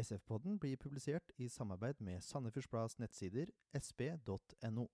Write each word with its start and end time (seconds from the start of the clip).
SF-podden 0.00 0.58
blir 0.58 0.76
publisert 0.76 1.32
i 1.36 1.48
samarbeid 1.48 1.94
med 2.00 2.20
Sandefjords 2.20 2.98
nettsider 2.98 3.46
sp.no. 3.86 4.86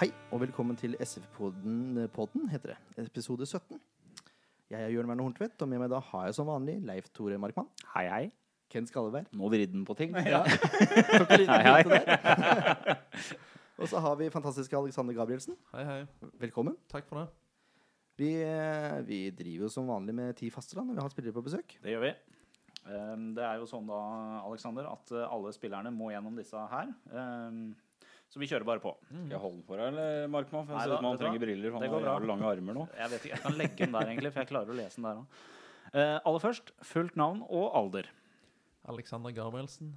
Hei, 0.00 0.12
og 0.30 0.40
velkommen 0.40 0.76
til 0.76 0.96
SF-podden, 1.00 2.08
podden, 2.08 2.48
heter 2.48 2.74
det. 2.74 3.06
Episode 3.06 3.46
17. 3.46 3.80
Jeg 4.72 4.86
er 4.86 4.92
Jørn 4.94 5.10
Werner 5.10 5.26
Horntvedt, 5.26 5.60
og 5.60 5.68
med 5.68 5.82
meg 5.82 5.90
da 5.92 5.98
har 6.00 6.30
jeg 6.30 6.36
som 6.38 6.48
vanlig 6.48 6.78
Leif 6.88 7.10
Tore 7.12 7.36
Markmann, 7.36 7.66
Hei, 7.92 8.06
hei. 8.08 8.22
Ken 8.72 8.86
Skalleberg, 8.88 9.26
Nå 9.36 9.50
vrir 9.52 9.66
den 9.68 9.82
på 9.84 9.92
ting. 9.98 10.14
Ja. 10.32 10.38
Hei, 11.28 11.44
hei. 11.44 11.82
og 13.82 13.90
så 13.90 14.00
har 14.00 14.16
vi 14.16 14.30
fantastiske 14.32 14.78
Alexander 14.78 15.12
Gabrielsen. 15.18 15.58
Hei, 15.74 15.84
hei. 15.84 15.98
Velkommen. 16.40 16.78
Takk 16.88 17.04
for 17.10 17.20
det. 17.20 17.26
Vi, 18.22 18.30
eh, 18.46 18.96
vi 19.04 19.20
driver 19.36 19.66
jo 19.66 19.72
som 19.76 19.92
vanlig 19.92 20.16
med 20.16 20.40
ti 20.40 20.48
faste 20.54 20.78
da, 20.78 20.86
når 20.88 20.96
vi 20.96 21.04
har 21.04 21.12
spillere 21.12 21.36
på 21.36 21.44
besøk. 21.50 21.76
Det 21.84 21.92
gjør 21.92 22.06
vi. 22.06 22.14
Um, 22.88 23.28
Det 23.36 23.44
er 23.44 23.60
jo 23.60 23.68
sånn 23.68 23.92
da, 23.92 24.00
Alexander, 24.40 24.88
at 24.88 25.12
uh, 25.12 25.26
alle 25.28 25.52
spillerne 25.52 25.92
må 25.92 26.14
gjennom 26.14 26.40
disse 26.40 26.64
her. 26.72 26.96
Så 28.32 28.40
vi 28.40 28.46
kjører 28.48 28.64
bare 28.64 28.80
på. 28.80 28.94
Skal 29.10 29.34
jeg 29.34 29.40
holde 29.42 29.58
den 29.58 29.64
for 29.68 29.76
deg, 29.82 29.90
eller, 29.92 30.28
Markmann? 30.32 30.64
For 30.64 30.72
jeg 30.78 30.86
ser 30.86 30.94
ut 30.94 31.02
som 31.02 31.08
han 31.10 31.18
trenger 31.20 31.42
briller. 31.42 31.68
Det 31.68 31.72
Han 31.76 31.90
går 31.92 32.06
har 32.06 32.14
jævlig 32.14 32.30
lange 32.30 32.46
armer 32.48 32.78
nå. 32.78 32.86
Jeg 32.96 33.10
vet 33.12 33.26
ikke, 33.26 33.34
jeg 33.34 33.42
kan 33.44 33.58
legge 33.60 33.76
den 33.84 33.92
der, 33.98 34.08
egentlig, 34.14 34.32
for 34.32 34.40
jeg 34.42 34.48
klarer 34.52 34.72
å 34.72 34.78
lese 34.78 34.96
den 35.02 35.08
der 35.10 35.20
òg. 35.20 35.42
aller 36.30 36.40
først 36.46 36.72
fullt 36.88 37.18
navn 37.20 37.42
og 37.48 37.76
alder. 37.76 38.08
Alexander 38.88 39.34
Gabrielsen. 39.36 39.92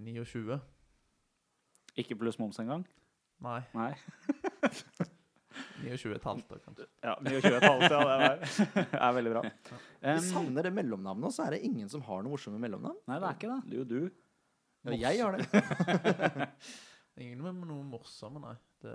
29. 0.00 0.58
Ikke 2.02 2.16
pluss 2.18 2.38
moms 2.40 2.58
engang? 2.62 2.82
Nei, 3.40 3.60
Nei. 3.78 3.92
29 5.80 6.12
et 6.18 6.24
halvt, 6.28 6.44
da, 6.50 6.58
kanskje. 6.64 6.84
Ja, 7.04 7.14
29 7.24 7.56
et 7.56 7.64
halvt, 7.64 7.94
ja. 7.94 8.00
Det 8.04 8.12
er, 8.82 8.90
er 9.06 9.14
veldig 9.16 9.32
bra. 9.36 9.42
Vi 9.46 10.12
Um, 10.16 10.20
savner 10.24 10.64
det 10.64 10.70
mellomnavnet, 10.76 11.26
og 11.28 11.32
så 11.34 11.44
er 11.46 11.56
det 11.56 11.62
ingen 11.66 11.88
som 11.92 12.00
har 12.06 12.22
noe 12.24 12.32
morsomme 12.34 12.60
mellomnavn. 12.62 12.96
nei, 13.08 13.18
det 13.20 13.26
er 13.30 13.34
ikke 13.38 13.50
det. 13.50 13.60
Det 13.64 13.74
er 13.74 13.80
jo 13.80 13.88
du. 13.88 14.00
Ja, 14.88 15.10
jeg 15.12 15.20
har 15.20 15.36
det. 15.36 16.48
Ingen 17.18 17.42
med 17.42 17.66
noe 17.68 17.82
morsomme, 17.84 18.40
nei. 18.46 18.54
Det, 18.80 18.92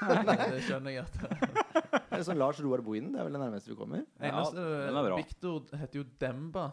det 0.00 0.60
skjønner 0.64 0.94
jeg 0.94 1.02
at 1.04 1.16
Det 1.20 2.16
er 2.16 2.22
sånn 2.24 2.38
Lars 2.40 2.60
Roar 2.64 2.80
Bohinen, 2.84 3.12
det 3.12 3.20
er 3.20 3.26
vel 3.28 3.34
det 3.36 3.40
nærmeste 3.42 3.68
vi 3.72 3.76
kommer. 3.76 4.06
Eneste 4.24 4.62
den 4.62 4.96
er 4.96 5.08
bra. 5.10 5.18
Victor 5.20 5.66
heter 5.82 6.00
jo 6.00 6.04
Demba 6.22 6.68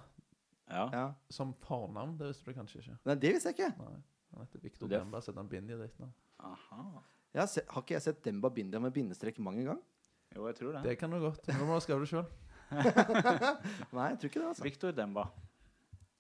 Ja. 0.72 0.86
Ja. 0.94 1.04
som 1.32 1.52
fornavn. 1.66 2.16
Det 2.20 2.30
visste 2.32 2.48
du 2.48 2.56
kanskje 2.56 2.80
ikke? 2.84 2.96
Nei, 3.10 3.16
det 3.26 3.34
visste 3.36 3.52
jeg 3.52 3.58
ikke. 3.60 3.74
Nei. 3.84 3.98
Han 4.36 4.46
heter 4.46 4.64
Victor 4.64 4.88
Det 4.88 4.96
er 4.98 5.02
f- 5.02 5.06
Demba, 5.08 5.22
setter 5.26 5.42
han 5.44 5.52
Bindi 5.52 5.76
ditt 5.82 6.00
nå. 6.04 6.10
Aha. 6.48 6.82
Jeg 7.34 7.42
har, 7.44 7.52
se, 7.52 7.62
har 7.74 7.84
ikke 7.84 7.96
jeg 7.98 8.06
sett 8.08 8.24
Demba 8.26 8.50
Bindia 8.56 8.80
med 8.84 8.94
bindestrek 8.96 9.38
mange 9.44 9.64
ganger? 9.68 9.84
Jo, 10.36 10.48
jeg 10.48 10.56
tror 10.62 10.74
det. 10.78 10.84
Det 10.88 10.96
kan 11.00 11.12
du 11.12 11.20
godt. 11.24 11.48
Nå 11.56 11.68
må 11.68 11.76
du 11.78 11.84
skrive 11.84 12.04
det 12.04 12.10
sjøl. 12.12 12.28
Nei, 13.96 14.08
jeg 14.12 14.20
tror 14.20 14.30
ikke 14.32 14.42
det, 14.42 14.48
altså. 14.54 14.64
Victor 14.66 14.96
Demba 14.96 15.28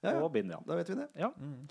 Ja, 0.03 0.11
ja. 0.13 0.19
og 0.23 0.31
Bindia. 0.35 0.59
Da 0.67 0.75
vet 0.79 0.91
vi 0.91 0.95
det. 0.99 1.07
Mm. 1.39 1.67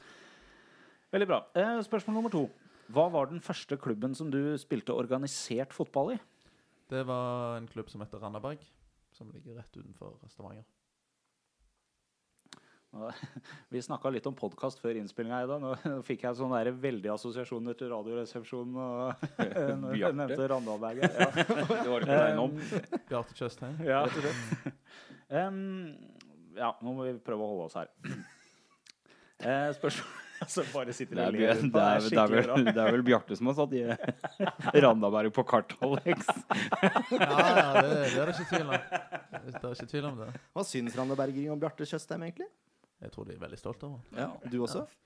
Veldig 1.15 1.29
bra. 1.31 1.41
Eh, 1.55 1.81
spørsmål 1.87 2.19
nummer 2.19 2.33
to. 2.33 2.47
Hva 2.93 3.09
var 3.11 3.31
den 3.31 3.43
første 3.43 3.79
klubben 3.79 4.15
som 4.15 4.31
du 4.31 4.57
spilte 4.59 4.95
organisert 4.95 5.75
fotball 5.75 6.17
i? 6.17 6.23
Det 6.91 7.03
var 7.07 7.59
en 7.59 7.67
klubb 7.71 7.91
som 7.91 8.03
heter 8.03 8.23
Randaberg, 8.23 8.63
som 9.15 9.31
ligger 9.35 9.59
rett 9.59 9.77
utenfor 9.77 10.19
Stavanger. 10.31 10.67
Vi 13.73 13.83
snakka 13.83 14.11
litt 14.15 14.27
om 14.31 14.35
podkast 14.39 14.81
før 14.81 14.99
innspillinga 15.01 15.43
i 15.45 15.49
dag. 15.51 15.63
Nå 15.63 16.03
fikk 16.07 16.25
jeg 16.27 16.39
sånne 16.39 16.63
der 16.63 16.79
veldige 16.81 17.15
assosiasjoner 17.15 17.77
til 17.79 17.91
Radioresepsjonen 17.93 18.79
og 18.81 19.27
når 19.83 19.99
jeg 19.99 20.19
nevnte 20.21 20.51
Randalberget. 20.53 21.19
Ja. 21.19 21.31
Det 21.83 21.91
var 21.91 22.07
det 22.07 22.07
ikke 22.07 22.21
deg 22.23 22.43
om. 22.43 22.61
Bjarte 23.11 23.39
Tjøstheim. 23.41 23.81
Ja, 23.87 24.05
rett 24.07 24.21
og 24.21 24.29
slett. 24.29 24.79
Em, 25.27 25.59
ja, 26.57 26.71
nå 26.83 26.95
må 26.95 27.09
vi 27.09 27.17
prøve 27.27 27.43
å 27.43 27.51
holde 27.51 27.67
oss 27.67 27.77
her. 27.79 27.91
Uh, 29.43 29.75
spørsmål 29.81 30.26
Altså, 30.47 30.65
bare 30.73 30.93
sitter 30.97 31.17
og 31.17 31.23
er, 31.27 31.33
ler. 31.33 31.55
det, 31.63 31.71
Det 31.73 31.81
er 31.81 31.97
er, 31.97 32.07
det, 32.07 32.19
er 32.21 32.33
vel, 32.35 32.65
det 32.69 32.83
er 32.83 32.93
vel 32.97 33.03
Bjarte 33.07 33.37
som 33.39 33.49
har 33.51 33.57
satt 33.57 33.73
i 33.79 33.83
Randaberg 34.85 35.33
på 35.37 35.45
kart, 35.49 35.73
Alex. 35.87 36.29
Ja, 37.17 37.39
ja, 37.41 37.83
det, 37.83 37.91
det 38.13 38.21
er 38.21 38.31
det 38.31 38.37
ikke 38.37 38.49
tvil 38.53 38.67
om. 38.67 38.77
Det 38.77 39.55
er 39.57 39.73
ikke 39.73 39.91
tvil 39.95 40.09
om 40.11 40.21
det. 40.21 40.29
Hva 40.53 40.65
syns 40.69 40.99
Randaberging 40.99 41.49
om 41.55 41.63
Bjarte 41.63 41.89
Tjøstheim, 41.89 42.27
egentlig? 42.29 42.49
Jeg 43.03 43.13
tror 43.13 43.27
de 43.29 43.35
er 43.37 43.43
veldig 43.43 43.59
stolte 43.61 43.89
av 43.89 43.97
ham. 43.97 44.05
Ja, 44.17 44.29
Du 44.53 44.59
også? 44.65 44.85
Ja, 44.85 45.03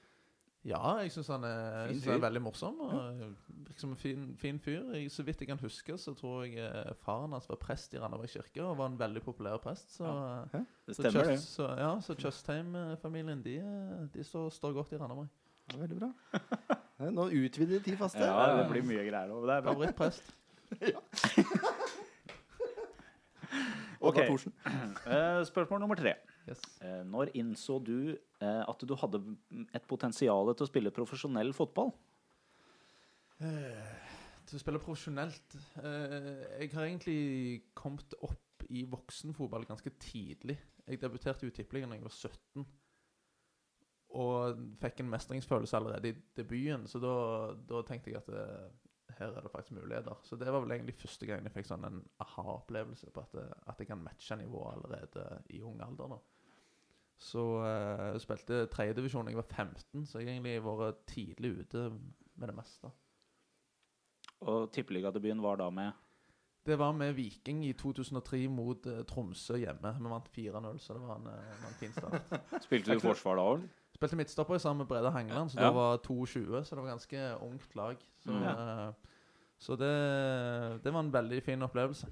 jeg 1.00 1.10
syns 1.14 1.28
han, 1.32 1.44
er- 1.44 1.88
synes 1.88 2.04
han 2.04 2.14
er 2.18 2.24
veldig 2.26 2.42
morsom. 2.44 2.80
Og 2.84 3.20
virker 3.64 3.80
som 3.80 3.90
en 3.94 3.96
fin, 3.96 4.26
fin 4.36 4.58
fyr. 4.60 4.90
Jeg, 4.92 5.10
så 5.10 5.22
vidt 5.24 5.40
jeg 5.40 5.48
kan 5.48 5.58
huske, 5.62 5.96
så 5.98 6.12
tror 6.14 6.42
jeg 6.44 6.58
eh, 6.60 6.90
faren 7.00 7.32
hans 7.32 7.48
var 7.48 7.56
prest 7.56 7.94
i 7.94 7.98
Randaberg 8.02 8.28
kirke, 8.28 8.62
og 8.62 8.76
var 8.78 8.90
en 8.92 8.98
veldig 9.00 9.22
populær 9.24 9.56
prest. 9.62 9.94
Så, 9.96 10.04
eh, 10.04 10.60
Det 10.86 10.96
det. 10.98 11.12
Tjøst- 11.14 11.48
så, 11.56 11.68
ja, 11.78 11.94
så 12.04 12.14
Tjøstheim-familien 12.14 13.42
de, 13.42 13.56
eh, 13.56 14.06
de 14.14 14.24
står, 14.24 14.50
står 14.52 14.72
godt 14.76 14.92
i 14.92 14.96
Randaberg. 15.00 15.28
Ja, 15.72 15.78
veldig 15.78 15.98
bra. 16.00 16.12
Nå 17.10 17.28
utvider 17.30 17.78
de 17.78 17.80
ti 17.80 17.96
faste. 17.96 18.18
Ja, 18.20 18.56
det 18.60 18.68
blir 18.70 18.82
mye 18.84 19.06
greier 19.08 19.28
nå. 19.30 19.40
Det 19.46 19.62
bra. 19.64 19.72
Favorittprest. 19.72 20.34
ja. 20.92 21.00
Ok. 24.00 24.16
Eh, 24.18 25.44
spørsmål 25.46 25.80
nummer 25.80 25.94
tre. 25.98 26.14
Yes. 26.48 26.60
Eh, 26.80 27.02
når 27.06 27.32
innså 27.38 27.78
du 27.84 28.12
eh, 28.12 28.62
at 28.64 28.84
du 28.86 28.94
hadde 28.98 29.20
et 29.76 29.86
potensial 29.88 30.52
til 30.54 30.66
å 30.66 30.70
spille 30.70 30.94
profesjonell 30.94 31.52
fotball? 31.56 31.92
Til 33.40 34.58
å 34.58 34.60
spille 34.60 34.80
profesjonelt 34.82 35.54
eh, 35.80 36.60
Jeg 36.60 36.72
har 36.74 36.84
egentlig 36.84 37.20
kommet 37.78 38.16
opp 38.20 38.66
i 38.68 38.84
voksenfotball 38.88 39.64
ganske 39.68 39.92
tidlig. 40.02 40.58
Jeg 40.86 41.00
debuterte 41.00 41.48
i 41.48 41.54
Tippeligaen 41.54 41.92
da 41.92 41.98
jeg 41.98 42.06
var 42.06 42.16
17. 42.16 42.66
Og 44.20 44.62
fikk 44.82 45.00
en 45.02 45.10
mestringsfølelse 45.12 45.78
allerede 45.78 46.10
i 46.10 46.16
debuten, 46.36 46.86
så 46.90 46.98
da, 47.02 47.14
da 47.68 47.82
tenkte 47.86 48.10
jeg 48.10 48.18
at 48.18 48.30
det, 48.30 48.46
her 49.18 49.36
er 49.36 49.44
det 49.44 49.52
faktisk 49.52 49.76
muligheter. 49.76 50.18
Så 50.22 50.36
det 50.36 50.52
var 50.52 50.62
vel 50.64 50.76
egentlig 50.76 50.96
første 51.00 51.26
gang 51.28 51.46
jeg 51.46 51.54
fikk 51.54 51.68
sånn 51.68 51.86
en 51.88 52.02
aha-opplevelse 52.24 53.10
på 53.14 53.24
at, 53.24 53.38
at 53.70 53.80
jeg 53.82 53.90
kan 53.90 54.02
matche 54.04 54.38
nivået 54.40 54.76
allerede 54.76 55.26
i 55.56 55.62
ung 55.66 55.80
alder. 55.84 56.16
da. 56.16 56.20
Så 57.20 57.42
uh, 57.60 58.10
jeg 58.14 58.22
spilte 58.24 58.64
tredjedivisjon 58.72 59.26
da 59.28 59.34
jeg 59.34 59.40
var 59.42 59.48
15, 59.50 60.06
så 60.08 60.20
jeg 60.20 60.30
har 60.30 60.38
egentlig 60.38 60.60
vært 60.64 61.02
tidlig 61.10 61.50
ute 61.60 61.88
med 62.40 62.48
det 62.48 62.56
meste. 62.56 62.92
Og 64.48 64.70
tippeligadebuten 64.72 65.42
var 65.44 65.60
da 65.60 65.66
med 65.70 65.92
Det 66.64 66.78
var 66.78 66.92
med 66.96 67.12
Viking 67.16 67.64
i 67.66 67.74
2003 67.76 68.46
mot 68.48 68.86
uh, 68.88 69.02
Tromsø 69.08 69.58
hjemme. 69.60 69.92
Vi 69.98 70.12
vant 70.14 70.32
4-0, 70.32 70.80
så 70.80 70.96
det 70.96 71.02
var 71.02 71.20
en, 71.20 71.28
eh, 71.32 71.68
en 71.68 71.78
fin 71.80 71.92
start. 71.92 72.34
Spilte 72.66 72.96
du 72.96 73.04
forsvar 73.04 73.36
da 73.40 73.46
òg? 73.54 73.68
Spilte 74.00 74.16
midtstopper 74.16 74.56
sammen 74.58 74.78
med 74.80 74.88
Brede 74.88 75.10
Hangeland, 75.12 75.50
så 75.52 75.60
Ja. 75.60 75.66
det 75.68 75.74
var 75.76 75.96
22, 75.98 76.64
så 76.64 76.74
det 76.76 76.82
var 76.82 76.88
ganske 76.90 77.18
ungt 77.44 77.74
lag. 77.76 77.96
Så, 78.24 78.30
Mm. 78.32 78.42
eh, 78.48 78.92
så 79.58 79.76
det, 79.76 80.82
det 80.82 80.92
var 80.92 81.00
en 81.00 81.12
veldig 81.12 81.42
fin 81.42 81.62
opplevelse. 81.62 82.06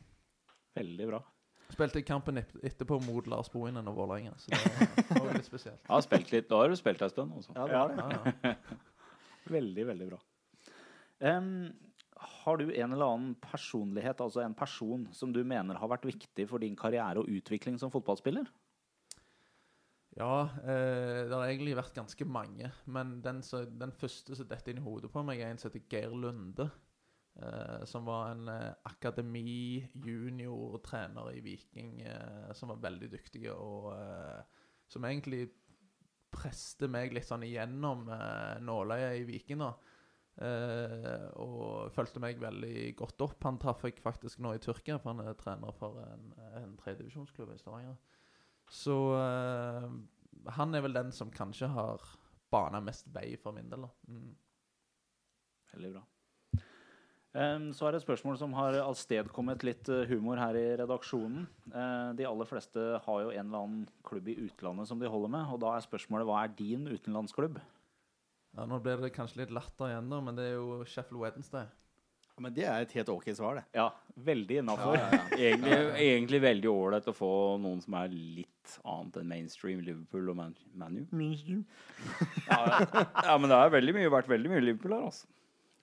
Veldig 0.77 1.07
bra. 1.09 1.23
Spilte 1.71 2.03
kampen 2.03 2.39
etterpå 2.39 2.99
mot 3.07 3.27
Lars 3.27 3.49
Bohinen 3.49 3.89
og 3.89 3.97
Vålerenga, 3.97 4.35
så 4.37 4.51
det 4.51 4.59
var, 5.25 5.33
litt 5.33 5.45
spesielt. 5.49 5.81
Ja, 5.89 6.01
spilt 6.01 6.31
litt. 6.33 6.49
Da 6.49 6.57
har 6.61 6.69
du 6.69 6.77
spilt 6.77 7.01
en 7.03 7.09
stund. 7.11 7.33
Også. 7.33 7.53
Ja, 7.57 7.67
det 7.67 7.75
var 7.75 7.89
det. 7.89 7.97
Ja, 8.45 8.51
ja. 8.51 8.55
Veldig, 9.49 9.87
veldig 9.87 10.11
bra. 10.11 10.19
Um, 11.21 11.73
har 12.45 12.57
du 12.59 12.67
en 12.71 12.93
eller 12.93 13.07
annen 13.15 13.35
personlighet, 13.41 14.21
altså 14.21 14.43
en 14.45 14.55
person, 14.55 15.09
som 15.13 15.33
du 15.33 15.43
mener 15.43 15.75
har 15.81 15.89
vært 15.89 16.05
viktig 16.05 16.49
for 16.51 16.59
din 16.59 16.77
karriere 16.77 17.17
og 17.19 17.29
utvikling 17.29 17.79
som 17.81 17.91
fotballspiller? 17.91 18.45
Ja, 20.19 20.49
eh, 20.67 21.29
det 21.29 21.35
har 21.35 21.47
egentlig 21.47 21.77
vært 21.79 21.95
ganske 21.95 22.27
mange. 22.27 22.73
Men 22.91 23.19
den, 23.23 23.41
så, 23.47 23.63
den 23.71 23.95
første 23.95 24.35
som 24.35 24.49
detter 24.51 24.75
inn 24.75 24.83
i 24.83 24.87
hodet 24.87 25.13
på 25.15 25.23
meg, 25.27 25.39
er 25.41 25.53
en 25.53 25.61
som 25.61 25.71
heter 25.71 25.87
Geir 25.93 26.15
Lunde. 26.17 26.67
Eh, 27.39 27.85
som 27.87 28.09
var 28.09 28.33
en 28.33 28.49
eh, 28.51 28.73
akademi 28.91 29.87
junior-trener 29.95 31.31
i 31.37 31.43
Viking, 31.45 32.01
eh, 32.03 32.51
som 32.59 32.73
var 32.73 32.83
veldig 32.83 33.13
dyktig, 33.13 33.45
og 33.53 33.93
eh, 33.95 34.65
som 34.91 35.07
egentlig 35.07 35.45
preste 36.35 36.91
meg 36.91 37.15
litt 37.15 37.29
sånn 37.29 37.47
igjennom 37.47 38.09
eh, 38.11 38.59
nåløyet 38.65 39.21
i 39.23 39.29
Viking. 39.29 39.63
da. 39.63 39.73
Og 40.39 41.89
fulgte 41.91 42.21
meg 42.23 42.39
veldig 42.39 42.93
godt 42.99 43.25
opp. 43.25 43.41
Han 43.43 43.57
traff 43.59 43.81
jeg 43.83 43.97
faktisk 43.99 44.39
nå 44.39 44.53
i 44.55 44.61
Tyrkia, 44.63 45.01
for 45.03 45.11
han 45.11 45.25
er 45.27 45.35
trener 45.39 45.75
for 45.75 45.99
en, 45.99 46.29
en 46.61 46.77
tredjedivisjonsklubb 46.79 47.57
i 47.57 47.59
Stavanger. 47.59 47.97
Så 48.73 48.97
uh, 49.17 49.89
han 50.59 50.75
er 50.75 50.85
vel 50.85 50.97
den 50.97 51.13
som 51.15 51.33
kanskje 51.33 51.71
har 51.73 52.05
bana 52.53 52.81
mest 52.85 53.09
vei 53.13 53.33
for 53.41 53.57
min 53.57 53.69
del. 53.71 53.87
Mm. 54.09 54.31
Veldig 55.75 55.93
bra. 55.97 56.05
Um, 57.39 57.69
Så 57.77 57.85
er 57.85 57.93
det 57.93 58.01
et 58.01 58.07
spørsmål 58.07 58.39
som 58.41 58.55
har 58.57 58.79
avstedkommet 58.81 59.65
litt 59.67 59.89
eh, 59.93 60.07
humor 60.09 60.41
her 60.41 60.57
i 60.57 60.65
redaksjonen. 60.81 61.45
Uh, 61.69 62.15
De 62.17 62.25
aller 62.27 62.49
fleste 62.49 62.85
har 63.05 63.25
jo 63.25 63.35
en 63.35 63.43
eller 63.45 63.67
annen 63.67 63.83
klubb 64.07 64.31
i 64.33 64.39
utlandet 64.47 64.89
som 64.89 64.99
de 64.99 65.11
holder 65.13 65.35
med. 65.37 65.53
Og 65.53 65.61
da 65.63 65.75
er 65.77 65.85
spørsmålet 65.85 66.29
hva 66.29 66.41
er 66.43 66.57
din 66.57 66.89
utenlandsklubb? 66.89 67.61
Ja, 68.57 68.65
nå 68.65 68.81
blir 68.83 69.05
det 69.05 69.13
kanskje 69.15 69.43
litt 69.43 69.53
latter 69.55 69.93
igjen, 69.93 70.09
da, 70.11 70.23
men 70.25 70.39
det 70.39 70.49
er 70.49 70.57
jo 70.57 70.81
Sheffield 70.89 71.21
Wednesday. 71.21 71.69
Men 72.43 72.55
det 72.55 72.67
er 72.69 72.85
et 72.85 72.93
helt 72.99 73.11
ok 73.13 73.27
svar, 73.37 73.59
det. 73.61 73.65
Ja, 73.77 73.89
veldig 74.29 74.61
innafor. 74.63 74.99
Egentlig, 75.39 75.79
egentlig 76.03 76.43
veldig 76.45 76.71
ålreit 76.73 77.09
å 77.11 77.17
få 77.17 77.33
noen 77.63 77.81
som 77.85 77.97
er 78.01 78.13
litt 78.13 78.77
annet 78.85 79.19
enn 79.21 79.33
mainstream 79.33 79.83
Liverpool 79.85 80.31
og 80.33 80.39
Man 80.39 80.55
ManU. 80.75 81.03
Ja, 82.49 82.61
ja, 82.85 83.35
men 83.39 83.49
det 83.49 83.59
har 83.59 83.75
veldig 83.75 83.97
mye, 83.97 84.13
vært 84.13 84.31
veldig 84.31 84.55
mye 84.55 84.65
Liverpool 84.65 84.97
her, 84.97 85.11
altså. 85.11 85.29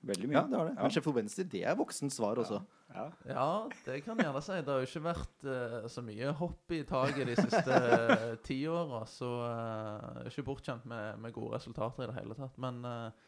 Veldig 0.05 0.27
mye. 0.29 0.37
Ja, 0.37 0.45
det 0.49 0.57
har 0.59 0.67
det. 0.69 0.73
Men 0.77 0.93
Sheffield 0.93 1.17
Wednesday, 1.17 1.45
det 1.49 1.63
er 1.65 1.77
voksent 1.79 2.13
svar 2.13 2.37
også. 2.37 2.59
Ja. 2.93 3.05
Ja, 3.27 3.47
det 3.87 4.03
kan 4.05 4.19
jeg 4.19 4.27
gjerne 4.27 4.41
si. 4.45 4.57
Det 4.61 4.71
har 4.71 4.83
jo 4.83 4.89
ikke 4.89 5.05
vært 5.07 5.47
uh, 5.49 5.87
så 5.91 6.03
mye 6.05 6.33
hopp 6.39 6.75
i 6.75 6.81
taket 6.87 7.31
de 7.31 7.37
siste 7.39 7.79
uh, 7.79 8.27
ti 8.45 8.59
åra, 8.69 9.01
så 9.09 9.31
uh, 9.41 10.21
ikke 10.29 10.45
bortskjemt 10.51 10.85
med, 10.89 11.17
med 11.23 11.33
gode 11.35 11.57
resultater 11.57 12.05
i 12.05 12.11
det 12.11 12.19
hele 12.19 12.37
tatt. 12.37 12.53
Men 12.61 12.83
eh, 12.85 13.25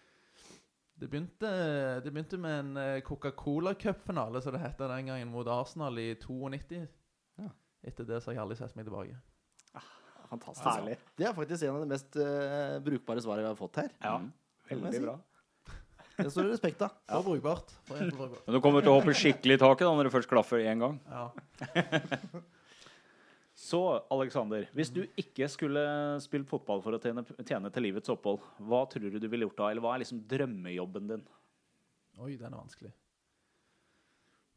det, 0.98 1.08
begynte, 1.12 1.50
det 2.04 2.12
begynte 2.12 2.38
med 2.42 2.60
en 2.60 2.78
eh, 2.82 3.00
Coca-Cola 3.06 3.74
Cup-finale, 3.78 4.42
som 4.42 4.56
det 4.56 4.62
het 4.64 4.78
den 4.82 5.10
gangen, 5.12 5.30
mot 5.34 5.48
Arsenal 5.48 5.98
i 6.02 6.12
92. 6.20 6.84
Ja. 7.42 7.50
Etter 7.88 8.08
det 8.10 8.22
så 8.24 8.32
har 8.32 8.40
jeg 8.40 8.44
aldri 8.48 8.58
sett 8.60 8.76
meg 8.80 8.88
tilbake. 8.90 9.18
Fantastisk. 10.28 10.66
Herlig. 10.68 10.98
Det 11.16 11.24
er 11.30 11.36
faktisk 11.38 11.64
en 11.64 11.76
av 11.78 11.84
de 11.86 11.88
mest 11.94 12.18
uh, 12.20 12.74
brukbare 12.84 13.22
svarene 13.24 13.46
vi 13.46 13.52
har 13.54 13.60
fått 13.62 13.78
her. 13.84 13.94
Ja, 14.04 14.18
Mm. 14.18 14.34
Veldig 14.68 14.90
si. 14.98 15.00
bra. 15.06 15.14
Det 16.18 16.32
står 16.34 16.44
det 16.44 16.52
respekt 16.58 16.82
av. 16.84 16.96
For 17.08 17.24
brukbart. 17.30 17.70
For 17.88 18.02
brukbart. 18.02 18.42
Men 18.48 18.58
du 18.58 18.60
kommer 18.66 18.84
til 18.84 18.92
å 18.92 18.98
hoppe 18.98 19.14
skikkelig 19.16 19.56
i 19.56 19.62
taket 19.62 19.86
da 19.88 19.94
når 19.96 20.10
det 20.10 20.12
først 20.18 20.28
klaffer 20.28 20.60
én 20.68 20.82
gang. 20.84 20.98
Ja. 21.08 21.30
Så, 23.58 23.80
Alexander, 24.14 24.68
hvis 24.78 24.92
du 24.94 25.00
ikke 25.18 25.48
skulle 25.50 25.82
spilt 26.22 26.46
fotball 26.50 26.82
for 26.86 26.94
å 26.94 27.00
tjene, 27.02 27.24
tjene 27.42 27.72
til 27.74 27.88
livets 27.88 28.12
opphold, 28.14 28.44
hva 28.70 28.84
tror 28.92 29.10
du 29.10 29.18
du 29.18 29.26
ville 29.32 29.48
gjort 29.48 29.58
da? 29.58 29.70
Eller 29.74 29.82
hva 29.82 29.96
er 29.96 30.04
liksom 30.04 30.20
drømmejobben 30.30 31.08
din? 31.10 31.24
Oi, 32.22 32.36
den 32.38 32.54
er 32.54 32.60
vanskelig. 32.60 32.92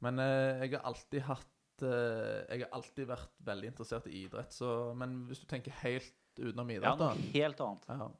Men 0.04 0.20
eh, 0.20 0.60
jeg 0.66 0.74
har 0.76 0.84
alltid 0.90 1.24
hatt 1.28 1.82
eh, 1.84 2.44
Jeg 2.48 2.62
har 2.66 2.70
alltid 2.76 3.08
vært 3.08 3.32
veldig 3.48 3.70
interessert 3.72 4.06
i 4.08 4.22
idrett, 4.22 4.52
så 4.56 4.70
Men 4.96 5.18
hvis 5.28 5.42
du 5.42 5.46
tenker 5.48 5.74
helt 5.82 6.14
utenom 6.40 6.70
Ja, 6.72 6.78
idrett, 6.78 7.00
da 7.00 7.10
noe 7.16 7.32
helt 7.34 7.60
annet. 7.66 7.88
ja. 7.92 8.10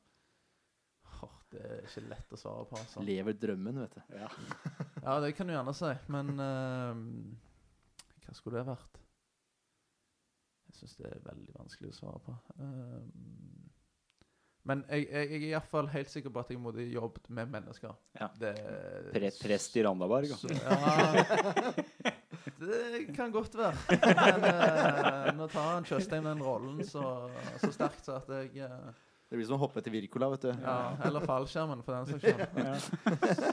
Oh, 1.25 1.37
Det 1.53 1.61
er 1.67 1.85
ikke 1.85 2.05
lett 2.09 2.33
å 2.37 2.41
svare 2.41 2.65
på, 2.69 2.77
altså. 2.81 3.05
Lever 3.05 3.37
drømmen, 3.37 3.81
vet 3.85 3.97
du. 3.97 4.17
Ja. 4.17 4.29
Ja, 5.05 5.19
det 5.25 5.35
kan 5.37 5.49
du 5.49 5.53
gjerne 5.57 5.77
si, 5.77 5.93
men 6.13 6.33
eh, 6.41 7.05
Hva 8.27 8.37
skulle 8.41 8.61
det 8.63 8.69
vært? 8.73 9.00
Jeg 10.71 10.79
syns 10.79 10.99
det 11.01 11.09
er 11.11 11.23
veldig 11.25 11.55
vanskelig 11.57 11.91
å 11.91 11.97
svare 11.97 12.21
på. 12.23 12.35
Um, 12.61 13.09
men 14.71 14.85
jeg, 14.93 15.07
jeg, 15.09 15.29
jeg 15.33 15.41
er 15.41 15.47
iallfall 15.55 15.89
helt 15.91 16.11
sikker 16.13 16.31
på 16.31 16.43
at 16.45 16.51
jeg 16.53 16.61
måtte 16.63 16.85
jobbet 16.85 17.27
med 17.33 17.51
mennesker. 17.51 17.95
Ja. 18.21 18.29
Det, 18.39 18.53
Pre 19.11 19.31
prest 19.41 19.79
i 19.81 19.85
Randaberg. 19.87 20.31
altså. 20.37 20.49
ja, 20.53 21.73
det 22.61 23.07
kan 23.17 23.33
godt 23.35 23.57
være. 23.59 23.75
Men 23.91 24.47
uh, 24.47 25.31
nå 25.41 25.49
tar 25.51 25.71
han 25.73 25.89
Tjøstheim 25.89 26.29
den 26.29 26.45
rollen 26.45 26.85
så, 26.87 27.05
så 27.63 27.73
sterkt 27.75 28.05
så 28.07 28.21
at 28.21 28.31
jeg 28.37 28.69
uh, 28.69 28.93
Det 29.27 29.41
blir 29.41 29.49
som 29.49 29.59
å 29.59 29.63
hoppe 29.65 29.83
etter 29.83 29.97
Wirkola, 29.97 30.31
vet 30.37 30.47
du. 30.47 30.53
Ja, 30.53 30.79
eller 31.09 31.25
fallskjermen, 31.27 31.83
for 31.87 31.97
den 31.97 32.07
saks 32.13 32.23
skyld. 32.29 32.47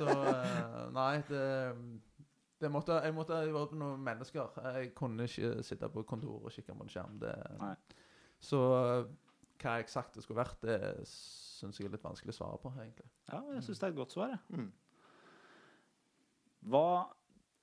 Så 0.03 0.11
uh, 0.11 0.85
nei, 0.93 1.15
det 1.31 1.47
måtte, 2.73 2.97
jeg 3.05 3.13
måtte 3.13 3.37
vært 3.53 3.75
med 3.75 3.83
noen 3.83 4.03
mennesker. 4.05 4.57
Jeg 4.77 4.91
kunne 4.97 5.27
ikke 5.29 5.63
sitte 5.65 5.89
på 5.93 6.03
kontoret 6.09 6.49
og 6.49 6.53
kikke 6.55 6.73
på 6.73 6.87
en 6.87 6.91
skjerm. 6.91 7.19
Det, 7.21 7.33
så 8.43 8.61
eh, 8.79 9.11
hva 9.61 9.77
eksakt 9.81 10.17
det 10.17 10.25
skulle 10.25 10.41
vært, 10.41 10.65
det 10.65 11.05
syns 11.09 11.79
jeg 11.79 11.89
er 11.89 11.95
litt 11.95 12.05
vanskelig 12.05 12.35
å 12.35 12.39
svare 12.39 12.59
på, 12.61 12.73
egentlig. 12.81 13.07
Ja, 13.29 13.41
jeg 13.55 13.63
syns 13.65 13.81
det 13.81 13.87
er 13.87 13.93
et 13.95 14.01
godt 14.01 14.17
svar. 14.17 14.33
jeg. 14.33 14.41
Mm. 14.57 14.71
Hva 16.67 16.89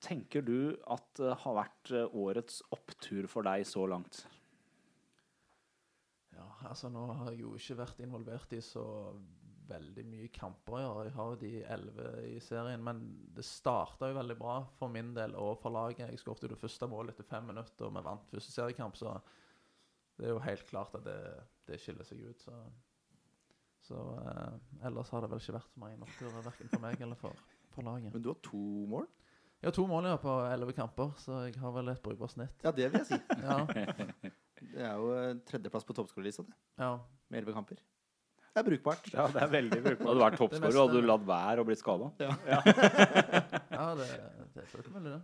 tenker 0.05 0.43
du 0.45 0.75
at 0.91 1.21
eh, 1.23 1.35
har 1.43 1.59
vært 1.59 1.93
eh, 1.95 2.17
årets 2.17 2.61
opptur 2.75 3.29
for 3.31 3.47
deg 3.47 3.65
så 3.67 3.85
langt? 3.89 4.25
Ja, 6.35 6.47
altså 6.67 6.91
Nå 6.91 7.05
har 7.13 7.31
jeg 7.31 7.45
jo 7.45 7.55
ikke 7.55 7.79
vært 7.79 8.01
involvert 8.03 8.55
i 8.55 8.61
så 8.63 8.85
veldig 9.69 10.03
mye 10.07 10.27
kamper 10.33 10.75
å 10.77 10.81
gjøre. 10.81 11.03
Jeg 11.07 11.15
har 11.15 11.31
jo 11.31 11.39
de 11.41 11.51
elleve 11.75 12.09
i 12.29 12.39
serien, 12.43 12.83
men 12.85 13.01
det 13.35 13.45
starta 13.47 14.09
jo 14.11 14.17
veldig 14.19 14.37
bra 14.39 14.55
for 14.79 14.91
min 14.93 15.13
del 15.15 15.35
og 15.39 15.55
for 15.61 15.73
laget. 15.75 16.07
Jeg 16.11 16.21
skåret 16.21 16.47
det 16.51 16.59
første 16.61 16.89
målet 16.91 17.15
etter 17.15 17.27
fem 17.29 17.47
minutter, 17.49 17.87
og 17.87 17.95
vi 17.97 18.03
vant 18.05 18.29
første 18.31 18.53
seriekamp, 18.55 18.97
så 18.99 19.15
det 20.15 20.29
er 20.29 20.35
jo 20.35 20.43
helt 20.45 20.65
klart 20.69 20.95
at 20.95 21.03
det, 21.07 21.17
det 21.67 21.79
skiller 21.83 22.07
seg 22.07 22.21
ut. 22.23 22.45
Så, 22.45 22.55
så 23.89 24.05
eh, 24.21 24.55
ellers 24.87 25.11
har 25.13 25.25
det 25.25 25.31
vel 25.33 25.41
ikke 25.43 25.57
vært 25.57 25.73
så 25.73 25.83
mange 25.83 26.07
oppturer, 26.07 26.45
verken 26.45 26.71
for 26.71 26.85
meg 26.85 27.01
eller 27.07 27.19
for, 27.19 27.45
for 27.75 27.89
laget. 27.89 28.13
Men 28.15 28.23
du 28.23 28.31
har 28.31 28.39
to 28.45 28.63
mål? 28.93 29.09
Jeg 29.61 29.71
har 29.71 29.75
to 29.79 29.85
mål 29.89 30.05
ja, 30.11 30.15
på 30.21 30.33
elleve 30.51 30.73
kamper, 30.77 31.13
så 31.17 31.39
jeg 31.47 31.57
har 31.57 31.71
vel 31.73 31.89
et 31.89 32.01
brukbart 32.05 32.35
snitt. 32.35 32.63
Ja, 32.63 32.71
det 32.75 32.91
vil 32.93 33.01
jeg 33.01 33.07
si. 33.09 33.21
Ja, 33.41 33.61
Det 34.75 34.81
er 34.83 34.95
jo 34.99 35.11
eh, 35.15 35.35
tredjeplass 35.47 35.85
på 35.87 35.93
toppskårerlista, 35.95 36.43
det. 36.47 36.55
ja. 36.81 36.95
Med 37.31 37.39
elleve 37.41 37.55
kamper. 37.55 37.79
Det 38.55 38.61
er 38.61 38.67
brukbart. 38.69 39.07
Ja, 39.11 39.25
det 39.27 39.41
er 39.43 39.49
veldig 39.51 39.81
brukbart. 39.83 40.05
Hadde 40.07 40.15
du 40.15 40.21
vært 40.23 40.37
toppskårer, 40.39 40.77
hadde 40.79 40.99
du 41.03 41.07
latt 41.09 41.25
være 41.27 41.59
å 41.59 41.67
bli 41.67 41.75
skada. 41.75 42.05
ja 43.75 43.87
det, 43.99 44.05
det 44.55 44.63
er 44.63 44.87
mulig, 44.93 45.11
det. 45.11 45.19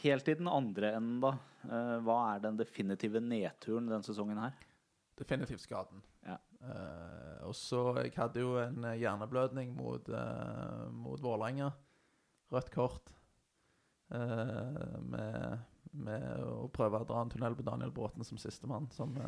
Helt 0.00 0.30
i 0.32 0.36
den 0.38 0.48
andre 0.48 0.94
enden, 0.96 1.18
da. 1.20 1.34
Eh, 1.68 1.94
hva 2.06 2.16
er 2.30 2.40
den 2.46 2.56
definitive 2.56 3.20
nedturen 3.20 3.90
denne 3.90 4.06
sesongen 4.06 4.40
her? 4.40 4.56
Definitivt 5.20 5.66
skaden. 5.66 6.00
Ja. 6.24 6.38
Uh, 6.58 7.46
og 7.48 7.54
så 7.54 7.80
Jeg 8.00 8.12
hadde 8.16 8.40
jo 8.42 8.56
en 8.62 8.86
hjerneblødning 8.98 9.76
mot, 9.76 10.08
uh, 10.08 10.88
mot 10.94 11.20
Vålerenga. 11.20 11.68
Rødt 12.54 12.70
kort. 12.72 13.12
Uh, 14.08 14.96
med, 15.04 15.58
med 15.92 16.28
å 16.40 16.70
prøve 16.72 17.02
å 17.02 17.08
dra 17.08 17.20
en 17.20 17.36
tunnel 17.36 17.58
på 17.58 17.66
Daniel 17.66 17.92
Bråten 17.92 18.24
som 18.24 18.40
sistemann. 18.40 18.88
Som 18.94 19.18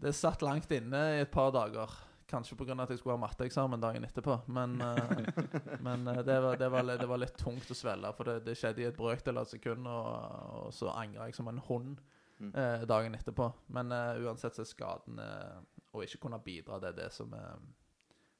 Det 0.00 0.12
satt 0.14 0.42
langt 0.44 0.70
inne 0.76 1.00
i 1.16 1.20
et 1.24 1.30
par 1.32 1.52
dager. 1.54 1.90
Kanskje 2.26 2.56
pga. 2.58 2.74
at 2.82 2.90
jeg 2.90 2.98
skulle 2.98 3.14
ha 3.16 3.22
matteeksamen 3.22 3.80
dagen 3.80 4.04
etterpå. 4.04 4.40
Men, 4.50 4.80
eh, 4.82 5.78
men 5.80 6.08
eh, 6.08 6.22
det, 6.26 6.40
var, 6.42 6.56
det, 6.58 6.68
var, 6.74 6.82
det 6.98 7.06
var 7.08 7.18
litt 7.22 7.36
tungt 7.38 7.70
å 7.70 7.74
svelge, 7.78 8.10
for 8.18 8.24
det, 8.24 8.40
det 8.48 8.56
skjedde 8.58 8.82
i 8.82 8.88
et 8.90 8.96
brøkdel 8.98 9.38
av 9.38 9.46
et 9.46 9.54
sekund, 9.54 9.86
og, 9.86 10.66
og 10.66 10.72
så 10.74 10.90
angra 10.90 11.28
jeg 11.30 11.34
som 11.38 11.48
en 11.52 11.62
hund 11.70 12.02
Mm. 12.36 12.50
eh, 12.52 12.82
dagen 12.84 13.14
etterpå. 13.16 13.46
Men 13.72 13.88
eh, 13.96 14.18
uansett 14.20 14.52
så 14.58 14.60
er 14.60 14.66
skaden 14.68 15.16
eh, 15.22 15.54
å 15.96 16.02
ikke 16.04 16.18
kunne 16.26 16.36
bidra, 16.44 16.76
det 16.82 16.90
er 16.90 16.96
det 16.98 17.06
som 17.16 17.32
er, 17.32 17.62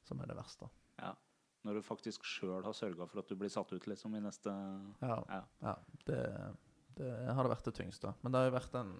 som 0.04 0.20
er 0.20 0.28
det 0.28 0.36
verste. 0.36 0.68
Når 1.64 1.78
du 1.78 1.82
faktisk 1.82 2.22
sjøl 2.28 2.60
har 2.62 2.76
sørga 2.76 3.06
for 3.08 3.22
at 3.22 3.30
du 3.32 3.34
blir 3.40 3.48
satt 3.48 3.72
ut 3.72 3.86
liksom 3.88 4.12
i 4.14 4.20
neste 4.20 4.52
Ja, 5.00 5.16
Ja. 5.32 5.40
ja 5.64 5.72
det, 6.04 6.18
det 7.00 7.08
har 7.32 7.42
det 7.42 7.54
vært 7.56 7.64
det 7.70 7.74
tyngste. 7.80 8.12
Men 8.20 8.30
det 8.36 8.38
har 8.42 8.50
jo 8.50 8.54
vært 8.58 8.76
en, 8.82 8.92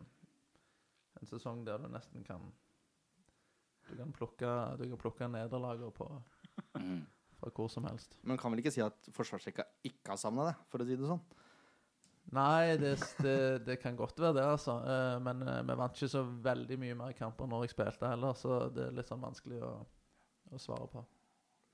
en 1.20 1.26
sesong 1.30 1.64
der 1.66 1.78
du 1.82 1.88
nesten 1.92 2.24
kan 2.26 2.40
Du 3.88 3.94
kan 3.96 4.10
plukke, 4.12 4.48
du 4.80 4.88
kan 4.90 4.98
plukke 4.98 5.28
nederlager 5.30 5.90
på 5.94 6.08
Mm. 6.76 7.04
fra 7.38 7.50
hvor 7.52 7.68
som 7.70 7.84
helst. 7.84 8.16
Men 8.24 8.38
kan 8.40 8.50
vel 8.50 8.58
ikke 8.62 8.72
si 8.72 8.80
at 8.80 9.08
forsvarsrekka 9.12 9.64
ikke 9.84 10.08
har 10.08 10.16
savna 10.16 10.46
det, 10.48 10.54
for 10.72 10.80
å 10.82 10.86
si 10.88 10.96
det 10.96 11.06
sånn. 11.06 11.20
Nei, 12.32 12.76
det, 12.80 12.94
det, 13.22 13.34
det 13.66 13.76
kan 13.78 13.94
godt 13.96 14.18
være 14.18 14.34
det, 14.40 14.44
altså. 14.56 14.78
Eh, 14.82 15.18
Men 15.22 15.42
eh, 15.46 15.60
vi 15.68 15.76
vant 15.78 15.94
ikke 15.94 16.08
så 16.10 16.22
veldig 16.42 16.78
mye 16.82 16.96
mer 16.98 17.12
kamper 17.14 17.46
når 17.46 17.66
jeg 17.66 17.74
spilte 17.76 18.08
heller, 18.10 18.32
så 18.34 18.56
det 18.74 18.86
er 18.88 18.96
litt 18.96 19.06
sånn 19.12 19.22
vanskelig 19.22 19.60
å, 19.62 19.70
å 20.50 20.58
svare 20.58 20.88
på. 20.90 21.04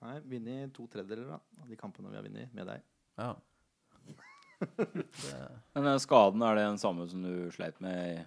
Nei, 0.03 0.19
vunnet 0.35 0.75
to 0.77 0.87
tredjedeler 0.91 1.33
av 1.39 1.69
de 1.71 1.77
kampene 1.81 2.11
vi 2.11 2.19
har 2.19 2.27
vunnet 2.27 2.53
med 2.59 2.67
deg. 2.69 2.83
Ja. 3.23 3.31
Det, 4.63 5.39
Men 5.75 5.85
den 5.89 5.99
skaden, 6.03 6.43
er 6.47 6.55
det 6.59 6.67
den 6.69 6.79
samme 6.79 7.07
som 7.11 7.23
du 7.25 7.49
sleit 7.55 7.81
med 7.83 8.27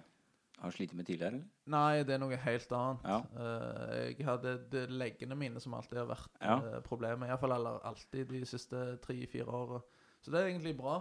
Har 0.62 0.72
slitt 0.72 0.94
med 0.96 1.04
tidligere, 1.06 1.34
eller? 1.34 1.44
Nei, 1.68 2.02
det 2.08 2.14
er 2.14 2.20
noe 2.22 2.36
helt 2.40 2.70
annet. 2.72 3.02
Ja. 3.04 3.18
Eh, 3.44 3.98
jeg 4.14 4.24
hadde 4.24 4.54
det 4.72 4.86
leggene 4.90 5.36
mine 5.36 5.60
som 5.60 5.74
alltid 5.76 5.98
har 6.00 6.08
vært 6.08 6.38
Ja. 6.40 6.56
uh, 6.64 6.78
problemet. 6.86 7.28
Iallfall 7.28 7.52
eller 7.58 7.82
alltid 7.84 8.28
de 8.32 8.40
siste 8.48 8.96
tre-fire 9.04 9.46
åra. 9.52 9.82
Så 10.24 10.32
det 10.32 10.40
er 10.40 10.48
egentlig 10.54 10.72
bra. 10.78 10.96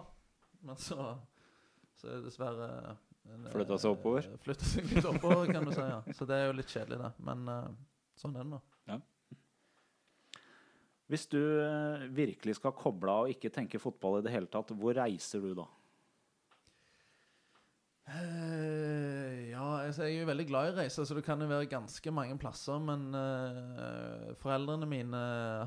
Men 0.65 0.75
så, 0.81 1.17
så 1.95 2.07
er 2.09 2.17
det 2.19 2.25
dessverre 2.27 2.69
en, 3.31 3.47
Flytta 3.53 3.77
seg 3.79 3.95
oppover? 3.95 4.27
eh, 4.27 4.38
Flytta 4.43 4.65
seg 4.74 4.91
litt 4.91 5.07
oppover, 5.09 5.47
kan 5.53 5.65
du 5.65 5.71
si. 5.71 5.81
ja. 5.81 6.01
Så 6.13 6.27
det 6.29 6.35
er 6.41 6.50
jo 6.51 6.57
litt 6.59 6.69
kjedelig, 6.75 7.00
det. 7.05 7.13
Men 7.31 7.47
eh, 7.55 7.71
sånn 8.19 8.35
er 8.35 8.43
det 8.43 8.51
nå. 8.57 8.62
Hvis 11.05 11.27
du 11.29 11.38
eh, 11.62 12.03
virkelig 12.17 12.55
skal 12.57 12.71
koble 12.74 13.13
av 13.13 13.27
og 13.27 13.33
ikke 13.35 13.51
tenke 13.53 13.77
fotball 13.77 14.19
i 14.19 14.24
det 14.25 14.31
hele 14.33 14.47
tatt, 14.50 14.71
hvor 14.74 14.95
reiser 14.97 15.43
du 15.43 15.51
da? 15.53 15.65
Eh, 18.05 18.15
ja, 18.15 19.04
altså, 19.77 20.03
jeg 20.08 20.15
er 20.17 20.24
jo 20.24 20.27
veldig 20.29 20.46
glad 20.50 20.67
i 20.67 20.72
å 20.74 20.75
reise, 20.79 21.03
så 21.05 21.15
det 21.17 21.24
kan 21.25 21.41
jo 21.44 21.48
være 21.50 21.67
ganske 21.72 22.12
mange 22.15 22.38
plasser. 22.41 22.79
Men 22.84 23.08
uh, 23.15 24.34
foreldrene 24.41 24.88
mine 24.89 25.22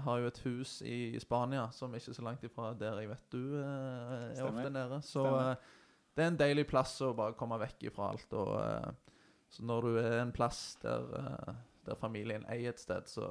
har 0.05 0.23
jo 0.23 0.31
et 0.31 0.41
hus 0.47 0.79
i 0.87 1.19
Spania 1.23 1.67
som 1.75 1.93
er 1.95 2.03
ikke 2.03 2.17
så 2.17 2.25
langt 2.27 2.45
ifra 2.49 2.73
der 2.79 3.01
jeg 3.03 3.11
vet 3.13 3.27
du 3.35 3.41
uh, 3.57 3.63
er 4.31 4.35
Stemmer. 4.35 4.51
ofte 4.63 4.73
nede. 4.75 5.01
Så 5.07 5.25
eh, 5.39 5.55
det 6.17 6.25
er 6.25 6.33
en 6.33 6.41
deilig 6.41 6.67
plass 6.71 6.97
å 7.07 7.13
bare 7.15 7.37
komme 7.39 7.61
vekk 7.63 7.89
ifra 7.93 8.11
alt. 8.15 8.33
Og, 8.35 8.95
så 9.49 9.65
når 9.65 9.87
du 9.87 9.99
er 10.03 10.19
en 10.23 10.33
plass 10.35 10.77
der, 10.83 11.07
der 11.87 11.97
familien 12.01 12.43
eier 12.53 12.75
et 12.75 12.83
sted, 12.83 13.07
så, 13.09 13.29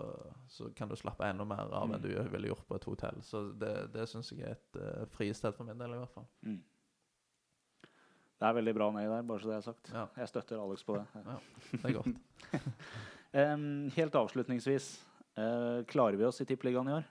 så 0.49 0.71
kan 0.77 0.89
du 0.89 0.95
slappe 0.97 1.27
enda 1.27 1.45
mer 1.45 1.67
av 1.67 1.91
enn 1.91 1.99
Mm. 1.99 2.07
du 2.07 2.31
ville 2.33 2.47
gjort 2.53 2.65
på 2.69 2.75
et 2.79 2.87
hotell. 2.89 3.19
Så 3.21 3.43
det, 3.59 3.73
det 3.93 4.07
syns 4.09 4.31
jeg 4.31 4.41
er 4.47 4.55
et 4.55 4.79
uh, 4.81 5.05
fristed 5.13 5.53
for 5.53 5.67
min 5.67 5.77
del, 5.77 5.93
i 5.93 5.99
hvert 6.01 6.15
fall. 6.15 6.25
Mm. 6.47 6.61
Det 8.37 8.45
er 8.45 8.53
veldig 8.53 8.73
bra 8.77 8.87
nei 8.93 9.07
der, 9.09 9.25
bare 9.25 9.41
så 9.41 9.49
det 9.49 9.57
er 9.57 9.65
sagt. 9.65 9.91
Ja. 9.93 10.05
Jeg 10.21 10.29
støtter 10.29 10.61
Alex 10.61 10.83
på 10.85 10.97
det. 10.99 11.05
Det 11.71 11.85
er 11.89 11.95
godt. 11.95 12.81
um, 13.41 13.87
helt 13.95 14.17
avslutningsvis, 14.19 14.91
Uh, 15.37 15.85
klarer 15.85 16.17
vi 16.17 16.25
oss 16.25 16.41
i 16.41 16.45
Tippeligaen 16.49 16.87
i 16.89 16.93
år? 16.97 17.03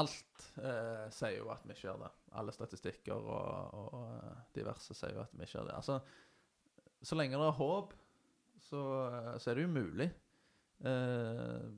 Alt 0.00 0.44
uh, 0.56 1.08
sier 1.12 1.34
jo 1.36 1.50
at 1.52 1.64
vi 1.66 1.74
ikke 1.74 1.90
gjør 1.90 1.98
det. 2.06 2.12
Alle 2.40 2.54
statistikker 2.56 3.18
og, 3.18 3.74
og 3.76 3.96
uh, 4.00 4.38
diverse 4.56 4.96
sier 4.96 5.18
jo 5.18 5.24
at 5.26 5.34
vi 5.36 5.44
ikke 5.44 5.58
gjør 5.58 5.68
det. 5.68 5.74
Altså, 5.76 5.98
så 7.04 7.18
lenge 7.18 7.36
det 7.36 7.48
er 7.50 7.58
håp, 7.58 7.92
så, 8.62 8.84
så 9.36 9.50
er 9.50 9.58
det 9.58 9.66
jo 9.66 9.74
mulig. 9.74 10.12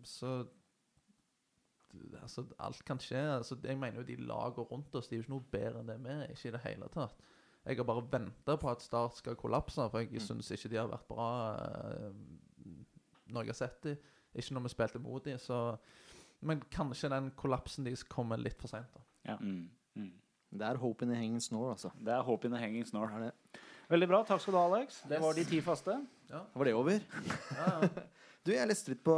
Så 0.04 0.36
Altså, 2.24 2.42
alt 2.58 2.80
kan 2.86 2.98
skje. 2.98 3.20
Altså, 3.36 3.54
jeg 3.62 3.78
mener 3.78 4.00
jo 4.00 4.06
de 4.08 4.16
lagene 4.26 4.64
rundt 4.66 4.96
oss 4.98 5.06
De 5.06 5.14
er 5.14 5.20
jo 5.20 5.24
ikke 5.24 5.32
noe 5.34 5.52
bedre 5.52 5.78
enn 5.80 5.90
det 5.90 5.94
vi 6.02 6.10
er. 6.10 6.24
Ikke 6.32 6.48
i 6.48 6.54
det 6.56 6.60
hele 6.64 6.88
tatt. 6.90 7.20
Jeg 7.66 7.76
har 7.80 7.84
bare 7.88 8.02
venta 8.12 8.56
på 8.60 8.68
at 8.70 8.82
Start 8.84 9.16
skal 9.16 9.36
kollapse, 9.40 9.86
for 9.90 9.98
jeg 10.02 10.10
Mm. 10.12 10.20
syns 10.20 10.50
ikke 10.52 10.68
de 10.70 10.76
har 10.76 10.88
vært 10.88 11.06
bra 11.08 11.28
eh, 11.54 12.10
når 13.32 13.40
jeg 13.46 13.54
har 13.54 13.60
sett 13.60 13.82
dem. 13.82 13.96
Ikke 14.34 14.52
når 14.54 14.62
vi 14.66 14.68
spilte 14.74 14.98
mot 15.00 15.24
dem. 15.24 15.38
Så 15.38 15.78
men 16.44 16.60
kanskje 16.70 17.08
den 17.08 17.30
kollapsen 17.30 17.84
deres 17.86 18.02
kommer 18.04 18.36
litt 18.36 18.60
for 18.60 18.68
seint. 18.68 18.98
Ja. 19.24 19.36
Mm. 19.40 19.70
Mm. 19.96 20.10
Det 20.52 20.62
er 20.68 20.76
hope 20.76 21.02
in 21.02 21.08
the 21.10 21.16
hanging 21.16 21.40
snore, 21.40 21.70
altså. 21.72 21.90
Det 21.98 22.12
er 22.12 22.22
hope 22.22 22.44
in 22.46 22.52
the 22.52 22.60
hanging 22.60 22.84
snore. 22.86 23.08
Er 23.16 23.18
det, 23.30 23.60
Veldig 23.88 24.08
bra. 24.08 24.22
Takk 24.24 24.40
skal 24.40 24.52
du 24.54 24.58
ha, 24.58 24.66
Alex. 24.74 25.02
Det 25.08 25.20
var 25.20 25.32
de 25.36 25.44
ti 25.44 25.60
faste. 25.60 26.06
var 26.54 26.64
det 26.64 26.74
over? 26.74 27.00
Ja, 27.56 27.80
ja. 27.82 27.88
Du, 28.44 28.50
Jeg 28.52 28.68
leste 28.68 28.90
litt 28.92 29.00
på, 29.04 29.14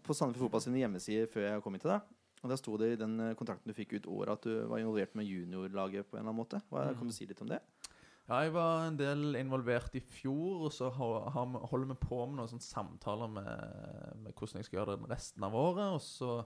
på 0.00 0.14
Sandefjord 0.16 0.46
Fotball 0.48 0.62
sine 0.64 0.78
hjemmesider 0.80 1.26
før 1.28 1.42
jeg 1.50 1.62
kom 1.62 1.74
hit 1.76 1.82
til 1.84 1.90
deg. 1.92 2.00
Og 2.40 2.48
Der 2.48 2.56
sto 2.56 2.76
det 2.80 2.86
i 2.94 2.96
den 2.96 3.18
eh, 3.20 3.34
kontrakten 3.36 3.68
du 3.68 3.74
fikk 3.76 3.92
ut 3.98 4.06
året 4.08 4.38
at 4.38 4.46
du 4.48 4.54
var 4.70 4.80
involvert 4.80 5.12
med 5.20 5.26
juniorlaget 5.28 6.06
på 6.08 6.16
en 6.16 6.22
eller 6.22 6.30
annen 6.32 6.38
måte. 6.40 6.60
Hva, 6.72 6.86
mm. 6.88 6.96
Kan 6.96 7.10
du 7.10 7.12
si 7.12 7.26
litt 7.28 7.42
om 7.44 7.50
det? 7.50 7.58
Ja, 8.30 8.40
jeg 8.46 8.54
var 8.54 8.86
en 8.86 8.96
del 8.98 9.36
involvert 9.40 9.96
i 9.98 10.02
fjor, 10.06 10.68
og 10.68 10.72
så 10.74 10.88
holder 10.94 11.86
vi 11.90 11.98
på 11.98 12.22
med 12.30 12.38
noen 12.38 12.62
samtaler 12.62 13.30
med, 13.34 13.50
med 14.22 14.32
hvordan 14.32 14.60
jeg 14.60 14.68
skal 14.68 14.80
gjøre 14.80 14.96
det 15.00 15.10
resten 15.10 15.46
av 15.48 15.56
året. 15.58 15.96
Og 15.96 16.02
så 16.04 16.36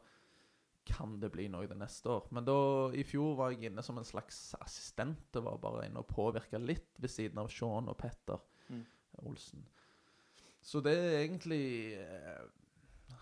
kan 0.88 1.18
det 1.20 1.30
bli 1.32 1.46
noe 1.52 1.68
det 1.68 1.76
neste 1.80 2.08
år. 2.12 2.26
Men 2.36 2.48
da, 2.48 2.56
i 2.96 3.04
fjor 3.08 3.36
var 3.38 3.52
jeg 3.52 3.70
inne 3.70 3.84
som 3.84 4.00
en 4.00 4.08
slags 4.08 4.40
assistent. 4.64 5.22
Det 5.32 5.44
var 5.44 5.60
bare 5.60 5.86
inne 5.88 6.00
og 6.00 6.08
påvirka 6.08 6.60
litt 6.60 6.96
ved 7.00 7.12
siden 7.12 7.40
av 7.40 7.52
Sean 7.52 7.92
og 7.92 8.00
Petter 8.00 8.42
Mm. 8.72 8.80
Olsen. 9.28 9.66
Så 10.64 10.80
det 10.80 10.94
er 10.96 11.18
egentlig 11.18 11.98
eh, 12.00 12.44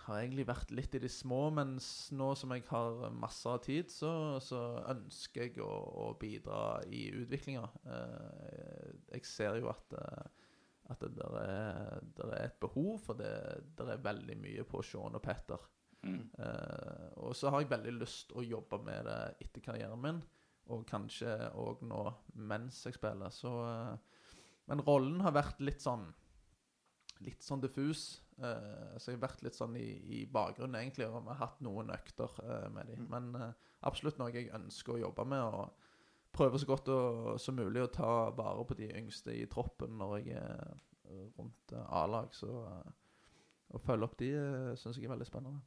har 0.06 0.20
egentlig 0.20 0.46
vært 0.48 0.72
litt 0.74 0.94
i 0.96 1.00
de 1.02 1.08
små, 1.10 1.46
mens 1.54 1.86
nå 2.16 2.32
som 2.38 2.52
jeg 2.54 2.64
har 2.68 3.04
masse 3.14 3.48
av 3.48 3.60
tid, 3.64 3.90
så, 3.92 4.38
så 4.42 4.60
ønsker 4.90 5.46
jeg 5.46 5.62
å, 5.62 5.70
å 6.04 6.06
bidra 6.20 6.80
i 6.90 7.04
utviklinga. 7.22 7.64
Eh, 7.86 8.88
jeg 9.14 9.28
ser 9.28 9.60
jo 9.60 9.70
at, 9.72 9.94
eh, 9.98 10.48
at 10.92 11.04
det 11.04 11.12
der 11.18 11.36
er, 11.42 12.08
der 12.18 12.34
er 12.34 12.48
et 12.48 12.58
behov, 12.62 12.96
for 13.04 13.18
det 13.18 13.32
der 13.78 13.94
er 13.94 14.04
veldig 14.04 14.38
mye 14.42 14.66
på 14.68 14.82
Sean 14.86 15.18
og 15.18 15.24
Petter. 15.24 15.68
Mm. 16.02 16.24
Eh, 16.34 17.08
og 17.22 17.36
så 17.38 17.52
har 17.52 17.62
jeg 17.62 17.70
veldig 17.70 17.94
lyst 18.00 18.34
å 18.34 18.42
jobbe 18.42 18.80
med 18.82 19.06
det 19.06 19.20
etter 19.46 19.62
karrieren 19.64 20.02
min, 20.02 20.18
og 20.72 20.86
kanskje 20.88 21.36
òg 21.58 21.84
nå 21.86 22.02
mens 22.42 22.80
jeg 22.86 22.98
spiller. 22.98 23.30
Så, 23.34 23.52
men 24.70 24.82
rollen 24.86 25.22
har 25.22 25.34
vært 25.36 25.62
litt 25.62 25.82
sånn 25.84 26.10
Litt 27.22 27.44
sånn 27.46 27.60
diffus. 27.62 28.16
Eh, 28.44 28.94
så 28.98 29.12
jeg 29.12 29.18
har 29.18 29.26
vært 29.26 29.44
litt 29.46 29.56
sånn 29.56 29.76
i, 29.80 29.88
i 30.18 30.20
bakgrunnen, 30.30 30.78
egentlig, 30.80 31.08
og 31.08 31.24
vi 31.24 31.32
har 31.32 31.40
hatt 31.40 31.62
noen 31.64 31.92
økter 31.94 32.36
eh, 32.44 32.68
med 32.74 32.90
dem. 32.92 33.06
Mm. 33.06 33.10
Men 33.14 33.40
eh, 33.40 33.72
absolutt 33.88 34.20
noe 34.20 34.32
jeg 34.34 34.52
ønsker 34.54 34.96
å 34.96 35.02
jobbe 35.06 35.26
med, 35.32 35.42
og 35.42 36.32
prøve 36.32 36.60
så 36.60 36.68
godt 36.70 36.88
og, 36.92 37.34
som 37.42 37.58
mulig 37.58 37.82
å 37.84 37.92
ta 37.92 38.12
vare 38.36 38.64
på 38.68 38.76
de 38.78 38.88
yngste 39.02 39.34
i 39.36 39.48
troppen 39.50 39.98
når 40.00 40.14
jeg 40.22 40.38
er 40.40 40.78
rundt 41.36 41.74
A-lag. 41.82 42.32
Så 42.32 42.48
å 43.72 43.80
følge 43.84 44.06
opp 44.06 44.16
de 44.20 44.30
uh, 44.32 44.70
syns 44.80 44.96
jeg 44.96 45.08
er 45.08 45.12
veldig 45.12 45.28
spennende. 45.28 45.60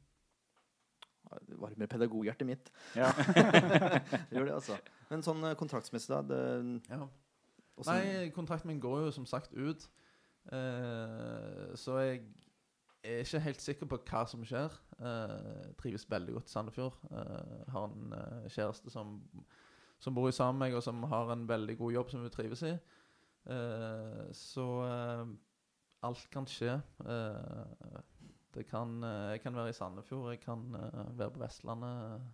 Det 1.46 1.58
varmer 1.58 1.90
pedagoghjertet 1.90 2.46
mitt. 2.46 2.72
Ja. 2.98 3.12
Det 4.30 4.34
gjør 4.34 4.48
det, 4.48 4.56
altså. 4.56 4.78
Men 5.10 5.22
sånn 5.26 5.46
kontraktsmessig, 5.58 6.10
da 6.14 6.20
det, 6.26 6.42
Ja. 6.90 7.06
Nei, 7.84 8.30
kontrakten 8.34 8.70
min 8.70 8.80
går 8.80 9.06
jo 9.06 9.14
som 9.14 9.26
sagt 9.28 9.54
ut. 9.54 9.86
Eh, 10.54 11.74
så 11.74 11.98
jeg 12.04 12.22
er 13.06 13.22
ikke 13.24 13.42
helt 13.44 13.62
sikker 13.62 13.88
på 13.90 13.98
hva 14.08 14.22
som 14.28 14.44
skjer. 14.46 14.74
Uh, 15.00 15.72
trives 15.80 16.06
veldig 16.10 16.36
godt 16.38 16.50
i 16.50 16.54
Sandefjord. 16.54 16.98
Uh, 17.10 17.62
har 17.72 17.88
en 17.88 18.14
uh, 18.14 18.48
kjæreste 18.52 18.92
som, 18.92 19.18
som 20.02 20.16
bor 20.16 20.30
sammen 20.34 20.60
med 20.60 20.68
meg, 20.68 20.76
og 20.78 20.84
som 20.84 21.02
har 21.10 21.32
en 21.32 21.46
veldig 21.48 21.78
god 21.78 21.96
jobb 21.98 22.12
som 22.12 22.24
hun 22.24 22.34
trives 22.34 22.64
i. 22.66 22.76
Så 24.34 24.64
alt 26.02 26.24
kan 26.34 26.48
skje. 26.50 26.72
Det 28.56 28.64
kan, 28.66 28.96
jeg 29.30 29.40
kan 29.44 29.54
være 29.54 29.70
i 29.70 29.76
Sandefjord, 29.76 30.32
jeg 30.32 30.40
kan 30.42 30.64
være 31.14 31.30
på 31.30 31.44
Vestlandet 31.44 32.24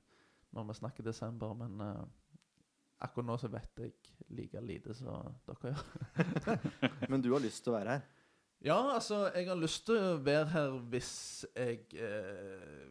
når 0.56 0.70
vi 0.70 0.78
snakker 0.78 1.04
desember, 1.04 1.52
men 1.52 1.84
akkurat 3.02 3.28
nå 3.28 3.36
så 3.40 3.50
vet 3.52 3.82
jeg 3.82 3.92
like 4.32 4.64
lite 4.64 4.96
som 4.96 5.36
dere 5.48 5.72
gjør. 5.72 5.84
Men 7.10 7.22
du 7.22 7.32
har 7.32 7.42
lyst 7.44 7.64
til 7.64 7.74
å 7.74 7.78
være 7.78 7.96
her? 7.96 8.21
Ja, 8.62 8.76
altså, 8.94 9.24
jeg 9.34 9.48
har 9.48 9.58
lyst 9.58 9.86
til 9.88 9.98
å 9.98 10.18
være 10.22 10.46
her 10.52 10.74
hvis 10.92 11.12
jeg 11.56 11.80
eh, 11.98 12.84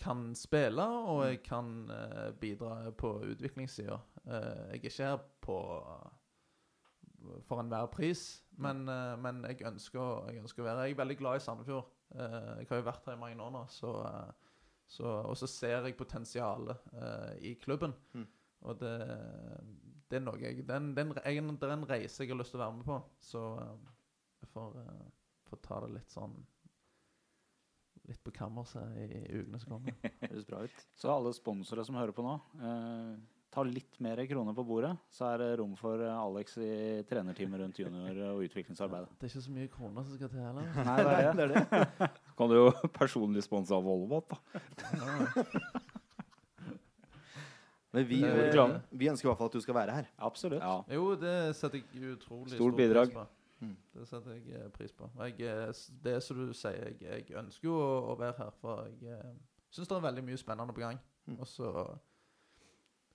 kan 0.00 0.32
spille, 0.34 0.82
og 0.82 1.20
jeg 1.28 1.42
kan 1.46 1.68
eh, 1.94 2.30
bidra 2.42 2.90
på 2.98 3.12
utviklingssida. 3.30 4.00
Eh, 4.24 4.48
jeg 4.72 4.80
er 4.80 4.80
ikke 4.80 4.96
her 4.98 5.20
på 5.46 5.58
for 7.44 7.60
enhver 7.60 7.86
pris, 7.92 8.40
men, 8.64 8.86
eh, 8.88 9.14
men 9.20 9.42
jeg, 9.46 9.60
ønsker, 9.68 10.30
jeg 10.32 10.40
ønsker 10.42 10.64
å 10.64 10.68
være. 10.70 10.86
Jeg 10.88 10.96
er 10.96 11.02
veldig 11.04 11.18
glad 11.20 11.36
i 11.38 11.44
Sandefjord. 11.44 11.90
Eh, 12.16 12.36
jeg 12.62 12.70
har 12.72 12.80
jo 12.80 12.86
vært 12.88 13.06
her 13.10 13.18
i 13.18 13.20
mange 13.20 13.44
år 13.44 13.52
nå, 13.54 13.62
så, 13.70 13.92
eh, 14.08 14.54
så, 14.90 15.06
og 15.30 15.36
så 15.38 15.46
ser 15.46 15.84
jeg 15.86 15.98
potensialet 16.00 16.88
i 17.46 17.52
klubben. 17.62 17.92
Mm. 18.16 18.24
Og 18.66 18.80
det, 18.80 18.94
det 20.10 20.18
er 20.18 20.24
noe 20.26 20.40
jeg 20.42 20.64
det 20.66 20.74
er, 20.74 20.80
en, 20.82 20.90
det, 20.96 21.04
er 21.04 21.06
en, 21.06 21.14
jeg- 21.22 21.60
det 21.62 21.68
er 21.68 21.76
en 21.76 21.86
reise 21.92 22.24
jeg 22.24 22.32
har 22.32 22.40
lyst 22.40 22.50
til 22.56 22.58
å 22.58 22.64
være 22.64 22.78
med 22.80 22.88
på. 22.88 22.96
Så 23.22 23.44
får, 24.46 24.78
eh, 24.80 25.10
får 25.50 25.62
ta 25.66 25.80
det 25.84 25.92
litt 25.98 26.16
sånn 26.16 26.40
Litt 28.08 28.22
på 28.24 28.32
kammerset 28.34 28.94
i, 28.96 29.04
i 29.06 29.38
ukene 29.38 29.58
som 29.60 29.74
kommer. 29.76 29.92
Høres 30.24 30.46
bra 30.48 30.62
ut. 30.64 30.78
Så 30.98 31.10
alle 31.12 31.30
sponsorer 31.36 31.84
som 31.86 31.94
hører 31.94 32.14
på 32.16 32.24
nå, 32.24 32.32
uh, 32.58 33.12
ta 33.52 33.62
litt 33.66 33.98
mer 34.02 34.18
kroner 34.26 34.56
på 34.56 34.64
bordet, 34.66 34.94
så 35.14 35.28
er 35.28 35.42
det 35.42 35.48
rom 35.60 35.76
for 35.78 36.00
eh, 36.02 36.22
Alex 36.22 36.56
i 36.58 36.70
trenerteamet 37.06 37.60
rundt 37.60 37.78
junior- 37.82 38.20
og 38.30 38.44
utviklingsarbeidet. 38.46 39.12
Det 39.18 39.28
er 39.28 39.32
ikke 39.34 39.44
så 39.44 39.54
mye 39.54 39.70
kroner 39.74 40.06
som 40.08 40.16
skal 40.16 40.32
til 40.32 40.42
heller. 40.42 40.72
Nei, 40.88 40.96
det 41.04 41.12
er 41.12 41.20
det. 41.20 41.34
det 41.36 41.46
er 41.46 41.86
det. 42.00 42.10
Kan 42.38 42.50
du 42.50 42.56
jo 42.56 42.66
personlig 42.96 43.44
sponse 43.46 43.74
av 43.76 43.86
Volvo, 43.86 44.22
da. 44.32 44.40
Ja. 44.96 45.80
Men 47.90 48.06
vi, 48.06 48.20
vi 48.22 49.08
ønsker 49.10 49.26
i 49.26 49.30
hvert 49.32 49.38
fall 49.40 49.50
at 49.50 49.54
du 49.58 49.62
skal 49.64 49.74
være 49.74 49.94
her. 49.98 50.10
Absolutt. 50.22 50.62
Ja. 50.62 50.76
Jo, 50.94 51.08
det 51.18 51.36
setter 51.58 51.80
jeg 51.80 52.12
utrolig 52.14 52.52
Stort 52.52 52.60
stor 52.60 52.76
bidrag. 52.78 53.10
pris 53.10 53.18
på. 53.18 53.26
Mm. 53.60 53.76
Det 53.94 54.06
setter 54.08 54.36
jeg 54.38 54.56
eh, 54.56 54.68
pris 54.72 54.92
på. 54.96 55.10
Jeg, 55.20 55.36
eh, 55.44 55.72
det 56.04 56.14
er 56.16 56.22
som 56.24 56.38
du 56.40 56.52
sier, 56.56 56.90
jeg, 56.90 57.00
jeg 57.04 57.36
ønsker 57.40 57.68
jo 57.68 57.76
å, 57.76 57.90
å 58.12 58.16
være 58.20 58.38
her, 58.38 58.54
for 58.60 58.88
jeg 58.88 59.18
eh, 59.18 59.34
syns 59.70 59.90
det 59.90 59.98
er 59.98 60.06
veldig 60.06 60.24
mye 60.30 60.40
spennende 60.40 60.76
på 60.76 60.84
gang. 60.84 61.00
Mm. 61.28 61.36
Og 61.38 61.48
så 61.48 61.72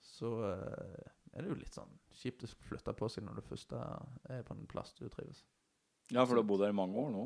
så 0.05 0.29
er 0.45 1.41
det 1.41 1.49
jo 1.49 1.55
litt 1.57 1.75
sånn 1.75 1.91
kjipt 2.13 2.45
å 2.45 2.49
flytte 2.69 2.93
på 2.95 3.07
seg 3.11 3.25
når 3.25 3.39
du 3.39 3.47
først 3.47 3.73
er 3.75 4.43
på 4.45 4.53
en 4.53 4.67
plass 4.69 4.93
du 4.95 5.07
trives. 5.09 5.41
ja, 6.13 6.21
for 6.21 6.37
du 6.37 6.43
har 6.43 6.47
bodd 6.47 6.61
her 6.63 6.71
i 6.71 6.77
mange 6.77 7.01
år 7.01 7.09
nå. 7.11 7.23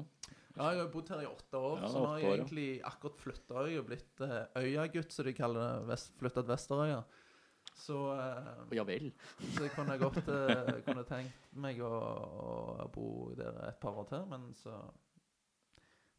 Ja, 0.56 0.72
jeg 0.74 0.80
har 0.80 0.90
bodd 0.92 1.12
her 1.14 1.22
i 1.22 1.28
åtte 1.28 1.60
år, 1.60 1.84
Ja, 1.84 1.90
så 1.92 2.00
nå 2.00 2.08
har 2.08 2.18
jeg 2.18 2.26
år, 2.26 2.32
ja. 2.32 2.38
egentlig 2.40 2.68
akkurat 2.88 3.20
flytta 3.22 3.66
og 3.66 3.86
blitt 3.92 4.24
uh, 4.24 4.40
øyagutt, 4.58 5.14
som 5.14 5.28
de 5.28 5.34
kaller 5.38 5.62
det. 5.62 5.88
Vest, 5.92 6.16
flytta 6.20 6.42
til 6.42 6.50
Vesterøya. 6.50 7.04
Så, 7.80 7.98
eh, 8.14 8.78
Ja 8.78 8.86
vel. 8.88 9.10
så 9.56 9.66
jeg 9.66 9.74
kunne 9.76 9.98
godt 10.02 10.22
uh, 10.28 10.80
kunne 10.86 11.06
tenkt 11.08 11.52
meg 11.56 11.82
å, 11.86 11.92
å 12.84 12.88
bo 12.94 13.10
der 13.40 13.64
et 13.70 13.80
par 13.82 13.98
år 14.02 14.10
til, 14.12 14.26
men 14.32 14.52
så 14.60 14.76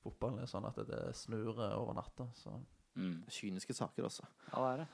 Fotballen 0.00 0.40
er 0.40 0.48
sånn 0.48 0.64
at 0.64 0.78
det 0.88 0.98
snur 1.12 1.58
over 1.60 1.92
natta, 1.92 2.24
så 2.32 2.54
Mm. 2.98 3.22
Kyniske 3.30 3.74
saker 3.74 4.06
også. 4.08 4.24
Ja, 4.50 4.60
det 4.60 4.70
er 4.70 4.80
det. 4.82 4.86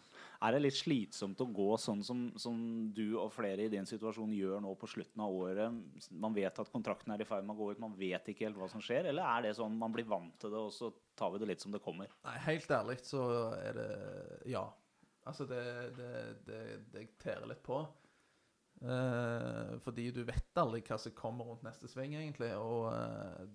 Er 0.47 0.53
det 0.53 0.61
litt 0.61 0.77
slitsomt 0.77 1.41
å 1.41 1.47
gå 1.49 1.69
sånn 1.81 2.03
som, 2.05 2.27
som 2.39 2.59
du 2.95 3.17
og 3.17 3.31
flere 3.33 3.65
i 3.65 3.71
din 3.73 3.89
situasjon 3.89 4.35
gjør 4.37 4.61
nå 4.63 4.75
på 4.77 4.89
slutten 4.93 5.23
av 5.25 5.33
året? 5.33 5.79
Man 6.13 6.37
vet 6.37 6.61
at 6.61 6.73
kontrakten 6.73 7.15
er 7.15 7.25
i 7.25 7.29
ferd 7.29 7.47
med 7.47 7.57
å 7.57 7.59
gå 7.63 7.71
ut, 7.73 7.83
man 7.83 7.97
vet 7.97 8.29
ikke 8.29 8.51
helt 8.51 8.61
hva 8.61 8.69
som 8.71 8.85
skjer? 8.85 9.09
Eller 9.11 9.25
er 9.25 9.47
det 9.47 9.55
sånn 9.57 9.79
man 9.81 9.95
blir 9.95 10.09
vant 10.09 10.37
til 10.43 10.53
det, 10.53 10.61
og 10.69 10.75
så 10.77 10.93
tar 11.17 11.33
vi 11.33 11.41
det 11.41 11.51
litt 11.55 11.65
som 11.65 11.73
det 11.73 11.81
kommer? 11.85 12.13
Nei, 12.27 12.37
helt 12.51 12.77
ærlig 12.79 13.01
så 13.07 13.23
er 13.57 13.81
det 13.81 13.89
ja. 14.53 14.67
Altså, 15.27 15.47
det, 15.51 15.63
det, 15.97 16.11
det, 16.47 16.61
det 16.93 17.07
tærer 17.23 17.49
litt 17.51 17.63
på. 17.67 17.81
Eh, 18.85 19.77
fordi 19.83 20.11
du 20.15 20.23
vet 20.29 20.61
aldri 20.61 20.83
hva 20.87 20.99
som 21.01 21.15
kommer 21.17 21.49
rundt 21.49 21.65
neste 21.67 21.89
sving, 21.91 22.15
egentlig. 22.19 22.53
Og 22.61 22.91
eh, 22.93 23.47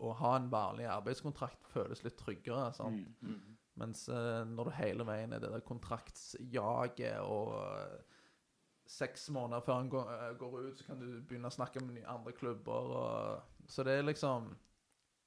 å 0.00 0.12
ha 0.16 0.34
en 0.36 0.50
vanlig 0.52 0.88
arbeidskontrakt 0.90 1.68
føles 1.72 2.04
litt 2.06 2.18
tryggere. 2.20 2.70
Sant? 2.76 3.06
Mm. 3.20 3.58
Mens 3.80 4.06
eh, 4.12 4.40
når 4.48 4.70
du 4.70 4.76
hele 4.76 5.06
veien 5.08 5.32
er 5.32 5.42
det 5.42 5.52
der 5.52 5.64
kontraktsjaget 5.64 7.20
og 7.22 7.54
eh, 7.60 8.18
seks 8.90 9.28
måneder 9.34 9.64
før 9.64 9.78
han 9.78 9.92
går, 9.92 10.10
eh, 10.16 10.32
går 10.40 10.58
ut, 10.58 10.80
så 10.80 10.88
kan 10.88 11.00
du 11.00 11.08
begynne 11.20 11.50
å 11.50 11.54
snakke 11.54 11.82
med 11.84 12.02
andre 12.10 12.34
klubber. 12.36 12.94
Og, 13.00 13.68
så 13.70 13.86
det 13.86 13.98
er 13.98 14.08
liksom 14.08 14.52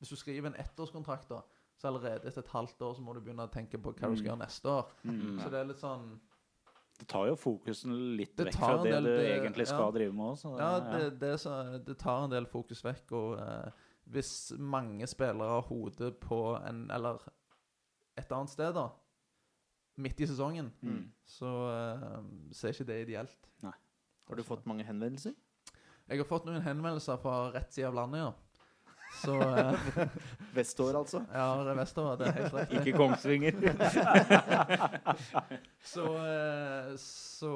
Hvis 0.04 0.10
du 0.10 0.18
skriver 0.20 0.50
en 0.50 0.60
ettårskontrakt, 0.60 1.30
da, 1.30 1.38
så 1.84 1.90
allerede 1.92 2.30
etter 2.30 2.40
et 2.46 2.52
halvt 2.54 2.80
år 2.88 2.94
så 2.96 3.04
må 3.04 3.14
du 3.14 3.20
begynne 3.26 3.44
å 3.44 3.52
tenke 3.52 3.76
på 3.84 3.92
hva 3.92 4.08
du 4.10 4.16
skal 4.16 4.30
gjøre 4.32 4.40
neste 4.46 4.72
år. 4.72 4.92
Mm. 5.04 5.40
Så 5.44 5.50
det 5.52 5.60
er 5.60 5.68
litt 5.68 5.82
sånn 5.84 6.06
Det 7.00 7.08
tar 7.10 7.26
jo 7.28 7.36
fokusen 7.36 7.96
litt 8.16 8.38
vekk 8.38 8.56
fra 8.56 8.78
det 8.84 8.92
del- 8.94 9.04
du 9.04 9.18
det- 9.18 9.32
egentlig 9.42 9.66
skal 9.68 9.88
ja. 9.90 9.92
drive 9.92 10.14
med 10.14 10.26
òg. 10.38 10.60
Ja, 10.62 10.80
det, 10.80 11.20
det, 11.20 11.32
så, 11.42 11.56
det 11.84 11.98
tar 12.00 12.24
en 12.24 12.30
del 12.32 12.46
fokus 12.46 12.84
vekk, 12.86 13.12
og 13.12 13.40
eh, 13.42 13.72
hvis 14.14 14.54
mange 14.60 15.08
spillere 15.08 15.50
har 15.58 15.62
hodet 15.68 16.20
på 16.22 16.40
en 16.68 16.86
Eller 16.92 17.18
et 18.16 18.32
annet 18.32 18.50
sted, 18.50 18.74
da, 18.76 18.90
midt 19.98 20.20
i 20.22 20.26
sesongen, 20.30 20.72
Mm. 20.82 21.12
så, 21.26 21.50
eh, 21.74 22.22
så 22.54 22.68
er 22.68 22.72
ikke 22.78 22.86
det 22.88 23.02
ideelt. 23.08 23.50
Har 24.30 24.36
du 24.38 24.44
fått 24.44 24.66
mange 24.66 24.84
henvendelser? 24.86 25.34
Jeg 26.08 26.18
har 26.18 26.26
fått 26.26 26.46
noen 26.46 26.62
henvendelser 26.62 27.18
fra 27.20 27.52
rett 27.52 27.74
side 27.74 27.88
av 27.88 27.94
landet, 27.96 28.20
ja. 28.20 28.32
Så 29.22 29.42
eh, 29.60 29.74
Vestover, 30.56 30.98
altså. 31.00 31.20
Ja, 31.34 31.64
det 31.64 31.70
er 31.74 31.80
vestover. 31.80 32.16
Det 32.20 32.28
er 32.28 32.32
helt 32.32 32.54
rett. 32.54 32.74
Ikke 32.80 32.98
Kongsvinger. 32.98 33.54
Så, 35.94 36.06
eh, 36.18 36.98
så 36.98 37.50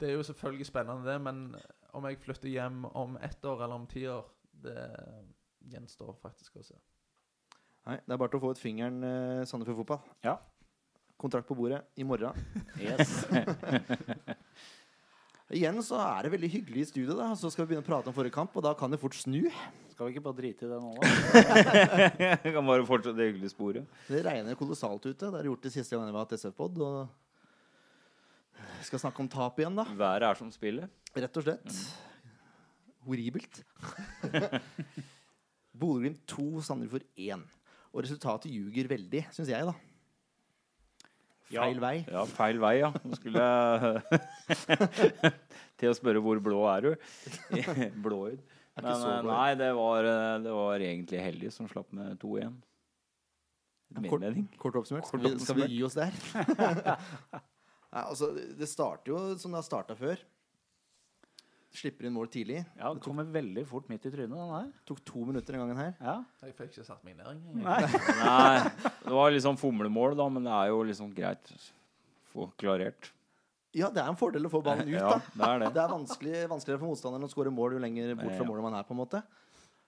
det 0.00 0.08
er 0.08 0.12
jo 0.12 0.22
selvfølgelig 0.22 0.66
spennende, 0.66 1.12
det. 1.12 1.20
Men 1.20 1.56
om 1.92 2.04
jeg 2.04 2.18
flytter 2.20 2.48
hjem 2.48 2.84
om 2.84 3.18
ett 3.22 3.44
år 3.44 3.64
eller 3.64 3.74
om 3.74 3.86
ti 3.86 4.06
år, 4.06 4.24
det 4.64 4.96
gjenstår 5.72 6.16
faktisk 6.22 6.56
å 6.60 6.62
se. 6.66 6.74
Nei, 7.86 8.00
Det 8.02 8.12
er 8.12 8.18
bare 8.18 8.28
til 8.32 8.38
å 8.40 8.42
få 8.42 8.50
ut 8.50 8.60
fingeren, 8.60 9.04
uh, 9.04 9.44
Sandefjord 9.46 9.76
Fotball. 9.84 10.00
Ja. 10.26 10.36
Kontrakt 11.16 11.48
på 11.48 11.54
bordet 11.54 11.80
i 11.96 12.04
morgen. 12.04 12.34
Yes. 12.82 13.24
Igjen 15.54 15.78
så 15.86 15.94
er 16.02 16.26
det 16.26 16.32
veldig 16.32 16.48
hyggelig 16.50 16.80
i 16.82 16.86
studio, 16.88 17.14
da. 17.14 17.28
Så 17.38 17.52
skal 17.54 17.62
vi 17.62 17.70
begynne 17.70 17.84
å 17.84 17.86
prate 17.86 18.10
om 18.10 18.14
forrige 18.16 18.34
kamp, 18.34 18.56
og 18.58 18.64
da 18.66 18.72
kan 18.78 18.90
det 18.90 18.98
fort 18.98 19.14
snu. 19.14 19.44
Skal 19.92 20.08
vi 20.08 20.16
ikke 20.16 20.24
bare 20.24 20.38
drite 20.40 20.66
i 20.66 20.70
det 20.72 20.78
nå, 20.82 20.90
da? 20.98 21.06
Jeg 22.42 22.54
kan 22.56 22.66
bare 22.66 22.86
fortsette 22.88 23.14
det 23.14 23.28
hyggelige 23.30 23.52
sporet. 23.54 23.86
Det 24.10 24.24
regner 24.26 24.58
kolossalt 24.58 25.06
ute. 25.06 25.30
Det 25.30 25.38
har 25.38 25.46
gjort 25.46 25.62
det 25.68 25.72
siste 25.76 25.94
gang 25.94 26.10
vi 26.10 26.16
har 26.16 26.26
hatt 26.26 26.34
SF-pod. 26.34 26.82
Og 26.82 28.58
vi 28.58 28.88
skal 28.88 29.04
snakke 29.04 29.22
om 29.22 29.30
tap 29.30 29.62
igjen, 29.62 29.78
da. 29.78 29.86
Været 29.94 30.26
er 30.26 30.40
som 30.42 30.50
spillet. 30.50 30.90
Rett 31.14 31.38
og 31.38 31.46
slett. 31.46 31.78
Horribelt. 33.06 33.62
Bodø-Glimt 35.78 36.26
2, 36.34 36.48
Sandefjord 36.66 37.06
1. 37.14 37.46
Og 37.94 38.02
resultatet 38.02 38.50
ljuger 38.50 38.90
veldig, 38.90 39.22
syns 39.30 39.54
jeg, 39.54 39.70
da. 39.70 39.78
Feil 41.46 41.78
vei. 41.82 41.94
Ja, 42.10 42.24
feil 42.26 42.58
vei, 42.62 42.72
ja. 42.80 42.88
Nå 43.06 43.16
skulle 43.18 43.42
jeg 43.46 44.02
til 45.78 45.90
å 45.92 45.96
spørre 45.96 46.22
hvor 46.24 46.40
blå 46.42 46.64
er 46.72 46.86
du? 46.88 46.92
Blåøyd. 48.06 48.40
Men 48.76 48.88
eh, 48.92 49.20
nei, 49.24 49.50
det 49.56 49.68
var, 49.78 50.04
eh, 50.10 50.32
det 50.44 50.52
var 50.56 50.82
egentlig 50.84 51.20
heldig 51.22 51.52
som 51.54 51.68
slapp 51.70 51.92
med 51.96 52.18
2-1. 52.22 52.56
Kort- 54.10 54.26
Kort 54.60 54.80
oppsummert. 54.82 55.06
Skal 55.08 55.22
vi, 55.22 55.30
skal 55.40 55.60
vi 55.62 55.68
gi 55.76 55.82
oss 55.86 55.94
der? 55.96 56.10
Nei, 57.96 58.02
altså, 58.02 58.32
det 58.58 58.66
starter 58.68 59.12
jo 59.14 59.20
som 59.40 59.54
det 59.54 59.60
har 59.62 59.68
starta 59.68 59.94
før. 59.96 60.20
Slipper 61.76 62.06
inn 62.08 62.14
mål 62.16 62.28
tidlig. 62.32 62.62
Ja, 62.78 62.92
det 62.96 63.02
kommer 63.04 63.26
veldig 63.28 63.66
fort 63.68 63.88
midt 63.92 64.06
i 64.08 64.12
trynet, 64.12 64.32
den 64.32 64.52
her. 64.54 64.70
Tok 64.88 65.02
to 65.04 65.24
minutter 65.28 65.52
den 65.52 65.60
gangen 65.62 65.80
her. 65.80 65.90
Ja. 66.00 66.14
Jeg 66.46 66.54
fikk 66.56 66.70
ikke 66.72 66.86
satt 66.88 67.02
meg 67.04 67.18
ned 67.18 67.26
engang. 67.34 67.58
Nei. 67.66 67.80
Nei, 68.22 68.92
det 69.04 69.12
var 69.18 69.34
liksom 69.34 69.58
fomlemål, 69.60 70.16
da, 70.16 70.28
men 70.32 70.46
det 70.48 70.54
er 70.56 70.70
jo 70.72 70.78
liksom 70.88 71.12
greit 71.16 71.52
å 71.52 71.58
få 72.32 72.48
klarert. 72.60 73.10
Ja, 73.76 73.90
det 73.92 74.00
er 74.00 74.08
en 74.08 74.16
fordel 74.16 74.48
å 74.48 74.52
få 74.52 74.62
ballen 74.64 74.88
ut, 74.88 74.94
Ja, 74.96 75.18
da. 75.18 75.34
det 75.36 75.48
er 75.50 75.58
det. 75.60 75.66
Det 75.76 75.82
er 75.82 75.90
vanskelig, 75.92 76.36
vanskeligere 76.48 76.80
for 76.80 76.94
motstanderen 76.94 77.28
å 77.28 77.32
skåre 77.32 77.52
mål 77.52 77.76
jo 77.76 77.82
lenger 77.84 78.14
bort 78.16 78.32
fra 78.32 78.40
Ja. 78.40 78.48
målet 78.48 78.64
man 78.70 78.78
er. 78.80 78.86
på 78.88 78.96
en 78.96 79.02
måte 79.04 79.22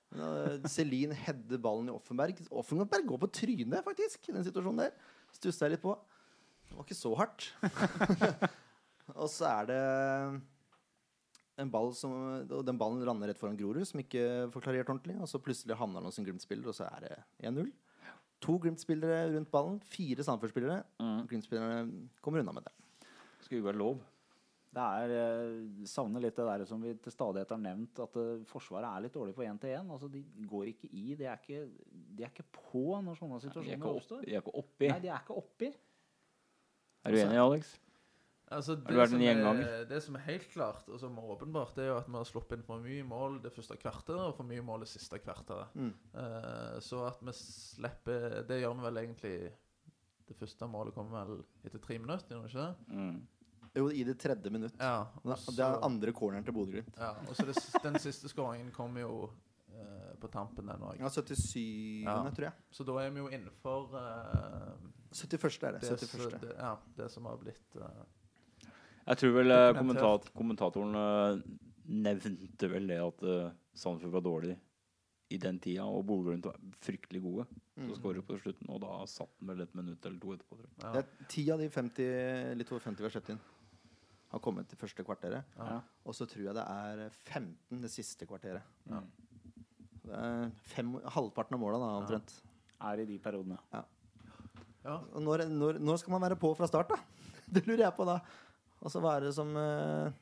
Uh, 0.09 0.55
Celine 0.65 1.13
header 1.13 1.59
ballen 1.61 1.91
i 1.91 1.93
Offenberg. 1.93 2.39
Offenberg 2.49 3.05
går 3.11 3.19
på 3.21 3.29
trynet, 3.29 3.83
faktisk, 3.85 4.23
i 4.31 4.33
den 4.33 4.47
situasjonen 4.47 4.79
der. 4.87 4.95
Stussa 5.37 5.67
jeg 5.67 5.75
litt 5.75 5.83
på. 5.83 5.93
Det 6.71 6.79
var 6.79 6.87
ikke 6.87 6.97
så 6.97 7.11
hardt. 7.19 7.49
og 9.21 9.29
så 9.29 9.51
er 9.51 9.69
det 9.69 9.83
en 11.59 11.71
ball 11.73 11.93
som 11.97 12.13
og 12.45 12.63
Den 12.67 12.79
ballen 12.81 13.05
lander 13.07 13.33
rett 13.33 13.41
foran 13.41 13.59
Grorud, 13.59 13.87
som 13.89 14.01
ikke 14.03 14.25
får 14.55 14.65
klarert 14.65 14.93
ordentlig. 14.93 15.17
Og 15.19 15.31
så 15.31 15.41
plutselig 15.43 15.79
havner 15.79 16.01
han 16.01 16.11
hos 16.11 16.21
en 16.21 16.27
Glimt-spiller, 16.29 16.71
og 16.71 16.77
så 16.77 16.89
er 16.89 17.07
det 17.09 17.15
1-0. 17.51 17.73
To 18.47 18.59
Glimt-spillere 18.63 19.33
rundt 19.35 19.51
ballen. 19.51 19.81
Fire 19.91 20.23
Sandefjord-spillere. 20.23 20.83
Mm. 21.03 21.25
Glimt-spillerne 21.31 21.81
kommer 22.23 22.45
unna 22.45 22.55
med 22.55 22.69
det. 22.69 23.09
Skulle 23.43 23.63
jo 23.63 23.67
være 23.67 23.81
lov. 23.81 23.99
Det 24.69 24.85
er 24.85 25.13
eh, 25.17 25.87
savner 25.89 26.23
litt 26.23 26.37
det 26.37 26.45
der 26.45 26.63
som 26.69 26.83
vi 26.85 26.93
til 27.03 27.13
stadighet 27.15 27.51
har 27.55 27.61
nevnt, 27.63 27.99
at 28.05 28.19
eh, 28.21 28.45
Forsvaret 28.47 28.87
er 28.87 29.07
litt 29.07 29.17
dårlig 29.17 29.35
på 29.35 29.47
én-til-én. 29.49 29.91
Altså, 29.91 30.11
de 30.13 30.23
går 30.47 30.71
ikke 30.75 30.91
i. 30.93 31.17
De 31.19 31.27
er 31.27 31.41
ikke, 31.41 31.65
de 31.89 32.27
er 32.27 32.31
ikke 32.31 32.47
på 32.53 32.85
når 33.03 33.19
sånne 33.19 33.41
er 33.41 33.47
situasjoner 33.49 33.91
oppstår. 33.91 34.23
de 34.27 34.37
er 34.37 34.45
ikke 34.45 34.57
oppi. 34.61 34.93
Nei, 34.93 35.01
de 35.03 35.11
er 35.11 35.25
ikke 35.25 35.39
oppi. 35.41 35.73
Er 37.09 37.15
du 37.15 37.21
enig, 37.25 37.41
Alex? 37.41 37.73
Altså, 38.55 38.75
du 38.79 38.85
det, 38.87 38.97
vært 38.97 39.13
som 39.13 39.19
en 39.19 39.23
er, 39.23 39.29
gjenganger? 39.29 39.87
det 39.91 40.01
som 40.05 40.17
er 40.17 40.25
helt 40.25 40.47
klart, 40.53 40.87
og 40.89 41.01
som 41.03 41.17
er 41.21 41.31
åpenbart, 41.35 41.75
det 41.77 41.85
er 41.85 41.91
jo 41.91 41.97
at 42.01 42.07
vi 42.09 42.17
har 42.17 42.29
sluppet 42.29 42.57
inn 42.57 42.67
for 42.67 42.85
mye 42.85 43.07
mål 43.07 43.41
det 43.45 43.53
første 43.53 43.77
kvarteret 43.81 44.23
og 44.25 44.37
for 44.39 44.49
mye 44.49 44.65
mål 44.65 44.87
det 44.87 44.91
siste 44.93 45.21
kvarteret. 45.21 45.75
Mm. 45.77 45.91
Uh, 46.15 46.77
så 46.85 47.03
at 47.11 47.21
vi 47.25 47.35
slipper 47.37 48.45
Det 48.49 48.61
gjør 48.63 48.79
vi 48.79 48.87
vel 48.87 49.01
egentlig 49.03 49.35
Det 50.29 50.37
første 50.39 50.69
målet 50.69 50.97
kommer 50.97 51.27
vel 51.29 51.43
etter 51.65 51.83
tre 51.83 51.99
minutter, 52.01 52.33
gjør 52.33 52.47
det 52.47 52.53
ikke 52.53 52.65
det? 52.65 52.97
Mm. 52.97 53.19
Jo, 53.79 53.91
i 53.93 54.05
det 54.05 54.17
tredje 54.19 54.51
minutt. 54.51 54.79
Ja. 54.81 55.05
Det 55.23 55.37
og 55.37 55.57
det 55.57 55.65
er 55.67 55.85
andre 55.85 56.13
corneren 56.17 56.45
til 56.47 56.57
Bodø-Glimt. 56.57 56.97
ja, 56.97 57.13
og 57.29 57.37
så 57.37 57.45
det, 57.47 57.57
den 57.85 57.99
siste 58.01 58.31
skåringen 58.33 58.73
kommer 58.75 59.05
jo 59.05 59.13
uh, 59.29 60.15
på 60.21 60.31
tampen, 60.33 60.67
den 60.67 60.85
òg. 60.89 60.97
Ja, 61.01 61.11
77. 61.13 62.05
Ja. 62.05 62.23
tror 62.33 62.49
jeg. 62.49 62.57
Så 62.71 62.87
da 62.89 62.97
er 63.05 63.13
vi 63.13 63.21
jo 63.23 63.29
innenfor 63.29 63.93
uh, 63.93 64.89
71. 65.13 65.63
er 65.63 65.73
det. 65.73 65.81
det, 65.81 65.99
71. 65.99 66.09
som- 66.09 66.41
det, 66.41 66.55
ja, 66.57 66.77
det 66.97 67.11
som 67.11 67.29
har 67.29 67.37
blitt 67.41 67.77
eh, 67.77 68.05
Jeg 69.09 69.21
tror 69.23 69.35
vel 69.39 69.51
eh, 69.55 69.73
kommentat 69.79 70.27
kommentatoren 70.37 70.97
eh, 71.01 71.43
nevnte 71.89 72.69
vel 72.69 72.89
det 72.91 72.99
at 73.01 73.23
uh, 73.25 73.51
Sandefjord 73.73 74.13
var 74.19 74.25
dårlig 74.27 74.57
i 75.33 75.37
den 75.41 75.59
tida, 75.61 75.85
og 75.85 76.03
Bodø-Glimt 76.09 76.45
var 76.49 76.57
fryktelig 76.85 77.21
gode. 77.25 77.45
Så 77.79 77.85
Mm. 77.87 77.93
skårer 77.95 78.25
på 78.27 78.37
slutten, 78.41 78.69
og 78.75 78.81
da 78.83 78.95
satt 79.07 79.31
han 79.39 79.49
vel 79.53 79.61
et 79.63 79.75
minutt 79.79 80.05
eller 80.09 80.19
to 80.19 80.33
etterpå. 80.35 80.57
Ja. 80.83 80.93
Det 80.97 81.03
er 81.05 81.27
ti 81.31 81.45
av 81.53 81.61
de 81.61 81.69
50, 81.71 82.55
litt 82.59 82.73
over 82.73 82.81
50 82.83 82.99
vi 83.05 83.07
har 83.07 83.13
sett 83.15 83.29
inn, 83.31 83.39
har 84.33 84.41
kommet 84.43 84.67
til 84.69 84.81
første 84.81 85.05
kvarteret. 85.07 85.45
Ja. 85.61 85.77
Og 86.05 86.17
så 86.17 86.27
tror 86.27 86.49
jeg 86.49 86.57
det 86.57 86.65
er 86.65 87.05
15 87.29 87.85
det 87.85 87.91
siste 87.93 88.27
kvarteret. 88.27 88.67
Ja. 88.91 89.01
Det 90.09 90.17
er 90.25 90.51
fem, 90.73 90.97
halvparten 91.15 91.55
av 91.55 91.63
måla, 91.63 91.79
da, 91.79 91.93
omtrent. 92.03 92.35
Er 92.81 93.05
i 93.05 93.07
de 93.07 93.19
periodene. 93.23 93.61
ja. 93.73 93.85
Og 94.89 95.21
når, 95.23 95.47
når, 95.53 95.79
når 95.79 95.99
skal 96.01 96.17
man 96.17 96.23
være 96.25 96.37
på 96.41 96.51
fra 96.57 96.67
start, 96.67 96.89
da? 96.97 96.99
Det 97.53 97.63
lurer 97.67 97.85
jeg 97.87 97.95
på 97.97 98.05
da. 98.09 98.19
Altså, 98.83 99.03
hva 99.03 99.17
er 99.17 99.27
det 99.27 99.35
som 99.37 99.55
eh, 99.59 100.17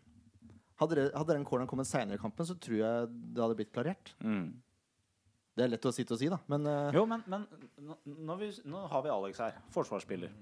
Hadde, 0.77 0.97
det, 0.99 1.05
hadde 1.17 1.33
den 1.33 1.45
corneren 1.49 1.69
kommet 1.71 1.89
seinere 1.89 2.19
i 2.19 2.21
kampen, 2.21 2.45
så 2.45 2.53
tror 2.61 2.77
jeg 2.77 3.07
det 3.09 3.41
hadde 3.41 3.55
blitt 3.57 3.71
klarert. 3.73 4.11
Mm. 4.21 4.51
Det 5.57 5.65
er 5.65 5.71
lett 5.73 5.87
å 5.89 5.93
sitte 5.97 6.13
og 6.13 6.21
si, 6.21 6.29
da, 6.29 6.37
men 6.53 6.69
eh, 6.69 6.99
Jo, 6.99 7.07
men, 7.09 7.23
men 7.33 7.47
nå, 8.05 8.37
vi, 8.37 8.51
nå 8.69 8.83
har 8.93 9.05
vi 9.07 9.13
Alex 9.15 9.41
her, 9.41 9.57
forsvarsspiller. 9.73 10.35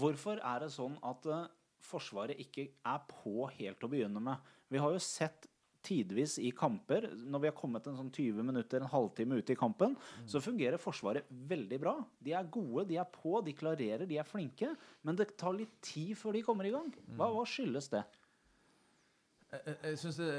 Hvorfor 0.00 0.40
er 0.40 0.64
det 0.64 0.70
sånn 0.72 0.96
at 1.04 1.28
eh, 1.28 1.46
Forsvaret 1.88 2.40
ikke 2.42 2.64
er 2.90 3.04
på 3.06 3.46
helt 3.54 3.84
å 3.84 3.88
begynne 3.92 4.20
med? 4.24 4.48
Vi 4.72 4.80
har 4.82 4.90
jo 4.92 4.98
sett 5.04 5.46
tidvis 5.88 6.36
i 6.44 6.52
kamper, 6.56 7.08
når 7.16 7.42
vi 7.42 7.50
har 7.50 7.56
kommet 7.56 7.88
en 7.88 7.96
sånn 7.98 8.12
20 8.12 8.46
minutter, 8.46 8.82
en 8.84 8.92
halvtime 8.92 9.40
ute 9.40 9.54
i 9.54 9.58
kampen, 9.58 9.96
så 10.28 10.42
fungerer 10.44 10.80
Forsvaret 10.80 11.28
veldig 11.50 11.80
bra. 11.82 11.96
De 12.24 12.34
er 12.36 12.50
gode, 12.52 12.86
de 12.90 13.00
er 13.00 13.08
på, 13.12 13.38
de 13.44 13.56
klarerer, 13.56 14.06
de 14.08 14.20
er 14.20 14.28
flinke. 14.28 14.74
Men 15.06 15.18
det 15.18 15.32
tar 15.40 15.56
litt 15.56 15.74
tid 15.84 16.14
før 16.20 16.36
de 16.36 16.44
kommer 16.46 16.68
i 16.68 16.74
gang. 16.74 16.92
Hva, 17.16 17.30
hva 17.34 17.46
skyldes 17.48 17.90
det? 17.94 18.04
Jeg, 19.48 19.62
jeg, 19.64 19.78
jeg 19.88 20.02
synes 20.04 20.20
det 20.20 20.32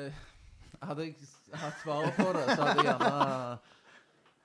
Hadde 0.80 1.10
jeg 1.10 1.16
hatt 1.60 1.82
svaret 1.82 2.16
på 2.16 2.30
det, 2.32 2.44
så 2.54 2.62
hadde 2.62 2.76
jeg 2.78 2.86
gjerne 2.88 3.79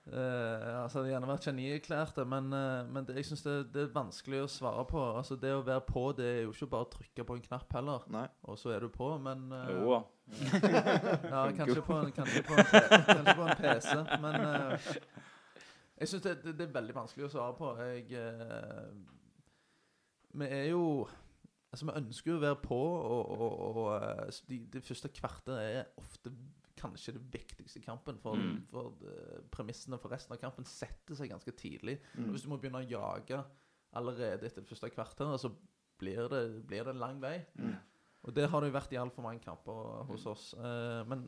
Eh, 0.07 0.83
altså, 0.83 0.99
det 1.01 1.07
hadde 1.07 1.13
gjerne 1.15 1.29
vært 1.31 1.47
genierklærte, 1.49 2.25
men, 2.29 2.51
uh, 2.53 2.83
men 2.93 3.07
det, 3.09 3.15
jeg 3.17 3.25
syns 3.31 3.43
det, 3.47 3.55
det 3.73 3.83
er 3.87 3.93
vanskelig 3.95 4.43
å 4.45 4.49
svare 4.53 4.83
på. 4.91 5.01
Altså, 5.17 5.39
Det 5.41 5.53
å 5.57 5.63
være 5.65 5.81
på, 5.89 6.03
det 6.19 6.27
er 6.29 6.41
jo 6.43 6.53
ikke 6.53 6.69
bare 6.75 6.85
å 6.85 6.91
trykke 6.93 7.25
på 7.25 7.37
en 7.39 7.45
knapp 7.47 7.73
heller, 7.79 8.05
Nei. 8.13 8.27
og 8.45 8.59
så 8.61 8.75
er 8.75 8.85
du 8.85 8.91
på, 8.93 9.09
men 9.25 9.47
uh, 9.49 9.65
Jo 9.73 9.95
da. 9.95 10.03
Ja, 11.33 11.41
kanskje 11.57 11.81
på 11.87 11.97
en, 12.03 12.13
kanskje 12.17 12.43
på 12.45 12.53
en, 12.59 12.69
kanskje 13.09 13.37
på 13.41 13.49
en 13.49 13.57
PC, 13.63 13.97
men 14.21 14.39
uh, 14.45 14.93
jeg 16.03 16.11
syns 16.13 16.23
det, 16.29 16.37
det, 16.45 16.55
det 16.61 16.69
er 16.69 16.77
veldig 16.77 16.95
vanskelig 17.01 17.29
å 17.31 17.33
svare 17.39 17.57
på. 17.57 17.73
Jeg 17.81 18.05
Vi 20.35 20.45
er 20.51 20.65
jo 20.75 21.09
Altså, 21.75 21.87
vi 21.89 21.97
ønsker 21.99 22.31
jo 22.31 22.37
å 22.39 22.43
være 22.45 22.57
på, 22.63 22.77
og, 22.79 23.31
og, 23.35 23.79
og 23.83 24.29
s- 24.31 24.45
de, 24.47 24.61
første 24.79 25.09
kvarter 25.11 25.57
er 25.59 25.89
ofte 25.99 26.31
kanskje 26.85 27.15
det 27.17 27.25
viktigste 27.35 27.81
i 27.81 27.85
kampen. 27.85 28.19
For, 28.23 28.37
Mm. 28.37 28.63
for 28.71 28.95
eh, 29.09 29.41
premissene 29.51 29.99
for 30.01 30.13
resten 30.13 30.37
av 30.37 30.41
kampen 30.45 30.65
setter 30.69 31.17
seg 31.19 31.31
ganske 31.33 31.53
tidlig. 31.57 31.99
Mm. 32.17 32.31
Hvis 32.33 32.45
du 32.45 32.49
må 32.53 32.61
begynne 32.61 32.85
å 32.85 32.89
jage 32.89 33.43
allerede 33.95 34.45
etter 34.47 34.63
det 34.63 34.69
første 34.69 34.91
kvarteret, 34.95 35.41
så 35.41 35.51
blir 35.99 36.29
det, 36.29 36.67
blir 36.67 36.85
det 36.85 36.95
en 36.95 37.01
lang 37.03 37.21
vei. 37.23 37.39
Mm. 37.59 37.77
Og 38.25 38.35
det 38.35 38.49
har 38.51 38.61
det 38.65 38.71
jo 38.73 38.79
vært 38.79 38.93
i 38.93 38.99
altfor 39.01 39.23
mange 39.23 39.41
kamper 39.45 40.05
hos 40.09 40.27
oss. 40.27 40.55
Eh, 40.59 41.05
men 41.09 41.27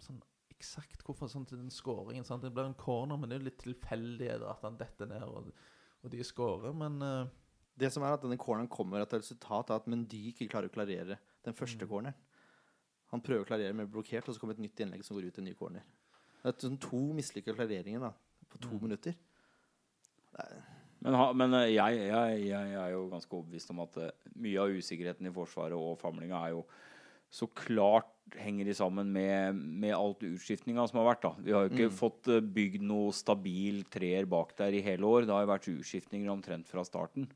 sånn 0.00 0.20
eksakt 0.56 1.02
hvorfor 1.04 1.28
sånn 1.28 1.44
til 1.46 1.58
den 1.58 1.68
skåringen 1.70 2.24
sånn, 2.24 2.40
Det 2.40 2.52
blir 2.54 2.64
en 2.64 2.74
corner, 2.74 3.16
men 3.18 3.28
det 3.28 3.36
er 3.36 3.40
jo 3.42 3.48
litt 3.50 3.58
tilfeldig 3.60 4.30
at 4.48 4.62
han 4.62 4.78
detter 4.78 5.06
ned, 5.10 5.22
og, 5.22 5.50
og 6.04 6.10
de 6.10 6.22
skårer, 6.24 6.72
Men 6.74 7.02
eh, 7.02 7.26
Det 7.76 7.90
som 7.92 8.02
er 8.06 8.14
at 8.14 8.22
denne 8.22 8.38
corneren 8.40 8.70
kommer 8.72 9.02
etter 9.04 9.18
resultat 9.20 9.68
av 9.70 9.82
at 9.82 9.86
Mendy 9.86 10.30
ikke 10.32 10.48
klarer 10.48 10.70
å 10.70 10.72
klarere 10.72 11.18
den 11.44 11.52
første 11.52 11.84
Mm. 11.84 11.88
corneren. 11.90 12.14
Han 13.12 13.20
prøver 13.22 13.44
å 13.44 13.48
klarere, 13.48 13.72
blir 13.74 13.86
blokkert, 13.86 14.28
og 14.28 14.34
så 14.34 14.40
kommer 14.42 14.54
et 14.56 14.64
nytt 14.64 14.80
innlegg 14.82 15.04
som 15.06 15.16
går 15.16 15.28
ut 15.28 15.38
i 15.38 15.42
en 15.42 15.48
ny 15.50 15.54
corner. 15.54 15.82
Det 16.42 16.54
er 16.54 16.68
sånn 16.68 16.78
to 16.82 16.98
mislykka 17.14 17.54
klareringer 17.54 18.00
da, 18.00 18.12
på 18.50 18.58
to 18.60 18.68
Mm. 18.76 18.82
minutter. 18.82 19.14
Er, 20.38 20.62
Men, 21.02 21.14
ha, 21.14 21.26
men 21.36 21.52
eh, 21.54 21.74
jeg, 21.76 21.98
jeg, 22.08 22.38
jeg 22.48 22.74
er 22.74 22.90
jo 22.94 23.08
ganske 23.12 23.30
overbevist 23.36 23.70
om 23.70 23.80
at 23.84 23.96
eh, 24.00 24.10
mye 24.42 24.58
av 24.62 24.72
usikkerheten 24.74 25.28
i 25.28 25.32
Forsvaret 25.34 25.76
og 25.76 25.98
famlinga 26.00 26.38
er 26.46 26.54
jo 26.56 26.62
så 27.30 27.46
klart 27.52 28.08
henger 28.40 28.64
de 28.66 28.74
sammen 28.74 29.10
med, 29.12 29.54
med 29.54 29.92
alt 29.94 30.22
utskiftninga 30.26 30.86
som 30.88 30.98
har 31.02 31.08
vært. 31.14 31.22
da. 31.26 31.32
Vi 31.42 31.52
har 31.52 31.66
jo 31.66 31.70
ikke 31.74 31.90
Mm. 31.90 31.96
fått 31.98 32.28
eh, 32.32 32.40
bygd 32.40 32.82
noe 32.82 33.12
stabil 33.12 33.84
treer 33.92 34.26
bak 34.26 34.56
der 34.56 34.72
i 34.74 34.80
hele 34.82 35.04
år. 35.06 35.26
Det 35.26 35.34
har 35.36 35.44
jo 35.44 35.52
vært 35.52 35.68
utskiftninger 35.76 36.30
omtrent 36.32 36.66
fra 36.66 36.82
starten. 36.82 37.28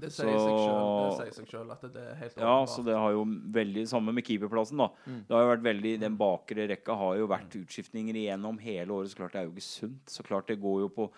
Det 0.00 0.10
sier 0.14 0.28
Så- 0.30 0.44
seg 0.44 0.58
selv, 0.64 0.84
det 0.98 1.16
sier 1.18 1.32
seg 1.38 1.48
selv 1.52 1.72
at 1.74 1.80
det 1.92 2.02
er 2.02 2.14
helt 2.20 2.36
Ja, 2.38 2.64
så 2.64 2.84
det 2.84 2.94
har 2.96 3.10
jo 3.12 3.24
veldig 3.24 3.86
Samme 3.88 4.12
med 4.14 4.24
keeperplassen, 4.24 4.78
da. 4.78 4.88
Mm. 5.06 5.24
Det 5.26 5.34
har 5.34 5.42
jo 5.44 5.50
vært 5.56 5.66
veldig 5.66 5.94
Den 6.00 6.16
bakre 6.20 6.68
rekka 6.68 6.96
har 6.96 7.16
jo 7.18 7.26
vært 7.26 7.56
utskiftninger 7.58 8.14
igjennom 8.14 8.58
hele 8.60 8.88
året. 8.94 9.10
Så 9.10 9.16
klart 9.16 9.32
det 9.32 9.40
er 9.42 9.48
jo 9.48 9.54
ikke 9.56 9.66
sunt. 9.68 10.04
Så 10.06 10.22
klart 10.22 10.46
det 10.46 10.60
går 10.60 10.80
jo 10.86 10.88
på 10.88 11.10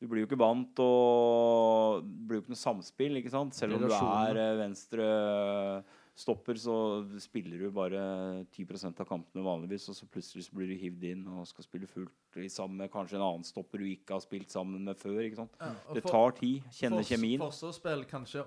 Du 0.00 0.06
blir 0.06 0.22
jo 0.22 0.28
ikke 0.28 0.38
vant, 0.38 0.78
og 0.78 2.04
det 2.04 2.26
blir 2.28 2.36
jo 2.38 2.42
ikke 2.44 2.54
noe 2.54 2.60
samspill, 2.62 3.16
ikke 3.18 3.32
sant. 3.32 3.52
Selv 3.52 3.74
om 3.74 3.80
du 3.82 3.90
er 3.90 4.36
eh, 4.38 4.56
venstre 4.60 5.82
stopper, 6.18 6.58
så 6.58 6.74
spiller 7.22 7.62
du 7.62 7.70
bare 7.74 8.00
10% 8.50 9.00
av 9.02 9.06
kampene 9.06 9.44
vanligvis, 9.46 9.88
og 9.92 9.96
så 9.98 10.08
plutselig 10.10 10.48
så 10.48 10.56
blir 10.58 10.72
du 10.72 10.76
hivd 10.80 11.06
inn 11.12 11.24
og 11.30 11.46
skal 11.46 11.66
spille 11.66 11.86
fullt 11.90 12.38
i 12.42 12.48
sammen 12.50 12.80
med 12.82 12.90
kanskje 12.92 13.18
en 13.20 13.26
annen 13.28 13.46
stopper 13.46 13.82
du 13.82 13.86
ikke 13.92 14.16
har 14.16 14.24
spilt 14.24 14.50
sammen 14.52 14.82
med 14.88 14.98
før. 14.98 15.20
ikke 15.22 15.44
sant. 15.44 15.58
Ja, 15.60 15.72
Det 15.94 16.04
tar 16.06 16.34
tid. 16.40 16.62
Kjenne 16.74 17.02
Fors- 17.02 17.12
kjemien. 17.12 17.42
Forsvarsspill 17.42 18.06
kanskje 18.10 18.46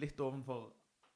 litt 0.00 0.20
ovenfor 0.20 0.70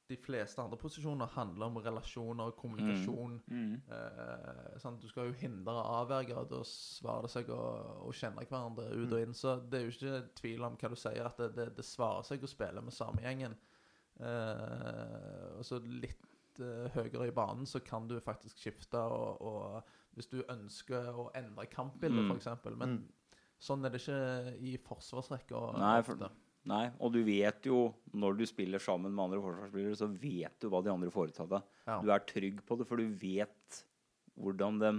de 0.08 0.16
fleste 0.20 0.60
andre 0.60 0.76
posisjoner 0.76 1.30
handler 1.32 1.70
om 1.70 1.78
relasjoner 1.80 2.50
og 2.50 2.58
kommunikasjon. 2.60 3.38
Mm. 3.48 3.74
Eh, 3.88 4.74
sant? 4.82 5.00
Du 5.00 5.08
skal 5.08 5.30
jo 5.30 5.38
hindre 5.40 5.72
og 5.72 6.10
da 6.50 6.60
svarer 6.68 7.24
det 7.24 7.32
seg 7.32 7.48
å, 7.54 7.60
å 8.04 8.12
kjenne 8.12 8.44
hverandre 8.44 8.90
ut 8.92 9.12
og 9.14 9.22
inn. 9.22 9.32
Så 9.36 9.56
det 9.64 9.80
er 9.80 9.86
jo 9.86 9.94
ikke 9.94 10.20
tvil 10.42 10.66
om 10.68 10.76
hva 10.76 10.90
du 10.92 10.98
sier, 11.00 11.24
at 11.24 11.40
det, 11.40 11.54
det, 11.56 11.70
det 11.78 11.86
svarer 11.88 12.26
seg 12.28 12.44
å 12.44 12.50
spille 12.52 12.84
med 12.84 12.92
samme 12.92 13.24
gjengen. 13.24 13.56
Eh, 14.20 15.58
og 15.58 15.64
så 15.66 15.80
litt 15.82 16.60
eh, 16.62 16.88
høyere 16.94 17.28
i 17.30 17.34
banen 17.34 17.66
så 17.66 17.80
kan 17.84 18.06
du 18.10 18.16
faktisk 18.22 18.60
skifte, 18.62 19.00
og, 19.00 19.42
og 19.42 20.16
hvis 20.18 20.28
du 20.30 20.40
ønsker 20.48 21.10
å 21.18 21.28
endre 21.34 21.66
kampbildet, 21.72 22.24
Mm. 22.28 22.36
eksempel 22.36 22.76
Men 22.78 22.98
sånn 23.60 23.84
er 23.84 23.90
det 23.94 24.00
ikke 24.02 24.56
i 24.62 24.76
forsvarsrekka. 24.78 25.64
Nei, 25.80 26.00
for- 26.06 26.30
Nei, 26.66 26.86
og 26.98 27.12
du 27.12 27.18
vet 27.26 27.66
jo 27.68 27.92
når 28.16 28.38
du 28.38 28.46
spiller 28.48 28.78
sammen 28.80 29.12
med 29.12 29.24
andre 29.26 29.40
forsvarsspillere, 29.42 29.96
så 30.00 30.06
vet 30.08 30.54
du 30.62 30.70
hva 30.72 30.80
de 30.82 30.88
andre 30.94 31.10
foretar 31.12 31.46
deg. 31.50 31.62
Ja. 31.86 31.98
Du 32.00 32.08
er 32.14 32.22
trygg 32.24 32.62
på 32.64 32.78
det, 32.78 32.86
for 32.88 32.96
du 32.96 33.04
vet 33.20 33.82
hvordan 34.40 34.78
de 34.80 34.92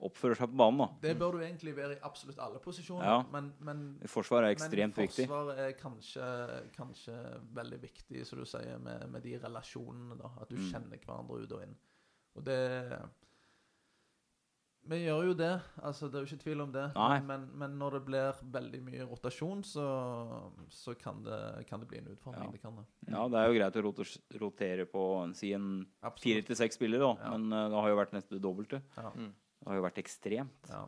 oppfører 0.00 0.36
seg 0.36 0.50
på 0.50 0.56
banen. 0.60 0.78
da. 0.78 0.88
Det 1.00 1.18
bør 1.18 1.32
du 1.32 1.38
egentlig 1.40 1.74
være 1.76 1.96
i 1.96 2.00
absolutt 2.04 2.38
alle 2.38 2.58
posisjoner, 2.60 3.04
Ja. 3.04 3.22
men, 3.32 3.52
men 3.60 3.98
forsvaret 4.06 4.50
er 4.50 4.54
ekstremt 4.54 4.96
men 4.96 5.06
viktig. 5.06 5.26
forsvar 5.26 5.56
er 5.56 5.72
kanskje, 5.72 6.72
kanskje 6.76 7.14
veldig 7.54 7.80
viktig, 7.80 8.26
som 8.26 8.38
du 8.38 8.44
sier, 8.44 8.78
med, 8.78 9.08
med 9.10 9.22
de 9.22 9.38
relasjonene. 9.38 10.18
da, 10.18 10.28
At 10.40 10.48
du 10.48 10.56
Mm. 10.56 10.70
kjenner 10.72 10.98
hverandre 10.98 11.42
ut 11.42 11.52
og 11.52 11.62
inn. 11.62 11.76
Og 12.36 12.44
det 12.44 13.00
Vi 14.88 15.00
gjør 15.02 15.24
jo 15.26 15.32
det, 15.34 15.60
altså 15.82 16.06
det 16.06 16.14
er 16.14 16.22
jo 16.22 16.28
ikke 16.36 16.42
tvil 16.44 16.60
om 16.62 16.70
det. 16.70 16.84
Nei. 16.94 17.16
Men, 17.26 17.48
men 17.58 17.72
når 17.80 17.96
det 17.96 18.02
blir 18.06 18.36
veldig 18.54 18.80
mye 18.86 19.06
rotasjon, 19.10 19.64
så, 19.66 19.86
så 20.70 20.94
kan, 20.94 21.24
det, 21.26 21.66
kan 21.66 21.80
det 21.82 21.88
bli 21.90 21.98
en 21.98 22.12
utfordring. 22.12 22.44
Ja. 22.44 22.52
Det 22.54 22.60
kan 22.62 22.76
det. 22.76 22.84
Ja, 23.10 23.24
Det 23.26 23.40
er 23.40 23.48
jo 23.50 23.56
greit 23.58 23.78
å 23.80 24.06
rotere 24.44 24.86
på 24.86 25.02
en- 25.24 25.34
si 25.34 25.50
en 25.56 25.86
fire 26.22 26.42
til 26.46 26.54
seks 26.54 26.78
spillere, 26.78 27.02
da. 27.02 27.16
Ja. 27.24 27.32
men 27.36 27.50
eh, 27.52 27.68
det 27.72 27.80
har 27.80 27.88
jo 27.88 27.96
vært 27.98 28.12
nesten 28.14 28.36
det 28.38 28.42
dobbelte. 28.46 28.82
Ja. 28.96 29.10
Mm. 29.10 29.32
Det 29.66 29.72
har 29.72 29.80
jo 29.80 29.84
vært 29.88 29.96
ekstremt. 29.98 30.68
ja. 30.70 30.84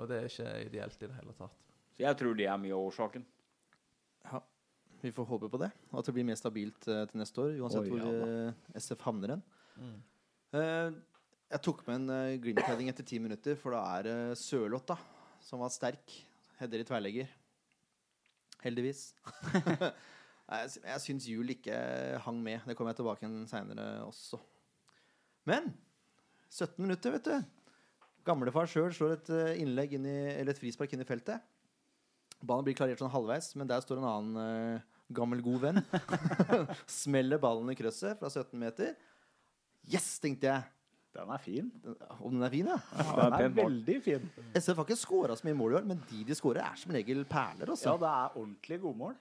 Og 0.00 0.06
det 0.08 0.16
er 0.16 0.30
ikke 0.30 0.52
ideelt 0.64 1.02
i 1.02 1.08
det 1.10 1.16
hele 1.18 1.34
tatt. 1.36 1.56
Så 1.92 2.00
jeg 2.06 2.16
tror 2.16 2.36
det 2.38 2.46
er 2.48 2.60
mye 2.62 2.72
av 2.72 2.86
årsaken. 2.86 3.26
Ja, 4.24 4.40
vi 5.02 5.10
får 5.12 5.26
håpe 5.28 5.50
på 5.52 5.60
det. 5.60 5.68
Og 5.90 5.98
at 6.00 6.08
det 6.08 6.14
blir 6.16 6.24
mer 6.30 6.38
stabilt 6.40 6.88
uh, 6.88 7.02
til 7.10 7.20
neste 7.20 7.42
år, 7.42 7.58
uansett 7.60 7.84
Oi, 7.84 7.90
hvor 7.92 8.00
ja 8.06 8.30
eh, 8.48 8.80
SF 8.80 9.04
havner 9.04 9.34
hen. 9.34 9.42
Mm. 9.76 9.98
Uh, 10.56 10.96
jeg 11.50 11.62
tok 11.66 11.84
med 11.90 11.98
en 11.98 12.14
uh, 12.14 12.38
green 12.40 12.88
etter 12.88 13.04
ti 13.04 13.20
minutter, 13.20 13.58
for 13.60 13.76
da 13.76 13.82
er 13.98 14.08
det 14.08 14.16
Sørloth 14.40 14.88
da, 14.94 14.96
som 15.44 15.60
var 15.60 15.74
sterk. 15.74 16.16
Header 16.62 16.80
i 16.80 16.88
tverrlegger. 16.88 17.28
Heldigvis. 18.64 19.10
jeg 20.50 20.72
jeg 20.84 21.04
syns 21.04 21.28
Jul 21.28 21.52
ikke 21.52 21.76
hang 22.24 22.40
med. 22.40 22.64
Det 22.64 22.76
kommer 22.78 22.94
jeg 22.94 23.02
tilbake 23.02 23.24
igjen 23.26 23.44
seinere 23.48 23.92
også. 24.08 24.40
Men 25.48 25.72
17 26.48 26.80
minutter, 26.80 27.12
vet 27.18 27.28
du. 27.28 27.59
Gamlefar 28.30 28.68
sjøl 28.70 28.92
slår 28.94 29.16
et 29.16 29.30
eh, 29.34 29.60
innlegg 29.64 29.96
inn 29.98 30.06
i, 30.06 30.18
eller 30.36 30.54
et 30.54 30.60
frispark 30.60 30.92
inn 30.94 31.02
i 31.02 31.08
feltet. 31.08 31.42
Ballen 32.40 32.64
blir 32.64 32.76
klarert 32.78 33.00
sånn 33.02 33.12
halvveis, 33.12 33.52
men 33.58 33.68
der 33.68 33.82
står 33.84 34.00
en 34.00 34.08
annen 34.08 34.76
uh, 34.80 34.98
gammel, 35.12 35.42
god 35.44 35.64
venn. 35.66 35.80
Smeller 37.00 37.40
ballen 37.42 37.68
i 37.72 37.76
krøsset 37.76 38.20
fra 38.20 38.30
17 38.30 38.54
meter. 38.60 38.94
Yes, 39.90 40.14
tenkte 40.22 40.48
jeg. 40.48 40.68
Den 41.16 41.32
er 41.34 41.42
fin. 41.42 41.68
Om 42.20 42.36
den 42.36 42.46
er 42.46 42.52
fin, 42.52 42.70
ja. 42.70 42.78
Ja, 42.94 43.06
er 43.26 43.32
den 43.34 43.46
er 43.48 43.56
veldig 43.56 43.96
fin. 44.04 44.28
SF 44.54 44.78
har 44.78 44.86
ikke 44.86 45.00
skåra 45.00 45.36
så 45.36 45.48
mye 45.48 45.58
mål 45.58 45.74
i 45.74 45.78
år, 45.80 45.88
men 45.90 46.00
de 46.08 46.22
de 46.28 46.36
skårer, 46.38 46.62
er 46.62 46.78
som 46.78 46.94
regel 46.94 47.24
perler. 47.28 47.72
Også. 47.74 47.90
Ja, 47.90 47.96
det 47.98 48.12
er 48.12 48.38
ordentlig 48.38 48.78
godmål. 48.84 49.16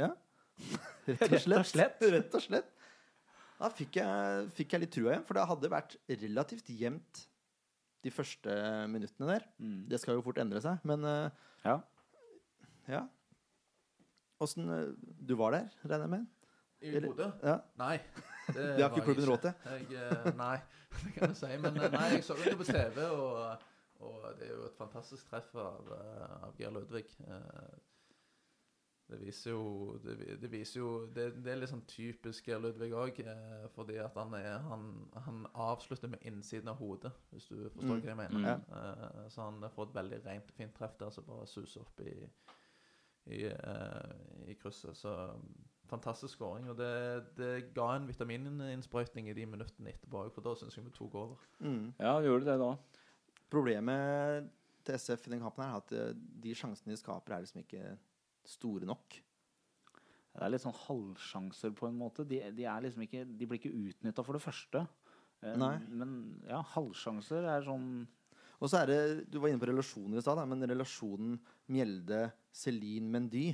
Ja. 0.00 0.10
Rett 1.10 1.36
og 1.36 1.68
slett. 1.68 2.02
Rett 2.16 2.38
og 2.40 2.46
slett. 2.46 2.72
Da 3.60 3.70
fikk 3.70 4.00
jeg, 4.00 4.48
fikk 4.56 4.74
jeg 4.74 4.82
litt 4.82 4.94
trua 4.96 5.12
igjen, 5.12 5.26
for 5.28 5.38
det 5.38 5.46
hadde 5.52 5.70
vært 5.70 5.94
relativt 6.10 6.72
jevnt 6.74 7.22
de 8.04 8.12
første 8.12 8.54
minuttene 8.92 9.28
der. 9.32 9.44
Mm. 9.58 9.82
Det 9.90 10.00
skal 10.00 10.18
jo 10.18 10.24
fort 10.26 10.38
endre 10.42 10.60
seg, 10.64 10.80
men 10.84 11.04
uh, 11.08 11.28
Ja. 11.64 11.78
ja. 12.88 13.02
Åssen 14.44 14.68
eh, 14.68 14.92
Du 15.28 15.36
var 15.40 15.54
der, 15.54 15.68
regner 15.84 16.04
jeg 16.04 16.10
med? 16.10 16.24
I 16.84 17.00
Bodø? 17.00 17.30
Ja. 17.42 17.58
Nei. 17.80 17.98
Det, 18.44 18.64
Det 18.76 18.82
har 18.82 18.90
ikke 18.90 19.06
klubben 19.06 19.24
råd 19.30 19.38
til. 19.40 19.52
Jeg, 19.64 19.84
eh, 19.96 20.26
nei, 20.36 20.56
det 21.00 21.12
kan 21.14 21.30
du 21.32 21.38
si. 21.38 21.48
Men 21.62 21.78
nei, 21.80 22.08
jeg 22.12 22.24
så 22.26 22.34
det 22.36 22.52
på 22.60 22.66
TV, 22.68 22.98
og, 23.08 23.62
og 24.04 24.26
det 24.36 24.50
er 24.50 24.52
jo 24.52 24.66
et 24.66 24.76
fantastisk 24.76 25.30
treff 25.30 25.54
av, 25.56 25.88
av 26.44 26.58
Geir 26.60 26.74
Ludvig. 26.74 27.06
Eh, 27.24 27.70
Det 29.10 29.18
viser 29.20 29.50
jo 29.50 29.98
Det, 30.02 30.14
det 30.40 30.48
viser 30.50 30.80
jo 30.80 31.06
det, 31.12 31.26
det 31.44 31.52
er 31.52 31.58
litt 31.60 31.68
sånn 31.68 31.82
typisk 31.86 32.46
Ludvig 32.48 32.88
òg, 32.96 33.18
fordi 33.74 33.98
at 34.00 34.14
han 34.16 34.32
er 34.38 34.58
han, 34.64 34.86
han 35.26 35.42
avslutter 35.54 36.08
med 36.08 36.24
innsiden 36.24 36.68
av 36.72 36.78
hodet, 36.80 37.12
hvis 37.30 37.48
du 37.50 37.68
forstår 37.68 37.98
Mm. 37.98 38.00
hva 38.00 38.08
jeg 38.08 38.16
mener. 38.16 38.62
Mm. 38.64 38.64
Eh, 38.78 39.28
Så 39.28 39.42
han 39.42 39.60
får 39.70 39.88
et 39.90 39.94
veldig 39.98 40.22
rent 40.24 40.48
og 40.50 40.56
fint 40.56 40.74
treff 40.74 40.96
der 40.98 41.10
som 41.10 41.24
bare 41.28 41.46
suser 41.46 41.80
opp 41.84 42.00
i, 42.00 42.14
i, 43.26 43.44
eh, 43.44 44.48
i 44.48 44.54
krysset. 44.54 44.96
Så 44.96 45.12
um, 45.34 45.54
fantastisk 45.86 46.34
skåring. 46.38 46.70
Og 46.70 46.76
det, 46.78 47.26
det 47.36 47.74
ga 47.74 47.90
en 47.96 48.08
vitamininnsprøytning 48.08 49.28
i 49.28 49.34
de 49.36 49.44
minuttene 49.46 49.92
etterpå, 49.92 50.30
for 50.32 50.40
da 50.40 50.54
syns 50.56 50.76
jeg 50.76 50.84
vi 50.88 50.90
tok 50.96 51.14
over. 51.14 51.36
Mm. 51.60 51.92
Ja, 52.00 52.16
gjorde 52.24 52.46
det 52.48 52.56
da. 52.58 52.72
Problemet 53.50 54.48
til 54.84 54.94
SF 54.98 55.26
i 55.28 55.30
den 55.36 55.40
kampen 55.44 55.64
her 55.64 55.76
er 55.76 55.82
at 55.84 55.92
eh, 55.92 56.14
de 56.42 56.54
sjansene 56.56 56.92
de 56.96 57.00
skaper, 57.00 57.34
er 57.36 57.44
liksom 57.44 57.60
ikke 57.60 57.98
store 58.48 58.88
nok. 58.88 59.20
Det 60.34 60.42
er 60.42 60.50
litt 60.50 60.64
sånn 60.64 60.74
halvsjanser 60.74 61.74
på 61.78 61.86
en 61.86 61.98
måte. 61.98 62.26
De, 62.26 62.40
de, 62.56 62.66
er 62.66 62.82
liksom 62.82 63.04
ikke, 63.06 63.22
de 63.24 63.46
blir 63.46 63.60
ikke 63.60 63.74
utnytta 63.74 64.24
for 64.26 64.34
det 64.34 64.42
første. 64.42 64.82
Eh, 65.44 65.54
Nei. 65.60 65.76
Men 65.94 66.16
ja, 66.48 66.58
halvsjanser 66.74 67.46
er 67.52 67.66
sånn 67.66 67.88
Og 68.62 68.70
så 68.70 68.80
er 68.80 68.90
det, 68.90 68.98
Du 69.28 69.38
var 69.42 69.50
inne 69.50 69.60
på 69.60 69.68
relasjoner 69.68 70.18
i 70.18 70.24
stad, 70.24 70.40
men 70.48 70.66
relasjonen 70.70 71.36
Mjelde-Celine-Mendy 71.70 73.48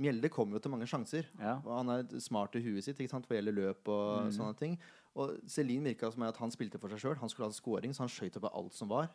Mjelde 0.00 0.30
kommer 0.32 0.56
jo 0.56 0.62
til 0.64 0.72
mange 0.72 0.88
sjanser. 0.88 1.26
Ja. 1.36 1.58
Og 1.60 1.74
han 1.74 1.92
er 1.92 2.20
smart 2.24 2.54
i 2.56 2.62
huet 2.64 2.86
sitt 2.86 2.96
ikke 3.02 3.12
sant, 3.12 3.26
hva 3.28 3.36
gjelder 3.36 3.56
løp 3.58 3.90
og 3.92 4.30
sånne 4.32 4.56
ting. 4.56 4.78
Og 5.20 5.34
Celine 5.50 5.90
virka 5.90 6.08
som 6.12 6.24
at 6.24 6.38
han 6.40 6.52
spilte 6.54 6.80
for 6.80 6.92
seg 6.94 7.02
sjøl. 7.02 7.18
Han 7.20 7.28
skulle 7.28 7.50
ha 7.50 7.52
scoring, 7.52 7.92
så 7.92 8.06
han 8.06 8.12
skøyt 8.12 8.38
på 8.40 8.48
alt 8.48 8.76
som 8.78 8.88
var. 8.88 9.10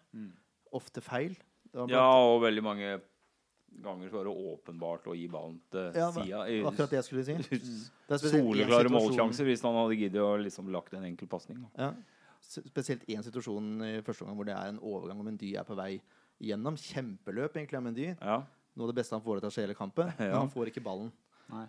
Ofte 0.78 1.02
feil. 1.02 1.34
Ja, 1.74 2.06
og 2.06 2.44
veldig 2.44 2.64
mange 2.64 2.92
ganger 3.84 4.10
så 4.10 4.18
var 4.20 4.28
det 4.30 4.34
åpenbart 4.52 5.08
å 5.12 5.16
gi 5.18 5.28
ballen 5.32 5.60
til 5.72 5.92
Ja, 5.96 6.10
sida. 6.12 6.44
akkurat 6.70 6.90
det 6.90 7.00
jeg 7.02 7.08
skulle 7.08 7.24
si. 7.28 7.36
Det 8.08 8.14
er 8.16 8.18
Soleklare 8.30 8.90
målsjanser 8.94 9.46
hvis 9.50 9.64
han 9.66 9.76
hadde 9.76 9.98
giddet 9.98 10.22
å 10.22 10.36
liksom 10.42 10.70
lagt 10.72 10.94
en 10.94 11.04
enkel 11.08 11.28
pasning. 11.28 11.64
Ja. 11.78 11.94
Spesielt 12.46 13.04
én 13.10 13.24
situasjon 13.26 13.72
i 13.88 13.94
første 14.06 14.22
omgang 14.26 14.38
hvor 14.38 14.46
det 14.46 14.54
er 14.56 14.70
en 14.70 14.80
overgang, 14.80 15.20
og 15.20 15.26
Mendy 15.26 15.56
er 15.58 15.66
på 15.66 15.76
vei 15.78 15.96
gjennom. 16.40 16.78
Kjempeløp, 16.78 17.56
egentlig, 17.58 17.80
av 17.80 17.84
Mendy. 17.88 18.12
Ja. 18.20 18.38
Noe 18.76 18.86
av 18.90 18.94
det 18.94 19.00
beste 19.02 19.16
han 19.18 19.24
får 19.26 19.42
seg 19.50 19.64
i 19.64 19.66
hele 19.68 19.78
kampen. 19.80 20.12
Men 20.20 20.36
han 20.36 20.52
får 20.54 20.70
ikke 20.74 20.84
ballen. 20.86 21.12
Nei. 21.50 21.66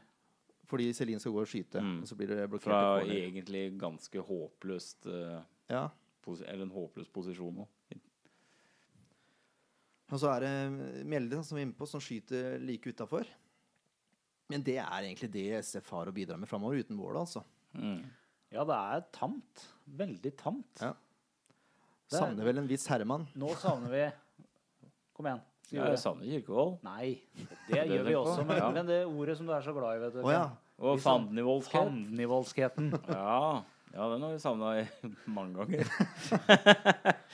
Fordi 0.66 0.88
Celine 0.98 1.20
skal 1.22 1.32
gå 1.32 1.40
og 1.44 1.48
skyte, 1.48 1.78
Mm. 1.80 2.00
og 2.02 2.08
så 2.10 2.16
blir 2.18 2.26
det 2.34 2.48
blokkert. 2.50 2.66
Fra 2.72 3.00
egentlig 3.06 3.68
ganske 3.78 4.18
håpløst 4.28 5.06
uh, 5.06 5.40
Ja. 5.70 5.88
Eller 6.26 6.64
en 6.66 6.72
håpløs 6.74 7.06
posisjon 7.14 7.54
nå. 7.54 7.66
Og 10.12 10.20
så 10.22 10.30
er 10.36 10.44
det 10.44 11.04
Mjelde 11.08 11.40
som 11.44 11.56
vi 11.56 11.62
er 11.64 11.66
inne 11.66 11.74
på, 11.78 11.86
som 11.90 12.00
skyter 12.02 12.60
like 12.62 12.86
utafor. 12.92 13.26
Men 14.52 14.62
det 14.62 14.76
er 14.78 15.00
egentlig 15.08 15.30
det 15.34 15.46
SF 15.64 15.88
har 15.90 16.06
å 16.06 16.14
bidra 16.14 16.36
med 16.38 16.46
framover, 16.48 16.78
uten 16.84 16.94
mål, 16.98 17.16
altså. 17.24 17.42
Mm. 17.74 18.04
Ja, 18.54 18.62
det 18.68 18.76
er 18.78 19.02
tamt. 19.16 19.64
Veldig 19.98 20.32
tamt. 20.38 20.82
Ja. 20.84 20.92
Er- 20.92 22.20
Savner 22.20 22.46
vel 22.46 22.60
en 22.62 22.68
viss 22.70 22.86
Herman. 22.86 23.24
Nå 23.34 23.48
savner 23.58 23.90
vi 23.90 24.04
Kom 25.16 25.26
igjen. 25.26 25.40
Ja, 25.74 25.88
jeg 25.90 25.98
savner 25.98 26.28
Kirkevold. 26.30 26.76
Nei, 26.86 27.16
det 27.66 27.74
Det 27.74 27.86
gjør 27.90 28.04
vi 28.06 28.14
også. 28.14 28.44
Men, 28.46 28.56
Ja. 28.60 28.70
men 28.70 28.86
det 28.86 29.00
ordet 29.08 29.36
som 29.40 29.46
du 29.48 29.52
er 29.56 29.62
så 29.66 29.72
glad 29.74 29.96
i, 29.96 30.00
vet 30.04 30.12
du. 30.14 30.20
Oh, 30.22 30.30
ja. 30.30 30.44
Og 30.78 31.00
fandenivoldskhet. 31.00 31.88
Fandenivoldskheten. 31.88 32.92
Ja. 33.10 33.64
ja, 33.96 34.08
den 34.12 34.22
har 34.22 34.30
vi 34.30 34.38
savna 34.38 34.86
mange 35.26 35.56
ganger. 35.56 35.90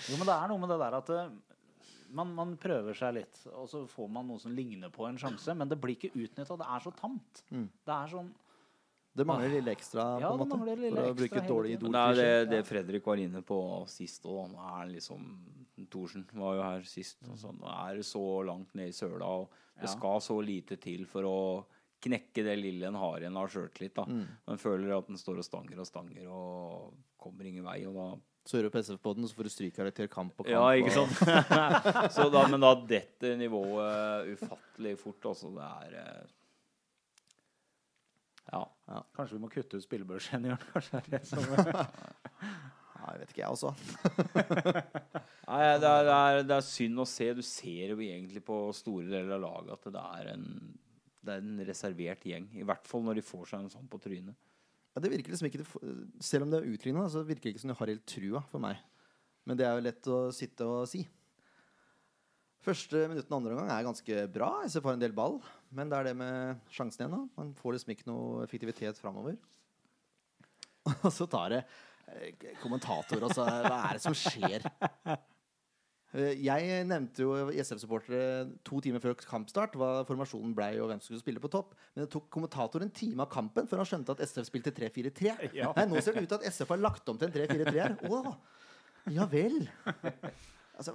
Jo, 0.08 0.16
men 0.16 0.26
det 0.30 0.36
er 0.38 0.48
noe 0.48 0.58
med 0.62 0.70
det 0.72 0.78
der 0.80 0.96
at 1.02 1.10
eh, 1.10 1.28
man, 2.12 2.34
man 2.36 2.56
prøver 2.60 2.94
seg 2.96 3.14
litt, 3.16 3.40
og 3.56 3.68
så 3.70 3.82
får 3.88 4.08
man 4.12 4.26
noe 4.28 4.38
som 4.42 4.52
ligner 4.56 4.90
på 4.92 5.06
en 5.08 5.18
sjanse, 5.20 5.54
men 5.56 5.68
det 5.70 5.78
blir 5.80 5.96
ikke 5.96 6.12
utnytta. 6.14 6.56
Det 6.60 6.68
er 6.68 6.84
så 6.84 6.92
tamt. 6.98 7.42
Mm. 7.50 7.68
Det 7.88 7.94
er 7.96 8.12
sånn 8.12 8.30
Det 9.14 9.26
mangler 9.28 9.50
lille 9.52 9.72
ekstra, 9.74 10.04
Ja, 10.22 10.30
på 10.32 10.40
en 10.40 10.48
det 10.48 10.58
måte. 10.58 10.76
lille 10.80 10.90
For 10.96 11.02
å 11.02 11.10
ekstra 11.10 11.18
bruke 11.20 11.42
et 11.42 11.48
dårlig. 11.50 11.72
Det 11.80 12.02
er 12.02 12.14
det, 12.16 12.50
det 12.50 12.60
Fredrik 12.66 13.04
var 13.04 13.16
inne 13.20 13.42
på 13.44 13.58
sist 13.92 14.24
òg. 14.24 14.46
Nå 14.54 14.56
er 14.62 14.78
han 14.78 14.92
liksom 14.94 15.26
Thorsen 15.90 16.24
var 16.32 16.54
jo 16.56 16.62
her 16.62 16.82
sist. 16.88 17.18
Og 17.28 17.36
sånn. 17.36 17.58
Nå 17.60 17.68
er 17.68 17.96
det 18.00 18.06
så 18.08 18.22
langt 18.46 18.72
ned 18.78 18.88
i 18.88 18.96
søla, 18.96 19.26
og 19.26 19.48
det 19.76 19.88
Ja. 19.88 19.92
skal 19.96 20.20
så 20.20 20.38
lite 20.40 20.78
til 20.80 21.04
for 21.04 21.22
å 21.28 21.64
knekke 22.02 22.42
det 22.44 22.56
lille 22.58 22.86
en 22.88 22.94
har 22.94 23.20
igjen 23.20 23.36
av 23.36 23.48
sjøltillit. 23.50 23.94
Mm. 24.08 24.26
Man 24.48 24.58
føler 24.58 24.96
at 24.96 25.08
en 25.10 25.16
står 25.20 25.38
og 25.38 25.44
stanger 25.44 25.78
og 25.78 25.86
stanger 25.86 26.26
og 26.28 26.94
kommer 27.18 27.44
ingen 27.46 27.64
vei. 27.64 27.84
og 27.86 27.94
da 27.94 28.16
Så 28.42 28.56
hører 28.56 28.66
du 28.68 28.74
på 28.74 28.82
SF-poden, 28.82 29.26
så 29.28 29.38
får 29.38 29.46
du 29.46 29.52
strykkarakter 29.54 30.08
kamp 30.10 30.40
og 30.42 30.48
kamp. 30.48 30.50
Ja, 30.50 30.64
ikke 30.74 30.90
sant? 30.90 31.14
så 32.16 32.26
da, 32.32 32.42
men 32.50 32.64
da 32.64 32.72
detter 32.90 33.36
nivået 33.38 34.32
ufattelig 34.34 34.96
fort. 34.98 35.28
Altså, 35.30 35.52
det 35.54 35.68
er 35.68 36.30
ja. 38.50 38.62
Ja. 38.90 39.00
Kanskje 39.14 39.36
vi 39.36 39.42
må 39.44 39.50
kutte 39.52 39.78
ut 39.78 39.84
spillebørsen, 39.84 40.48
Jørn? 40.50 40.64
Kanskje 40.72 40.98
det 40.98 41.02
er 41.02 41.18
det 41.18 41.26
som 41.30 41.44
Ja, 43.02 43.14
jeg 43.16 43.20
vet 43.22 43.32
ikke, 43.32 43.40
jeg 43.40 43.50
også. 43.50 43.70
Nei, 45.48 45.62
det 45.82 45.88
er, 45.88 46.04
det, 46.06 46.16
er, 46.16 46.44
det 46.46 46.54
er 46.54 46.66
synd 46.66 47.02
å 47.02 47.06
se. 47.08 47.32
Du 47.34 47.42
ser 47.42 47.94
jo 47.94 47.98
egentlig 47.98 48.42
på 48.46 48.58
store 48.78 49.08
deler 49.10 49.34
av 49.38 49.42
laget 49.42 49.72
at 49.74 49.88
det 49.96 50.02
er 50.20 50.28
en, 50.36 50.44
det 51.18 51.34
er 51.34 51.42
en 51.42 51.64
reservert 51.66 52.28
gjeng. 52.30 52.46
I 52.54 52.66
hvert 52.68 52.86
fall 52.86 53.02
når 53.02 53.18
de 53.18 53.24
får 53.26 53.48
seg 53.50 53.64
en 53.64 53.72
sånn 53.74 53.90
på 53.90 53.98
trynet. 54.04 54.38
Ja, 54.92 55.00
det 55.00 55.10
virker 55.12 55.32
liksom 55.32 55.48
ikke 55.48 55.64
Selv 56.20 56.44
om 56.44 56.52
det 56.52 56.60
er 56.60 56.68
utligna, 56.68 57.06
så 57.08 57.24
virker 57.24 57.48
det 57.48 57.54
ikke 57.54 57.64
som 57.64 57.72
du 57.72 57.78
har 57.78 57.92
helt 57.94 58.06
trua 58.08 58.42
for 58.50 58.62
meg. 58.62 58.80
Men 59.48 59.58
det 59.58 59.66
er 59.66 59.76
jo 59.76 59.86
lett 59.86 60.08
å 60.12 60.18
sitte 60.34 60.68
og 60.68 60.84
si. 60.90 61.02
Første 62.62 63.06
minutten 63.10 63.34
andre 63.34 63.56
omgang 63.56 63.72
er 63.74 63.86
ganske 63.88 64.26
bra. 64.30 64.50
SF 64.68 64.84
har 64.86 64.98
en 64.98 65.02
del 65.02 65.14
ball. 65.16 65.40
Men 65.74 65.90
det 65.90 65.98
er 65.98 66.10
det 66.10 66.18
med 66.20 66.60
sjansen 66.70 67.02
igjen. 67.02 67.16
da 67.16 67.40
Man 67.40 67.54
får 67.58 67.74
liksom 67.74 67.94
ikke 67.96 68.06
noe 68.10 68.44
effektivitet 68.44 69.00
framover. 69.02 69.34
Og 71.02 71.10
så 71.14 71.26
tar 71.30 71.56
det 71.56 71.62
kommentator, 72.60 73.22
og 73.24 73.30
så 73.32 73.46
Hva 73.46 73.76
er 73.86 73.96
det 73.96 74.02
som 74.04 74.16
skjer? 74.16 74.66
Eh, 76.12 76.34
Jeg 76.44 76.84
nevnte 76.84 77.24
jo 77.24 77.32
SF-supportere 77.62 78.50
to 78.68 78.80
timer 78.84 79.00
før 79.00 79.14
kampstart 79.16 79.76
hva 79.80 80.02
formasjonen 80.08 80.52
blei 80.56 80.74
og 80.82 80.90
hvem 80.90 81.00
som 81.00 81.08
skulle 81.14 81.22
spille 81.24 81.40
på 81.40 81.48
topp. 81.52 81.72
Men 81.94 82.04
det 82.04 82.10
tok 82.12 82.26
kommentator 82.34 82.84
en 82.84 82.92
time 82.92 83.24
av 83.24 83.30
kampen 83.32 83.68
før 83.70 83.80
han 83.80 83.88
skjønte 83.88 84.12
at 84.16 84.20
SF 84.26 84.50
spilte 84.50 84.74
3-4-3. 84.76 85.32
Ja. 85.56 85.72
Nei, 85.78 85.86
nå 85.88 86.02
ser 86.04 86.18
det 86.18 86.26
ut 86.26 86.34
til 86.34 86.40
at 86.42 86.48
SF 86.52 86.74
har 86.74 86.82
lagt 86.84 87.08
om 87.08 87.16
til 87.20 87.30
en 87.30 87.36
3-4-3 87.38 87.76
her. 87.80 87.96
Å, 88.12 88.36
ja 89.16 89.24
vel. 89.32 89.62
Altså, 90.76 90.92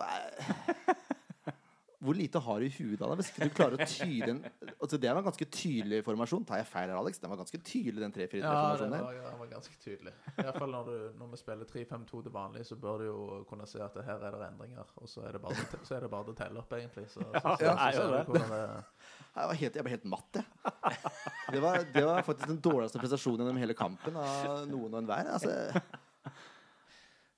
Hvor 1.98 2.14
lite 2.14 2.40
har 2.46 2.60
du 2.62 2.66
i 2.68 2.74
huet 2.76 3.00
da? 3.02 3.08
Hvis 3.18 3.32
ikke 3.32 3.48
du 3.50 3.54
klarer 3.58 3.82
å 3.82 3.86
tyde 3.90 4.28
en 4.30 4.40
altså, 4.76 5.00
Det 5.02 5.10
var 5.10 5.18
en 5.18 5.26
ganske 5.26 5.48
tydelig 5.50 6.04
formasjon. 6.06 6.44
Tar 6.46 6.60
jeg 6.62 6.68
feil 6.70 6.92
her, 6.92 6.98
Alex? 7.00 7.18
Den 7.24 7.32
var 7.32 7.40
ganske 7.40 7.58
tydelig, 7.58 8.04
den 8.04 8.14
3-4-3-formasjonen 8.14 8.94
var, 8.94 9.08
der. 9.08 9.18
ja, 9.18 9.32
det 9.32 9.40
var 9.40 9.50
ganske 9.56 9.80
tydelig. 9.82 10.14
I 10.30 10.46
hvert 10.46 10.60
fall 10.62 10.76
når, 10.76 10.92
du, 10.92 11.08
når 11.18 11.32
vi 11.32 11.40
spiller 11.42 11.72
3-5-2 11.72 12.22
til 12.28 12.36
vanlig, 12.36 12.66
så 12.70 12.78
bør 12.84 13.02
du 13.02 13.08
jo 13.08 13.18
kunne 13.50 13.66
se 13.72 13.82
at 13.82 13.98
her 14.06 14.28
er 14.30 14.38
det 14.38 14.52
endringer. 14.52 14.94
Og 15.02 15.10
så 15.10 15.26
er 15.26 15.40
det 15.40 15.44
bare, 15.48 15.66
så 15.90 15.98
er 15.98 16.06
det 16.06 16.12
bare 16.14 16.36
å 16.36 16.38
telle 16.38 16.62
opp, 16.62 16.78
egentlig. 16.78 17.08
Så, 17.10 17.26
så, 17.26 17.34
så, 17.34 17.56
det 17.58 17.74
så, 17.74 17.90
jo 17.90 17.98
ser 17.98 18.14
det. 18.14 18.22
du 18.28 18.34
hvordan 18.36 18.54
det 18.54 18.62
Jeg, 18.62 19.50
var 19.50 19.62
helt, 19.64 19.82
jeg 19.82 19.88
ble 19.90 19.96
helt 19.98 20.10
matt, 20.14 20.42
jeg. 20.42 21.02
Det 21.48 21.64
var, 21.64 21.86
det 21.98 22.06
var 22.12 22.26
faktisk 22.28 22.52
den 22.52 22.62
dårligste 22.62 23.02
prestasjonen 23.02 23.48
gjennom 23.48 23.64
hele 23.64 23.78
kampen 23.78 24.22
av 24.22 24.68
noen 24.70 24.92
og 24.92 25.02
enhver. 25.02 25.34
Altså, 25.34 25.82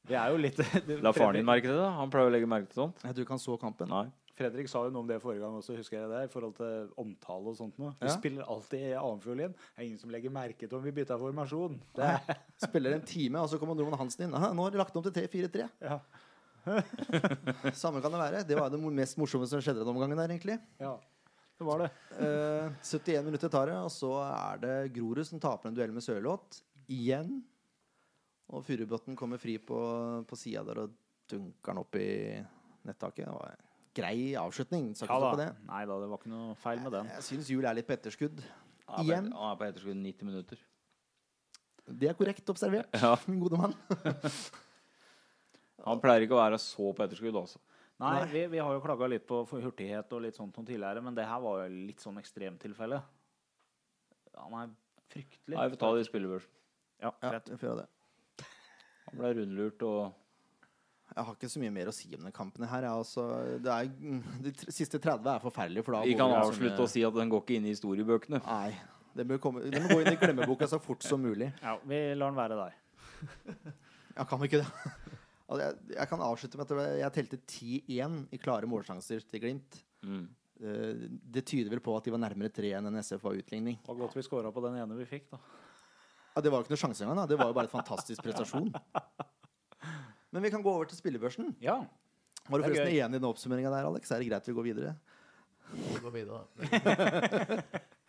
det 0.09 0.17
er 0.17 0.33
jo 0.33 0.39
litt 0.41 0.59
La 1.05 1.13
faren 1.13 1.37
din 1.37 1.47
merke 1.47 1.69
til 1.69 1.77
det? 1.77 1.89
Han 1.99 2.11
pleier 2.11 2.31
å 2.31 2.33
legge 2.33 2.49
merke 2.49 2.71
til 2.71 2.83
sånt. 2.83 3.03
jeg 3.05 3.15
tror 3.15 3.27
ikke 3.27 3.35
han 3.37 3.43
så 3.43 3.57
kampen. 3.61 3.91
Nei. 3.93 4.07
Fredrik 4.39 4.69
sa 4.71 4.85
jo 4.87 4.91
noe 4.95 5.03
om 5.03 5.09
det 5.09 5.17
forrige 5.19 5.43
gang 5.43 5.57
også, 5.59 5.75
husker 5.75 5.97
jeg 5.99 6.09
det, 6.13 6.21
i 6.25 6.31
forhold 6.31 6.53
til 6.55 6.87
omtale 7.03 7.51
og 7.51 7.57
sånt 7.59 7.75
noe. 7.81 7.91
Vi 7.99 8.07
Ja. 8.07 8.13
spiller 8.15 8.47
alltid 8.47 8.85
i 8.87 8.93
annenfiolin. 8.95 9.51
Det 9.51 9.75
er 9.77 9.83
ingen 9.89 9.99
som 9.99 10.09
legger 10.15 10.31
merke 10.31 10.63
til 10.67 10.77
om 10.79 10.83
vi 10.85 10.93
bytta 10.95 11.17
formasjon. 11.19 11.75
Det 11.97 12.07
er, 12.07 12.39
Spiller 12.69 12.95
en 12.95 13.03
time, 13.05 13.41
og 13.43 13.49
så 13.51 13.59
kommer 13.59 13.75
Roman 13.75 13.99
Hansen 13.99 14.25
inn. 14.29 14.33
Aha, 14.39 14.53
nå 14.55 14.63
har 14.63 14.71
de 14.71 14.79
lagt 14.79 14.95
om 14.95 15.03
til 15.03 15.11
3-4-3. 15.19 15.67
ja, 15.83 15.99
Samme 17.73 18.01
kan 18.03 18.11
det 18.13 18.19
være. 18.21 18.43
Det 18.47 18.57
var 18.57 18.69
det 18.71 18.79
mest 18.81 19.17
morsomme 19.19 19.47
som 19.49 19.61
skjedde 19.63 19.83
den 19.83 19.91
omgangen 19.93 20.17
der, 20.19 20.29
egentlig. 20.31 20.57
ja, 20.79 20.95
det 21.59 21.67
var 21.67 21.83
det. 21.85 21.91
Uh, 22.19 22.71
71 22.83 23.23
minutter 23.25 23.49
tar 23.51 23.67
det, 23.71 23.75
og 23.79 23.91
så 23.91 24.09
er 24.25 24.57
det 24.63 24.73
Grorud 24.95 25.25
som 25.27 25.39
taper 25.39 25.69
en 25.69 25.75
duell 25.77 25.91
med 25.95 26.03
Sørloth. 26.03 26.61
Igjen. 26.91 27.41
Og 28.49 28.63
Furubotn 28.65 29.15
kommer 29.15 29.37
fri 29.39 29.57
på, 29.61 29.77
på 30.27 30.35
sida 30.39 30.63
der 30.67 30.81
og 30.85 30.95
dunker 31.29 31.71
den 31.75 31.81
opp 31.83 31.95
i 31.99 32.07
nettaket. 32.89 33.27
Det 33.27 33.35
var 33.35 33.55
grei 33.99 34.15
avslutning. 34.39 34.89
Skal 34.97 35.11
Ja 35.11 35.19
da. 35.23 35.29
på 35.35 35.39
det. 35.41 35.49
Nei 35.69 35.83
da, 35.89 35.99
det 36.01 36.09
var 36.11 36.21
ikke 36.23 36.31
noe 36.33 36.55
feil 36.63 36.81
med 36.85 36.95
den. 36.97 37.11
Jeg 37.17 37.27
syns 37.29 37.51
Jul 37.53 37.67
er 37.69 37.77
litt 37.77 37.87
på 37.89 37.95
etterskudd. 37.97 38.41
Er 38.89 39.03
Igjen. 39.05 39.29
Han 39.35 39.51
er 39.53 39.59
på 39.61 39.67
etterskudd 39.69 39.99
90 40.01 40.29
minutter. 40.31 40.61
Det 41.89 42.09
er 42.11 42.17
korrekt 42.17 42.49
observert, 42.53 42.89
Ja. 43.01 43.15
min 43.29 43.39
gode 43.41 43.57
mann. 43.57 43.73
Han 45.87 46.01
pleier 46.03 46.25
ikke 46.25 46.35
å 46.35 46.41
være 46.41 46.59
så 46.61 46.91
på 46.95 47.05
etterskudd, 47.05 47.37
altså. 47.39 47.61
Nei, 47.99 48.13
Nei. 48.21 48.27
vi, 48.31 48.41
vi 48.53 48.59
har 48.63 48.71
jo 48.75 48.81
klaga 48.83 49.07
litt 49.11 49.25
på 49.27 49.41
for 49.47 49.63
hurtighet 49.63 50.13
og 50.15 50.21
litt 50.23 50.37
sånt 50.37 50.55
noe 50.55 50.67
tidligere, 50.67 51.01
men 51.03 51.15
det 51.17 51.25
her 51.27 51.41
var 51.43 51.63
jo 51.65 51.79
litt 51.89 51.99
sånn 52.03 52.19
ekstremtilfelle. 52.21 52.99
Han 54.39 54.55
er 54.61 54.69
fryktelig. 55.11 55.55
Nei, 55.57 55.65
vi 55.67 55.73
får 55.75 55.81
ta 55.81 55.89
det 55.97 56.03
i 56.05 56.07
spillebørsen. 56.07 56.53
Ja, 57.03 57.11
Ja, 57.23 57.39
får 57.43 57.65
gjøre 57.67 57.81
det. 57.83 58.45
Han 59.09 59.19
ble 59.19 59.31
rundlurt 59.39 59.83
og 59.87 59.99
Jeg 61.15 61.25
har 61.25 61.33
ikke 61.35 61.49
så 61.49 61.59
mye 61.59 61.71
mer 61.73 61.89
å 61.89 61.93
si 61.93 62.09
om 62.15 62.23
den 62.27 62.31
kampen 62.35 62.67
her. 62.69 62.85
Jeg, 62.85 62.91
altså, 62.91 63.23
det 63.65 63.71
er, 63.73 63.89
de 64.45 64.51
tr- 64.55 64.71
siste 64.71 64.99
30 65.01 65.25
er 65.33 65.39
forferdelige. 65.43 65.83
For 65.87 65.97
Vi 66.05 66.13
kan 66.15 66.31
avslutte 66.31 66.75
sånne- 66.75 66.85
og 66.85 66.89
si 66.93 67.03
at 67.03 67.13
den 67.17 67.29
går 67.33 67.41
ikke 67.43 67.55
inn 67.57 67.65
i 67.65 67.73
historiebøkene. 67.73 68.41
Nei. 68.45 68.75
Den 69.17 69.27
bør, 69.27 69.39
komme, 69.41 69.63
det 69.65 69.81
må 69.81 69.89
gå 69.89 70.01
inn 70.05 70.13
i 70.13 70.19
glemmeboka 70.21 70.67
så 70.69 70.77
fort 70.79 71.01
som 71.03 71.19
mulig. 71.25 71.51
Ja, 71.63 71.77
vi 71.83 71.97
lar 72.15 72.29
den 72.31 72.37
være 72.39 72.59
der. 72.59 72.73
Ja, 74.19 74.25
kan 74.27 74.39
vi 74.41 74.47
ikke 74.49 74.59
det? 74.59 74.67
Altså, 75.49 75.59
jeg, 75.63 75.75
jeg 75.95 76.07
kan 76.11 76.19
avslutte 76.21 76.57
med 76.59 76.71
at 76.75 76.99
jeg 76.99 77.11
telte 77.15 77.37
10-1 77.47 78.17
i 78.35 78.37
klare 78.41 78.67
målsjanser 78.67 79.23
til 79.29 79.39
Glimt. 79.41 79.77
Mm. 80.03 80.25
Eh, 80.59 81.07
Det 81.33 81.45
tyder 81.47 81.71
vel 81.71 81.79
på 81.79 81.95
at 81.97 82.03
de 82.03 82.11
var 82.11 82.19
nærmere 82.19 82.51
3 82.51 82.73
enn 82.77 82.89
en 82.91 82.99
SF 83.01 83.23
var 83.23 83.37
utligning. 83.39 83.77
Det 83.81 83.87
var 83.93 83.95
godt 84.03 84.17
vi 84.19 84.21
scora 84.27 84.51
på 84.51 84.61
den 84.67 84.75
ene 84.81 84.97
vi 84.99 85.05
fikk, 85.07 85.29
da. 85.31 85.39
Ja, 86.35 86.41
det 86.43 86.51
var 86.51 86.59
jo 86.61 86.67
ikke 86.67 86.75
noe 86.75 86.83
sjanse 86.83 87.01
engang. 87.05 87.17
da. 87.23 87.25
Det 87.31 87.39
var 87.39 87.47
jo 87.49 87.55
bare 87.57 87.65
et 87.71 87.73
fantastisk 87.73 88.21
prestasjon. 88.27 88.69
Men 90.33 90.45
vi 90.45 90.51
kan 90.53 90.63
gå 90.65 90.71
over 90.71 90.89
til 90.89 90.99
spillebørsen. 90.99 91.55
Ja. 91.63 91.79
Var 92.49 92.61
du 92.61 92.63
er 92.63 92.67
forresten 92.69 92.89
gøy. 92.91 92.99
enig 93.01 93.17
i 93.17 93.21
den 93.21 93.29
oppsummeringa 93.29 93.71
der, 93.73 93.87
Alex? 93.89 94.11
Er 94.11 94.21
det 94.21 94.29
greit 94.29 94.49
vi 94.49 94.55
går 94.57 94.67
videre? 94.69 94.95
Vi 95.73 96.01
går 96.01 96.13
videre. 96.13 96.43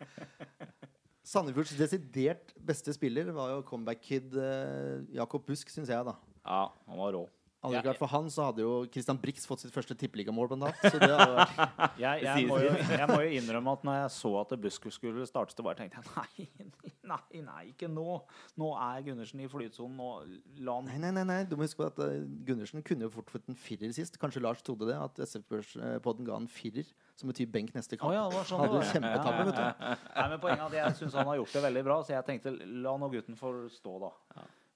Sandefjords 1.31 1.75
desidert 1.79 2.53
beste 2.67 2.93
spiller 2.95 3.29
var 3.35 3.53
jo 3.53 3.61
comeback-kid 3.67 4.33
eh, 4.41 5.03
Jakob 5.15 5.45
Busk, 5.47 5.69
syns 5.71 5.91
jeg, 5.93 6.03
da. 6.07 6.15
Ja, 6.41 6.63
han 6.89 6.99
var 6.99 7.13
rå. 7.15 7.21
Hadde 7.61 7.75
det 7.75 7.81
ikke 7.83 7.91
vært 7.91 8.01
for 8.01 8.09
han, 8.09 8.29
så 8.33 8.45
hadde 8.47 8.63
jo 8.63 8.69
Christian 8.89 9.19
Brix 9.21 9.43
fått 9.45 9.61
sitt 9.61 9.73
første 9.73 9.93
tippeligamål, 9.93 10.47
blant 10.49 10.65
annet. 10.65 10.79
Så 10.81 10.97
det 10.97 11.11
hadde 11.13 11.35
vært 11.37 11.59
Jeg, 12.01 12.23
jeg, 12.25 12.45
må 12.49 12.57
jo, 12.63 12.71
jeg 12.73 13.07
må 13.11 13.17
jo 13.21 13.33
innrømme 13.37 13.73
at 13.77 13.83
når 13.85 13.97
jeg 13.99 14.13
så 14.15 14.31
at 14.39 14.53
Buskus 14.63 14.97
skulle 14.97 15.25
starte, 15.29 15.53
så 15.53 15.65
bare 15.65 15.77
tenkte 15.77 16.01
jeg 16.01 16.47
nei, 16.71 16.71
nei, 17.11 17.41
nei, 17.45 17.59
ikke 17.69 17.89
nå. 17.91 18.17
Nå 18.57 18.71
er 18.81 19.03
Gundersen 19.05 19.43
i 19.45 19.49
flytsonen. 19.51 19.99
Nå 19.99 20.79
Nei, 20.87 20.97
nei, 21.03 21.11
nei, 21.19 21.25
nei. 21.27 21.39
Du 21.45 21.53
må 21.59 21.67
huske 21.67 21.83
på 21.83 21.89
at 21.91 22.01
eh, 22.01 22.23
Gundersen 22.47 22.81
kunne 22.87 23.05
jo 23.05 23.11
fort 23.13 23.29
fått 23.35 23.51
en 23.51 23.57
firer 23.57 23.93
sist. 23.93 24.17
Kanskje 24.21 24.41
Lars 24.41 24.63
trodde 24.65 24.87
det, 24.89 24.97
at 24.97 25.21
SF-podden 25.27 26.25
ga 26.25 26.39
en 26.41 26.49
firer, 26.49 26.89
som 27.19 27.29
betyr 27.29 27.49
benk 27.51 27.75
neste 27.77 27.99
kamp. 27.99 28.09
Oh, 28.09 28.15
ja, 28.17 28.45
sånn 28.47 28.63
Hadde 28.63 28.81
kjempetabbe, 28.89 29.45
vet 29.51 29.59
du. 29.59 29.85
Nei, 30.17 30.25
men 30.33 30.41
Poenget 30.41 30.65
er 30.65 30.65
at 30.71 30.79
jeg 30.79 30.99
syns 31.03 31.19
han 31.19 31.29
har 31.29 31.37
gjort 31.43 31.53
det 31.59 31.63
veldig 31.67 31.85
bra, 31.91 31.99
så 32.07 32.15
jeg 32.15 32.27
tenkte 32.31 32.55
la 32.57 32.95
nå 32.97 33.11
gutten 33.13 33.37
få 33.37 33.53
stå, 33.69 33.99
da. 34.07 34.11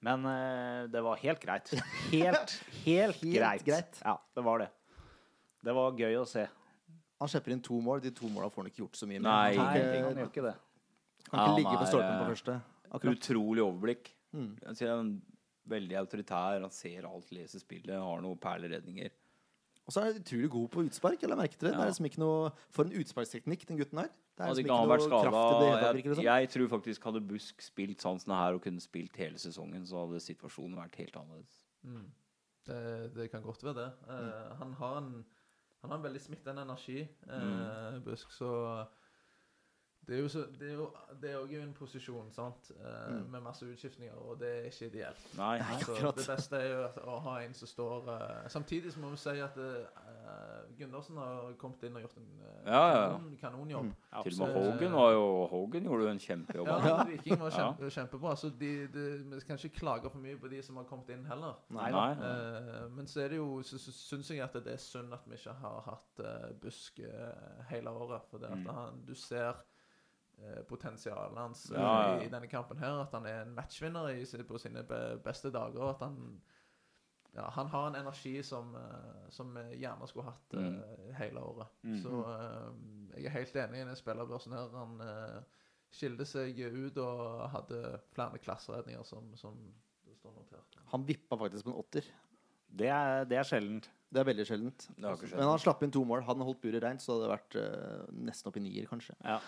Men 0.05 0.25
uh, 0.29 0.85
det 0.91 1.01
var 1.01 1.17
helt 1.23 1.41
greit. 1.41 1.71
Helt, 2.11 2.51
helt, 2.85 3.21
greit. 3.25 3.63
greit. 3.65 3.97
Ja, 4.05 4.15
det 4.37 4.43
var 4.45 4.61
det. 4.61 4.69
Det 5.65 5.73
var 5.73 5.97
gøy 5.97 6.19
å 6.21 6.25
se. 6.29 6.43
Han 7.23 7.31
slipper 7.31 7.55
inn 7.55 7.63
to 7.65 7.79
mål. 7.81 8.03
De 8.03 8.11
to 8.13 8.29
måla 8.29 8.51
får 8.53 8.61
han 8.65 8.69
ikke 8.69 8.83
gjort 8.83 8.99
så 8.99 9.07
mye 9.09 9.17
med. 9.21 9.25
Nei. 9.25 9.55
Han 9.55 9.65
Nei, 9.65 9.79
kan 9.79 10.05
han 10.05 10.19
gjør 10.21 10.29
ikke 10.29 10.45
det. 10.45 10.55
kan 11.25 11.25
ikke 11.25 11.37
Ja, 11.39 11.45
han 11.47 11.55
ligge 11.57 11.77
på 11.79 11.87
stolpen 11.89 12.11
på 12.19 12.25
eh, 12.27 12.31
første. 12.35 12.57
Akkurat. 12.91 13.17
Utrolig 13.17 13.63
overblikk. 13.65 14.11
Mm. 14.35 14.51
Jeg 14.67 14.77
sier 14.81 14.91
han 14.93 15.09
er 15.15 15.71
veldig 15.73 15.97
autoritær. 16.03 16.59
Han 16.67 16.75
ser 16.75 17.07
alt, 17.09 17.31
leser 17.33 17.63
spillet, 17.63 17.95
har 17.97 18.21
noen 18.21 18.37
perleredninger. 18.43 19.09
Og 19.85 19.93
så 19.95 20.01
er 20.03 20.11
han 20.11 20.21
utrolig 20.21 20.51
god 20.53 20.69
på 20.75 20.83
utspark. 20.85 21.23
Eller 21.25 21.39
merket 21.39 21.59
dere? 21.65 21.71
Det 21.73 21.79
Ja. 21.79 21.87
er 21.87 21.91
liksom 21.95 22.09
ikke 22.11 22.21
noe 22.21 22.51
For 22.69 22.85
en 22.85 22.93
utsparksteknikk 23.01 23.65
den 23.71 23.81
gutten 23.81 24.03
har. 24.03 24.13
Det 24.35 24.43
er 24.43 24.49
Hadde 24.49 24.63
ikke 24.65 24.75
han 24.75 24.89
vært 24.89 25.05
skada 25.05 25.43
jeg, 25.95 26.25
jeg 26.25 26.49
tror 26.51 26.67
faktisk 26.67 27.05
hadde 27.07 27.21
Busk 27.23 27.61
spilt 27.63 28.01
som 28.03 28.19
her 28.27 28.57
og 28.57 28.61
kunne 28.65 28.83
spilt 28.83 29.15
hele 29.15 29.39
sesongen, 29.39 29.85
så 29.87 30.01
hadde 30.03 30.19
situasjonen 30.19 30.75
vært 30.75 30.97
helt 30.99 31.15
annerledes. 31.21 31.61
Mm. 31.87 32.09
Det, 32.67 32.81
det 33.15 33.29
kan 33.31 33.45
godt 33.45 33.63
være 33.63 33.77
det. 33.79 33.87
Eh, 34.11 34.51
han, 34.59 34.73
har 34.81 34.97
en, 34.99 35.25
han 35.81 35.89
har 35.93 35.97
en 36.01 36.03
veldig 36.03 36.21
smittende 36.21 36.65
energi, 36.67 37.07
eh, 37.29 37.99
Busk, 38.03 38.31
så 38.35 38.51
det 40.07 40.17
er 40.17 40.19
jo 40.21 40.27
så, 40.29 40.43
det 40.59 40.67
er 40.69 40.73
jo 40.73 40.89
det 41.21 41.29
er 41.31 41.33
jo 41.39 41.61
en 41.63 41.73
posisjon 41.73 42.31
sant? 42.33 42.71
Eh, 42.75 43.13
Mm. 43.15 43.31
med 43.31 43.41
masse 43.41 43.65
utskiftninger, 43.65 44.13
og 44.15 44.39
det 44.39 44.49
er 44.49 44.63
ikke 44.69 44.85
ideelt. 44.85 45.37
Nei. 45.37 45.57
Nei. 45.59 45.79
Så 45.81 46.11
det 46.17 46.27
beste 46.27 46.55
er 46.57 46.67
jo 46.73 46.83
at, 46.83 46.97
å 46.97 47.19
ha 47.19 47.39
en 47.41 47.53
som 47.53 47.67
står 47.67 48.09
eh, 48.13 48.49
Samtidig 48.49 48.93
så 48.93 48.99
må 48.99 49.09
vi 49.09 49.17
si 49.17 49.29
at 49.39 49.57
uh, 49.57 50.04
Gundersen 50.77 51.17
har 51.17 51.53
kommet 51.61 51.83
inn 51.87 51.95
og 51.95 52.01
gjort 52.03 52.15
en 52.19 52.29
eh, 52.41 52.65
Ja, 52.67 52.79
kanon, 52.95 53.37
kanonjobb. 53.41 53.85
Mm. 53.85 54.23
Til 54.25 54.41
og 54.41 54.47
med 54.49 54.55
Hogan 54.57 54.95
var 54.97 55.11
jo 55.15 55.25
Hogan 55.51 55.83
gjorde 55.87 56.03
jo 56.03 56.09
en 56.11 56.19
kjempejobb. 56.19 56.67
Ja. 56.67 57.03
Viking 57.09 57.39
var 57.39 57.51
Ja. 57.51 57.57
kjempe, 57.69 57.89
kjempebra. 57.95 58.33
Så 58.35 58.49
de, 58.59 58.71
de, 58.93 59.05
vi 59.31 59.39
kan 59.47 59.57
ikke 59.61 59.79
klage 59.79 60.09
for 60.11 60.19
mye 60.19 60.37
på 60.41 60.47
de 60.51 60.61
som 60.63 60.75
har 60.81 60.83
kommet 60.89 61.09
inn 61.15 61.23
heller. 61.29 61.55
Nei, 61.69 61.91
Nei. 61.91 62.09
Eh, 62.11 62.89
men 62.95 63.07
så 63.07 63.21
er 63.25 63.29
det 63.29 63.37
jo 63.37 63.61
Så, 63.63 63.77
så 63.79 63.91
syns 63.95 64.29
jeg 64.33 64.41
at 64.43 64.53
det 64.65 64.73
er 64.73 64.77
synd 64.83 65.13
at 65.13 65.23
vi 65.29 65.35
ikke 65.39 65.53
har 65.61 65.79
hatt 65.87 66.19
eh, 66.25 66.49
Busk 66.61 66.99
eh, 66.99 67.63
hele 67.69 67.89
året. 67.95 68.27
For 68.31 68.37
det 68.43 68.51
at 68.51 68.57
Mm. 68.57 68.67
han, 68.75 69.01
du 69.07 69.13
ser 69.15 69.53
eh, 70.41 70.61
potensialet 70.67 71.37
hans 71.37 71.69
eh, 71.71 71.79
Ja, 71.79 71.95
ja. 72.09 72.19
i, 72.19 72.25
i 72.25 72.29
denne 72.29 72.47
kampen 72.51 72.77
her. 72.77 72.99
At 73.05 73.13
han 73.13 73.25
er 73.25 73.41
en 73.45 73.55
matchvinner 73.55 74.09
i, 74.11 74.25
på 74.43 74.57
sine 74.59 74.83
beste 75.23 75.51
dager. 75.51 75.89
At 75.93 76.01
han 76.03 76.41
ja, 77.35 77.49
han 77.51 77.67
har 77.67 77.87
en 77.87 77.95
energi 77.95 78.43
som, 78.43 78.75
eh, 78.75 79.29
som 79.29 79.53
vi 79.53 79.81
gjerne 79.81 80.07
skulle 80.07 80.29
hatt 80.29 80.53
eh, 80.53 81.15
hele 81.19 81.41
året. 81.43 81.73
Mm. 81.83 81.97
Så 82.03 82.21
uh, 82.23 82.69
jeg 83.15 83.27
er 83.27 83.35
helt 83.35 83.57
enig 83.59 83.81
i 83.81 83.87
den 83.89 83.99
spillerbørsen 83.99 84.55
her. 84.55 84.71
Han 84.75 85.03
uh, 85.03 85.65
skilte 85.91 86.27
seg 86.27 86.59
ut 86.63 86.99
og 87.03 87.43
hadde 87.51 87.81
flere 88.15 88.39
klasseredninger 88.43 89.03
som, 89.07 89.33
som 89.39 89.57
det 90.07 90.15
står 90.15 90.37
notert. 90.37 90.79
Han 90.93 91.03
vippa 91.07 91.39
faktisk 91.43 91.67
på 91.67 91.73
en 91.73 91.81
åtter. 91.83 92.07
Det 92.75 92.87
er, 92.91 93.27
det 93.27 93.39
er 93.39 93.47
sjeldent. 93.47 93.89
Det 94.11 94.21
er 94.21 94.27
veldig 94.31 94.47
sjeldent. 94.47 94.87
Det. 94.95 95.15
Men 95.33 95.49
han 95.51 95.59
slapp 95.59 95.83
inn 95.83 95.91
to 95.91 96.03
mål. 96.07 96.23
Hadde 96.23 96.39
han 96.39 96.47
holdt 96.47 96.63
buret 96.63 96.83
reint, 96.83 97.03
så 97.03 97.15
hadde 97.15 97.25
det 97.25 97.33
vært 97.33 98.15
nesten 98.25 98.51
opp 98.51 98.59
i 98.59 98.63
nier, 98.63 98.87
kanskje. 98.91 99.15
Ja. 99.23 99.41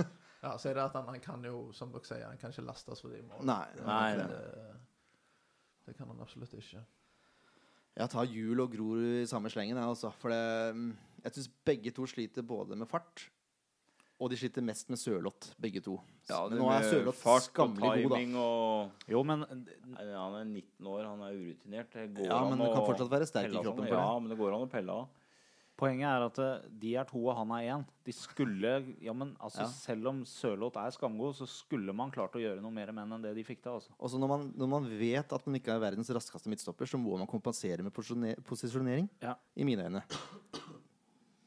Ja, 0.40 0.54
så 0.56 0.70
er 0.70 0.78
det 0.78 0.86
at 0.86 0.94
han, 0.96 1.04
han 1.04 1.20
kan 1.20 1.42
jo, 1.44 1.66
som 1.76 1.90
dere 1.92 2.08
sier, 2.08 2.22
han 2.24 2.38
kan 2.40 2.48
ikke 2.54 2.62
lastes 2.64 3.02
for 3.04 3.12
de 3.12 3.18
målene. 3.20 3.44
Nei, 3.44 3.82
nei, 3.84 4.12
det, 4.16 4.24
nei. 4.24 4.78
det 5.84 5.96
kan 5.98 6.08
han 6.08 6.22
absolutt 6.24 6.54
ikke. 6.56 6.80
Jeg 7.98 8.12
tar 8.12 8.30
Jul 8.30 8.60
og 8.62 8.70
gror 8.72 9.00
i 9.02 9.26
samme 9.28 9.50
slengen, 9.52 9.76
jeg, 9.76 9.84
altså. 9.86 10.12
For 10.20 10.32
det, 10.32 10.76
mm, 10.76 10.90
jeg 11.24 11.36
syns 11.36 11.50
begge 11.66 11.92
to 11.96 12.06
sliter 12.08 12.46
både 12.46 12.78
med 12.78 12.88
fart 12.88 13.26
og 14.20 14.28
de 14.28 14.36
sliter 14.36 14.64
mest 14.64 14.90
med 14.92 15.00
Sørloth, 15.00 15.54
begge 15.60 15.80
to. 15.80 15.94
Ja, 16.28 16.42
Men 16.50 16.60
nå 16.60 16.66
er 16.74 16.84
Sørloth 16.84 17.22
skammelig 17.46 18.04
god, 18.04 18.12
da. 18.12 18.42
og 18.42 19.08
Jo, 19.08 19.22
men 19.24 19.46
Nei, 19.48 20.04
Han 20.12 20.34
er 20.36 20.44
19 20.44 20.90
år, 20.92 21.06
han 21.08 21.22
er 21.24 21.38
urutinert. 21.38 21.94
Det 21.94 22.04
går 22.18 22.26
Ja, 22.28 22.42
an 22.42 22.50
men 22.52 22.60
det 22.60 22.68
kan 22.74 22.84
fortsatt 22.84 23.10
være 23.14 23.28
sterk 23.30 23.48
i 23.48 23.62
kroppen 23.64 23.88
sånn. 23.88 23.96
Ja, 23.96 24.18
men 24.20 24.28
det 24.28 24.36
går 24.42 24.52
an 24.58 24.66
å 24.66 24.68
pelle 24.70 24.92
av. 24.92 25.08
poenget 25.80 26.06
er 26.06 26.24
at 26.28 26.38
eh, 26.44 26.66
de 26.82 26.90
er 27.00 27.06
to, 27.08 27.20
og 27.26 27.34
han 27.38 27.50
er 27.56 27.66
én. 27.74 27.84
De 28.06 28.12
skulle 28.14 28.72
Ja, 29.02 29.12
men 29.16 29.32
altså, 29.40 29.64
Ja. 29.64 29.68
selv 29.72 30.06
om 30.12 30.20
Sørloth 30.28 30.78
er 30.78 30.92
skamgod, 30.94 31.34
så 31.38 31.48
skulle 31.48 31.94
man 31.96 32.12
klart 32.14 32.36
å 32.36 32.42
gjøre 32.42 32.60
noe 32.62 32.70
mer 32.74 32.92
med 32.92 33.02
han 33.06 33.16
enn 33.16 33.22
det 33.24 33.34
de 33.38 33.44
fikk 33.48 33.62
til, 33.64 33.72
altså. 33.80 33.94
Og 33.98 34.12
så 34.12 34.20
når 34.20 34.28
man, 34.34 34.44
når 34.56 34.68
man 34.74 34.88
vet 35.00 35.32
at 35.32 35.46
man 35.48 35.56
ikke 35.58 35.72
er 35.74 35.80
verdens 35.82 36.10
raskeste 36.12 36.52
midtstopper, 36.52 36.86
så 36.86 37.00
må 37.00 37.16
man 37.18 37.26
kompensere 37.30 37.82
med 37.82 37.92
posisjoner- 37.96 38.38
posisjonering. 38.44 39.08
Ja. 39.24 39.34
I 39.56 39.64
mine 39.64 39.88
øyne. 39.88 40.02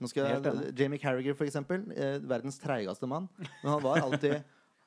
Nå 0.01 0.09
skal 0.09 0.25
jeg. 0.27 0.73
Jamie 0.75 0.99
Carriger, 0.99 1.33
for 1.37 1.45
eksempel. 1.47 1.85
Eh, 1.95 2.17
verdens 2.27 2.57
treigeste 2.59 3.07
mann. 3.07 3.29
Men 3.63 3.71
han 3.71 3.81
var 3.85 4.01
alltid, 4.01 4.41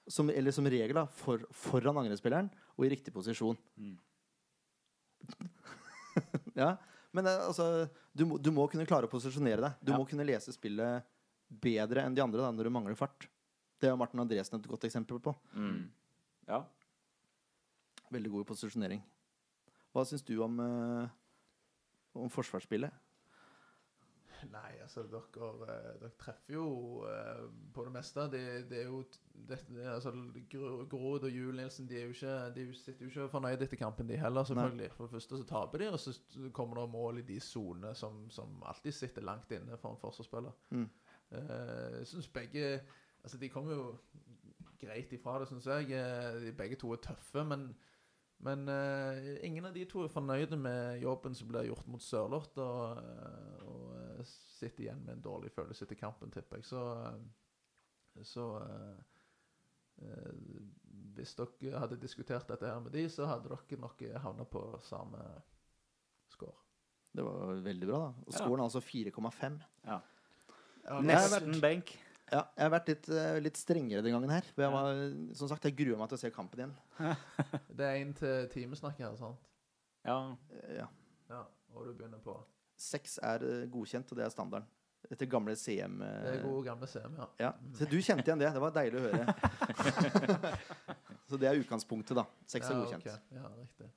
som, 0.08 0.28
eller 0.28 0.52
som 0.52 0.66
regel, 0.68 0.92
da, 0.98 1.06
for, 1.06 1.38
foran 1.52 1.96
angrepsspilleren 2.02 2.50
og 2.76 2.84
i 2.84 2.90
riktig 2.92 3.14
posisjon. 3.14 3.56
Mm. 3.80 3.96
ja, 6.56 6.76
men 7.16 7.26
eh, 7.30 7.42
altså 7.48 7.66
du 8.16 8.26
må, 8.28 8.36
du 8.42 8.50
må 8.54 8.66
kunne 8.70 8.86
klare 8.88 9.08
å 9.08 9.12
posisjonere 9.12 9.64
deg. 9.64 9.78
Du 9.82 9.92
Ja. 9.92 9.98
må 9.98 10.06
kunne 10.08 10.26
lese 10.28 10.52
spillet 10.54 11.04
bedre 11.48 12.02
enn 12.04 12.14
de 12.16 12.22
andre 12.24 12.42
da, 12.44 12.52
når 12.52 12.68
du 12.68 12.74
mangler 12.74 12.96
fart. 12.98 13.28
Det 13.80 13.88
er 13.90 13.96
Martin 13.98 14.20
Andresen 14.22 14.56
et 14.58 14.68
godt 14.68 14.84
eksempel 14.88 15.20
på. 15.22 15.34
Mm. 15.54 15.88
Ja. 16.48 16.62
Veldig 18.12 18.30
god 18.32 18.46
posisjonering. 18.48 19.02
Hva 19.94 20.04
syns 20.08 20.24
du 20.26 20.34
om, 20.44 20.58
eh, 20.60 21.08
om 22.16 22.28
forsvarsspillet? 22.32 22.92
Nei, 24.50 24.72
altså, 24.82 25.02
dere, 25.10 25.48
eh, 25.66 25.92
dere 26.00 26.10
treffer 26.20 26.54
jo 26.54 26.66
eh, 27.08 27.46
på 27.74 27.84
det 27.86 27.92
meste. 27.94 28.26
Det, 28.32 28.42
det 28.70 28.82
er 28.82 28.90
jo 28.90 29.00
det, 29.48 29.58
altså, 29.92 30.12
Grod 30.50 31.24
og 31.24 31.30
Juel 31.30 31.56
Nilsen 31.60 31.88
de, 31.88 32.02
ikke, 32.10 32.36
de 32.56 32.66
sitter 32.76 33.06
jo 33.06 33.10
ikke 33.10 33.28
fornøyd 33.32 33.64
etter 33.66 33.80
kampen, 33.80 34.08
de 34.08 34.18
heller, 34.20 34.44
selvfølgelig. 34.44 34.90
For 34.96 35.06
det 35.06 35.16
første 35.16 35.40
så 35.40 35.48
taper 35.48 35.84
de, 35.84 35.90
og 35.92 36.00
så 36.00 36.14
kommer 36.52 36.80
det 36.80 36.90
mål 36.92 37.18
i 37.22 37.26
de 37.32 37.40
sonene 37.40 37.94
som, 37.94 38.24
som 38.30 38.62
alltid 38.66 38.92
sitter 38.92 39.26
langt 39.26 39.52
inne 39.56 39.80
for 39.80 39.94
en 39.94 40.00
forsvarsspiller. 40.04 40.54
Mm. 40.70 40.88
Eh, 41.30 41.98
Jeg 41.98 42.06
syns 42.12 42.28
begge 42.28 42.80
Altså, 43.26 43.38
de 43.42 43.48
kommer 43.50 43.72
jo 43.74 43.86
greit 44.78 45.10
ifra 45.12 45.40
det, 45.40 45.48
syns 45.50 45.66
jeg. 45.66 45.90
Eh, 45.90 46.40
De 46.44 46.52
begge 46.54 46.76
to 46.78 46.92
er 46.94 47.02
tøffe, 47.02 47.44
men 47.44 47.72
men 48.44 48.68
uh, 48.68 49.16
ingen 49.46 49.64
av 49.64 49.72
de 49.74 49.84
to 49.88 50.02
er 50.04 50.12
fornøyde 50.12 50.58
med 50.60 51.00
jobben 51.00 51.34
som 51.34 51.48
blir 51.48 51.70
gjort 51.70 51.86
mot 51.88 52.02
Sørloth, 52.04 52.58
og, 52.60 52.98
og 53.64 53.95
sitter 54.56 54.86
igjen 54.86 55.02
med 55.04 55.16
en 55.16 55.24
dårlig 55.24 55.52
følelse 55.54 55.86
etter 55.86 55.98
kampen, 56.00 56.32
tipper 56.34 56.60
jeg. 56.60 56.68
Så, 56.68 56.82
eh, 57.06 58.24
så 58.26 58.46
eh, 58.62 58.96
eh, 60.06 60.62
Hvis 61.16 61.36
dere 61.38 61.80
hadde 61.80 62.00
diskutert 62.00 62.48
dette 62.48 62.68
her 62.68 62.80
med 62.84 62.92
de, 62.96 63.06
så 63.12 63.28
hadde 63.28 63.48
dere 63.52 63.80
nok 63.80 64.02
havna 64.24 64.44
på 64.48 64.64
samme 64.84 65.20
score. 66.32 66.56
Det 67.16 67.24
var 67.24 67.62
veldig 67.64 67.86
bra, 67.88 68.00
da. 68.08 68.26
Og 68.26 68.34
scoren 68.34 68.60
er 68.60 68.66
altså 68.66 68.82
4,5. 68.84 69.62
Ja, 69.86 70.00
Nesten 71.02 71.56
benk. 71.62 71.94
Ja, 72.26 72.42
jeg 72.56 72.64
har 72.64 72.72
vært 72.74 72.88
litt, 72.90 73.08
eh, 73.14 73.36
litt 73.38 73.58
strengere 73.58 74.02
den 74.02 74.12
gangen 74.16 74.32
her. 74.34 74.46
For 74.54 74.64
jeg 74.66 74.74
var, 74.74 75.00
som 75.38 75.48
sagt, 75.48 75.64
jeg 75.68 75.76
gruer 75.78 75.98
meg 76.00 76.10
til 76.10 76.18
å 76.18 76.22
se 76.24 76.30
kampen 76.34 76.62
igjen. 76.62 76.74
Det 77.78 77.86
er 77.86 78.00
én 78.02 78.12
til 78.18 78.48
timesnakk 78.50 78.98
her, 78.98 79.14
sant? 79.20 79.46
Ja. 80.06 80.18
Ja. 80.74 80.88
Ja, 81.30 81.44
og 81.74 81.86
du 81.86 81.94
begynner 81.94 82.18
på 82.22 82.34
Seks 82.76 83.18
er 83.24 83.42
eh, 83.46 83.66
godkjent, 83.72 84.10
og 84.12 84.18
det 84.20 84.26
er 84.26 84.32
standarden. 84.34 84.68
Etter 85.06 85.28
gamle 85.30 85.54
CM. 85.56 86.00
eh, 86.02 86.22
Det 86.24 86.32
er 86.34 86.42
gode, 86.42 86.64
gamle 86.66 86.86
CM, 86.90 87.14
ja. 87.18 87.26
Ja. 87.40 87.50
Så 87.78 87.86
du 87.88 87.96
kjente 88.02 88.26
igjen 88.26 88.40
det. 88.42 88.50
Det 88.56 88.62
var 88.64 88.72
deilig 88.74 88.98
å 89.00 89.04
høre. 89.06 89.26
Så 91.30 91.38
det 91.40 91.48
er 91.50 91.58
utgangspunktet, 91.60 92.14
da. 92.18 92.24
Seks 92.46 92.68
er 92.70 92.78
godkjent. 92.80 93.06
Okay. 93.06 93.38
Ja, 93.38 93.48
riktig. 93.58 93.88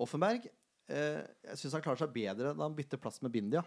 Offenberg 0.00 0.46
eh, 0.88 1.20
Jeg 1.50 1.58
syns 1.60 1.74
han 1.76 1.82
klarer 1.84 2.00
seg 2.00 2.12
bedre 2.14 2.54
da 2.56 2.64
han 2.64 2.76
bytter 2.76 3.00
plass 3.00 3.20
med 3.24 3.32
Bindia. 3.34 3.62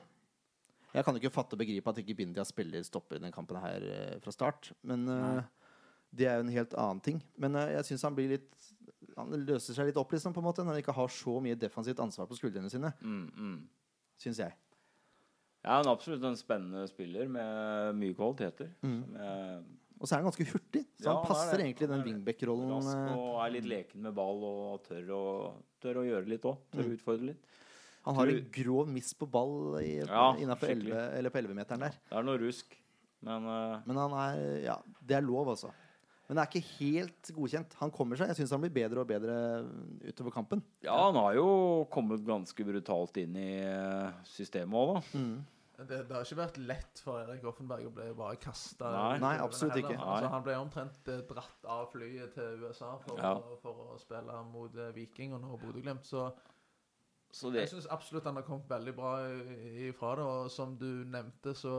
Jeg 0.93 1.05
kan 1.05 1.17
ikke 1.17 1.31
fatte 1.33 1.57
og 1.57 1.61
begripe 1.61 1.89
at 1.89 1.99
ikke 2.01 2.15
Bindia 2.17 2.45
spiller 2.45 2.83
stopper 2.85 3.17
i 3.17 3.21
denne 3.21 3.33
kampen 3.33 3.57
her 3.61 3.85
eh, 3.89 4.15
fra 4.21 4.33
start. 4.33 4.71
Men 4.85 5.05
eh, 5.09 5.43
det 6.13 6.27
er 6.29 6.37
jo 6.39 6.45
en 6.47 6.53
helt 6.53 6.73
annen 6.77 7.01
ting. 7.05 7.21
Men 7.41 7.57
eh, 7.61 7.75
jeg 7.79 7.91
syns 7.91 8.05
han 8.09 8.17
blir 8.17 8.35
litt 8.37 8.71
Han 9.17 9.29
løser 9.45 9.75
seg 9.77 9.89
litt 9.91 9.97
opp, 10.01 10.13
liksom, 10.13 10.33
på 10.33 10.41
en 10.41 10.45
måte, 10.47 10.63
når 10.65 10.73
han 10.77 10.81
ikke 10.81 10.93
har 10.97 11.09
så 11.13 11.37
mye 11.43 11.57
defensivt 11.59 11.99
ansvar 12.01 12.25
på 12.29 12.37
skuldrene 12.37 12.69
sine. 12.73 12.89
Mm, 13.05 13.25
mm. 13.37 13.57
Syns 14.21 14.39
jeg. 14.39 14.53
Ja, 15.63 15.77
han 15.79 15.87
er 15.87 15.93
absolutt 15.95 16.23
en 16.27 16.35
spennende 16.35 16.83
spiller 16.91 17.29
med 17.31 17.95
mye 17.95 18.13
kvaliteter. 18.17 18.69
Mm. 18.83 18.99
Jeg 19.15 19.63
Og 20.01 20.07
så 20.09 20.15
er 20.15 20.19
han 20.19 20.27
ganske 20.27 20.45
hurtig, 20.51 20.81
så 20.99 21.05
Ja, 21.07 21.13
han 21.13 21.23
er 21.23 21.27
passer 21.29 21.57
det. 21.57 21.65
egentlig 21.65 21.87
den 21.93 22.03
wingback-rollen. 22.03 22.71
rask 22.75 22.97
eh, 22.97 23.15
og 23.15 23.37
er 23.45 23.51
litt 23.55 23.65
leken 23.71 24.01
med 24.03 24.13
ball 24.17 24.43
og 24.43 24.83
tør 24.83 25.07
å, 25.15 25.21
tør 25.79 26.01
å 26.01 26.03
gjøre 26.03 26.27
litt 26.27 26.41
òg. 26.49 26.57
Tør 26.73 26.83
å 26.83 26.87
Mm. 26.89 26.97
utfordre 26.97 27.25
litt. 27.31 27.45
Han 28.03 28.15
har 28.15 28.27
en 28.27 28.49
grov 28.51 28.87
miss 28.91 29.13
på 29.13 29.25
ball 29.31 29.79
i, 29.79 29.99
Ja, 30.03 30.33
innenfor 30.35 30.67
11, 30.67 30.91
eller 31.17 31.29
på 31.29 31.39
11-meteren 31.39 31.79
der. 31.79 31.95
Det 32.09 32.17
er 32.19 32.23
noe 32.27 32.37
rusk. 32.37 32.75
Men 33.23 33.45
uh... 33.47 33.79
Men 33.87 33.95
han 33.95 34.11
er 34.11 34.61
Ja, 34.65 34.77
det 35.01 35.15
er 35.15 35.21
lov, 35.21 35.47
altså. 35.47 35.71
Men 36.33 36.39
det 36.39 36.43
er 36.47 36.49
ikke 36.49 36.77
helt 36.79 37.29
godkjent. 37.37 37.73
Han 37.77 37.91
kommer 37.93 38.17
seg. 38.17 38.31
Jeg 38.31 38.39
syns 38.39 38.53
han 38.55 38.61
blir 38.63 38.71
bedre 38.73 39.03
og 39.03 39.09
bedre 39.11 39.35
utover 40.09 40.33
kampen. 40.33 40.63
ja, 40.81 40.95
han 40.97 41.19
har 41.19 41.35
jo 41.37 41.45
kommet 41.93 42.23
ganske 42.25 42.65
brutalt 42.65 43.19
inn 43.21 43.35
i 43.37 43.49
eh, 43.61 44.15
systemet 44.25 44.73
òg, 44.73 44.95
da. 44.97 45.83
Det, 45.83 45.99
det 46.07 46.15
har 46.15 46.23
ikke 46.25 46.37
vært 46.39 46.57
lett 46.63 46.99
for 47.03 47.19
Erik 47.21 47.43
Offenberg 47.49 47.85
å 47.89 47.91
bli 47.93 48.05
bare 48.17 48.37
kasta 48.41 48.89
Nei. 48.93 49.19
Nei, 49.21 49.31
absolutt 49.41 49.77
ikke. 49.81 49.93
Altså, 49.99 50.29
han 50.31 50.43
ble 50.45 50.55
omtrent 50.61 51.09
eh, 51.11 51.21
dratt 51.29 51.65
av 51.69 51.87
flyet 51.91 52.33
til 52.37 52.61
USA 52.65 52.95
for, 53.03 53.17
Ja. 53.21 53.33
å, 53.37 53.57
for 53.61 53.93
å 53.93 53.99
spille 54.01 54.37
mot 54.49 54.73
eh, 54.79 54.91
Viking 54.95 55.33
og 55.37 55.41
nå 55.43 55.57
Bodø-Glimt. 55.61 56.05
Så 56.07 56.31
Så 57.33 57.49
det 57.51 57.63
jeg 57.65 57.71
syns 57.73 57.87
absolutt 57.89 58.25
han 58.29 58.37
har 58.37 58.45
kommet 58.45 58.69
veldig 58.69 58.93
bra 58.95 59.13
ifra 59.89 60.15
det. 60.19 60.25
Og 60.29 60.51
som 60.53 60.77
du 60.77 60.85
nevnte, 61.09 61.55
så 61.57 61.73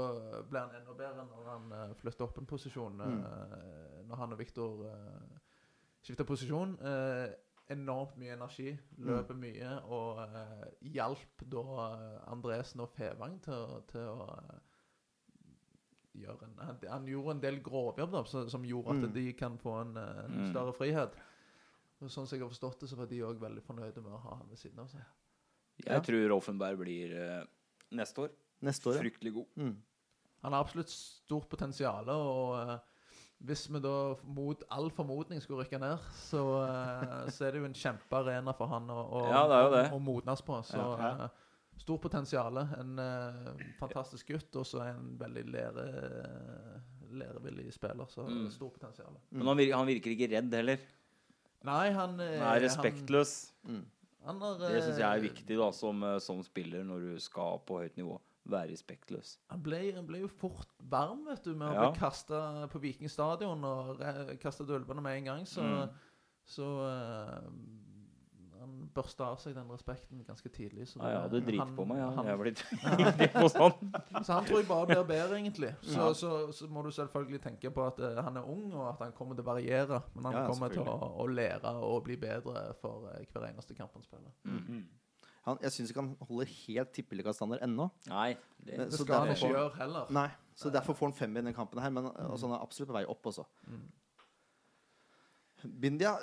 ble 0.50 0.64
han 0.66 0.74
enda 0.80 0.94
bedre 0.98 1.24
når 1.30 1.50
han 1.52 1.94
flytta 2.02 2.26
opp 2.26 2.38
en 2.42 2.50
posisjon. 2.50 3.00
eh, 3.00 3.93
når 4.14 4.22
han 4.22 4.34
og 4.36 4.38
Viktor 4.40 4.84
uh, 4.86 5.38
skifta 6.04 6.24
posisjon. 6.28 6.76
Uh, 6.80 7.32
enormt 7.72 8.16
mye 8.20 8.34
energi, 8.36 8.74
løper 9.00 9.34
mye, 9.40 9.70
og 9.88 10.18
uh, 10.20 10.64
hjalp 10.84 11.44
da 11.48 11.62
eh, 11.86 12.18
Andresen 12.28 12.82
og 12.84 12.90
Fevang 12.92 13.38
til, 13.46 13.78
til 13.88 14.04
å 14.12 14.26
eh, 14.36 14.58
gjøre 16.20 16.44
en 16.46 16.58
han, 16.60 16.78
han 16.92 17.06
gjorde 17.08 17.34
en 17.38 17.40
del 17.42 17.56
grovjobb 17.64 18.12
da, 18.12 18.20
så, 18.28 18.42
som 18.52 18.66
gjorde 18.68 18.92
at 18.98 19.06
Mm. 19.08 19.14
de 19.16 19.24
kan 19.32 19.56
få 19.58 19.78
en, 19.80 19.96
eh, 19.96 20.24
en 20.26 20.36
Mm. 20.42 20.50
større 20.52 20.74
frihet. 20.76 21.16
Og 22.02 22.10
sånn 22.10 22.26
som 22.28 22.36
jeg 22.36 22.44
har 22.44 22.52
forstått 22.52 22.80
det, 22.80 22.88
så 22.90 22.96
var 22.96 23.06
de 23.06 23.22
òg 23.22 23.40
veldig 23.40 23.62
fornøyde 23.64 24.02
med 24.02 24.12
å 24.12 24.20
ha 24.20 24.36
han 24.36 24.48
ved 24.48 24.58
siden 24.58 24.78
av 24.80 24.88
seg. 24.88 25.00
Jeg 25.86 25.92
Ja. 25.96 26.00
tror 26.00 26.36
Offenberg 26.36 26.76
blir 26.78 27.16
eh, 27.16 27.46
neste 27.92 28.18
år 28.28 28.30
Neste 28.62 28.86
år, 28.90 28.94
ja. 28.94 29.00
fryktelig 29.02 29.32
god. 29.34 29.46
Mm. 29.56 29.82
Han 30.42 30.52
har 30.52 30.60
absolutt 30.64 30.88
stort 30.90 31.48
potensial, 31.48 32.08
og 32.08 32.68
eh, 32.68 32.78
hvis 33.44 33.66
vi 33.70 33.80
da 33.84 33.94
mot 34.24 34.62
all 34.72 34.90
formodning 34.90 35.40
skulle 35.44 35.64
rykke 35.64 35.78
ned, 35.82 35.98
så, 36.16 36.42
eh, 36.64 37.28
så 37.34 37.44
er 37.48 37.52
det 37.56 37.60
jo 37.62 37.68
en 37.68 37.76
kjempearena 37.76 38.54
for 38.56 38.70
han 38.72 38.88
å, 38.90 39.00
å, 39.20 39.24
Ja, 39.30 39.42
det 39.50 39.56
er 39.58 39.64
jo 39.66 39.72
det. 39.76 39.82
å, 39.92 39.96
å 39.98 40.02
modnes 40.02 40.40
på. 40.46 40.58
Så 40.64 40.80
Ja, 40.80 41.10
eh, 41.26 41.40
stort 41.84 42.00
potensial. 42.06 42.56
En 42.78 42.98
eh, 42.98 43.64
fantastisk 43.80 44.32
gutt, 44.32 44.56
og 44.56 44.64
så 44.68 44.80
en 44.88 45.16
veldig 45.20 45.44
lære, 45.52 45.86
lærevillig 47.14 47.72
spiller. 47.74 48.06
Så 48.08 48.24
Mm. 48.28 48.50
stort 48.50 48.72
potensial. 48.78 49.16
Men 49.30 49.46
han 49.46 49.56
virker, 49.56 49.76
han 49.76 49.86
virker 49.86 50.10
ikke 50.16 50.30
redd 50.36 50.52
heller. 50.54 50.78
Nei, 51.64 51.90
han 51.92 52.18
er 52.20 52.60
respektløs. 52.60 53.50
Mm. 53.66 53.84
Han, 54.26 54.42
er, 54.42 54.58
Det 54.58 54.82
syns 54.84 54.98
jeg 54.98 55.18
er 55.18 55.20
viktig 55.20 55.56
da, 55.58 55.70
som, 55.72 56.00
som 56.20 56.42
spiller 56.42 56.84
når 56.84 57.00
du 57.14 57.20
skal 57.20 57.58
på 57.66 57.78
høyt 57.82 57.96
nivå. 57.96 58.18
Være 58.46 58.68
respektløs. 58.72 59.38
Han 59.50 59.62
ble, 59.62 59.92
han 59.96 60.06
ble 60.06 60.18
jo 60.20 60.28
fort 60.28 60.68
varm 60.90 61.24
vet 61.26 61.44
du, 61.44 61.54
med 61.54 61.68
å 61.68 61.72
Ja. 61.74 61.90
bli 61.90 61.98
kasta 61.98 62.66
på 62.68 62.78
Viking 62.82 63.08
stadion 63.08 63.64
og 63.64 63.98
kasta 64.40 64.64
dølvene 64.64 65.00
med 65.02 65.16
en 65.18 65.24
gang. 65.24 65.46
Så, 65.46 65.62
Mm. 65.62 65.88
så 66.44 66.66
uh, 66.84 67.50
han 68.60 68.88
børsta 68.94 69.24
av 69.28 69.38
seg 69.42 69.54
den 69.54 69.68
respekten 69.68 70.22
ganske 70.24 70.48
tidlig. 70.48 70.86
Så 70.88 71.00
Ja, 71.02 71.26
du 71.28 71.40
driter 71.40 71.46
det- 71.52 71.58
drit 71.58 71.76
på 71.76 71.84
meg. 71.86 71.98
Ja. 71.98 72.10
han- 72.10 72.26
Jeg 72.26 72.38
blitt 72.38 73.32
på 73.32 73.48
sånn. 73.48 74.24
så 74.24 74.32
han 74.34 74.44
tror 74.44 74.58
jeg 74.60 74.68
bare 74.68 74.86
blir 74.86 75.04
bedre, 75.04 75.36
egentlig. 75.40 75.74
Så, 75.82 75.96
Ja. 75.98 76.12
så, 76.12 76.52
så 76.52 76.68
må 76.68 76.82
du 76.84 76.90
selvfølgelig 76.90 77.40
tenke 77.42 77.70
på 77.72 77.86
at 77.86 77.98
uh, 78.00 78.22
han 78.22 78.36
er 78.36 78.42
ung, 78.44 78.72
og 78.74 78.88
at 78.88 78.98
han 79.04 79.12
kommer 79.12 79.34
til 79.34 79.44
å 79.44 79.46
variere. 79.54 80.02
Men 80.14 80.24
han 80.24 80.32
Ja, 80.34 80.46
kommer 80.48 80.68
til 80.72 80.82
å, 80.84 81.16
å 81.20 81.26
lære 81.28 81.64
og 81.82 82.04
bli 82.04 82.16
bedre 82.16 82.74
for 82.80 83.08
uh, 83.08 83.24
hver 83.32 83.48
eneste 83.52 83.74
kamp 83.74 83.92
han 83.94 84.02
spiller. 84.02 84.30
Mm. 84.44 84.84
Han, 85.44 85.58
jeg 85.60 85.72
syns 85.74 85.90
ikke 85.92 86.00
han 86.00 86.14
holder 86.24 86.48
helt 86.48 86.92
tippeligastandard 86.96 87.60
ennå. 87.66 87.90
Nei. 88.08 88.30
Det, 88.58 88.78
Men- 88.78 88.88
Det 88.88 88.96
Så 88.98 89.04
skal 89.04 89.20
han 89.26 89.34
ikke 89.34 89.50
gjøre 89.52 89.74
heller. 89.76 90.06
Nei, 90.16 90.28
så 90.56 90.70
derfor 90.72 90.96
får 90.96 91.10
han 91.10 91.16
fem 91.18 91.34
i 91.36 91.40
denne 91.42 91.52
kampen 91.56 91.82
her. 91.84 91.90
Men 91.92 92.06
altså, 92.14 92.46
han 92.48 92.56
er 92.56 92.62
absolutt 92.64 92.88
på 92.88 92.96
vei 92.96 93.04
opp 93.12 93.26
også. 93.28 93.44
Mm. 93.68 93.82
Bindia 95.80 96.14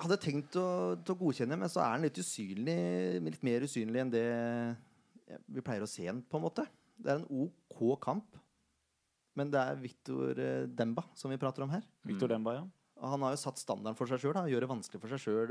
hadde 0.00 0.16
tenkt 0.20 0.56
å, 0.60 0.66
til 1.04 1.14
å 1.14 1.18
godkjenne, 1.20 1.56
men 1.60 1.68
så 1.72 1.82
er 1.84 1.94
han 1.94 2.04
litt 2.04 2.18
usynlig, 2.20 2.76
litt 3.24 3.42
mer 3.46 3.64
usynlig 3.64 4.02
enn 4.02 4.12
det 4.12 4.26
vi 5.52 5.64
pleier 5.64 5.84
å 5.84 5.90
se 5.90 6.06
han, 6.06 6.20
på 6.22 6.38
en 6.38 6.44
måte. 6.46 6.64
Det 6.96 7.12
er 7.12 7.20
en 7.20 7.28
OK 7.48 7.80
kamp, 8.04 8.36
men 9.36 9.50
det 9.52 9.60
er 9.60 9.80
Victor 9.80 10.38
eh, 10.40 10.64
Demba 10.68 11.04
som 11.18 11.32
vi 11.32 11.36
prater 11.40 11.64
om 11.66 11.72
her. 11.72 11.82
Victor 12.08 12.30
Demba, 12.32 12.54
ja. 12.60 12.64
Og 12.96 13.10
han 13.12 13.24
har 13.26 13.34
jo 13.34 13.40
satt 13.42 13.58
standarden 13.60 13.96
for 13.98 14.08
seg 14.08 14.22
sjøl. 14.22 14.38
Gjør 14.48 14.64
det 14.64 14.68
vanskelig 14.70 15.00
for 15.02 15.12
seg 15.12 15.20
sjøl 15.20 15.50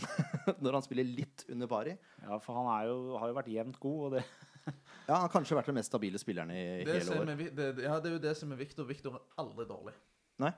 når 0.64 0.78
han 0.78 0.82
spiller 0.86 1.06
litt 1.06 1.44
under 1.52 1.70
pari. 1.70 1.92
ja. 2.24 2.38
For 2.42 2.58
han 2.58 2.70
er 2.74 2.88
jo, 2.90 2.96
har 3.22 3.30
jo 3.30 3.36
vært 3.38 3.52
jevnt 3.54 3.78
god, 3.82 4.00
og 4.08 4.16
det 4.16 4.24
Ja, 5.08 5.16
han 5.16 5.24
har 5.24 5.30
kanskje 5.32 5.56
vært 5.58 5.70
den 5.70 5.78
mest 5.78 5.90
stabile 5.90 6.18
spilleren 6.22 6.50
i 6.54 6.60
Det, 6.86 7.00
hele 7.00 7.16
år. 7.18 7.30
er, 7.34 7.40
det, 7.58 7.64
ja, 7.82 7.96
det 8.02 8.10
er 8.10 8.14
jo 8.16 8.22
det 8.22 8.34
som 8.38 8.52
er 8.54 8.60
Victor. 8.60 8.86
Victor 8.86 9.16
er 9.18 9.24
aldri 9.42 9.66
dårlig. 9.66 9.94
Nei. 10.42 10.52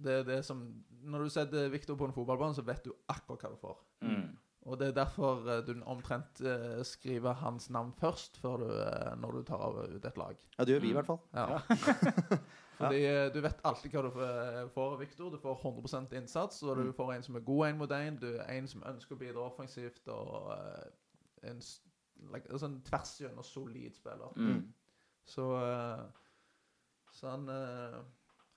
Det 0.00 0.12
er 0.20 0.24
det 0.28 0.38
som 0.48 0.60
Når 1.04 1.24
du 1.26 1.32
setter 1.32 1.68
Victor 1.72 1.96
på 2.00 2.06
en 2.08 2.12
fotballbane, 2.16 2.56
så 2.56 2.64
vet 2.64 2.84
du 2.84 2.92
akkurat 3.12 3.44
hva 3.44 3.52
du 3.56 3.60
får. 3.64 3.82
mm. 4.06 4.30
Og 4.68 4.76
det 4.76 4.90
er 4.90 4.96
derfor 4.98 5.46
eh, 5.48 5.62
du 5.64 5.70
omtrent 5.88 6.42
eh, 6.44 6.82
skriver 6.84 7.32
hans 7.40 7.70
navn 7.72 7.94
først 7.96 8.36
før 8.42 8.60
du, 8.60 8.66
eh, 8.76 9.14
når 9.16 9.38
du 9.38 9.46
tar 9.48 9.62
av 9.64 9.78
ut 9.88 10.04
et 10.04 10.18
lag. 10.20 10.36
Ja, 10.58 10.66
det 10.68 10.74
gjør 10.74 10.82
vi 10.84 10.90
i 10.90 10.96
hvert 10.98 11.08
fall. 11.08 11.22
Ja. 11.32 11.62
Fordi 12.80 13.00
ja. 13.02 13.28
du 13.28 13.40
vet 13.44 13.60
alltid 13.68 13.92
hva 13.92 14.02
du 14.06 14.22
eh, 14.24 14.60
får 14.72 14.94
av 14.94 15.02
Victor. 15.02 15.30
Du 15.34 15.38
får 15.38 15.58
100% 15.60 16.14
innsats, 16.16 16.62
og 16.62 16.78
du 16.80 16.92
får 16.96 17.12
en 17.14 17.26
som 17.26 17.36
er 17.36 17.44
god 17.44 17.66
en 17.66 17.80
mot 17.82 17.92
en. 17.92 18.16
Du 18.22 18.28
er 18.32 18.54
en 18.54 18.68
som 18.70 18.84
ønsker 18.88 19.16
å 19.16 19.20
bidra 19.20 19.44
offensivt, 19.44 20.08
og 20.08 20.48
eh, 20.54 21.50
en, 21.50 21.60
like, 22.32 22.48
altså 22.48 22.70
en 22.70 22.80
tvers 22.86 23.12
gjennom 23.20 23.44
solid 23.44 23.98
spiller. 23.98 24.32
Mm. 24.36 24.62
Så, 25.28 25.46
eh, 25.60 26.06
så 27.12 27.34
han, 27.34 27.48
eh, 27.52 28.00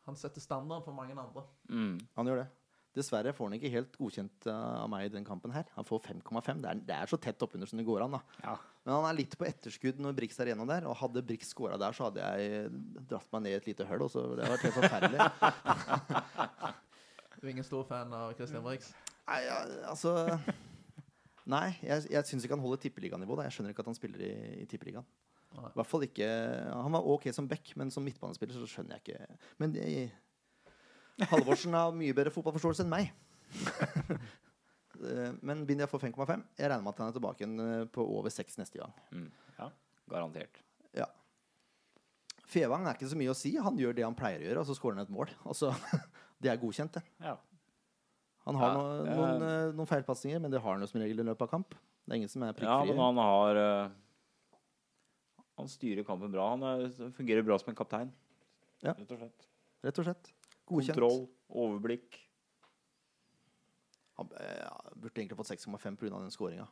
han 0.08 0.20
setter 0.20 0.42
standarden 0.42 0.86
for 0.88 0.96
mange 0.96 1.20
andre. 1.20 1.44
Mm. 1.70 1.98
Han 2.16 2.32
gjør 2.32 2.46
det. 2.46 2.48
Dessverre 2.94 3.32
får 3.34 3.48
han 3.50 3.56
ikke 3.58 3.72
helt 3.74 3.96
godkjent 3.98 4.46
uh, 4.46 4.84
av 4.84 4.90
meg 4.94 5.08
i 5.08 5.12
den 5.16 5.26
kampen 5.26 5.50
her. 5.56 5.66
Han 5.78 5.88
får 5.88 6.04
5,5. 6.12 6.62
Det, 6.62 6.70
er- 6.70 6.84
det 6.92 6.98
er 7.00 7.10
så 7.10 7.18
tett 7.18 7.42
oppunder 7.42 7.66
som 7.70 7.80
det 7.82 7.86
går 7.88 8.04
an. 8.06 8.18
da 8.20 8.22
Ja. 8.44 8.54
Men 8.86 8.94
han 9.00 9.06
er 9.10 9.16
litt 9.22 9.34
på 9.40 9.46
etterskudd 9.48 10.02
når 10.04 10.14
Brix 10.18 10.38
er 10.44 10.52
igjennom 10.52 10.68
der. 10.70 10.86
Og 10.92 10.98
hadde 11.00 11.24
Brix 11.26 11.50
scora 11.56 11.78
der, 11.82 11.96
så 11.96 12.10
hadde 12.10 12.22
jeg 12.22 12.70
dratt 13.10 13.30
meg 13.34 13.46
ned 13.48 13.54
i 13.56 13.60
et 13.62 13.70
lite 13.72 13.88
hull. 13.90 14.04
Og 14.06 14.12
så 14.14 14.26
det 14.36 14.44
hadde 14.46 14.58
vært 14.58 14.68
helt 14.68 14.80
forferdelig. 14.82 15.20
Du 17.44 17.48
er 17.50 17.52
ingen 17.58 17.66
stor 17.68 17.84
fan 17.84 18.14
av 18.16 18.32
Christian 18.38 18.64
Brix? 18.64 18.94
Nei, 19.28 19.42
altså 19.90 20.14
Nei, 21.52 21.74
jeg, 21.84 22.06
jeg 22.14 22.28
syns 22.30 22.46
ikke 22.46 22.56
han 22.56 22.64
holder 22.64 22.80
tippeliganivå. 22.86 23.36
da. 23.36 23.50
Jeg 23.50 23.58
skjønner 23.58 23.74
ikke 23.74 23.84
at 23.84 23.90
han 23.92 23.98
spiller 23.98 24.22
i, 24.24 24.30
i 24.62 24.68
tippeligaen. 24.72 25.04
Nei. 25.58 25.68
I 25.70 25.76
hvert 25.78 25.90
fall 25.92 26.06
ikke 26.08 26.28
Han 26.72 26.96
var 26.96 27.10
ok 27.14 27.28
som 27.36 27.46
back, 27.52 27.74
men 27.78 27.92
som 27.94 28.02
midtbanespiller 28.08 28.56
så 28.58 28.66
skjønner 28.72 28.96
jeg 28.98 29.04
ikke 29.04 29.36
Men 29.62 29.76
det, 29.76 29.84
Halvorsen 31.30 31.76
har 31.78 31.92
mye 31.96 32.14
bedre 32.18 32.32
fotballforståelse 32.34 32.84
enn 32.86 32.90
meg. 32.94 33.12
Men 35.04 35.40
men 35.44 35.64
Bindia 35.68 35.88
får 35.90 36.00
5,5. 36.06 36.44
Jeg 36.58 36.70
regner 36.70 36.84
med 36.86 36.94
at 36.94 37.00
han 37.02 37.10
er 37.10 37.16
tilbake 37.18 37.42
igjen 37.44 37.60
eh, 37.64 37.86
på 37.92 38.04
over 38.06 38.32
6 38.32 38.60
neste 38.62 38.80
gang. 38.80 38.94
Mm. 39.12 39.26
Ja, 39.58 39.68
garantert. 40.12 40.60
Ja. 40.96 41.08
Fevang 42.54 42.86
er 42.88 42.96
ikke 42.98 43.10
så 43.12 43.18
mye 43.20 43.34
å 43.34 43.38
si. 43.38 43.56
Han 43.58 43.80
gjør 43.82 43.96
det 43.98 44.06
han 44.06 44.16
pleier 44.18 44.44
å 44.44 44.48
gjøre, 44.48 44.62
og 44.64 44.70
så 44.70 44.76
skårer 44.78 45.00
han 45.00 45.08
et 45.08 45.14
mål. 45.14 45.32
Altså, 45.50 45.72
det 46.44 46.52
er 46.54 46.62
godkjent, 46.62 47.00
det. 47.00 47.04
ja. 47.26 47.36
Han 48.44 48.58
har 48.60 48.74
Ja, 48.74 48.76
noen, 48.76 49.04
det 49.06 49.12
er- 49.12 49.18
noen, 49.18 49.44
eh, 49.48 49.74
noen 49.80 49.88
feilpasninger, 49.88 50.40
men 50.44 50.52
det 50.52 50.60
har 50.60 50.74
han 50.76 50.82
jo 50.84 50.88
som 50.92 51.00
regel 51.00 51.22
i 51.24 51.28
løpet 51.30 51.46
av 51.46 51.52
kamp. 51.54 51.76
Det 52.04 52.12
er 52.12 52.20
ingen 52.20 52.32
som 52.32 52.44
er 52.44 52.58
Ja, 52.60 52.82
men 52.84 52.98
han 53.00 53.16
har 53.24 53.56
eh, 53.62 53.94
Han 55.58 55.70
styrer 55.72 56.04
kampen 56.04 56.32
bra. 56.34 56.50
Han 56.52 56.64
er, 56.68 56.90
fungerer 57.16 57.46
bra 57.48 57.56
som 57.62 57.70
en 57.72 57.78
kaptein. 57.80 58.10
Ja. 58.84 58.92
Rett 58.98 59.12
og 59.16 59.22
slett. 59.22 59.46
Rett 59.88 60.00
og 60.02 60.08
slett. 60.10 60.32
Godkjent. 60.70 60.96
Kontroll, 60.96 61.26
overblikk. 61.50 62.20
Han 64.20 64.30
eh, 64.40 64.60
ja, 64.62 64.74
burde 64.96 65.22
egentlig 65.22 65.38
fått 65.38 65.52
6,5 65.52 65.98
pga. 66.00 66.20
den 66.20 66.34
skåringa. 66.34 66.68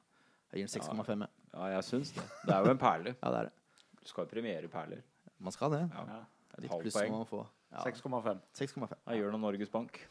Jeg 0.52 0.62
gir 0.62 0.68
den 0.68 0.82
6,5. 0.82 1.26
jeg. 1.26 1.34
Ja, 1.54 1.70
jeg 1.76 1.88
syns 1.88 2.12
det. 2.16 2.28
Det 2.46 2.56
er 2.56 2.68
jo 2.68 2.76
en 2.76 2.82
perle. 2.82 3.16
Ja, 3.18 3.32
det 3.32 3.39
er 3.39 3.50
det. 3.50 3.56
Du 4.02 4.10
skal 4.10 4.26
jo 4.26 4.34
premiere 4.34 4.70
perler. 4.72 5.04
Man 5.42 5.56
skal 5.56 5.74
det. 5.74 5.84
Ja. 5.94 6.06
ja. 6.08 6.22
Et 6.58 6.66
Litt 6.66 6.84
pluss 6.84 6.98
må 7.08 7.22
man 7.22 7.30
få. 7.30 7.46
Ja, 7.72 7.86
6,5. 7.88 8.42
6,5. 8.58 8.96
Da 9.08 9.16
gjør 9.16 9.36
det 9.36 9.42
Norges 9.42 9.72
Bank. 9.72 10.02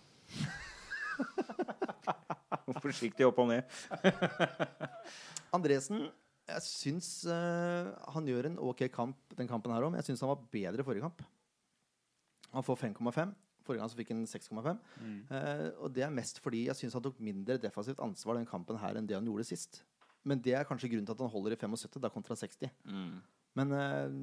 Forsiktig 2.80 3.26
opp 3.26 3.38
og 3.42 3.50
ned. 3.50 3.66
Andresen, 5.56 6.06
jeg 6.48 6.64
syns 6.64 7.10
uh, 7.28 7.90
han 8.14 8.30
gjør 8.30 8.48
en 8.48 8.56
ok 8.62 8.86
kamp 8.94 9.36
den 9.36 9.50
kampen 9.50 9.74
her 9.74 9.84
òg, 9.84 9.92
men 9.92 10.00
jeg 10.00 10.10
syns 10.10 10.24
han 10.24 10.32
var 10.32 10.46
bedre 10.54 10.86
forrige 10.86 11.04
kamp. 11.04 11.20
Han 12.54 12.66
får 12.66 12.80
5,5. 12.86 13.34
Forrige 13.70 13.84
gang 13.84 13.92
så 13.94 13.98
fikk 14.02 14.10
han 14.12 14.26
6,5. 14.26 14.82
Mm. 14.98 15.16
Eh, 15.38 15.64
og 15.78 15.94
det 15.94 16.02
er 16.06 16.12
mest 16.18 16.42
fordi 16.42 16.66
jeg 16.66 16.78
syns 16.82 16.98
han 16.98 17.06
tok 17.06 17.22
mindre 17.22 17.56
defensivt 17.62 18.02
ansvar 18.02 18.36
den 18.40 18.48
kampen 18.50 18.78
her 18.82 18.98
enn 18.98 19.06
det 19.06 19.14
han 19.16 19.30
gjorde 19.30 19.46
sist. 19.46 19.84
Men 20.26 20.42
det 20.44 20.52
er 20.58 20.66
kanskje 20.68 20.90
grunnen 20.92 21.06
til 21.08 21.14
at 21.16 21.22
han 21.24 21.32
holder 21.32 21.54
i 21.54 21.60
75 21.62 22.02
da 22.02 22.10
kontra 22.12 22.36
60. 22.36 22.68
Mm. 22.90 23.20
Men 23.56 23.72
eh, 23.78 24.18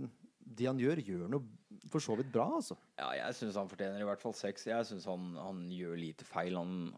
det 0.57 0.67
han 0.69 0.77
gjør, 0.79 1.01
gjør 1.03 1.25
noe 1.31 1.87
for 1.91 2.03
så 2.03 2.13
vidt 2.19 2.29
bra, 2.31 2.45
altså. 2.59 2.75
Ja, 2.99 3.09
jeg 3.17 3.35
syns 3.39 3.57
han 3.59 3.67
fortjener 3.71 4.03
i 4.03 4.07
hvert 4.07 4.21
fall 4.23 4.35
seks. 4.37 4.67
Jeg 4.69 4.85
syns 4.87 5.07
han, 5.09 5.33
han 5.39 5.65
gjør 5.71 5.97
lite 5.99 6.27
feil. 6.27 6.55
Han, 6.59 6.91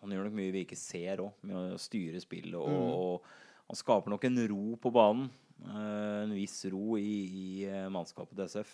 han 0.00 0.14
gjør 0.14 0.26
nok 0.28 0.38
mye 0.40 0.54
vi 0.54 0.64
ikke 0.64 0.78
ser 0.78 1.22
òg, 1.22 1.36
med 1.46 1.74
å 1.76 1.78
styre 1.80 2.22
spillet. 2.22 2.56
Og, 2.58 2.70
Mm. 2.70 2.90
og 2.96 3.30
Han 3.70 3.78
skaper 3.78 4.10
nok 4.10 4.24
en 4.26 4.40
ro 4.50 4.76
på 4.82 4.90
banen. 4.90 5.28
Uh, 5.60 6.24
en 6.24 6.32
viss 6.34 6.56
ro 6.72 6.96
i, 6.98 7.04
i 7.30 7.44
eh, 7.68 7.84
mannskapet 7.92 8.32
til 8.34 8.48
SF 8.48 8.70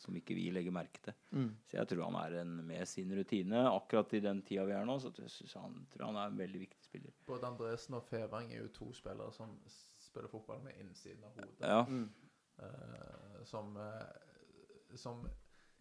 som 0.00 0.16
ikke 0.16 0.34
vi 0.36 0.46
legger 0.54 0.74
merke 0.74 1.02
til. 1.04 1.16
Mm. 1.36 1.50
Så 1.68 1.76
jeg 1.76 1.90
tror 1.90 2.06
han 2.08 2.18
er 2.22 2.38
en, 2.40 2.54
med 2.66 2.88
sin 2.88 3.12
rutine 3.16 3.66
akkurat 3.68 4.14
i 4.16 4.22
den 4.24 4.40
tida 4.46 4.64
vi 4.68 4.76
er 4.76 4.88
nå, 4.88 4.96
så 5.02 5.12
jeg 5.18 5.28
jeg 5.28 5.50
han, 5.60 5.76
tror 5.92 6.06
han 6.08 6.20
er 6.22 6.32
en 6.32 6.40
veldig 6.40 6.62
viktig 6.64 6.86
spiller. 6.86 7.12
Både 7.28 7.50
Andresen 7.50 7.98
og 7.98 8.06
Fevang 8.08 8.52
er 8.52 8.62
jo 8.62 8.72
to 8.80 8.90
spillere 8.96 9.32
som 9.36 9.52
spiller 10.00 10.32
fotball 10.32 10.64
med 10.64 10.80
innsiden 10.80 11.24
av 11.28 11.36
hodet. 11.36 11.60
Ja. 11.60 11.84
Mm. 11.84 12.08
Uh, 12.60 13.44
som, 13.48 13.76
uh, 13.76 14.96
som 14.96 15.28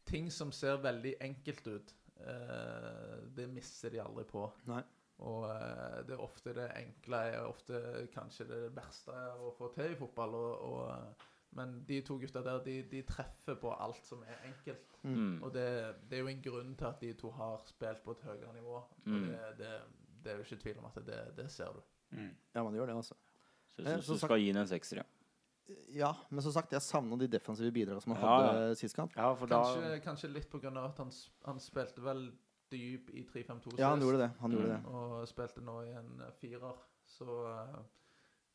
Ting 0.09 0.31
som 0.33 0.49
ser 0.51 0.79
veldig 0.81 1.19
enkelt 1.21 1.67
ut, 1.67 1.95
Uh, 2.19 3.19
det 3.31 3.45
mister 3.47 3.93
de 3.93 4.01
aldri 4.03 4.25
på. 4.27 4.41
Nei. 4.67 4.81
Og 5.23 5.45
det 6.07 6.15
er 6.15 6.21
ofte 6.23 6.51
det 6.55 6.65
enkle 6.79 7.19
er 7.29 7.45
ofte 7.47 7.79
kanskje 8.11 8.45
det 8.47 8.59
verste 8.75 9.15
å 9.39 9.53
få 9.55 9.69
til 9.75 9.93
i 9.93 9.97
fotball. 9.99 10.35
Og, 10.35 10.65
og, 10.67 11.23
men 11.51 11.83
de 11.87 12.01
to 12.01 12.17
gutta 12.21 12.41
der, 12.45 12.59
de, 12.63 12.83
de 12.91 13.01
treffer 13.01 13.55
på 13.55 13.71
alt 13.73 14.05
som 14.05 14.21
er 14.27 14.37
enkelt. 14.51 14.97
Mm. 15.03 15.43
Og 15.43 15.53
det, 15.53 15.95
det 16.09 16.17
er 16.17 16.21
jo 16.21 16.27
en 16.27 16.41
grunn 16.45 16.75
til 16.75 16.85
at 16.85 16.99
de 17.01 17.13
to 17.13 17.31
har 17.31 17.61
spilt 17.65 18.03
på 18.03 18.11
et 18.11 18.21
høyere 18.27 18.53
nivå. 18.53 18.75
Og 18.75 18.89
Mm. 19.05 19.27
det, 19.27 19.39
det, 19.57 19.71
det 20.23 20.31
er 20.31 20.35
jo 20.37 20.43
ikke 20.43 20.61
tvil 20.63 20.77
om 20.77 20.85
at 20.85 20.99
det, 21.05 21.21
det 21.37 21.51
ser 21.51 21.71
du. 21.73 21.81
Ja, 22.55 22.63
man 22.63 22.73
gjør 22.73 22.85
det, 22.85 22.95
altså. 22.95 23.15
Så 23.69 23.81
Eh, 23.81 23.85
jeg 23.85 23.93
syns 24.03 24.07
du 24.07 24.13
sagt- 24.17 24.27
skal 24.29 24.39
gi 24.39 24.47
den 24.51 24.57
en 24.61 24.67
sekser, 24.67 24.97
ja. 24.97 25.03
Ja, 25.93 26.11
men 26.29 26.41
som 26.41 26.51
sagt, 26.51 26.71
jeg 26.73 26.81
savna 26.81 27.15
de 27.17 27.27
defensive 27.27 27.71
bidragene 27.71 28.01
som 28.01 28.11
han 28.15 28.23
Ja, 28.23 28.51
hadde 28.51 28.75
sist 28.75 28.95
kamp. 28.95 29.11
Ja, 29.15 29.33
for 29.37 29.45
da 29.45 29.59
Kanskje, 29.63 29.99
kanskje 30.03 30.29
litt 30.33 30.49
på 30.49 30.59
grunn 30.61 30.77
av 30.77 30.85
at 30.89 30.97
han, 30.97 31.11
han 31.45 31.59
spilte 31.59 32.01
vel 32.01 32.31
dyp 32.71 33.09
i 33.13 33.23
3-5-2 33.23 33.77
Ja, 33.77 33.89
han 33.89 34.01
gjorde 34.01 34.17
det. 34.17 34.31
Han 34.39 34.51
gjorde 34.51 34.65
Mm. 34.67 34.83
det. 34.83 34.91
Og 34.91 35.27
spilte 35.27 35.61
nå 35.61 35.81
i 35.85 35.91
en 35.93 36.21
eh, 36.21 36.31
firer. 36.41 36.73
Så 37.05 37.25
eh, 37.51 37.75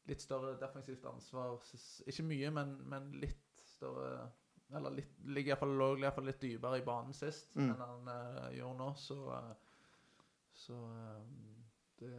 litt 0.09 0.21
større 0.23 0.55
defensivt 0.61 1.05
ansvar. 1.09 1.59
Ikke 2.07 2.25
mye, 2.29 2.51
men, 2.55 2.75
men 2.91 3.13
litt 3.23 3.63
større 3.69 4.31
Eller 4.75 4.91
litt, 4.97 5.11
ligger 5.29 5.53
iallfall, 5.53 5.75
lå 5.79 5.89
iallfall 6.01 6.25
litt 6.27 6.41
dypere 6.41 6.81
i 6.81 6.85
banen 6.87 7.15
sist 7.15 7.53
Mm. 7.55 7.69
enn 7.75 7.81
han 7.85 8.09
uh, 8.09 8.49
gjorde 8.57 8.79
nå. 8.81 8.91
Så, 8.99 9.19
uh, 9.29 9.53
så 10.57 10.75
um, 10.75 11.65
det, 12.01 12.13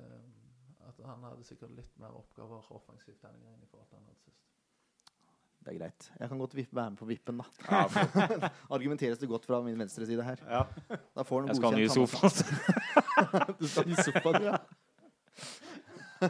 at 0.87 1.01
Han 1.05 1.23
hadde 1.25 1.43
sikkert 1.43 1.73
litt 1.75 1.97
mer 1.99 2.13
oppgaver 2.15 2.69
offensivt 2.77 3.21
denne 3.25 3.41
gangen 3.41 3.63
i 3.63 3.67
forhold 3.71 3.89
til 3.89 3.97
han 3.99 4.05
hadde 4.11 4.21
sist. 4.21 4.41
Det 5.65 5.73
er 5.73 5.79
greit. 5.79 6.11
Jeg 6.19 6.29
kan 6.29 6.37
godt 6.39 6.55
vippe, 6.55 6.75
være 6.77 6.89
med 6.93 6.97
på 6.99 7.05
vippen, 7.09 7.41
da. 7.41 7.45
ja 7.65 8.49
Argumenteres 8.77 9.17
det 9.17 9.29
godt 9.29 9.45
fra 9.49 9.61
min 9.65 9.79
venstre 9.79 10.05
side 10.05 10.23
her. 10.23 10.43
Ja. 10.45 10.63
Da 11.17 11.23
får 11.25 11.41
han 11.41 11.49
jeg 11.49 11.57
skal 11.57 11.73
ha 11.73 11.79
ny 11.79 11.87
sofa. 11.89 12.29
Du 13.59 13.65
skal 13.67 13.83
ha 13.83 13.89
ny 13.89 13.95
sofa, 13.97 14.29
du, 14.37 14.43
ja. 14.45 14.57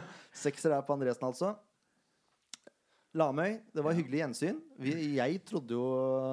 Sekser 0.46 0.76
er 0.76 0.84
på 0.86 0.94
Andresen, 0.96 1.26
altså. 1.26 1.54
Lamøy, 3.16 3.56
det 3.72 3.84
var 3.84 3.96
hyggelig 3.96 4.20
gjensyn. 4.20 4.58
Vi, 4.82 4.92
jeg 5.16 5.40
trodde 5.48 5.72
jo 5.76 5.86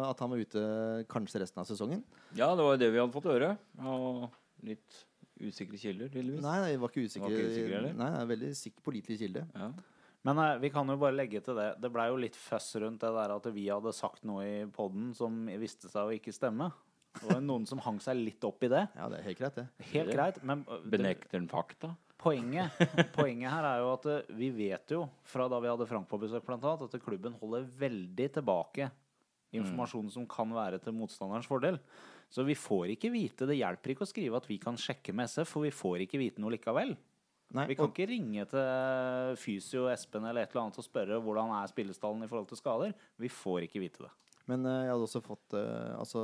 at 0.03 0.19
han 0.19 0.33
var 0.33 0.41
ute 0.43 0.63
kanskje 1.11 1.43
resten 1.43 1.61
av 1.63 1.67
sesongen. 1.69 2.03
Ja, 2.35 2.51
det 2.57 2.65
var 2.65 2.75
jo 2.75 2.81
det 2.81 2.91
vi 2.91 2.99
hadde 2.99 3.15
fått 3.15 3.29
høre. 3.31 3.53
Og 3.79 4.25
litt 4.67 4.99
usikre 5.43 5.79
kilder, 5.79 6.11
tydeligvis. 6.11 6.43
Nei, 6.43 6.57
nei, 6.59 6.69
jeg 6.73 6.81
var 6.83 6.91
ikke 6.91 7.07
usikre. 7.07 7.31
Var 7.31 7.57
ikke 7.63 7.81
nei, 7.87 7.95
nei, 8.03 8.23
veldig 8.33 8.51
sikker 8.59 8.85
pålitelig 8.85 9.19
kilde. 9.21 9.45
Ja. 9.55 9.71
Men 10.27 10.39
eh, 10.39 10.55
vi 10.63 10.71
kan 10.73 10.91
jo 10.91 10.97
bare 10.99 11.15
legge 11.15 11.41
til 11.43 11.57
det. 11.59 11.69
Det 11.83 11.91
blei 11.91 12.07
jo 12.11 12.19
litt 12.19 12.37
føss 12.39 12.73
rundt 12.83 13.03
det 13.03 13.11
der 13.15 13.35
at 13.35 13.47
vi 13.55 13.67
hadde 13.67 13.95
sagt 13.95 14.27
noe 14.27 14.43
i 14.47 14.57
poden 14.71 15.11
som 15.17 15.45
viste 15.59 15.91
seg 15.91 16.09
å 16.09 16.15
ikke 16.15 16.35
stemme. 16.35 16.69
Det 17.13 17.27
var 17.29 17.43
noen 17.45 17.67
som 17.69 17.81
hang 17.83 17.99
seg 18.01 18.17
litt 18.17 18.43
opp 18.47 18.63
i 18.65 18.71
det. 18.71 18.85
Ja, 18.97 19.09
det 19.11 19.19
er 19.19 19.27
helt 19.27 19.41
greit, 19.41 19.59
det. 19.59 19.89
Helt 19.91 20.13
greit, 20.15 20.39
men 20.47 20.63
eh, 20.67 20.87
Benekter 20.95 21.37
den 21.37 21.51
fakta? 21.51 21.93
Poenget, 22.23 22.81
poenget 23.17 23.51
her 23.51 23.67
er 23.67 23.83
jo 23.83 23.93
at 23.93 24.09
eh, 24.09 24.33
vi 24.39 24.49
vet 24.55 24.95
jo 24.95 25.05
fra 25.27 25.49
da 25.51 25.59
vi 25.61 25.71
hadde 25.71 25.87
Frank 25.89 26.09
på 26.09 26.19
besøk, 26.21 26.45
blant 26.47 26.65
annet, 26.65 26.87
at 26.87 27.05
klubben 27.05 27.37
holder 27.41 27.69
veldig 27.79 28.29
tilbake 28.39 28.89
informasjon 29.53 30.09
som 30.13 30.25
kan 30.29 30.49
være 30.55 30.79
til 30.81 30.95
motstanderens 30.97 31.49
fordel. 31.49 31.77
Så 32.33 32.45
vi 32.47 32.55
får 32.57 32.95
ikke 32.95 33.11
vite. 33.13 33.45
Det 33.45 33.59
hjelper 33.59 33.93
ikke 33.93 34.05
å 34.07 34.09
skrive 34.09 34.39
at 34.39 34.47
vi 34.49 34.57
kan 34.61 34.79
sjekke 34.79 35.13
med 35.13 35.29
SF, 35.29 35.51
for 35.53 35.67
vi 35.67 35.73
får 35.73 36.07
ikke 36.07 36.21
vite 36.21 36.41
noe 36.41 36.55
likevel. 36.55 36.95
Nei, 37.53 37.67
Vi 37.69 37.75
kan 37.77 37.85
og, 37.85 37.93
ikke 37.93 38.09
ringe 38.09 38.47
til 38.49 39.35
fysio 39.37 39.85
Espen 39.91 40.25
eller 40.25 40.41
et 40.41 40.53
eller 40.53 40.63
annet 40.63 40.79
og 40.81 40.85
spørre 40.87 41.19
hvordan 41.21 41.51
er 41.59 41.69
spillestallen 41.69 42.25
i 42.25 42.29
forhold 42.29 42.47
til 42.49 42.57
skader. 42.57 42.95
Vi 43.21 43.29
får 43.29 43.67
ikke 43.67 43.83
vite 43.83 44.07
det. 44.07 44.13
men 44.49 44.65
uh, 44.65 44.79
jeg 44.81 44.89
hadde 44.89 45.05
også 45.05 45.21
fått 45.21 45.53
uh, 45.53 45.93
Altså, 45.99 46.23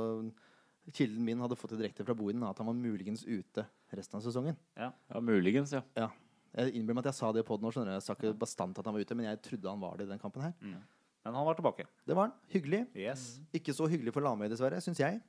kilden 0.92 1.24
min 1.24 1.40
hadde 1.42 1.58
fått 1.58 1.74
det 1.74 1.82
direkte 1.82 2.06
fra 2.06 2.16
Bohinen 2.16 2.46
at 2.48 2.58
han 2.58 2.68
var 2.70 2.76
muligens 2.78 3.22
ute 3.28 3.66
resten 3.94 4.18
av 4.18 4.24
sesongen. 4.24 4.56
Ja, 4.78 4.92
muligens, 5.22 5.74
ja. 5.76 5.82
Ja. 5.98 6.08
Jeg 6.50 6.74
innbiller 6.74 6.98
meg 6.98 7.04
at 7.04 7.12
jeg 7.12 7.20
sa 7.20 7.28
det 7.34 7.44
på 7.46 7.58
den 7.58 7.66
nå, 7.66 7.70
skjønner 7.74 7.92
du. 7.92 7.96
Jeg 7.98 8.06
sa 8.06 8.16
ikke 8.16 8.32
bastant 8.38 8.78
at 8.80 8.88
han 8.88 8.96
var 8.96 9.04
ute, 9.04 9.16
men 9.18 9.28
jeg 9.28 9.42
trodde 9.46 9.70
han 9.70 9.82
var 9.82 9.98
det 10.00 10.08
i 10.08 10.10
den 10.10 10.22
kampen 10.22 10.42
her. 10.42 10.54
Men 10.60 11.36
han 11.36 11.46
var 11.46 11.58
tilbake. 11.58 11.84
Det 12.08 12.16
var 12.16 12.28
han. 12.28 12.38
Hyggelig. 12.50 12.80
Yes. 12.96 13.26
Ikke 13.54 13.74
så 13.76 13.86
hyggelig 13.90 14.14
for 14.16 14.24
Lamøy, 14.24 14.48
dessverre, 14.50 14.80
syns 14.82 15.02
jeg. 15.02 15.20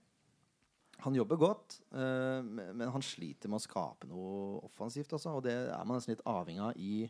Han 1.02 1.18
jobber 1.18 1.40
godt, 1.42 1.80
eh, 1.98 2.40
men 2.46 2.78
men 2.78 2.94
han 2.94 3.06
sliter 3.06 3.50
med 3.50 3.58
å 3.58 3.64
skape 3.64 4.10
noe 4.10 4.62
offensivt. 4.66 5.14
Altså, 5.18 5.36
og 5.38 5.46
det 5.46 5.54
er 5.54 5.86
man 5.86 5.98
nesten 5.98 6.14
litt 6.16 6.26
avhengig 6.30 6.62
av 6.62 6.78
i, 6.78 7.10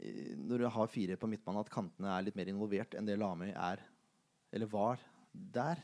i 0.00 0.12
Når 0.40 0.64
du 0.64 0.68
har 0.76 0.92
fire 0.92 1.16
på 1.20 1.28
midtbanen, 1.30 1.60
at 1.60 1.72
kantene 1.72 2.12
er 2.12 2.24
litt 2.26 2.36
mer 2.36 2.50
involvert 2.52 2.96
enn 2.96 3.08
det 3.08 3.18
Lamøy 3.20 3.52
er, 3.52 3.82
eller 4.52 4.70
var, 4.72 5.00
der. 5.32 5.80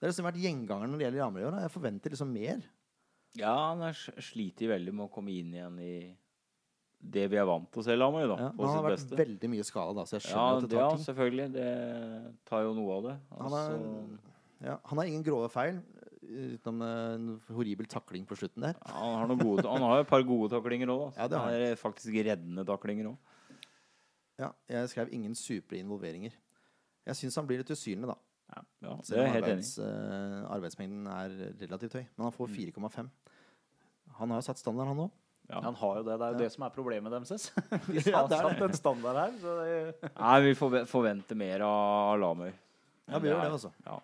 Det 0.00 0.06
har 0.08 0.12
liksom 0.14 0.24
vært 0.30 0.40
gjengangeren 0.40 0.90
når 0.94 0.98
det 1.02 1.04
gjelder 1.06 1.20
Lamøy. 1.26 1.40
i 1.42 1.46
år. 1.50 1.56
Jeg 1.60 1.72
forventer 1.74 2.14
liksom 2.14 2.30
mer. 2.32 2.62
Ja, 3.36 3.52
han 3.70 3.82
er 3.84 3.92
slitt 4.24 4.58
veldig 4.66 4.94
med 4.96 5.04
å 5.06 5.12
komme 5.12 5.30
inn 5.36 5.52
igjen 5.54 5.76
i 5.84 5.92
det 7.00 7.26
vi 7.32 7.36
er 7.40 7.46
vant 7.48 7.68
til 7.72 7.80
å 7.80 7.84
se 7.84 7.94
Lamøy, 7.96 8.24
da. 8.28 8.36
Ja, 8.40 8.48
på 8.56 8.64
han 8.66 8.74
har 8.76 8.86
vært 8.88 8.96
beste. 8.98 9.16
veldig 9.20 9.50
mye 9.52 9.64
skada, 9.64 9.94
da, 10.00 10.04
så 10.08 10.16
jeg 10.18 10.24
Ja, 10.24 10.30
skjønner 10.32 10.64
at 10.64 10.70
det 10.72 10.78
ja, 10.80 10.88
ting. 10.88 10.98
Ja, 10.98 11.04
selvfølgelig. 11.06 11.46
Det 11.54 11.70
tar 12.50 12.64
jo 12.66 12.74
noe 12.76 12.96
av 12.96 13.02
det. 13.10 13.14
Han 13.36 13.54
har, 13.54 13.70
Altså, 13.70 14.18
ja, 14.66 14.78
han 14.90 14.98
har 14.98 15.04
ingen 15.12 15.22
grove 15.24 15.48
feil, 15.52 15.78
utenom 16.30 16.82
en 16.86 17.28
horribel 17.50 17.86
takling 17.90 18.26
på 18.28 18.36
slutten 18.38 18.62
der. 18.62 18.76
han 18.86 19.28
har 19.32 19.36
gode 19.40 19.64
Han 19.66 19.82
har 19.82 20.00
et 20.00 20.08
par 20.08 20.22
gode 20.22 20.50
taklinger 20.52 20.88
òg. 20.92 21.12
Ja, 21.16 21.26
det 21.28 21.38
har 21.40 21.52
er 21.70 21.76
faktisk 21.80 22.12
reddende 22.24 22.64
taklinger 22.68 23.12
òg. 23.12 23.16
Ja, 24.40 24.52
jeg 24.68 24.88
skrev 24.88 25.12
ingen 25.12 25.34
supre 25.34 25.76
involveringer. 25.80 26.32
Jeg 27.06 27.16
syns 27.16 27.36
han 27.36 27.46
blir 27.48 27.58
litt 27.60 27.70
usynlig, 27.72 28.06
da. 28.08 28.16
Ja, 28.50 28.62
det 28.96 29.06
Selv 29.06 29.18
er 29.22 29.26
helt 29.34 29.44
arbeids, 29.44 29.78
eh, 29.78 30.50
arbeidsmengden 30.50 31.06
er 31.06 31.34
relativt 31.60 31.92
høy. 31.94 32.06
Men 32.16 32.24
han 32.24 32.32
Mm. 32.32 32.38
får 32.38 32.48
4,5. 32.56 33.10
Han 34.18 34.30
har 34.30 34.36
jo 34.40 34.46
satt 34.52 34.58
standard, 34.58 34.86
han 34.88 34.96
òg. 34.96 35.10
Ja. 35.50 35.60
Han 35.62 35.74
har 35.74 35.96
jo 35.96 36.02
det. 36.04 36.18
Det 36.18 36.26
er 36.26 36.32
jo 36.32 36.38
Ja. 36.38 36.44
det 36.44 36.52
som 36.52 36.62
er 36.64 36.70
problemet 36.70 37.10
deres. 37.10 37.50
De 37.86 38.12
har 38.12 38.28
det 38.28 38.36
er 38.38 38.48
satt 38.48 38.60
en 38.62 38.72
standard 38.72 39.16
her. 39.16 39.32
Så 39.40 39.54
det, 39.60 40.12
Nei, 40.20 40.40
vi 40.40 40.54
forventer 40.86 41.36
mer 41.36 41.60
av 41.62 42.18
Lamøy. 42.20 42.52
Ja, 43.08 43.18
vi 43.18 43.28
gjør 43.28 43.42
det, 43.42 43.50
altså. 43.52 43.72
Ja, 43.86 43.98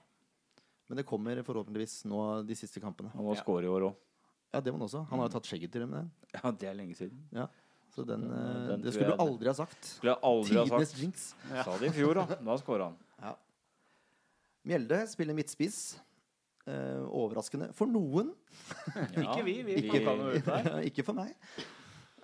Men 0.88 0.96
det 0.98 1.06
kommer 1.06 1.42
forhåpentligvis 1.42 2.04
nå 2.06 2.46
de 2.46 2.54
siste 2.54 2.80
kampene. 2.80 3.10
Han 3.12 3.24
må 3.24 3.34
Ja. 3.34 3.40
score 3.42 3.62
i 3.64 3.66
år 3.66 3.82
òg. 3.90 3.94
Ja, 4.54 4.60
det 4.60 4.72
må 4.72 4.78
han 4.78 4.86
også. 4.88 5.06
Han 5.08 5.18
har 5.18 5.28
jo 5.28 5.32
tatt 5.38 5.46
skjegget 5.46 5.72
til 5.72 5.80
dem. 5.86 6.10
Ja, 6.34 6.50
det 6.52 6.68
er 6.68 6.74
lenge 6.74 6.94
siden. 6.96 7.48
Så 7.94 8.04
den, 8.06 8.20
Den, 8.28 8.30
eh, 8.32 8.66
den 8.68 8.82
det 8.82 8.92
skulle 8.94 9.08
jeg- 9.10 9.18
du 9.18 9.24
aldri 9.24 9.46
ha 9.46 9.52
sagt. 9.54 9.82
Skulle 9.84 10.14
jeg 10.14 10.22
aldri 10.22 10.54
ha 10.56 10.64
Tidenes 10.64 10.88
sagt. 10.90 11.00
jinx. 11.00 11.34
Sa 11.64 11.78
det 11.78 11.88
i 11.90 11.94
fjor, 11.96 12.14
da. 12.14 12.26
Da 12.26 12.56
scora 12.58 12.84
han. 12.90 12.96
Ja. 14.66 14.72
Mjelde 14.74 14.98
spiller 15.08 15.36
midtspiss. 15.38 15.80
Eh, 16.66 17.02
overraskende 17.06 17.68
for 17.78 17.86
noen. 17.86 18.32
ikke 19.22 19.42
vi. 19.46 19.60
Vi 19.62 19.76
Ikke- 19.84 20.00
kan 20.04 20.18
noe 20.18 20.32
ut 20.40 20.44
der. 20.48 20.80
Ikke 20.90 21.04
for 21.06 21.14
meg. 21.14 21.36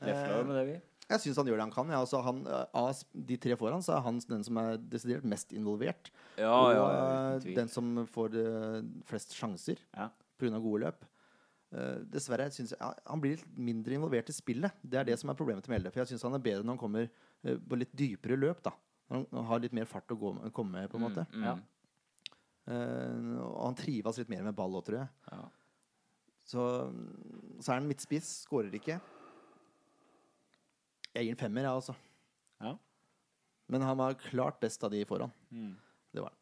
Lefla 0.02 0.40
med 0.48 0.56
det, 0.58 0.64
vi. 0.72 0.80
Jeg 1.12 1.20
syns 1.20 1.36
han 1.38 1.46
gjør 1.50 1.58
det 1.60 1.64
han 1.66 1.74
kan. 1.74 1.90
Ja, 1.92 2.00
altså, 2.02 2.22
han, 2.24 2.40
eh, 2.48 2.64
av 2.74 3.02
de 3.12 3.36
tre 3.36 3.54
foran 3.60 3.82
så 3.84 3.94
er 3.98 4.02
han 4.06 4.18
den 4.26 4.42
som 4.46 4.58
er 4.62 4.76
desidert 4.90 5.26
mest 5.28 5.52
involvert. 5.54 6.10
Ja, 6.40 6.50
og 6.50 6.72
ja, 6.74 6.84
eh, 7.36 7.54
den 7.54 7.68
som 7.70 7.92
får 8.10 8.34
eh, 8.40 8.78
flest 9.06 9.34
sjanser 9.36 9.78
Ja. 9.94 10.08
pga. 10.40 10.58
gode 10.58 10.86
løp. 10.86 11.04
Uh, 11.72 12.02
dessverre 12.04 12.50
synes 12.52 12.74
jeg 12.74 12.76
ja, 12.82 12.90
han 13.08 13.20
blir 13.22 13.38
litt 13.38 13.44
mindre 13.56 13.94
involvert 13.96 14.28
i 14.28 14.32
spillet. 14.36 14.74
Det 14.84 14.98
er 15.00 15.06
det 15.08 15.14
som 15.18 15.30
er 15.32 15.36
problemet 15.38 15.64
til 15.64 15.72
Mjelde. 15.72 15.88
For 15.88 16.02
jeg 16.02 16.10
syns 16.10 16.24
han 16.26 16.34
er 16.36 16.42
bedre 16.44 16.66
når 16.66 16.74
han 16.74 16.80
kommer 16.82 17.06
uh, 17.08 17.54
på 17.56 17.78
litt 17.80 17.94
dypere 17.96 18.36
løp. 18.36 18.60
da 18.66 18.74
Når 19.08 19.22
han 19.32 19.46
har 19.48 19.62
litt 19.64 19.72
mer 19.72 19.86
fart 19.88 20.12
å 20.12 20.18
gå, 20.20 20.34
komme 20.52 20.82
med, 20.82 20.90
på 20.92 20.98
en 21.00 21.04
måte. 21.06 21.24
Mm, 21.32 21.46
Ja. 21.46 21.54
mm. 21.56 21.62
Eh, 22.70 23.34
og 23.42 23.58
han 23.66 23.78
trives 23.78 24.20
litt 24.20 24.30
mer 24.30 24.44
med 24.46 24.56
ball 24.58 24.78
òg, 24.78 24.84
tror 24.86 25.00
jeg. 25.00 25.10
Ja. 25.32 25.42
Så, 26.52 26.62
så 27.62 27.72
er 27.72 27.78
han 27.78 27.88
midtspiss, 27.88 28.42
skårer 28.46 28.74
ikke. 28.78 28.98
Jeg 31.12 31.26
gir 31.26 31.34
en 31.34 31.40
femmer, 31.40 31.66
jeg, 31.66 31.80
altså. 31.82 31.94
Ja. 32.62 32.76
Men 33.72 33.84
han 33.86 33.98
var 34.00 34.18
klart 34.20 34.60
best 34.62 34.82
av 34.84 34.92
de 34.92 35.02
foran. 35.08 35.32
Mm. 35.52 35.72
Det 36.12 36.22
var 36.22 36.32
han. 36.32 36.40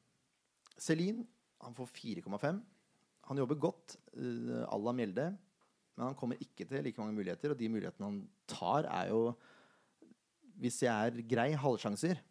Celine, 0.80 1.26
han 1.60 1.76
får 1.76 1.90
4,5. 1.98 2.60
Han 3.30 3.40
jobber 3.42 3.60
godt 3.60 3.96
uh, 4.16 4.64
à 4.64 4.78
la 4.80 4.94
Mjelde, 4.96 5.26
men 5.94 6.06
han 6.06 6.16
kommer 6.18 6.40
ikke 6.40 6.64
til 6.66 6.82
like 6.86 6.98
mange 7.02 7.14
muligheter. 7.14 7.52
Og 7.52 7.58
de 7.60 7.68
mulighetene 7.70 8.08
han 8.08 8.20
tar, 8.48 8.88
er 8.88 9.10
jo, 9.12 9.34
hvis 10.62 10.80
jeg 10.86 10.90
er 10.90 11.22
grei, 11.28 11.50
halvsjanser. 11.58 12.22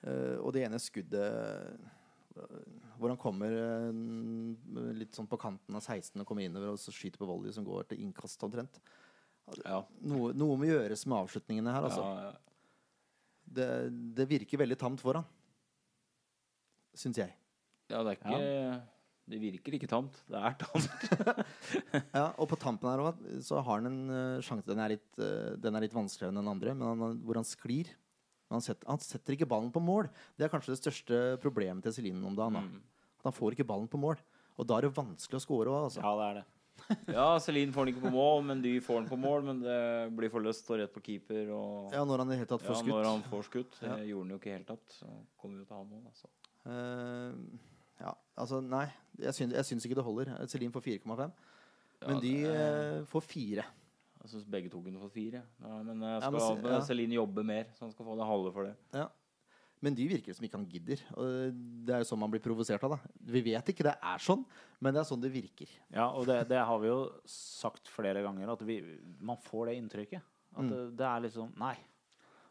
Eh, 0.00 0.36
og 0.40 0.54
det 0.56 0.64
ene 0.64 0.80
skuddet 0.80 1.20
eh, 1.20 2.68
hvor 3.00 3.12
han 3.12 3.20
kommer 3.20 3.52
eh, 3.52 4.92
litt 4.96 5.16
sånn 5.16 5.28
på 5.28 5.38
kanten 5.40 5.76
av 5.76 5.84
16 5.84 6.22
og 6.22 6.28
kommer 6.28 6.46
innover 6.46 6.72
og 6.72 6.80
så 6.80 6.94
skyter 6.94 7.20
på 7.20 7.28
volley 7.28 7.52
som 7.52 7.66
går 7.66 7.90
til 7.90 8.06
innkast 8.06 8.40
omtrent. 8.46 8.80
Ja. 9.64 9.82
Noe, 10.06 10.30
noe 10.36 10.56
må 10.56 10.68
gjøres 10.68 11.04
med 11.10 11.18
avslutningene 11.24 11.74
her, 11.74 11.88
altså. 11.88 12.06
Ja, 12.06 12.30
ja. 12.30 12.70
Det, 13.50 13.66
det 14.14 14.28
virker 14.30 14.60
veldig 14.62 14.78
tamt 14.78 15.02
foran. 15.02 15.26
Syns 16.96 17.18
jeg. 17.18 17.34
ja, 17.90 18.00
det 18.06 18.12
er 18.12 18.16
ikke 18.18 18.38
Det 19.30 19.38
virker 19.42 19.74
ikke 19.76 19.88
tamt. 19.90 20.20
Det 20.30 20.38
er 20.38 20.54
tamt. 20.58 21.42
Ja, 22.16 22.28
og 22.38 22.46
på 22.50 22.58
tampen 22.58 22.88
her 22.90 23.02
også, 23.02 23.40
så 23.46 23.60
har 23.66 23.82
han 23.82 23.90
en 23.90 24.42
sjanse. 24.46 24.68
Den 24.70 24.82
er 24.82 24.94
litt, 24.94 25.10
den 25.18 25.76
er 25.76 25.84
litt 25.84 25.96
vanskeligere 25.96 26.30
enn 26.30 26.40
den 26.40 26.52
andre, 26.52 26.76
men 26.78 27.02
han, 27.02 27.18
hvor 27.26 27.40
han 27.42 27.48
sklir. 27.48 27.90
Men 28.50 28.58
han 28.58 28.62
setter, 28.66 28.86
han 28.90 28.98
setter 28.98 29.36
ikke 29.36 29.46
ballen 29.48 29.70
på 29.72 29.80
mål. 29.80 30.08
Det 30.36 30.44
er 30.44 30.50
kanskje 30.52 30.74
det 30.74 30.80
største 30.82 31.18
problemet 31.40 31.82
til 31.86 31.92
Celine 31.94 32.24
om 32.26 32.34
dagen. 32.34 32.58
Mm. 32.66 32.80
At 33.20 33.28
han 33.30 33.36
får 33.36 33.54
ikke 33.54 33.66
ballen 33.68 33.86
på 33.88 34.00
mål. 34.02 34.18
Og 34.58 34.66
da 34.66 34.76
er 34.80 34.88
det 34.88 34.94
vanskelig 34.96 35.38
å 35.38 35.44
score 35.44 35.70
òg, 35.70 35.84
altså. 35.86 36.02
Ja, 36.02 36.16
det 36.18 36.26
er 36.30 36.34
det. 36.40 36.46
Ja, 37.14 37.26
Celine 37.38 37.70
får 37.72 37.86
den 37.86 37.94
ikke 37.94 38.08
på 38.08 38.12
mål, 38.16 38.42
men 38.48 38.62
Dy 38.64 38.72
får 38.82 39.02
den 39.04 39.08
på 39.12 39.18
mål. 39.20 39.44
Men 39.46 39.60
det 39.62 39.76
blir 40.18 40.30
for 40.32 40.42
løst 40.42 40.66
og 40.72 40.80
rett 40.80 40.92
på 40.92 41.02
keeper. 41.06 41.52
Og 41.54 41.92
Ja, 41.94 42.02
når 42.04 42.18
han 42.24 42.28
i 42.28 42.34
det 42.34 42.38
hele 42.40 42.50
tatt 42.50 42.66
får 42.66 42.80
skutt. 42.80 42.90
når 42.90 43.04
han 43.06 43.22
får 43.30 43.44
skutt. 43.46 43.78
Det 43.80 43.88
Ja. 43.88 43.96
gjorde 44.10 44.26
han 44.26 44.30
jo 44.34 44.38
ikke 44.40 44.50
i 44.50 44.50
det 44.50 44.58
hele 44.58 44.70
tatt. 44.72 44.86
Så 44.98 45.06
kommer 45.38 45.56
vi 45.56 45.62
jo 45.62 45.68
til 45.70 45.76
han 45.76 45.92
òg, 45.94 46.06
altså. 46.10 46.26
Så. 46.26 46.70
Eh, 46.74 47.60
ja, 48.00 48.14
altså 48.36 48.60
nei. 48.64 48.86
Jeg 49.20 49.32
syns, 49.34 49.52
jeg 49.54 49.64
syns 49.70 49.86
ikke 49.86 49.94
det 50.00 50.04
holder. 50.04 50.46
Celine 50.48 50.72
får 50.72 50.82
4,5. 50.82 51.32
Men 52.08 52.20
de 52.20 52.34
det 52.42 52.46
er- 52.56 52.98
eh, 52.98 53.04
får 53.04 53.22
4. 53.22 53.64
Jeg 54.20 54.30
syns 54.34 54.44
begge 54.52 54.68
to 54.72 54.82
kunne 54.84 55.00
fått 55.00 55.14
fire. 55.14 55.40
Ja, 55.64 55.78
men 55.82 56.00
jeg 56.04 56.12
Ja, 56.12 56.20
skal 56.20 56.40
ja, 56.40 56.54
men 56.60 56.72
ja. 56.74 56.80
Celine 56.84 57.16
jobbe 57.16 57.44
mer, 57.46 57.64
så 57.76 57.86
han 57.86 57.92
skal 57.94 58.04
få 58.06 58.16
det 58.18 58.26
halve 58.28 58.52
for 58.52 58.68
det. 58.68 58.74
Ja. 58.92 59.06
Men 59.80 59.94
de 59.96 60.04
virker 60.10 60.34
som 60.36 60.44
ikke 60.44 60.58
han 60.60 60.66
gidder. 60.68 61.00
Og 61.16 61.54
det 61.88 61.94
er 61.94 62.02
jo 62.02 62.08
sånn 62.10 62.20
man 62.20 62.30
blir 62.30 62.42
provosert 62.44 62.82
av. 62.84 62.98
da 62.98 62.98
Vi 63.32 63.40
vet 63.46 63.64
ikke 63.72 63.86
det 63.86 63.94
er 63.96 64.18
sånn, 64.20 64.42
men 64.84 64.92
det 64.92 65.00
er 65.00 65.08
sånn 65.08 65.22
det 65.22 65.30
virker. 65.32 65.70
Ja, 65.88 66.10
og 66.12 66.26
det, 66.28 66.42
det 66.50 66.58
har 66.68 66.78
vi 66.82 66.90
jo 66.90 66.98
sagt 67.24 67.88
flere 67.88 68.20
ganger, 68.26 68.52
at 68.52 68.60
vi, 68.68 68.76
man 69.24 69.40
får 69.40 69.70
det 69.70 69.78
inntrykket. 69.80 70.20
At 70.52 70.64
Mm. 70.66 70.68
det, 70.68 70.96
det 70.98 71.06
er 71.06 71.20
liksom 71.24 71.52
Nei. 71.56 71.76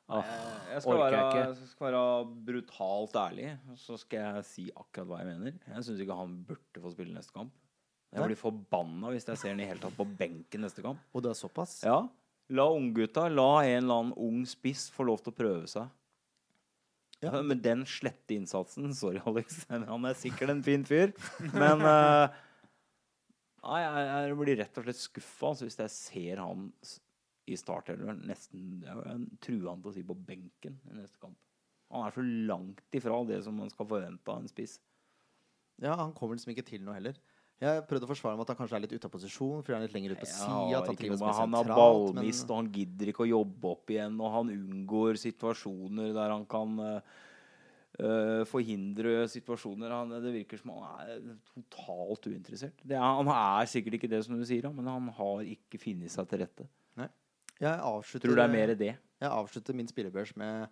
Ah, 0.09 0.24
Jeg 0.74 0.82
skal, 0.82 0.97
være, 0.97 1.17
jeg 1.36 1.45
jeg 1.59 1.67
skal 1.70 1.91
være 1.91 2.26
brutalt 2.47 3.13
ærlig, 3.13 3.49
så 3.78 3.95
skal 3.99 4.20
jeg 4.39 4.45
si 4.47 4.63
akkurat 4.74 5.05
hva 5.11 5.20
jeg 5.22 5.28
mener. 5.38 5.59
Jeg 5.67 5.84
syns 5.86 5.99
ikke 6.01 6.15
han 6.17 6.43
burde 6.47 6.82
få 6.82 6.89
spille 6.95 7.13
neste 7.13 7.32
kamp. 7.36 7.51
Jeg 8.10 8.26
blir 8.26 8.39
forbanna 8.39 9.12
hvis 9.14 9.28
jeg 9.30 9.38
ser 9.38 9.53
den 9.53 9.62
i 9.62 9.70
hele 9.70 9.82
tatt 9.84 9.97
på 9.97 10.07
benken 10.18 10.64
neste 10.66 10.82
kamp. 10.86 11.01
Og 11.14 11.22
det 11.24 11.34
er 11.34 11.38
såpass. 11.38 11.80
Ja, 11.86 12.07
La 12.49 12.66
unggutta, 12.74 13.28
la 13.30 13.64
en 13.64 13.84
eller 13.84 13.99
annen 13.99 14.14
ung 14.18 14.45
spiss 14.49 14.88
få 14.89 15.05
lov 15.05 15.22
til 15.22 15.34
å 15.34 15.38
prøve 15.38 15.68
seg. 15.70 15.89
Ja. 17.22 17.36
Med 17.49 17.62
den 17.62 17.84
slette 17.89 18.34
innsatsen 18.34 18.93
Sorry, 18.97 19.22
Alex. 19.30 19.62
Han 19.91 20.07
er 20.10 20.18
sikkert 20.18 20.55
en 20.55 20.64
fin 20.66 20.86
fyr. 20.88 21.14
Men 21.53 21.84
uh, 21.86 22.32
Nei, 23.60 23.84
jeg, 23.84 24.39
blir 24.39 24.57
rett 24.64 24.80
og 24.80 24.88
slett 24.88 25.01
skuffa 25.01 25.51
altså, 25.51 25.68
hvis 25.68 25.78
jeg 25.82 25.91
ser 25.91 26.39
han 26.39 26.70
i 27.49 27.57
startelveren 27.60 28.22
nesten 28.30 28.86
jeg 28.86 29.18
truer 29.43 29.66
han 29.68 29.82
til 29.84 29.91
å 29.91 29.95
si 29.97 30.03
på 30.07 30.16
benken 30.16 30.78
i 30.88 30.95
neste 30.95 31.20
kamp. 31.20 31.36
Han 31.91 32.05
er 32.07 32.16
så 32.16 32.24
langt 32.24 32.95
ifra 32.95 33.18
det 33.28 33.41
som 33.43 33.60
man 33.60 33.70
skal 33.74 33.89
forvente 33.89 34.32
av 34.32 34.39
en 34.39 34.47
spiss. 34.47 34.78
Ja, 35.84 35.97
Han 35.99 36.16
kommer 36.16 36.39
liksom 36.39 36.53
ikke 36.53 36.66
til 36.72 36.86
noe 36.86 36.95
heller. 36.95 37.20
Jeg 37.60 37.82
prøvde 37.89 38.07
å 38.07 38.12
forsvare 38.14 38.38
med 38.39 38.45
at 38.45 38.53
han 38.53 38.60
kanskje 38.62 38.78
er 38.78 38.84
litt 38.86 38.93
ute 38.95 39.07
av 39.10 39.12
posisjon. 39.12 39.64
Fordi 39.64 39.76
han 39.76 39.82
er 39.84 39.89
litt 39.89 39.95
lenger 39.97 40.14
ut 40.16 40.22
på 40.22 40.28
Ja, 40.30 40.36
sida. 40.36 40.78
At 40.80 40.88
han 40.88 40.95
med- 40.95 41.36
han 41.36 41.53
har 41.53 41.64
ballmist, 41.66 42.47
Men 42.47 42.51
og 42.51 42.55
han 42.64 42.72
gidder 42.72 43.12
ikke 43.12 43.26
å 43.26 43.30
jobbe 43.30 43.66
opp 43.68 43.88
igjen. 43.88 44.16
Og 44.22 44.32
han 44.32 44.49
unngår 44.53 45.20
situasjoner 45.20 46.14
der 46.14 46.30
han 46.32 46.45
kan 46.45 46.80
eh, 46.80 47.01
eh, 47.99 48.43
forhindre 48.47 49.28
situasjoner. 49.28 49.91
Han, 49.91 50.10
det 50.24 50.34
virker 50.34 50.62
som 50.62 50.72
han 50.72 51.03
er 51.03 51.38
totalt 51.51 52.28
uinteressert. 52.32 52.80
Det 52.86 52.95
er, 52.95 53.03
han 53.03 53.28
er 53.28 53.66
sikkert 53.68 53.99
ikke 53.99 54.10
det 54.10 54.24
som 54.24 54.39
du 54.39 54.45
sier, 54.47 54.70
men 54.72 54.88
han 54.88 55.10
har 55.20 55.43
ikke 55.43 55.82
funnet 55.82 56.10
seg 56.10 56.28
til 56.30 56.39
rette. 56.45 56.70
jeg 57.60 57.80
avslutter, 57.84 58.30
Tror 58.30 58.36
det 58.39 58.43
er 58.45 58.53
mer 58.55 58.76
det. 58.76 58.97
jeg 59.20 59.30
avslutter 59.30 59.76
min 59.76 59.88
spillebørs 59.88 60.32
med 60.38 60.70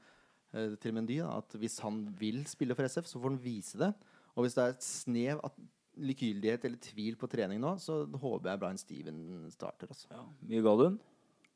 uh, 0.55 0.75
til 0.79 0.93
da, 0.95 1.37
at 1.37 1.49
hvis 1.59 1.79
han 1.83 2.05
vil 2.17 2.45
spille 2.45 2.73
for 2.73 2.87
SF, 2.87 3.05
så 3.11 3.19
får 3.19 3.29
han 3.35 3.43
vise 3.43 3.77
det. 3.77 3.93
Og 4.37 4.45
hvis 4.45 4.53
det 4.55 4.63
er 4.63 4.69
et 4.69 4.83
snev 4.83 5.41
av 5.43 5.51
likegyldighet 5.97 6.65
eller 6.67 6.81
tvil 6.83 7.17
på 7.19 7.29
trening 7.31 7.61
nå, 7.63 7.73
så 7.81 8.03
håper 8.05 8.51
jeg 8.51 8.61
Brian 8.61 8.79
Steven 8.81 9.19
starter. 9.53 9.89
Altså. 9.93 10.09
Ja, 10.13 10.23
mye 10.49 10.63
ga 10.65 10.75
du 10.77 10.83
den? 10.83 10.99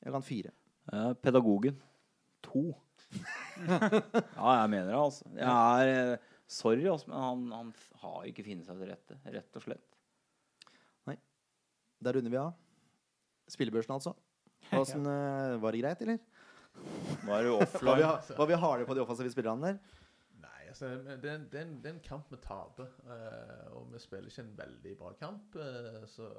Jeg 0.02 0.16
kan 0.16 0.26
fire. 0.26 0.54
Eh, 0.92 1.12
pedagogen. 1.22 1.78
To. 2.48 2.64
ja, 3.68 4.52
jeg 4.64 4.72
mener 4.74 4.90
det, 4.90 4.98
altså. 4.98 5.30
Jeg 5.38 5.48
er 5.86 6.14
eh, 6.16 6.30
Sorry, 6.52 6.84
altså, 6.92 7.08
men 7.08 7.22
han, 7.24 7.44
han 7.56 7.70
har 8.02 8.26
ikke 8.28 8.44
funnet 8.44 8.68
seg 8.68 8.82
til 8.82 8.90
rette. 8.92 9.16
Rett 9.38 9.56
og 9.56 9.64
slett. 9.64 9.94
Nei. 11.08 11.16
Der 12.04 12.18
runder 12.18 12.34
vi 12.34 12.40
av. 12.42 12.52
Spillebørsen, 13.52 13.94
altså. 13.96 14.12
Hvordan, 14.72 15.08
ja. 15.08 15.56
var 15.64 15.76
det 15.76 15.84
greit, 15.84 16.04
eller? 16.04 16.20
Var, 17.28 17.44
du 17.44 17.54
Var 17.54 17.96
vi, 17.96 18.04
offline. 18.04 18.38
var 18.38 18.50
vi 18.50 18.60
harde 18.66 18.86
på 18.88 18.96
de 18.98 19.04
offensive 19.04 19.32
spillerne 19.32 19.72
der? 19.72 20.01
Altså, 20.72 20.88
det, 20.88 21.26
er 21.30 21.36
en- 21.36 21.48
det, 21.52 21.60
er 21.60 21.66
en- 21.68 21.78
det 21.84 21.90
er 21.90 21.94
en 21.98 22.04
kamp 22.06 22.30
vi 22.32 22.38
taper. 22.44 22.88
Uh, 23.04 23.76
og 23.78 23.90
vi 23.92 24.00
spiller 24.00 24.30
ikke 24.32 24.44
en 24.46 24.54
veldig 24.58 24.94
bra 24.98 25.12
kamp, 25.20 25.56
uh, 25.60 26.06
så 26.08 26.30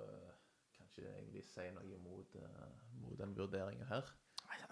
kan 0.76 0.86
ikke 0.88 1.08
egentlig 1.18 1.44
si 1.50 1.66
noe 1.76 1.98
mot, 2.00 2.36
uh, 2.40 2.92
mot 3.02 3.18
den 3.20 3.34
vurderingen 3.36 3.86
her. 3.90 4.08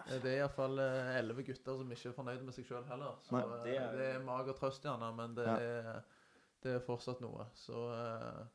Eh, 0.07 0.17
Det 0.23 0.33
er 0.33 0.39
iallfall 0.43 0.79
elleve 0.81 1.45
gutter 1.47 1.77
som 1.79 1.93
ikke 1.93 2.09
er 2.11 2.17
fornøyd 2.17 2.43
med 2.45 2.53
seg 2.57 2.65
sjøl 2.69 2.85
heller. 2.89 3.19
Så 3.25 3.33
Nei. 3.37 3.43
eh, 3.45 3.63
Det 3.65 3.77
er- 3.77 3.93
det 3.97 4.09
er 4.15 4.25
mager 4.25 4.53
trøst, 4.57 4.83
gjerne, 4.85 5.13
men 5.17 5.35
det, 5.35 5.47
Ja. 5.47 5.57
er, 5.57 6.01
det 6.63 6.75
er 6.75 6.81
fortsatt 6.85 7.21
noe. 7.21 7.47
Så, 7.55 7.77
eh, 7.93 8.47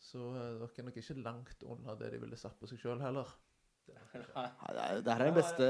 så 0.00 0.18
eh, 0.34 0.58
dere 0.58 0.68
er 0.78 0.82
nok 0.88 0.96
ikke 0.96 1.22
langt 1.22 1.62
unna 1.62 1.94
det 1.94 2.12
de 2.12 2.18
ville 2.20 2.36
satt 2.36 2.58
på 2.60 2.66
seg 2.68 2.78
sjøl 2.78 3.00
heller. 3.02 3.26
Nei, 4.18 4.44
det, 4.72 4.82
er, 4.82 5.00
det 5.04 5.12
her 5.12 5.22
er 5.22 5.28
den 5.28 5.36
beste 5.36 5.66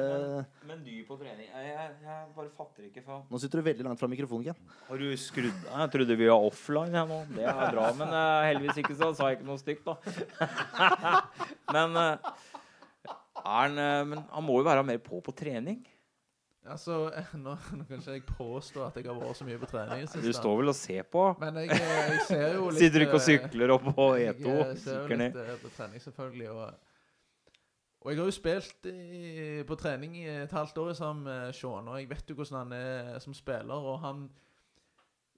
Men 0.68 0.82
dyr 0.84 1.00
på 1.08 1.16
trening 1.18 1.48
jeg, 1.48 1.64
jeg, 1.72 1.88
jeg 2.04 2.28
bare 2.36 2.50
fatter 2.54 2.86
ikke 2.86 3.02
for 3.04 3.26
Nå 3.32 3.40
sitter 3.42 3.60
du 3.60 3.66
veldig 3.66 3.86
langt 3.88 4.00
fra 4.00 4.08
mikrofonen, 4.10 4.46
Ken. 4.50 4.76
Har 4.88 5.02
du 5.02 5.08
skrudd 5.20 5.66
av? 5.66 5.82
Jeg 5.82 5.92
trodde 5.96 6.18
vi 6.20 6.30
var 6.30 6.46
offline 6.48 6.94
her 6.94 7.08
nå. 7.10 7.18
Det 7.34 7.44
er 7.48 7.74
bra, 7.74 7.88
men 7.98 8.14
uh, 8.14 8.46
heldigvis 8.46 8.80
ikke 8.84 8.96
så 8.98 9.10
sa 9.16 9.30
jeg 9.30 9.40
ikke 9.40 9.48
noe 9.48 9.60
stygt, 9.60 9.88
da. 9.88 9.96
men 11.76 11.98
uh, 11.98 12.32
er 13.42 13.52
han 13.52 13.78
uh, 13.78 14.02
Men 14.12 14.24
han 14.30 14.46
må 14.46 14.60
jo 14.60 14.68
være 14.68 14.86
mer 14.86 15.00
på 15.02 15.20
på 15.24 15.34
trening. 15.36 15.82
Altså, 16.68 16.98
nå, 17.38 17.54
nå 17.78 17.86
kan 17.88 18.02
ikke 18.02 18.16
jeg 18.18 18.24
påstå 18.28 18.82
at 18.88 18.98
jeg 19.00 19.08
har 19.08 19.16
vært 19.16 19.38
så 19.38 19.46
mye 19.48 19.60
på 19.60 19.68
trening 19.70 20.04
i 20.04 20.08
det 20.10 20.24
Du 20.26 20.34
står 20.36 20.58
vel 20.60 20.72
og 20.72 20.76
ser 20.76 21.06
på? 21.08 21.22
Men 21.40 21.62
jeg, 21.62 21.78
jeg 21.78 22.26
ser 22.28 22.44
jo 22.58 22.68
litt 22.68 22.80
Sitter 22.82 23.00
du 23.00 23.06
ikke 23.06 23.20
og 23.20 23.24
sykler 23.24 23.72
opp 23.76 23.88
på 23.96 24.08
Jeg 24.20 24.36
E2? 24.36 24.56
Jeg 24.58 24.82
ser 24.84 25.00
jo 25.00 25.18
litt 25.22 25.64
på 25.64 25.72
trening, 25.78 26.04
selvfølgelig. 26.04 26.50
Og, 26.52 26.87
og 28.00 28.10
jeg 28.12 28.18
har 28.20 28.24
jo 28.24 28.30
spilt 28.30 28.86
i, 28.86 29.62
på 29.66 29.74
trening 29.74 30.16
i 30.16 30.24
et 30.44 30.52
halvt 30.52 30.78
år 30.78 30.92
sammen 30.94 31.24
med 31.24 31.52
Sean, 31.52 31.88
og 31.88 31.98
jeg 32.00 32.10
vet 32.10 32.30
jo 32.30 32.34
hvordan 32.34 32.58
han 32.58 32.72
er 32.72 33.18
som 33.18 33.34
spiller. 33.34 33.74
Og 33.74 34.00
han 34.00 34.28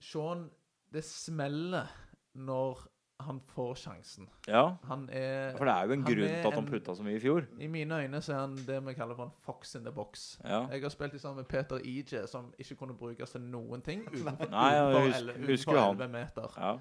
Sean 0.01 0.51
Det 0.93 1.05
smeller 1.05 1.87
når 2.35 2.81
han 3.21 3.41
får 3.53 3.75
sjansen. 3.77 4.29
Ja, 4.49 4.63
Han 4.89 5.09
er 5.13 5.57
for 5.57 5.65
det 5.69 5.75
er 5.75 5.85
jo 5.87 5.93
en 5.93 6.03
grunn 6.05 6.17
til 6.17 6.47
at 6.49 6.55
han 6.57 6.67
putta 6.67 6.95
så 6.97 7.03
mye 7.05 7.17
i 7.19 7.21
fjor. 7.21 7.45
I 7.61 7.67
mine 7.69 7.99
øyne 8.03 8.21
så 8.25 8.33
er 8.33 8.39
han 8.41 8.55
det 8.67 8.79
vi 8.87 8.95
kaller 8.97 9.15
for 9.15 9.25
en 9.29 9.35
fox 9.45 9.75
in 9.75 9.85
the 9.85 9.93
box. 9.93 10.39
Ja. 10.45 10.63
Jeg 10.73 10.83
har 10.83 10.89
spilt 10.89 11.21
sammen 11.21 11.37
med 11.37 11.45
Peter 11.45 11.77
EJ, 11.85 12.27
som 12.27 12.49
ikke 12.59 12.75
kunne 12.81 12.95
brukes 12.97 13.31
til 13.31 13.41
noen 13.41 13.83
ting 13.83 14.07
utenfor, 14.09 14.49
Nei, 14.51 14.65
jeg 14.73 14.87
utenfor 14.87 15.07
husker- 15.07 15.33
elle- 15.35 15.47
husker 15.51 15.73
utenfor 15.73 15.81
han. 15.87 16.01
11 16.01 16.09
meter. 16.13 16.55
ja. 16.59 16.73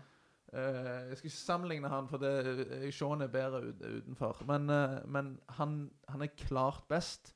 Eh, 0.53 1.09
jeg 1.09 1.17
skal 1.19 1.29
ikke 1.29 1.35
sammenligne 1.37 1.89
han, 1.91 2.07
for 2.09 2.17
det, 2.21 2.93
Sean 2.95 3.21
er 3.21 3.27
bedre 3.33 3.61
utenfor. 3.69 4.41
Men, 4.49 4.69
eh, 4.73 4.95
men 5.05 5.35
han, 5.59 5.75
han 6.09 6.21
er 6.25 6.31
klart 6.39 6.87
best 6.89 7.35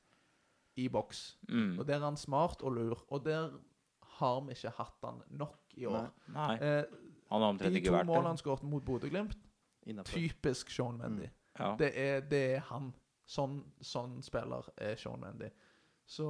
i 0.76 0.88
boks. 0.90 1.36
Mm. 1.48 1.78
Og 1.78 1.86
der 1.86 2.00
er 2.00 2.08
han 2.08 2.16
smart 2.18 2.62
og 2.66 2.72
lur. 2.74 3.04
Og 3.14 3.22
der 3.24 3.52
har 4.18 4.40
vi 4.46 4.54
ikke 4.56 4.72
hatt 4.78 5.06
han 5.06 5.22
nok 5.30 5.74
i 5.78 5.86
år. 5.86 6.10
Nei, 6.34 6.56
Eh, 6.58 6.84
han 7.30 7.40
har 7.42 7.48
omtrent 7.54 7.76
ikke 7.76 7.92
vært 7.94 8.04
det. 8.04 8.06
de 8.06 8.10
to 8.10 8.12
målene 8.12 8.28
han 8.34 8.38
skåret 8.38 8.62
mot 8.68 8.84
Bodø-Glimt, 8.84 9.38
typisk 10.04 10.70
Sean 10.70 10.98
Mendy. 10.98 11.28
Ja. 11.58 11.74
Det, 11.78 11.92
er, 11.98 12.20
det 12.20 12.42
er 12.56 12.60
han. 12.70 12.92
Sånn, 13.26 13.62
sånn 13.80 14.18
spiller 14.22 14.66
er 14.76 14.98
Sean 15.00 15.20
Mendy. 15.22 15.48
Så 16.06 16.26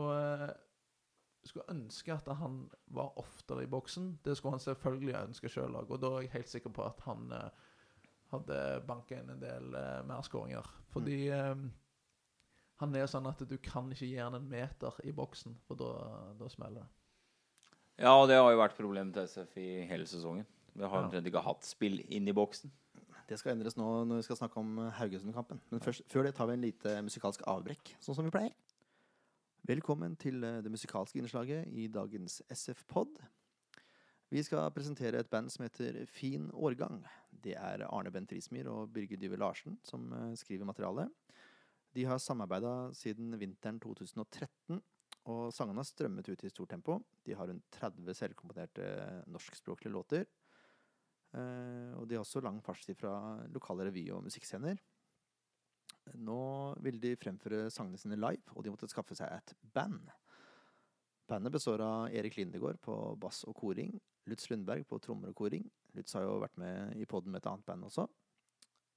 skulle 1.51 1.69
ønske 1.75 2.13
at 2.15 2.29
han 2.39 2.71
var 2.97 3.13
oftere 3.21 3.65
i 3.65 3.71
boksen. 3.71 4.19
Det 4.25 4.37
skulle 4.37 4.57
han 4.57 4.65
selvfølgelig 4.65 5.15
ønske 5.21 5.49
sjøl 5.53 5.77
òg. 5.77 5.91
Og 5.91 6.01
da 6.03 6.11
er 6.17 6.27
jeg 6.27 6.33
helt 6.39 6.49
sikker 6.53 6.71
på 6.75 6.85
at 6.87 7.01
han 7.07 7.31
eh, 7.33 7.51
hadde 8.33 8.59
banka 8.89 9.19
inn 9.21 9.31
en 9.35 9.43
del 9.43 9.75
eh, 9.79 10.03
mer 10.09 10.23
skåringer. 10.27 10.67
Fordi 10.95 11.19
eh, 11.35 11.65
han 12.83 12.97
er 12.99 13.07
sånn 13.11 13.29
at 13.31 13.45
du 13.49 13.57
kan 13.63 13.91
ikke 13.93 14.09
gi 14.09 14.17
han 14.19 14.35
en 14.39 14.49
meter 14.51 14.97
i 15.05 15.13
boksen, 15.15 15.57
for 15.69 15.79
da, 15.79 15.91
da 16.41 16.49
smeller 16.51 16.83
det. 16.83 16.89
ja, 18.03 18.15
og 18.19 18.27
det 18.29 18.41
har 18.41 18.51
jo 18.51 18.59
vært 18.59 18.75
problemet 18.79 19.15
til 19.15 19.29
SF 19.31 19.59
i 19.63 19.69
hele 19.91 20.07
sesongen. 20.11 20.47
Vi 20.75 20.83
har 20.83 21.07
Ja. 21.13 21.21
ikke 21.21 21.45
hatt 21.45 21.63
spill 21.63 22.01
inn 22.09 22.27
i 22.27 22.35
boksen. 22.35 22.73
Det 23.29 23.39
skal 23.39 23.55
endres 23.55 23.77
nå 23.79 23.87
når 24.05 24.19
vi 24.19 24.25
skal 24.27 24.37
snakke 24.37 24.59
om 24.61 24.77
Haugesund-kampen. 24.99 25.61
Men 25.71 25.81
først, 25.81 26.03
før 26.13 26.25
det 26.27 26.35
tar 26.35 26.47
vi 26.51 26.53
en 26.59 26.65
lite 26.67 26.97
musikalsk 27.07 27.45
avbrekk, 27.49 27.95
sånn 28.03 28.17
som 28.19 28.25
vi 28.27 28.33
pleier. 28.35 28.53
Velkommen 29.65 30.13
til 30.21 30.45
eh, 30.45 30.59
det 30.61 30.69
musikalske 30.69 31.17
innslaget 31.17 31.71
i 31.73 31.87
dagens 31.89 32.43
SF-pod. 32.53 33.15
Vi 34.29 34.43
skal 34.45 34.69
presentere 34.77 35.23
et 35.23 35.31
band 35.33 35.49
som 35.49 35.65
heter 35.65 36.03
Fin 36.05 36.51
årgang. 36.53 36.99
Det 37.33 37.55
er 37.57 37.87
Arne 37.87 38.13
Bent 38.13 38.35
Rismyr 38.37 38.69
og 38.69 38.93
Birger 38.93 39.17
Dyve 39.17 39.39
Larsen 39.41 39.79
som 39.89 40.11
eh, 40.13 40.35
skriver 40.37 40.69
materialet. 40.69 41.09
De 41.97 42.05
har 42.05 42.21
samarbeida 42.21 42.91
siden 42.93 43.39
vinteren 43.41 43.81
2013, 43.81 44.83
og 45.33 45.43
sangene 45.57 45.81
har 45.81 45.89
strømmet 45.89 46.29
ut 46.29 46.45
i 46.45 46.53
stort 46.53 46.75
tempo. 46.75 46.99
De 47.25 47.33
har 47.33 47.49
rundt 47.49 47.65
30 47.73 48.21
selvkomponerte 48.21 48.91
norskspråklige 49.33 49.95
låter. 49.97 50.29
Eh, 51.33 51.97
og 51.97 52.05
de 52.05 52.19
har 52.19 52.27
også 52.27 52.45
lang 52.45 52.61
fartstid 52.61 53.01
fra 53.01 53.17
lokale 53.49 53.89
revy- 53.89 54.11
og 54.13 54.27
musikkscener. 54.29 54.77
Nå 56.15 56.41
vil 56.85 57.01
de 57.01 57.15
fremføre 57.17 57.71
sangene 57.73 57.99
sine 58.01 58.19
live, 58.19 58.43
og 58.55 58.65
de 58.65 58.73
måtte 58.73 58.89
skaffe 58.91 59.17
seg 59.19 59.33
et 59.33 59.55
band. 59.75 60.11
Bandet 61.29 61.55
består 61.55 61.81
av 61.81 62.13
Erik 62.13 62.37
Lindegård 62.37 62.77
på 62.85 62.95
bass 63.21 63.45
og 63.49 63.57
koring, 63.57 63.95
Lutz 64.29 64.49
Lundberg 64.51 64.85
på 64.89 64.99
trommer 65.05 65.33
og 65.33 65.39
koring. 65.39 65.65
Lutz 65.97 66.13
har 66.17 66.25
jo 66.25 66.39
vært 66.43 66.57
med 66.61 66.97
i 67.01 67.07
poden 67.09 67.33
med 67.33 67.43
et 67.43 67.49
annet 67.51 67.65
band 67.65 67.89
også. 67.89 68.07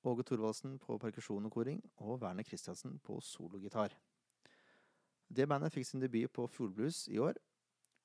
Åge 0.07 0.23
Thorvaldsen 0.27 0.77
på 0.79 0.95
perkusjon 1.01 1.47
og 1.47 1.51
koring, 1.51 1.81
og 2.03 2.21
Werner 2.21 2.47
Christiansen 2.47 2.99
på 3.03 3.19
sologitar. 3.23 3.95
Det 5.27 5.47
bandet 5.49 5.73
fikk 5.75 5.87
sin 5.87 6.03
debut 6.03 6.31
på 6.31 6.47
Fjordblues 6.47 7.07
i 7.11 7.19
år, 7.19 7.39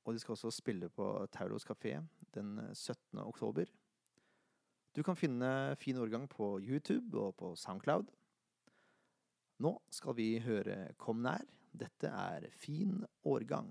og 0.03 0.15
de 0.15 0.23
skal 0.23 0.35
også 0.35 0.51
spille 0.51 0.89
på 0.91 1.07
Tauros 1.31 1.67
kafé 1.67 2.01
den 2.35 2.57
17. 2.75 3.21
oktober. 3.23 3.71
Du 4.97 5.03
kan 5.03 5.17
finne 5.17 5.77
fin 5.79 5.97
årgang 5.97 6.27
på 6.29 6.59
YouTube 6.61 7.19
og 7.19 7.37
på 7.39 7.55
Soundcloud. 7.57 8.11
Nå 9.61 9.75
skal 9.93 10.17
vi 10.17 10.39
høre 10.41 10.95
Kom 10.99 11.21
nær. 11.25 11.45
Dette 11.73 12.09
er 12.09 12.49
Fin 12.57 13.03
årgang. 13.25 13.71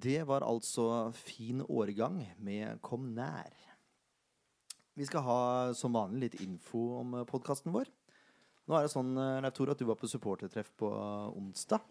Det 0.00 0.22
var 0.24 0.44
altså 0.46 1.10
Fin 1.12 1.60
årgang 1.68 2.22
med 2.38 2.78
Kom 2.84 3.10
nær. 3.16 3.52
Vi 4.96 5.06
skal 5.08 5.24
ha 5.26 5.40
som 5.76 5.92
vanlig 5.96 6.30
litt 6.30 6.42
info 6.44 6.80
om 7.00 7.18
podkasten 7.28 7.72
vår. 7.74 7.88
Nå 8.68 8.76
er 8.76 8.86
det 8.86 8.92
sånn, 8.92 9.10
eh, 9.18 9.40
Leif 9.44 9.56
Tore, 9.56 9.74
at 9.74 9.80
du 9.80 9.86
var 9.88 9.98
på 10.00 10.08
supportertreff 10.08 10.70
på 10.78 10.88
onsdag. 11.36 11.82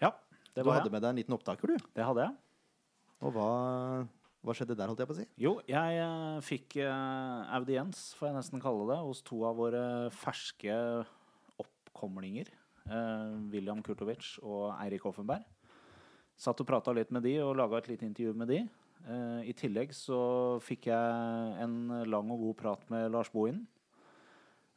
Ja, 0.00 0.12
det 0.54 0.64
var 0.64 0.78
jeg. 0.78 0.86
Du 0.86 0.88
hadde 0.88 0.92
med 0.94 1.02
deg 1.02 1.10
en 1.10 1.20
liten 1.20 1.36
opptaker, 1.36 1.72
du. 1.72 1.90
Det 1.96 2.06
hadde 2.06 2.28
jeg. 2.28 2.36
Og 3.26 3.34
hva, 3.34 3.48
hva 4.46 4.54
skjedde 4.54 4.76
der, 4.78 4.88
holdt 4.88 5.02
jeg 5.02 5.10
på 5.10 5.16
å 5.16 5.18
si? 5.18 5.26
Jo, 5.42 5.54
jeg 5.68 6.00
eh, 6.04 6.40
fikk 6.46 6.78
uh, 6.84 7.48
audiens, 7.58 8.04
får 8.20 8.30
jeg 8.30 8.38
nesten 8.38 8.64
kalle 8.64 8.86
det, 8.92 9.00
hos 9.02 9.24
to 9.26 9.42
av 9.48 9.58
våre 9.58 9.84
ferske 10.14 10.78
oppkomlinger. 11.58 12.52
Uh, 12.88 13.34
William 13.52 13.82
Kurtovic 13.84 14.36
og 14.40 14.70
Eirik 14.78 15.08
Offenberg. 15.10 15.44
Satt 16.38 16.60
og 16.62 16.68
prata 16.68 16.94
litt 16.94 17.10
med 17.14 17.24
de 17.26 17.34
og 17.42 17.56
laga 17.58 17.80
et 17.80 17.90
lite 17.90 18.06
intervju 18.06 18.36
med 18.38 18.52
de. 18.52 18.60
Uh, 19.08 19.40
I 19.46 19.54
tillegg 19.58 19.90
så 19.96 20.20
fikk 20.62 20.88
jeg 20.90 21.64
en 21.64 21.76
lang 22.06 22.30
og 22.34 22.46
god 22.46 22.56
prat 22.60 22.86
med 22.92 23.10
Lars 23.14 23.30
Bohin. 23.34 23.64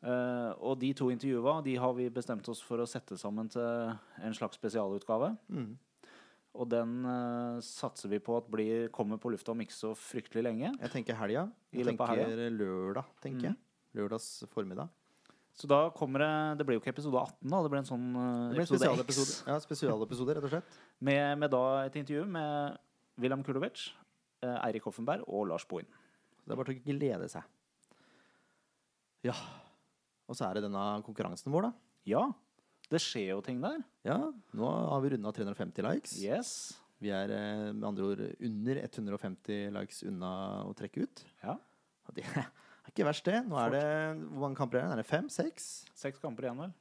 Uh, 0.02 0.58
og 0.58 0.80
de 0.82 0.90
to 0.98 1.12
intervjua 1.14 1.60
de 1.62 1.76
har 1.78 1.92
vi 1.94 2.08
bestemt 2.10 2.48
oss 2.50 2.62
for 2.66 2.82
å 2.82 2.88
sette 2.90 3.14
sammen 3.22 3.52
til 3.54 3.92
en 4.26 4.38
slags 4.38 4.58
spesialutgave. 4.58 5.36
Mm. 5.54 5.76
Og 6.58 6.68
den 6.68 6.96
uh, 7.06 7.60
satser 7.64 8.10
vi 8.12 8.20
på 8.24 8.36
at 8.40 8.48
blir, 8.52 8.90
kommer 8.96 9.22
på 9.22 9.32
lufta 9.32 9.54
om 9.54 9.62
ikke 9.64 9.78
så 9.78 9.94
fryktelig 9.96 10.44
lenge. 10.48 10.72
Jeg 10.74 10.94
tenker 10.96 11.20
helga. 11.20 11.46
Jeg 11.72 11.88
tenker 11.92 12.50
lørdag, 12.58 13.14
tenker 13.24 13.52
jeg. 13.52 13.60
Lørdags 13.96 14.32
formiddag. 14.52 14.90
Så 15.52 15.68
da 15.68 15.90
kommer 15.92 16.24
det 16.24 16.60
Det 16.62 16.66
blir 16.66 16.78
jo 16.78 16.82
ikke 16.82 16.94
episode 16.94 17.20
18, 17.20 17.50
da. 17.52 17.58
Det 17.62 17.72
blir 17.74 17.82
en 17.82 17.88
sånn 17.90 18.06
uh, 18.16 18.24
Det 18.56 18.56
blir 18.56 18.88
en 18.88 19.04
episode 19.04 19.34
X. 19.36 19.44
ja, 19.48 19.58
spesialepisode, 19.64 20.36
rett 20.38 20.48
og 20.48 20.54
slett. 20.56 20.80
Med, 21.02 21.40
med 21.42 21.50
da 21.54 21.64
et 21.88 21.98
intervju 21.98 22.28
med 22.30 22.78
William 23.22 23.42
Kulovic, 23.46 23.88
eh, 24.46 24.58
Eirik 24.68 24.86
Hoffenberg 24.86 25.26
og 25.28 25.48
Lars 25.50 25.66
Bohin. 25.70 25.90
Det 26.46 26.54
er 26.54 26.60
bare 26.60 26.74
til 26.74 26.82
å 26.82 26.86
glede 27.00 27.30
seg. 27.32 27.48
Ja. 29.26 29.36
Og 30.30 30.38
så 30.38 30.48
er 30.48 30.58
det 30.58 30.66
denne 30.68 30.86
konkurransen 31.06 31.54
vår, 31.54 31.70
da. 31.70 31.72
Ja, 32.10 32.24
det 32.92 33.02
skjer 33.04 33.34
jo 33.36 33.42
ting 33.46 33.62
der. 33.64 33.82
Ja, 34.08 34.18
nå 34.58 34.70
har 34.70 35.02
vi 35.04 35.14
runda 35.14 35.32
350 35.36 35.86
likes. 35.86 36.16
Yes. 36.22 36.54
Vi 37.02 37.10
er 37.14 37.34
eh, 37.34 37.68
med 37.74 37.86
andre 37.88 38.10
ord 38.12 38.24
under 38.46 38.82
150 38.84 39.72
likes 39.78 40.02
unna 40.06 40.32
å 40.68 40.74
trekke 40.78 41.06
ut. 41.08 41.24
Ja. 41.42 41.56
Og 42.10 42.18
det 42.18 42.26
er 42.30 42.50
ikke 42.92 43.08
verst, 43.08 43.26
det. 43.26 43.42
Nå 43.48 43.58
er 43.62 43.74
det 43.74 43.86
Hvor 44.28 44.44
mange 44.44 44.60
kamper 44.60 44.82
er 44.82 44.86
det? 44.86 44.98
Er 44.98 45.02
det 45.02 45.10
fem? 45.10 45.30
Seks? 45.32 45.72
Seks 45.98 46.22
kamper 46.22 46.50
igjen, 46.50 46.62
vel. 46.66 46.74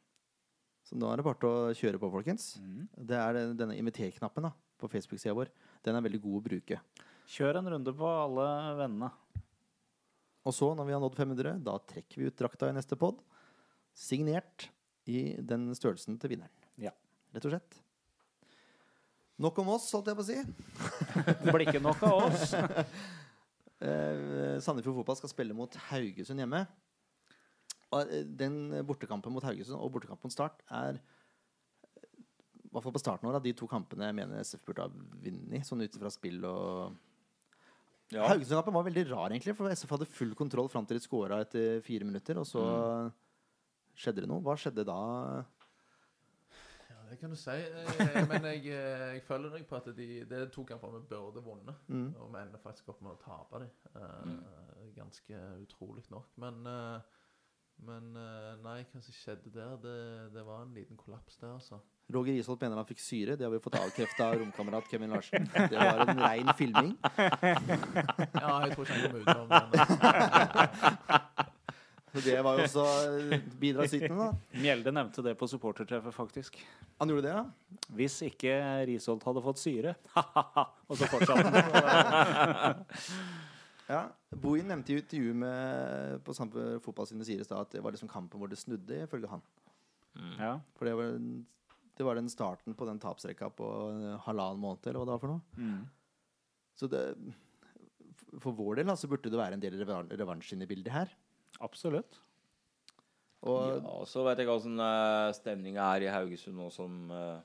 Så 0.91 0.99
nå 0.99 1.07
er 1.13 1.21
det 1.21 1.25
bare 1.29 1.47
å 1.47 1.71
kjøre 1.79 2.01
på, 2.03 2.09
folkens. 2.11 2.57
Mm. 2.59 2.89
Det 3.07 3.15
er 3.17 3.33
den- 3.37 3.57
denne 3.57 3.77
inviter-knappen 3.79 4.49
på 4.81 4.89
Facebook-sida 4.91 5.35
vår. 5.37 5.49
Den 5.87 5.95
er 5.95 6.03
veldig 6.03 6.21
god 6.25 6.41
å 6.41 6.47
bruke. 6.49 6.81
Kjør 7.31 7.59
en 7.61 7.69
runde 7.71 7.93
på 7.95 8.09
alle 8.11 8.47
vennene. 8.81 9.13
Og 10.45 10.53
så, 10.57 10.75
når 10.75 10.87
vi 10.89 10.93
har 10.97 11.01
nådd 11.01 11.15
500, 11.15 11.63
da 11.63 11.79
trekker 11.79 12.17
vi 12.17 12.27
ut 12.27 12.37
drakta 12.37 12.69
i 12.69 12.73
neste 12.75 12.97
pod. 12.99 13.21
Signert 13.95 14.69
i 15.07 15.37
den 15.39 15.71
størrelsen 15.77 16.19
til 16.19 16.31
vinneren. 16.31 16.51
Ja. 16.81 16.91
Rett 17.33 17.45
og 17.47 17.53
slett. 17.53 17.79
Nok 19.39 19.59
om 19.63 19.69
oss, 19.69 19.87
holdt 19.93 20.07
jeg 20.11 20.17
på 20.17 20.25
å 20.25 20.29
si. 20.29 20.43
Det 21.45 21.53
blir 21.55 21.67
ikke 21.69 21.81
nok 21.83 22.03
av 22.03 22.27
oss. 22.27 22.55
Eh, 23.81 24.59
Sandefjord 24.61 24.99
Fotball 24.99 25.17
skal 25.17 25.31
spille 25.33 25.55
mot 25.57 25.73
Haugesund 25.89 26.37
hjemme. 26.43 26.67
Og 27.91 28.11
eh, 28.15 28.25
den 28.25 28.59
bortekampen 28.87 29.35
mot 29.35 29.45
Haugesund 29.47 29.79
og 29.81 29.93
bortekampen 29.97 30.29
mot 30.31 30.35
Start 30.35 30.63
er 30.71 30.99
eh, 31.01 32.11
I 32.63 32.73
hvert 32.73 32.87
fall 32.87 32.95
på 32.95 33.03
starten 33.03 33.31
av 33.31 33.43
de 33.43 33.55
to 33.57 33.67
kampene 33.71 34.11
jeg 34.11 34.19
mener 34.21 34.43
SF 34.45 34.67
burde 34.69 34.87
ha 34.87 34.91
vunnet, 34.91 35.67
sånn 35.67 35.83
ut 35.83 36.01
fra 36.03 36.13
spill 36.15 36.45
og 36.49 36.99
Ja. 38.11 38.25
Haugesund-kampen 38.27 38.75
var 38.75 38.87
veldig 38.89 39.05
rar, 39.13 39.31
egentlig, 39.31 39.55
for 39.55 39.71
SF 39.71 39.93
hadde 39.95 40.07
full 40.11 40.33
kontroll 40.35 40.67
fram 40.71 40.87
til 40.87 40.99
de 40.99 41.05
scora 41.05 41.37
etter 41.45 41.79
fire 41.87 42.07
minutter, 42.09 42.41
og 42.43 42.47
så 42.49 42.63
skjedde 43.95 44.25
det 44.25 44.31
noe. 44.31 44.43
Hva 44.43 44.57
skjedde 44.59 44.83
da? 44.89 44.97
Ja, 46.91 46.97
det 47.07 47.21
kan 47.21 47.31
du 47.31 47.39
si. 47.39 47.55
Jeg, 47.55 48.25
Men 48.33 48.49
jeg, 48.51 48.65
eh, 48.75 49.05
jeg 49.15 49.23
følger 49.29 49.55
deg 49.55 49.69
på 49.71 49.79
at 49.79 49.93
de, 49.95 50.09
det 50.27 50.41
er 50.41 50.51
to 50.51 50.65
kamper 50.67 50.97
vi 50.97 51.05
burde 51.13 51.45
vunnet. 51.45 51.79
Mm. 51.87 52.09
Og 52.17 52.35
vi 52.35 52.43
ender 52.43 52.63
faktisk 52.65 52.91
opp 52.91 52.99
med 53.07 53.15
å 53.15 53.23
tape 53.23 53.63
dem. 53.63 54.35
Ganske 54.97 55.45
utrolig 55.63 56.03
nok. 56.11 56.27
Men, 56.43 56.67
eh, 56.67 57.20
men 57.87 58.17
eh, 58.17 58.53
nei, 58.65 58.79
hva 58.93 59.01
som 59.05 59.15
skjedde 59.15 59.53
der? 59.55 59.77
Det, 59.83 59.97
det 60.35 60.45
var 60.47 60.63
en 60.65 60.75
liten 60.77 60.99
kollaps 61.01 61.39
der, 61.41 61.55
altså. 61.55 61.81
Roger 62.11 62.35
Isholt 62.35 62.61
mener 62.65 62.81
han 62.81 62.89
fikk 62.89 63.03
syre. 63.03 63.37
Det 63.39 63.47
har 63.47 63.53
vi 63.53 63.61
fått 63.63 63.79
avkrefta 63.79 64.33
av 64.33 64.41
romkamerat 64.41 64.89
Kevin 64.91 65.15
Larsen. 65.15 65.47
Det 65.55 65.79
var 65.79 66.03
en 66.09 66.23
rein 66.25 66.51
filming. 66.59 66.97
Ja, 67.15 68.57
jeg 68.67 68.75
tror 68.75 68.85
ikke 68.85 68.97
han 68.97 69.05
kom 69.07 69.21
utenom 69.23 69.47
men 69.51 69.61
Så 72.11 72.21
det 72.25 72.41
var 72.43 72.59
jo 72.59 72.65
også 72.67 72.85
eh, 73.31 73.43
bidragsytende, 73.61 74.25
da. 74.25 74.59
Mjelde 74.59 74.93
nevnte 74.95 75.23
det 75.23 75.37
på 75.39 75.47
supportertreffet, 75.47 76.15
faktisk. 76.15 76.59
Han 76.99 77.13
gjorde 77.13 77.29
det, 77.29 77.35
ja? 77.37 77.45
Hvis 77.95 78.17
ikke 78.27 78.57
Risholt 78.91 79.23
hadde 79.29 79.45
fått 79.45 79.63
syre. 79.63 79.95
og 80.91 80.99
så 80.99 81.07
fortsatte 81.13 81.63
han. 81.63 82.83
Ja, 83.91 84.05
Bohin 84.39 84.69
nevnte 84.71 84.95
i 84.95 85.01
intervju 85.01 85.33
med, 85.35 86.21
på 86.23 86.35
Sandefjord 86.37 86.85
Fotball 86.85 87.09
sine 87.11 87.27
sider 87.27 87.43
i 87.43 87.49
stad 87.49 87.65
at 87.65 87.73
det 87.75 87.83
var 87.83 87.95
liksom 87.95 88.11
kampen 88.13 88.39
hvor 88.39 88.51
det 88.51 88.61
snudde, 88.61 89.01
ifølge 89.03 89.31
han. 89.33 89.43
Ja. 90.39 90.53
For 90.79 90.87
det 90.87 90.95
var, 90.99 91.17
det 91.99 92.07
var 92.07 92.19
den 92.19 92.31
starten 92.31 92.77
på 92.79 92.87
den 92.87 93.01
tapsrekka 93.03 93.51
på 93.59 93.69
en 93.91 94.05
halvannen 94.27 94.63
måned, 94.63 94.87
eller 94.87 95.03
hva 95.03 95.09
det 95.09 95.17
var 95.17 95.23
for 95.25 95.35
noe. 95.35 95.43
Mm. 95.59 95.83
Så 96.79 96.89
det, 96.91 97.03
for 98.39 98.55
vår 98.57 98.79
del 98.81 98.93
da, 98.93 98.97
så 98.99 99.11
burde 99.11 99.33
det 99.33 99.41
være 99.41 99.59
en 99.59 99.65
del 99.65 99.79
revan- 99.83 100.11
revansj 100.15 100.55
inne 100.55 100.69
i 100.69 100.71
bildet 100.71 100.95
her. 100.95 101.15
Absolutt. 101.61 102.21
Og 103.51 103.81
Ja, 103.81 103.99
så 104.07 104.23
vet 104.27 104.39
jeg 104.39 104.47
ikke 104.47 104.59
åssen 104.61 104.79
uh, 104.79 105.33
stemninga 105.35 105.91
er 105.97 106.07
i 106.07 106.13
Haugesund 106.13 106.59
nå 106.61 106.69
som 106.75 107.09
uh, 107.11 107.41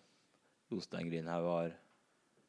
Jostein 0.72 1.10
Grindhaug 1.10 1.48
har 1.50 1.76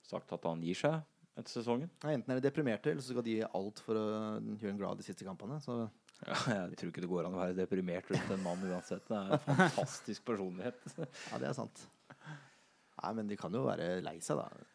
sagt 0.06 0.32
at 0.34 0.44
han 0.46 0.62
gir 0.62 0.78
seg 0.78 1.00
etter 1.36 1.52
sesongen. 1.52 1.90
Nei, 2.04 2.16
enten 2.16 2.32
er 2.32 2.40
de 2.40 2.46
deprimerte, 2.48 2.92
eller 2.92 3.04
så 3.04 3.12
skal 3.12 3.24
de 3.26 3.36
gi 3.36 3.46
alt 3.46 3.82
for 3.84 3.98
å 4.00 4.04
gjøre 4.40 4.72
en 4.72 4.80
glad 4.80 5.00
de 5.00 5.06
siste 5.06 5.26
kampene. 5.26 5.58
Så 5.64 5.84
Ja, 6.24 6.36
jeg 6.70 6.78
tror 6.80 6.92
ikke 6.92 7.02
det 7.04 7.10
går 7.10 7.26
an 7.28 7.36
å 7.36 7.42
være 7.42 7.58
deprimert 7.58 8.08
rundt 8.08 8.30
en 8.32 8.44
mann 8.44 8.62
uansett. 8.64 9.04
Det 9.04 9.18
er 9.18 9.34
en 9.36 9.42
fantastisk 9.44 10.24
personlighet. 10.30 10.80
ja, 11.30 11.40
det 11.42 11.50
er 11.50 11.58
sant. 11.58 11.82
Nei, 12.16 13.12
men 13.18 13.28
de 13.28 13.36
kan 13.36 13.52
jo 13.52 13.66
være 13.66 13.98
lei 14.04 14.16
seg, 14.24 14.40
da. 14.40 14.66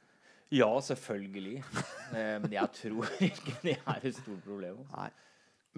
Ja, 0.52 0.70
selvfølgelig. 0.84 1.62
Eh, 2.12 2.38
men 2.44 2.52
jeg 2.52 2.76
tror 2.76 3.08
ikke 3.24 3.56
det 3.64 3.78
er 3.80 4.06
et 4.06 4.18
stort 4.18 4.44
problem. 4.44 4.82
Også. 4.84 4.98
Nei. 5.00 5.10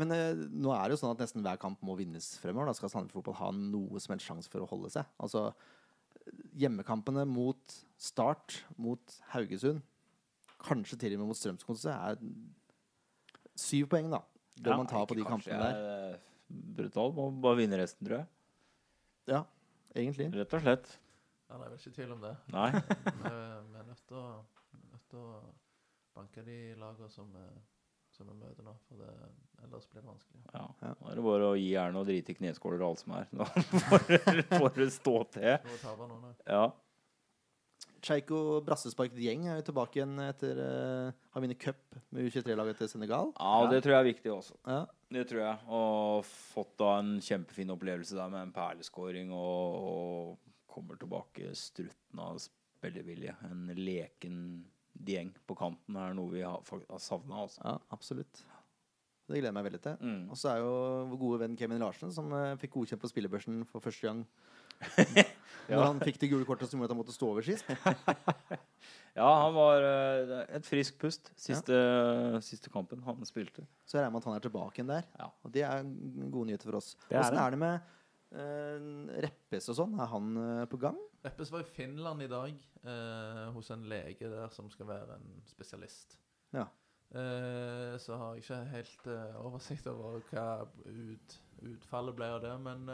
Men 0.02 0.12
eh, 0.16 0.44
nå 0.50 0.74
er 0.74 0.90
det 0.90 0.98
jo 0.98 1.04
sånn 1.04 1.14
at 1.14 1.22
nesten 1.22 1.46
hver 1.46 1.62
kamp 1.62 1.80
må 1.86 1.96
vinnes 2.00 2.32
fremover. 2.42 2.72
Da 2.72 2.76
skal 2.80 2.90
Sandefjord 2.90 3.22
Fotball 3.22 3.40
ha 3.40 3.52
noe 3.54 4.02
som 4.02 4.16
helst 4.16 4.28
sjanse 4.28 4.52
for 4.52 4.66
å 4.66 4.70
holde 4.72 4.90
seg. 4.96 5.08
Altså 5.22 5.52
hjemmekampene 6.58 7.26
mot 7.30 7.76
Start, 8.04 8.64
mot 8.82 9.16
Haugesund, 9.32 9.84
kanskje 10.64 10.98
til 11.02 11.16
og 11.16 11.24
med 11.24 11.28
mot 11.32 11.38
Strømsgodset, 11.40 11.92
er 11.94 12.16
syv 13.60 13.88
poeng, 13.92 14.10
da. 14.14 14.22
Bør 14.62 14.72
Ja, 14.72 14.78
man 14.78 14.88
ta 14.90 15.04
på 15.10 15.16
de 15.18 15.24
kampene 15.26 15.60
der. 15.60 15.76
er 15.76 16.18
brutal. 16.78 17.14
Må 17.18 17.30
bare 17.42 17.58
vinne 17.64 17.80
resten, 17.82 18.06
tror 18.08 18.18
jeg. 18.22 18.28
Ja, 19.28 19.44
egentlig. 19.96 20.30
Rett 20.36 20.54
og 20.54 20.62
slett. 20.62 20.92
Ja, 21.50 21.58
det 21.58 21.66
er 21.66 21.70
vel 21.70 21.78
ikke 21.80 21.96
tvil 21.98 22.12
om 22.16 22.22
det. 22.24 22.34
Nei. 22.54 22.70
Vi 22.72 23.14
vi 23.74 23.78
er 23.80 23.88
nødt 23.88 24.04
til 24.08 24.18
å, 24.18 24.26
nødt 24.92 25.08
til 25.10 25.20
å 25.20 25.42
banke 26.16 26.44
de 26.46 26.58
lagene 26.80 27.10
som 27.14 27.30
vi, 27.34 27.44
som 28.14 28.28
vi 28.30 28.34
møter 28.38 28.64
nå, 28.66 28.74
for 28.88 29.02
det, 29.02 29.10
ellers 29.64 29.88
blir 29.90 30.02
det 30.02 30.10
vanskelig. 30.10 30.42
Ja. 30.54 30.66
Ja. 30.82 30.94
Nå 31.02 31.10
er 31.12 31.16
det 31.20 31.24
bare 31.26 31.50
å 31.52 31.56
gi 31.58 31.70
jernet 31.74 32.02
og 32.02 32.08
drite 32.10 32.34
i 32.34 32.38
kneskåler 32.38 32.82
og 32.82 32.92
alt 32.94 33.04
som 33.04 33.16
er. 33.18 33.28
Nå 33.38 33.46
får 34.60 34.76
det- 34.78 34.92
stå 34.94 35.16
til. 35.34 35.58
Nå 35.66 35.78
taper 35.82 36.08
noen 36.12 36.24
her. 36.30 36.36
Ja. 36.48 36.66
Cheiko 38.04 38.40
brassesparket 38.66 39.20
gjeng 39.24 39.46
er 39.48 39.60
jo 39.60 39.68
tilbake 39.70 40.00
igjen 40.00 40.18
etter 40.26 40.60
uh, 40.60 41.22
har 41.34 41.44
vunnet 41.44 41.60
cup 41.62 41.98
med 42.12 42.28
U23-laget 42.28 42.82
til 42.82 42.92
Senegal. 42.92 43.32
ja, 43.38 43.54
og 43.64 43.72
det 43.72 43.80
tror 43.84 43.96
jeg 43.96 44.04
er 44.04 44.10
viktig 44.10 44.34
også. 44.34 44.58
Ja. 44.68 44.82
Det 45.14 45.24
tror 45.30 45.44
jeg. 45.44 45.58
Og 45.80 46.26
fått 46.28 46.74
da 46.82 46.90
en 47.00 47.14
kjempefin 47.24 47.74
opplevelse 47.76 48.18
der 48.18 48.32
med 48.34 48.48
en 48.48 48.56
perleskåring 48.56 49.32
og, 49.36 49.78
og 49.80 50.54
kommer 50.74 51.00
tilbake 51.00 51.54
strutten 51.58 52.24
av 52.24 52.42
spillevilje. 52.42 53.36
En 53.50 53.68
leken 53.78 54.40
gjeng 55.06 55.32
på 55.48 55.58
kanten 55.58 55.98
er 56.00 56.18
noe 56.18 56.34
vi 56.34 56.44
har, 56.46 56.60
har 56.64 57.02
savna. 57.02 57.46
Altså. 57.46 57.62
ja, 57.64 57.78
absolutt. 57.96 58.44
Det 59.24 59.38
gleder 59.38 59.54
jeg 59.54 59.56
meg 59.56 59.68
veldig 59.70 59.84
til. 59.86 60.02
Mm. 60.04 60.24
Og 60.34 60.40
så 60.40 60.52
er 60.52 60.64
jo 60.66 60.74
vår 61.14 61.20
gode 61.22 61.44
venn 61.46 61.56
Kevin 61.60 61.80
Larsen, 61.82 62.12
som 62.12 62.28
uh, 62.36 62.58
fikk 62.60 62.76
godkjent 62.76 63.02
på 63.02 63.12
spillebørsen 63.14 63.64
for 63.70 63.84
første 63.84 64.10
gang. 64.10 64.26
Når 65.70 65.86
han 65.86 66.02
fikk 66.04 66.20
det 66.22 66.30
gule 66.32 66.48
kortet 66.48 66.72
som 66.72 66.80
gjorde 66.80 66.92
at 66.92 66.96
han 66.96 67.02
måtte 67.02 67.16
stå 67.16 67.30
over 67.34 67.46
sist. 67.46 67.70
Ja, 69.14 69.28
han 69.44 69.54
var 69.54 69.84
eh, 69.86 70.32
et 70.58 70.66
friskt 70.66 70.96
pust 71.02 71.30
siste, 71.38 71.76
siste 72.42 72.72
kampen 72.74 73.04
han 73.06 73.22
spilte. 73.30 73.62
Så 73.86 74.00
jeg 74.00 74.08
regner 74.08 74.16
med 74.16 74.24
at 74.24 74.30
han 74.30 74.38
er 74.40 74.46
tilbake 74.48 74.80
igjen 74.80 74.90
der. 74.90 75.10
Ja. 75.20 75.28
Og 75.46 75.54
det 75.54 75.66
er 75.68 75.84
en 75.84 76.32
gode 76.34 76.50
nyheter 76.50 76.72
for 76.72 76.80
oss. 76.80 76.96
Det 77.12 77.20
er 77.20 77.30
det. 77.30 77.42
er 77.44 77.54
det 77.54 77.60
med 77.62 77.92
uh, 78.34 79.20
Reppes 79.28 79.70
og 79.70 79.78
sånn? 79.84 79.94
Er 80.02 80.10
han 80.10 80.32
uh, 80.40 80.64
på 80.72 80.82
gang? 80.82 80.98
Reppes 81.28 81.54
var 81.54 81.62
i 81.62 81.70
Finland 81.76 82.26
i 82.26 82.30
dag 82.32 82.58
uh, 82.88 83.52
hos 83.54 83.70
en 83.76 83.86
lege 83.92 84.32
der 84.34 84.50
som 84.56 84.72
skal 84.74 84.90
være 84.90 85.20
en 85.20 85.30
spesialist. 85.52 86.18
Ja. 86.54 86.66
Eh, 87.14 87.94
så 88.02 88.16
har 88.18 88.32
jeg 88.34 88.42
ikke 88.42 88.56
helt 88.72 89.08
oversikt 89.38 89.86
over 89.92 90.24
hva 90.32 90.46
ut, 90.90 91.36
utfallet 91.62 92.16
ble 92.18 92.30
av 92.34 92.40
det, 92.42 92.54
men 92.66 92.90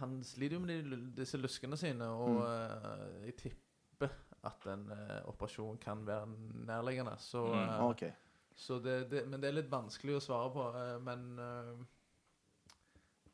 Han 0.00 0.18
sliter 0.24 0.56
jo 0.56 0.60
med 0.64 0.90
de, 0.90 0.96
disse 1.16 1.38
luskene 1.40 1.76
sine, 1.80 2.06
og 2.08 2.42
eh, 2.46 3.26
jeg 3.28 3.36
tipper 3.42 4.12
at 4.46 4.66
en 4.72 4.86
eh, 4.92 5.18
operasjon 5.30 5.78
kan 5.82 6.04
være 6.06 6.26
nærliggende. 6.68 7.16
Så, 7.18 7.44
Mm, 7.52 7.84
okay. 7.90 8.12
Så 8.56 8.78
det, 8.80 9.10
det, 9.10 9.26
men 9.28 9.40
det 9.42 9.48
er 9.50 9.56
litt 9.58 9.70
vanskelig 9.72 10.16
å 10.16 10.24
svare 10.24 10.50
på. 10.54 10.66
eh, 10.80 10.98
men 11.04 11.26
eh, 11.38 11.72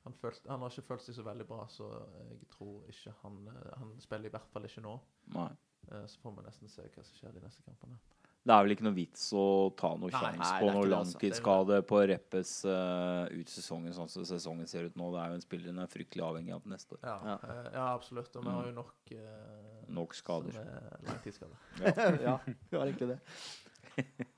han, 0.05 0.15
følt, 0.19 0.47
han 0.51 0.61
har 0.65 0.71
ikke 0.73 0.87
følt 0.89 1.05
seg 1.07 1.15
så 1.15 1.23
veldig 1.27 1.47
bra, 1.47 1.67
så 1.71 1.91
jeg 2.31 2.49
tror 2.51 2.89
ikke 2.91 3.13
han 3.23 3.37
eh, 3.53 3.77
Han 3.79 3.93
spiller 4.03 4.31
i 4.31 4.35
hvert 4.35 4.51
fall 4.55 4.67
ikke 4.67 4.83
nå. 4.83 4.97
Nei. 5.37 5.51
Eh, 5.93 6.07
så 6.11 6.19
får 6.25 6.37
vi 6.41 6.47
nesten 6.49 6.69
se 6.73 6.89
hva 6.89 7.05
som 7.07 7.21
skjer 7.21 7.37
de 7.37 7.45
neste 7.45 7.63
kampene. 7.67 7.99
Det 8.43 8.51
er 8.51 8.65
vel 8.67 8.75
ikke 8.75 8.85
noe 8.89 8.97
vits 8.97 9.29
å 9.39 9.45
ta 9.79 9.93
noe 9.95 10.11
sjanse 10.11 10.49
på 10.59 10.67
noe 10.67 10.81
altså. 10.81 10.91
langtidsskade 10.91 11.77
på 11.87 12.01
Reppes 12.11 12.55
uh, 12.67 13.29
ut 13.31 13.53
sesongen 13.53 13.95
sånn 13.95 14.11
som 14.11 14.25
sesongen 14.27 14.67
ser 14.67 14.89
ut 14.91 14.97
nå. 14.99 15.13
Det 15.15 15.21
er 15.23 15.31
jo 15.31 15.37
en 15.39 15.45
spiller 15.45 15.71
den 15.71 15.79
er 15.79 15.93
fryktelig 15.93 16.25
avhengig 16.27 16.57
av 16.57 16.67
neste 16.73 16.97
år. 16.97 17.05
Ja, 17.07 17.15
Ja. 17.29 17.37
eh, 17.47 17.69
ja 17.77 17.85
absolutt. 17.93 18.35
Og 18.41 18.49
vi 18.49 18.57
har 18.57 18.67
jo 18.67 18.75
nok 18.81 19.13
uh, 19.15 19.87
Nok 19.95 20.19
skader. 20.19 20.59
Langtidsskade. 21.07 21.55
langtidsskader. 21.87 22.19
ja, 22.27 22.35
vi 22.71 22.77
har 22.81 22.87
egentlig 22.91 23.13
det. 23.13 23.21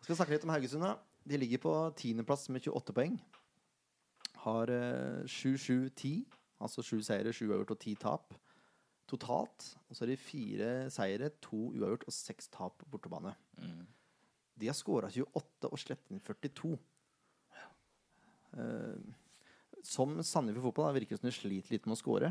Skal 0.05 0.18
snakke 0.20 0.36
litt 0.36 0.44
om 0.44 0.52
Haugesund. 0.52 0.84
da. 0.84 0.98
De 1.24 1.40
ligger 1.40 1.64
på 1.64 1.74
tiendeplass 1.96 2.48
med 2.52 2.61
28 2.61 2.92
poeng. 2.92 3.16
har 4.44 4.68
uh, 4.68 5.24
7-7-10. 5.24 6.26
Altså 6.61 6.84
sju 6.84 7.00
seire, 7.00 7.32
sju 7.32 7.46
uavgjort 7.48 7.72
og 7.78 7.80
ti 7.80 7.96
tap 7.96 8.36
totalt. 9.09 9.76
Og 9.88 9.96
så 9.96 10.05
er 10.05 10.12
det 10.12 10.20
fire 10.20 10.70
seire, 10.92 11.28
to 11.44 11.70
uavgjort 11.72 12.07
og 12.09 12.12
seks 12.14 12.48
tap 12.52 12.78
på 12.80 12.88
bortebane. 12.92 13.34
Mm. 13.61 13.84
De 14.61 14.66
har 14.70 14.76
skåra 14.78 15.09
28 15.11 15.68
og 15.70 15.78
sluppet 15.80 16.11
inn 16.14 16.20
42. 16.22 16.74
Eh, 18.55 18.98
som 19.84 20.16
Sandefjord 20.24 20.68
fotball 20.70 20.86
da, 20.88 20.96
virker 20.98 21.16
det 21.16 21.20
som 21.22 21.28
de 21.28 21.36
sliter 21.36 21.74
litt 21.74 21.86
med 21.88 21.96
å 21.96 22.00
skåre. 22.00 22.30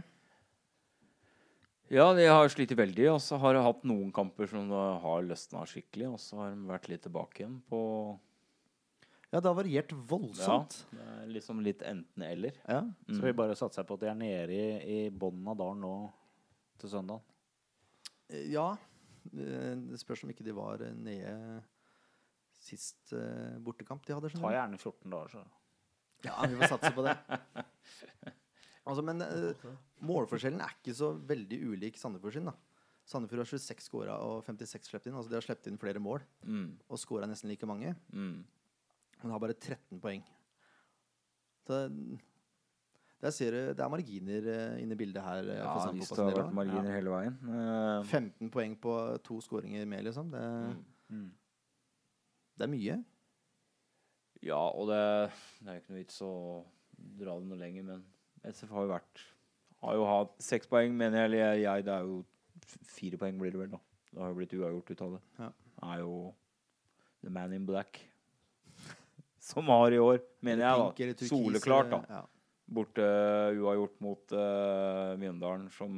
Ja, 1.93 2.07
de 2.15 2.23
har 2.25 2.47
slitt 2.49 2.71
veldig, 2.73 3.09
og 3.11 3.19
så 3.21 3.37
har 3.37 3.53
de 3.53 3.61
hatt 3.61 3.83
noen 3.85 4.09
kamper 4.15 4.47
som 4.49 4.69
da 4.71 4.83
har 5.03 5.25
løsna 5.27 5.65
skikkelig, 5.69 6.07
og 6.15 6.21
så 6.23 6.39
har 6.39 6.53
de 6.55 6.69
vært 6.71 6.87
litt 6.89 7.03
tilbake 7.05 7.43
igjen 7.43 7.59
på 7.69 7.81
Ja, 9.33 9.39
det 9.41 9.49
har 9.49 9.57
variert 9.57 9.91
Ja, 9.91 9.97
voldsomt. 10.09 10.79
det 10.93 11.03
er 11.03 11.27
liksom 11.33 11.59
litt 11.65 11.81
enten-eller. 11.85 12.53
Ja. 12.69 12.79
Mm. 12.85 13.13
Så 13.17 13.21
vi 13.27 13.33
bare 13.37 13.55
satser 13.57 13.85
på 13.89 13.95
at 13.97 14.03
de 14.05 14.09
er 14.11 14.17
nede 14.17 14.53
i, 14.53 14.65
i 15.05 15.09
bunnen 15.09 15.47
av 15.49 15.57
dalen 15.59 15.81
nå 15.83 15.93
til 16.81 16.89
søndag? 16.89 17.21
Ja. 18.49 18.71
Eh, 19.33 19.75
Det 19.89 19.99
spørs 20.01 20.23
om 20.23 20.29
ikke 20.33 20.45
de 20.45 20.53
var 20.55 20.77
nede 20.95 21.63
sist 22.63 23.13
uh, 23.17 23.57
bortekamp 23.63 24.05
de 24.07 24.15
hadde. 24.15 24.29
Ta 24.31 24.37
skjønner 24.39 24.57
gjerne 24.57 24.79
14 24.79 25.13
dager, 25.13 25.35
så. 25.35 25.43
Ja, 26.23 26.37
vi 26.47 26.55
får 26.61 26.75
satse 26.77 26.93
på 26.95 27.05
det. 27.09 27.17
Altså, 28.83 28.99
men 29.07 29.21
uh, 29.23 29.67
målforskjellen 30.03 30.59
er 30.59 30.73
ikke 30.75 30.91
så 30.97 31.13
veldig 31.15 31.55
ulik 31.71 31.95
Sandefjord 31.95 32.33
sin. 32.35 32.49
da. 32.49 32.53
Sandefjord 33.07 33.39
har 33.45 33.47
26 33.53 33.85
skåra 33.85 34.17
og 34.19 34.41
56 34.43 34.89
sluppet 34.89 35.07
inn. 35.07 35.15
Altså 35.15 35.31
de 35.31 35.37
har 35.37 35.45
sluppet 35.45 35.69
inn 35.71 35.79
flere 35.79 36.01
mål 36.03 36.23
Mm. 36.43 36.65
og 36.91 36.99
skåra 36.99 37.29
nesten 37.31 37.47
like 37.47 37.67
mange. 37.69 37.93
Mm. 38.11 38.41
Men 39.21 39.31
har 39.31 39.39
bare 39.39 39.55
13 39.55 40.01
poeng. 40.03 40.23
Så 41.63 41.79
der 43.23 43.31
ser 43.31 43.51
du 43.55 43.59
Det 43.73 43.79
er 43.79 43.91
marginer 43.91 44.47
eh, 44.51 44.81
inne 44.83 44.97
i 44.97 44.99
bildet 44.99 45.23
her. 45.23 45.47
Ja, 45.47 45.69
for 45.77 45.95
hvis 45.95 46.09
det 46.11 46.19
har 46.19 46.35
vært 46.35 46.51
marginer 46.51 46.81
marginer 46.83 46.97
hele 46.97 47.13
veien. 47.13 47.37
Eh, 47.47 48.03
15 48.11 48.51
poeng 48.51 48.75
på 48.83 48.97
to 49.23 49.39
skåringer 49.39 49.87
mer, 49.87 50.03
liksom. 50.03 50.27
Det, 50.31 50.43
mm. 51.07 51.29
Det 52.57 52.65
er 52.65 52.71
mye. 52.71 52.97
Ja, 54.43 54.59
og 54.59 54.89
det, 54.89 54.99
det 55.63 55.69
er 55.69 55.77
jo 55.77 55.81
ikke 55.81 55.93
noe 55.93 56.01
vits 56.01 56.19
å 56.25 56.33
dra 57.19 57.37
det 57.39 57.47
noe 57.49 57.59
lenger, 57.59 57.85
men 57.87 58.03
SF 58.43 58.73
har 58.75 58.85
jo 58.85 58.91
vært 58.91 59.23
Har 59.83 59.97
jo 59.97 60.05
hatt 60.07 60.35
seks 60.43 60.69
poeng, 60.71 60.93
mener 60.95 61.21
jeg. 61.23 61.29
Eller 61.29 61.59
jeg, 61.59 61.85
det 61.87 61.93
er 61.93 62.07
jo 62.07 62.21
fire 62.87 63.19
poeng 63.19 63.39
blir 63.39 63.51
det 63.51 63.61
vel, 63.63 63.73
da. 63.73 63.81
Det 64.13 64.21
har 64.21 64.31
jo 64.31 64.37
blitt 64.37 64.55
uavgjort 64.55 64.91
ut 64.91 65.03
av 65.03 65.15
det. 65.15 65.21
Ja. 65.39 65.49
Det 65.73 65.89
er 65.89 66.03
jo 66.03 66.13
The 67.23 67.31
Man 67.33 67.55
in 67.55 67.65
Black 67.67 67.99
som 69.49 69.71
har 69.73 69.95
i 69.95 69.99
år, 69.99 70.21
mener 70.45 70.67
jeg, 70.67 71.09
da. 71.17 71.27
Soleklart, 71.27 71.91
da. 71.91 71.99
Borte. 71.99 72.29
Borte 72.73 73.07
uavgjort 73.59 73.97
mot 74.05 74.35
uh, 74.37 75.15
Mjøndalen, 75.19 75.67
som 75.75 75.97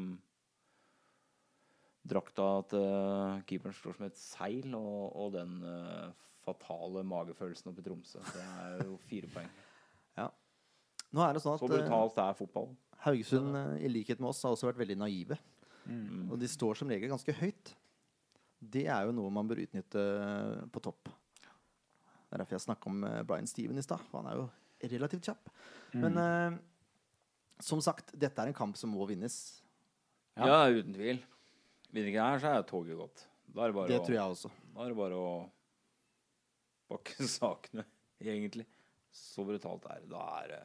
drakta 2.05 2.47
til 2.69 3.43
keeperen 3.49 3.75
står 3.77 3.97
som 3.97 4.07
et 4.07 4.17
seil, 4.19 4.73
og, 4.77 5.15
og 5.17 5.31
den 5.33 5.55
eh, 5.65 6.25
fatale 6.45 7.03
magefølelsen 7.07 7.71
oppe 7.71 7.81
i 7.83 7.87
Tromsø. 7.87 8.21
Det 8.31 8.43
er 8.45 8.83
jo 8.85 8.99
fire 9.09 9.31
poeng. 9.33 9.49
Nå 11.15 11.23
er 11.23 11.37
det 11.37 11.43
sånn 11.43 11.59
Så 11.59 11.67
at 11.69 11.71
brutalt 11.71 12.17
er 12.19 12.35
fotball. 12.35 12.71
Haugesund, 13.05 13.55
eh, 13.55 13.85
i 13.87 13.91
likhet 13.91 14.19
med 14.19 14.33
oss, 14.33 14.41
har 14.43 14.55
også 14.55 14.67
vært 14.67 14.81
veldig 14.81 14.97
naive. 14.99 15.37
Mm. 15.85 16.31
Og 16.33 16.39
de 16.41 16.49
står 16.49 16.79
som 16.79 16.89
regel 16.91 17.11
ganske 17.11 17.35
høyt. 17.39 17.71
Det 18.59 18.87
er 18.91 19.05
jo 19.07 19.13
noe 19.15 19.31
man 19.31 19.47
bør 19.47 19.61
utnytte 19.63 20.03
på 20.73 20.81
topp. 20.83 21.07
Det 21.07 22.33
er 22.33 22.41
derfor 22.41 22.57
jeg 22.57 22.65
snakka 22.65 22.91
om 22.91 23.03
eh, 23.07 23.21
Brian 23.27 23.47
Steven 23.47 23.79
i 23.79 23.85
stad, 23.85 24.01
for 24.09 24.19
han 24.23 24.31
er 24.31 24.41
jo 24.41 24.47
relativt 24.95 25.29
kjapp. 25.29 25.53
Men 25.95 26.19
eh, 26.19 26.57
som 27.63 27.79
sagt, 27.83 28.11
dette 28.11 28.41
er 28.41 28.51
en 28.51 28.57
kamp 28.57 28.75
som 28.79 28.91
må 28.91 29.05
vinnes. 29.07 29.37
Ja. 30.35 30.65
uten 30.67 30.91
tvil. 30.97 31.21
Vinner 31.93 32.11
ikke 32.11 32.27
her, 32.27 32.41
så 32.43 32.51
er 32.51 32.65
toget 32.67 32.99
gått. 32.99 33.27
Da 33.55 33.63
er 33.63 33.71
det 33.71 33.77
bare, 33.77 33.87
Det 33.87 34.01
å, 34.01 34.03
tror 34.03 34.17
jeg 34.17 34.33
også. 34.35 34.51
da 34.75 34.83
er 34.83 34.91
det 34.91 34.97
bare 34.99 35.19
å 35.21 35.29
bakke 36.91 37.27
sakene, 37.29 37.85
egentlig. 38.21 38.65
Så 39.15 39.45
brutalt 39.47 39.85
er 39.89 40.01
det. 40.03 40.09
Da 40.11 40.23
er 40.43 40.51
det 40.51 40.61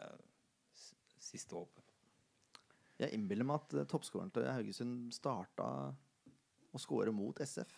s- 0.76 0.94
siste 1.30 1.54
håpet. 1.56 1.84
Jeg 3.00 3.14
innbiller 3.16 3.46
meg 3.48 3.62
at 3.62 3.76
uh, 3.78 3.84
toppskåreren 3.88 4.32
til 4.34 4.48
Haugesund 4.50 5.12
starta 5.16 5.68
å 6.70 6.80
skåre 6.82 7.12
mot 7.14 7.38
SF. 7.40 7.70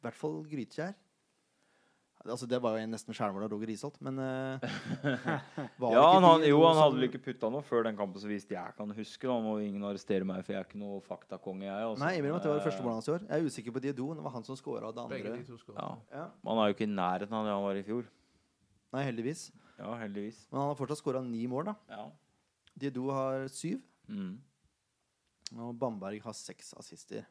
I 0.00 0.04
hvert 0.06 0.18
fall 0.18 0.40
Grytkjær. 0.50 0.96
Altså, 2.24 2.46
det 2.48 2.56
var 2.64 2.78
jo 2.78 2.82
en 2.84 2.90
nesten 2.94 3.12
skjærmål 3.12 3.42
av 3.44 3.50
Roger 3.52 3.68
Isholt, 3.74 3.98
men 4.00 4.16
uh, 4.18 4.58
var 5.82 5.92
Ja, 5.92 6.04
ikke 6.04 6.12
han, 6.14 6.22
de 6.22 6.28
han, 6.30 6.44
jo, 6.48 6.60
han 6.64 6.74
som- 6.74 6.82
hadde 6.82 6.96
vel 6.96 7.06
ikke 7.10 7.20
putta 7.26 7.50
noe 7.52 7.60
før 7.66 7.84
den 7.84 7.98
kampen, 7.98 8.20
så 8.22 8.30
vidt 8.30 8.48
jeg 8.48 8.76
kan 8.78 8.94
huske. 8.96 9.28
Da 9.28 9.36
må 9.44 9.58
ingen 9.60 9.84
arrestere 9.84 10.24
meg, 10.24 10.40
for 10.46 10.54
jeg 10.54 10.62
er 10.62 10.68
ikke 10.68 10.80
noe 10.80 11.02
faktakonge, 11.04 11.66
jeg. 11.68 11.84
Også. 11.90 12.00
Nei, 12.00 12.08
jeg 12.14 12.22
innbiller 12.22 12.36
meg 12.36 12.40
at 12.40 12.46
det 12.48 12.52
var 12.54 12.60
det 12.62 12.66
første 12.68 12.80
Eh, 12.80 12.86
målet 12.86 12.96
hans 12.96 13.08
i 13.08 13.12
år. 13.16 13.26
Jeg 13.28 13.36
er 13.44 13.50
usikker 13.50 13.76
på 13.76 13.82
Diodon. 13.84 14.16
Det 14.16 14.24
var 14.24 14.34
han 14.38 14.44
som 14.48 14.56
scora 14.56 14.92
det 14.94 15.04
andre. 15.04 15.20
de. 15.36 15.58
Ja. 15.76 15.90
Ja. 16.16 16.24
Han 16.48 16.58
er 16.64 16.70
jo 16.72 16.76
ikke 16.78 16.88
i 16.88 16.92
nærheten 16.94 17.36
av 17.36 17.44
det 17.44 17.52
han 17.52 17.62
var 17.68 17.76
i 17.76 17.84
fjor. 17.90 18.08
Nei, 18.94 19.04
heldigvis. 19.10 19.44
Ja, 19.78 19.92
heldigvis. 20.00 20.46
Men 20.50 20.60
han 20.62 20.68
har 20.72 20.78
fortsatt 20.80 21.02
scora 21.02 21.20
ni 21.26 21.44
mål, 21.50 21.64
da. 21.72 21.74
Ja. 21.90 22.08
Diodon 22.78 23.10
har 23.14 23.48
syv, 23.52 23.82
Mm. 24.08 24.38
og 25.58 25.76
Bamberg 25.78 26.20
har 26.24 26.32
seks 26.32 26.72
assister. 26.78 27.24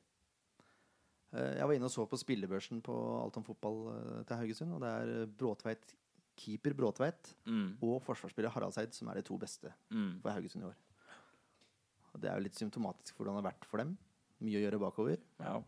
Eh, 1.33 1.55
Jeg 1.57 1.65
var 1.67 1.73
inne 1.73 1.85
og 1.89 1.91
så 1.93 2.05
på 2.09 2.19
spillebørsen 2.19 2.81
på 2.85 2.93
Alt 3.23 3.37
om 3.37 3.43
fotball 3.47 3.79
eh, 3.95 4.23
til 4.29 4.37
Haugesund, 4.37 4.73
og 4.75 4.81
det 4.83 4.89
er 4.93 5.11
eh, 5.23 5.25
Bråtveit, 5.39 5.95
keeper 6.37 6.73
Bråtveit 6.73 7.33
Mm. 7.45 7.77
og 7.81 8.01
forsvarsspiller 8.01 8.49
Haraldseid 8.53 8.93
som 8.93 9.07
er 9.09 9.15
de 9.15 9.21
to 9.27 9.37
beste 9.37 9.71
Mm. 9.91 10.19
for 10.21 10.31
Haugesund 10.31 10.63
i 10.63 10.67
år. 10.67 10.75
Og 12.13 12.21
Det 12.21 12.29
er 12.29 12.35
jo 12.37 12.43
litt 12.43 12.55
symptomatisk 12.59 13.15
for 13.15 13.23
hvordan 13.25 13.37
det 13.37 13.43
har 13.43 13.51
vært 13.51 13.65
for 13.65 13.77
dem. 13.77 13.97
Mye 14.41 14.59
å 14.59 14.63
gjøre 14.69 14.79
bakover. 14.79 15.17
Ja. 15.39 15.61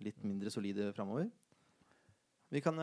Litt 0.00 0.22
mindre 0.24 0.50
solide 0.50 0.92
framover. 0.92 1.30
Vi 2.50 2.60
kan 2.60 2.76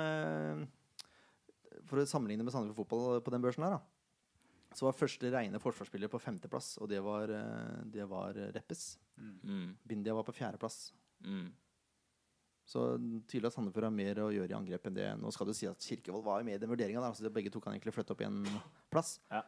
For 1.85 1.99
å 2.01 2.05
sammenligne 2.09 2.43
med 2.43 2.51
Sandefjord 2.51 2.75
Fotball 2.87 3.21
på 3.21 3.31
den 3.31 3.41
børsen 3.41 3.63
her, 3.63 3.77
da. 3.77 3.81
Så 4.75 4.83
var 4.85 4.93
første 4.97 5.29
rene 5.31 5.59
forsvarsspiller 5.61 6.09
på 6.11 6.19
femteplass, 6.19 6.77
og 6.81 6.89
det 6.89 6.99
var, 7.01 7.27
det 7.85 8.05
var 8.09 8.33
Reppes. 8.33 8.97
Mm. 9.17 9.75
Bindia 9.87 10.13
var 10.13 10.23
på 10.27 10.33
fjerdeplass. 10.35 10.91
Mm. 11.23 11.51
Så 12.67 12.83
tydelig 13.31 13.47
at 13.47 13.55
Sandefjord 13.55 13.87
har 13.87 13.95
mer 13.95 14.19
å 14.25 14.31
gjøre 14.33 14.51
i 14.51 14.57
angrep 14.57 14.89
enn 14.89 14.97
det. 14.97 15.07
Nå 15.21 15.31
skal 15.31 15.47
du 15.47 15.53
si 15.55 15.69
at 15.69 15.83
Kirkevold 15.87 16.25
var 16.25 16.43
med 16.43 16.57
i 16.57 16.61
den 16.61 16.71
vurderinga, 16.71 16.99
der, 16.99 17.15
så 17.15 17.31
begge 17.31 17.51
to 17.53 17.61
kan 17.63 17.75
egentlig 17.75 17.95
flytte 17.95 18.11
opp 18.11 18.23
i 18.25 18.27
en 18.27 18.41
plass. 18.91 19.13
Ja. 19.31 19.45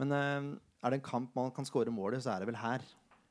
Men 0.00 0.14
eh, 0.16 0.48
er 0.80 0.92
det 0.92 1.00
en 1.00 1.08
kamp 1.10 1.36
man 1.36 1.52
kan 1.52 1.68
skåre 1.68 1.92
målet, 1.92 2.24
så 2.24 2.32
er 2.32 2.40
det 2.40 2.48
vel 2.50 2.60
her. 2.60 2.84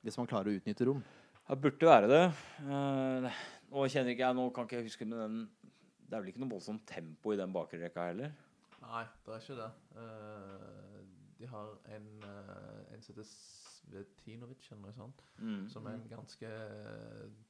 Hvis 0.05 0.19
man 0.21 0.29
klarer 0.29 0.51
å 0.51 0.59
utnytte 0.59 0.85
rom. 0.85 1.01
Det 1.45 1.57
burde 1.61 1.89
være 1.89 2.09
det. 2.11 2.23
Eh, 2.61 3.41
nå 3.73 3.89
kjenner 3.89 4.13
ikke 4.13 4.25
jeg 4.25 4.37
Nå 4.37 4.45
kan 4.53 4.67
ikke 4.67 4.79
jeg 4.79 4.87
huske 4.87 5.05
men 5.05 5.17
den, 5.17 5.41
Det 6.05 6.13
er 6.13 6.21
vel 6.21 6.31
ikke 6.31 6.41
noe 6.43 6.53
voldsomt 6.53 6.85
tempo 6.89 7.33
i 7.33 7.39
den 7.41 7.53
bakre 7.53 7.81
rekka 7.81 8.09
heller? 8.11 8.33
Nei, 8.85 9.03
det 9.25 9.33
er 9.33 9.41
ikke 9.41 9.59
det. 9.63 9.71
Eh, 9.97 11.01
de 11.39 11.49
har 11.49 11.71
en, 11.97 12.05
uh, 12.23 12.93
en 12.93 13.01
som 13.01 13.15
heter 13.15 13.27
Svetinovic, 13.85 14.67
eller 14.71 14.81
noe 14.81 14.93
sånt, 14.93 15.23
Mm. 15.39 15.69
som 15.69 15.85
er 15.87 15.93
en 15.99 16.07
ganske 16.09 16.49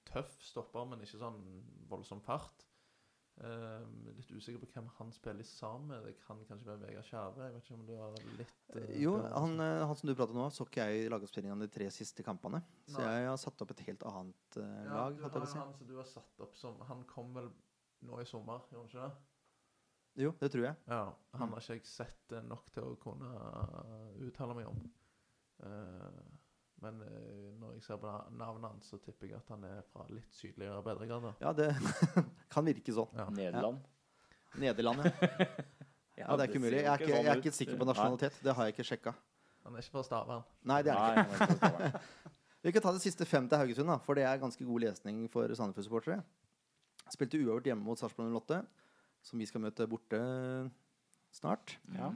tøff 0.06 0.38
stopper, 0.44 0.86
men 0.90 1.00
ikke 1.02 1.20
sånn 1.22 1.42
voldsom 1.90 2.22
fart. 2.22 2.66
Eh, 3.38 3.82
litt 4.16 4.30
usikker 4.32 4.62
på 4.62 4.68
hvem 4.72 4.86
han 4.98 5.10
spiller 5.12 5.44
sammen 5.44 5.88
med. 5.90 6.06
Det 6.06 6.14
kan 6.26 6.38
kanskje 6.48 6.70
være 6.70 6.80
Vegard 6.86 7.04
Skjæve. 7.04 7.44
Jeg 7.44 7.54
vet 7.54 7.64
ikke 7.66 7.74
om 7.76 7.86
du 7.86 7.96
har 8.00 8.14
litt 8.38 8.76
uh, 8.78 8.94
Jo, 9.02 9.18
han, 9.28 9.60
eh, 9.60 9.86
han 9.86 9.96
som 10.00 10.08
du 10.08 10.16
prater 10.16 10.34
nå, 10.38 10.46
så 10.56 10.64
ikke 10.64 10.86
jeg 10.88 11.02
i 11.06 11.10
lagoppstillingene 11.12 11.60
de 11.60 11.68
tre 11.68 11.90
siste 11.92 12.24
kampene. 12.24 12.62
Så 12.88 13.02
Nei. 13.04 13.12
jeg 13.12 13.28
har 13.28 13.36
satt 13.38 13.62
opp 13.62 13.72
et 13.76 13.84
helt 13.90 14.04
annet 14.08 14.58
eh, 14.62 14.84
Ja, 14.86 14.94
lag. 15.10 15.18
du 15.18 15.24
har 15.28 15.46
si. 15.52 15.58
han 15.60 15.74
du 15.86 15.96
har 15.98 16.06
satt 16.08 16.40
opp 16.40 16.56
som 16.56 16.80
Han 16.88 17.04
kom 17.04 17.34
vel 17.34 17.52
nå 18.08 18.22
i 18.22 18.26
sommer, 18.26 18.62
gjorde 18.72 18.88
han 18.88 18.88
ikke 18.88 19.10
det? 19.10 19.16
Jo, 20.24 20.32
det 20.40 20.52
tror 20.54 20.64
jeg. 20.70 20.76
Ja. 20.88 21.04
Han 21.34 21.50
Mm. 21.50 21.54
har 21.54 21.60
ikke 21.60 21.74
jeg 21.76 21.86
sett 21.86 22.32
eh, 22.32 22.42
nok 22.42 22.72
til 22.72 22.84
å 22.84 22.96
kunne 22.96 23.36
eh, 23.36 24.28
uttale 24.30 24.56
meg 24.56 24.68
om. 24.72 24.80
Eh, 25.64 26.24
men 26.84 27.00
eh, 27.06 27.52
når 27.60 27.78
jeg 27.78 27.86
ser 27.86 28.00
på 28.02 28.12
navnet 28.38 28.68
hans, 28.68 28.90
så 28.92 29.00
tipper 29.02 29.30
jeg 29.30 29.40
at 29.40 29.54
han 29.54 29.64
er 29.68 29.84
fra 29.94 30.06
litt 30.12 30.36
sydligere 30.36 30.82
breddegrader. 30.86 31.38
Ja, 31.42 31.54
det 31.56 31.72
kan 32.54 32.68
virke 32.68 32.96
sånn. 32.96 33.12
Ja. 33.18 33.30
Nederland? 33.34 33.86
Nederland, 34.62 35.06
ja. 35.06 35.12
ja. 36.22 36.28
Det 36.36 36.46
er 36.46 36.50
ikke 36.50 36.64
mulig. 36.64 36.82
Jeg 36.82 36.92
er 36.92 37.02
ikke, 37.06 37.16
jeg 37.16 37.32
er 37.32 37.42
ikke 37.44 37.56
sikker 37.56 37.80
på 37.80 37.88
nasjonalitet. 37.90 38.38
Det 38.44 38.56
har 38.58 38.70
jeg 38.70 38.76
ikke 38.76 38.88
sjekka. 38.92 39.16
Han 39.66 39.76
er 39.76 39.82
ikke 39.82 39.96
fra 39.98 40.06
Stavern. 40.06 40.46
Nei, 40.70 40.80
det 40.86 40.94
er 40.94 41.22
han 41.24 41.36
ikke. 41.36 42.02
Vi 42.66 42.74
kan 42.74 42.82
ta 42.82 42.92
det 42.96 43.02
siste 43.04 43.26
fem 43.30 43.46
til 43.50 43.62
Haugesund, 43.62 43.90
da, 43.92 44.00
for 44.02 44.18
det 44.18 44.24
er 44.26 44.40
ganske 44.42 44.66
god 44.66 44.82
lesning 44.82 45.26
for 45.30 45.52
Sandefjord-supportere. 45.54 46.24
Spilte 47.14 47.38
uavgjort 47.38 47.68
hjemme 47.70 47.86
mot 47.86 48.00
Sarpsborg 48.00 48.32
08, 48.34 48.58
som 49.26 49.42
vi 49.42 49.46
skal 49.46 49.62
møte 49.62 49.86
borte 49.90 50.22
snart. 51.34 51.76
Ja. 51.94 52.10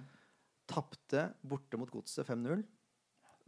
Tapte 0.69 1.27
borte 1.45 1.77
mot 1.77 1.91
Godset 1.93 2.25
5-0. 2.25 2.63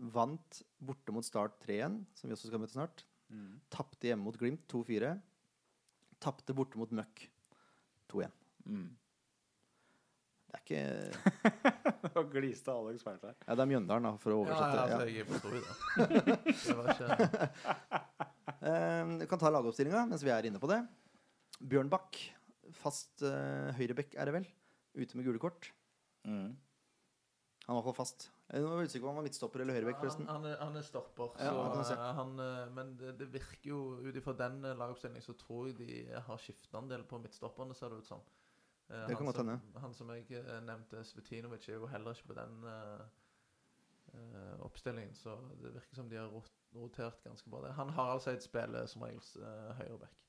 Vant 0.02 0.62
borte 0.82 1.14
mot 1.14 1.26
Start 1.26 1.60
3-1, 1.68 1.99
som 2.18 2.30
vi 2.30 2.34
også 2.34 2.49
skal 2.49 2.62
møte 2.64 2.74
snart. 2.74 3.04
Tapte 3.72 4.10
hjemme 4.10 4.26
mot 4.26 4.38
Glimt 4.39 4.64
2-4. 4.72 5.12
Tapte 6.22 6.56
borte 6.58 6.80
mot 6.82 6.89
Møkk 6.97 7.22
2-1. 8.12 8.34
Mm. 8.66 8.89
Det 10.52 10.58
er 10.58 10.64
ikke 10.66 10.82
Nå 12.16 12.24
gliste 12.34 12.74
Alex 12.74 13.06
fælt 13.06 13.22
her. 13.24 13.36
Ja, 13.45 13.56
det 13.56 13.64
er 13.64 13.70
Mjøndalen, 13.72 14.08
da, 14.10 14.12
for 14.20 14.34
å 14.36 14.41
Ja, 14.41 14.41
oversette. 14.41 14.76
ja, 14.76 14.84
altså, 14.84 15.08
jeg 15.16 15.26
forstår 15.30 15.52
jo 15.56 15.62
det. 15.62 16.56
Det 16.66 16.76
var 16.76 16.86
ikke 16.95 17.08
Eh, 18.62 19.12
Jeg 19.24 19.26
kan 19.32 19.39
ta 19.41 19.49
lagoppstillinga 19.49 20.04
mens 20.12 20.22
vi 20.26 20.30
er 20.34 20.45
inne 20.45 20.60
på 20.62 20.68
det. 20.70 20.82
Bjørn 21.72 21.89
Bakk, 21.89 22.18
fast 22.78 23.24
uh, 23.26 23.72
høyrebekk 23.78 24.14
er 24.22 24.28
det 24.30 24.34
vel. 24.36 24.45
Ute 24.97 25.18
med 25.18 25.26
gule 25.26 25.39
kort. 25.41 25.70
Mm. 26.28 26.52
Han 27.66 27.72
var 27.72 27.80
i 27.80 27.80
hvert 27.80 27.88
fall 27.89 27.97
fast. 28.04 28.28
Jeg 28.52 28.68
var 28.68 28.84
usikker 28.84 29.06
på 29.06 29.08
om 29.08 29.14
han 29.14 29.22
var 29.22 29.26
midtstopper 29.30 29.64
eller 29.64 29.78
høyrebekk, 29.78 29.95
han, 29.95 30.04
forresten. 30.04 30.28
han, 30.28 30.45
er, 30.49 30.58
han 30.60 30.76
er 30.76 30.84
stopper. 30.84 31.30
Så, 31.38 31.52
han 31.56 31.72
kan 31.72 31.91
eh, 31.93 32.02
han, 32.18 32.34
eh, 32.43 32.74
men 32.76 32.93
det, 32.99 33.14
det 33.22 33.30
virker 33.32 33.70
jo 33.70 33.80
Ut 34.04 34.18
ifra 34.20 34.34
den 34.41 34.58
eh, 34.68 34.76
lagoppstillingen 34.76 35.24
så 35.24 35.36
tror 35.39 35.70
jeg 35.70 35.78
de 35.80 36.20
har 36.28 36.41
skifta 36.41 36.82
en 36.82 36.91
del 36.91 37.06
på 37.08 37.20
midtstopperne, 37.24 37.78
ser 37.78 37.93
det 37.93 38.02
ut 38.02 38.10
som. 38.12 38.26
Det 38.91 39.16
kan 39.16 39.22
han 39.22 39.30
godt 39.30 39.39
som, 39.39 39.47
hende. 39.54 39.84
Han 39.86 39.93
som 39.95 40.10
jeg 40.12 40.43
nevnte, 40.68 41.04
Svetinovic, 41.08 41.70
er 41.70 41.80
jo 41.80 41.88
heller 41.88 42.18
ikke 42.18 42.34
på 42.34 42.38
den 42.41 42.66
eh, 42.68 43.06
oppstillingen, 44.68 45.16
så 45.16 45.38
det 45.62 45.72
virker 45.78 46.02
som 46.02 46.12
de 46.12 46.20
har 46.20 46.28
rot 46.34 46.52
rotert 46.72 47.24
ganske 47.24 47.49
bra 47.52 47.60
Det. 47.66 47.74
Han 47.76 47.89
har 47.95 48.14
altså 48.14 48.32
et 48.32 48.43
spill 48.43 48.78
som 48.88 49.04
regel 49.04 49.20
uh, 49.43 49.74
høyreback. 49.76 50.22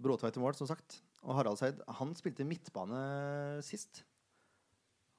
Bråtveit 0.00 0.36
i 0.38 0.42
mål, 0.42 0.54
som 0.54 0.68
sagt. 0.70 1.00
Og 1.26 1.34
Haraldseid 1.36 1.82
han 1.98 2.14
spilte 2.16 2.46
midtbane 2.48 3.00
sist. 3.66 4.04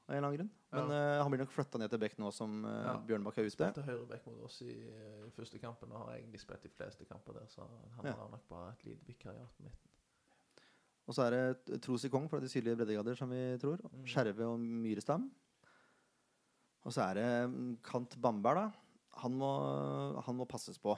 Av 0.07 0.15
en 0.15 0.17
eller 0.17 0.27
annen 0.27 0.37
grunn. 0.39 0.51
Men 0.71 0.91
eh, 0.95 1.21
han 1.21 1.31
blir 1.31 1.41
nok 1.43 1.53
flytta 1.53 1.79
ned 1.79 1.91
til 1.93 2.01
bekk 2.01 2.17
nå 2.19 2.31
som 2.35 2.63
uh, 2.65 2.71
Ja. 2.71 2.95
Bjørnbakk 3.07 3.37
er 3.37 3.47
ute. 3.47 3.53
Spilte 3.53 3.97
bekk 4.09 4.25
mot 4.27 4.41
oss 4.47 4.61
i 4.65 4.71
i 4.71 5.29
første 5.35 5.59
kampen 5.61 5.91
og 5.93 6.05
har 6.07 6.17
egentlig 6.17 6.41
spilt 6.41 6.63
de 6.65 6.71
fleste 6.73 7.05
kamper 7.07 7.37
der, 7.37 7.47
så 7.51 7.67
han 7.97 8.09
Ja. 8.09 8.15
har 8.17 8.31
nok 8.33 8.47
bare 8.49 8.71
et 8.73 8.83
lite 8.89 9.07
vikariat 9.07 9.51
på 9.57 9.63
midten. 9.67 9.87
Og 11.07 11.15
så 11.15 11.25
er 11.27 11.35
det 11.35 11.81
Trosi 11.83 12.09
Kong 12.09 12.27
fra 12.29 12.39
de 12.39 12.49
sydlige 12.49 12.77
breddegrader, 12.79 13.15
som 13.17 13.29
vi 13.29 13.57
tror. 13.61 13.79
Mm. 13.91 14.03
Skjerve 14.07 14.45
og 14.47 14.59
Myrestam. 14.59 15.29
Og 16.83 16.93
så 16.93 17.03
er 17.09 17.13
det 17.19 17.29
mm, 17.51 17.77
Kant 17.83 18.17
Bamberg, 18.21 18.55
da. 18.55 18.71
Han 19.21 19.33
må, 19.37 19.51
han 20.23 20.37
må 20.37 20.45
passes 20.47 20.79
på. 20.79 20.95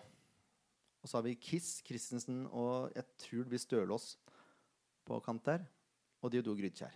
Og 1.04 1.10
så 1.10 1.18
har 1.18 1.26
vi 1.26 1.36
Kiss, 1.36 1.82
Christensen 1.84 2.46
og 2.48 2.92
jeg 2.96 3.04
tror 3.20 3.44
det 3.44 3.52
blir 3.52 3.60
Stølås 3.64 4.14
på 5.04 5.18
kant 5.26 5.44
der. 5.46 5.66
Og 6.24 6.32
Diodor 6.32 6.56
Grydkjær. 6.56 6.94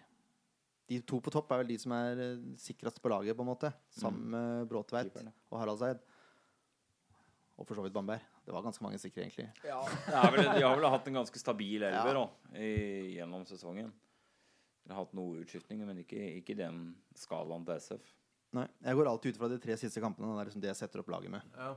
De 0.87 1.01
to 1.03 1.19
på 1.19 1.31
topp 1.33 1.49
er 1.51 1.61
vel 1.63 1.67
de 1.73 1.77
som 1.81 1.91
er 1.97 2.19
eh, 2.23 2.43
sikrest 2.61 3.01
på 3.03 3.09
laget, 3.11 3.35
på 3.35 3.43
en 3.43 3.49
måte. 3.51 3.73
Sammen 3.91 4.29
med 4.31 4.69
Bråtveit 4.71 5.17
og 5.51 5.57
Haraldseid. 5.59 5.99
Og 7.57 7.65
for 7.65 7.73
så 7.79 7.83
vidt 7.83 7.95
Bamberg. 7.95 8.21
Det 8.45 8.53
var 8.53 8.63
ganske 8.63 8.83
mange 8.85 8.99
sikre, 9.01 9.25
egentlig. 9.25 9.47
Ja, 9.65 9.79
det 10.05 10.13
er 10.15 10.31
vel, 10.35 10.43
de 10.45 10.61
har 10.63 10.75
vel 10.77 10.87
hatt 10.93 11.07
en 11.09 11.17
ganske 11.19 11.39
stabil 11.41 11.81
elver 11.83 12.13
Ja. 12.15 12.21
da, 12.21 12.55
i, 12.61 12.69
gjennom 13.17 13.43
sesongen. 13.49 13.89
De 14.87 14.93
har 14.93 15.01
hatt 15.03 15.15
noen 15.17 15.41
utskiftninger, 15.41 15.83
men 15.89 15.97
ikke, 16.05 16.21
ikke 16.39 16.53
i 16.53 16.59
den 16.61 16.77
skalaen 17.17 17.65
til 17.67 17.81
SF. 17.81 18.13
Nei, 18.55 18.67
Jeg 18.85 18.95
går 18.95 19.09
alltid 19.11 19.33
ut 19.35 19.39
fra 19.41 19.49
de 19.51 19.57
tre 19.59 19.75
siste 19.75 19.99
kampene. 19.99 20.29
Det 20.37 20.39
er 20.45 20.49
liksom 20.51 20.63
det 20.63 20.69
jeg 20.71 20.79
setter 20.79 21.01
opp 21.03 21.09
laget 21.11 21.33
med. 21.33 21.41
Ja. 21.57 21.73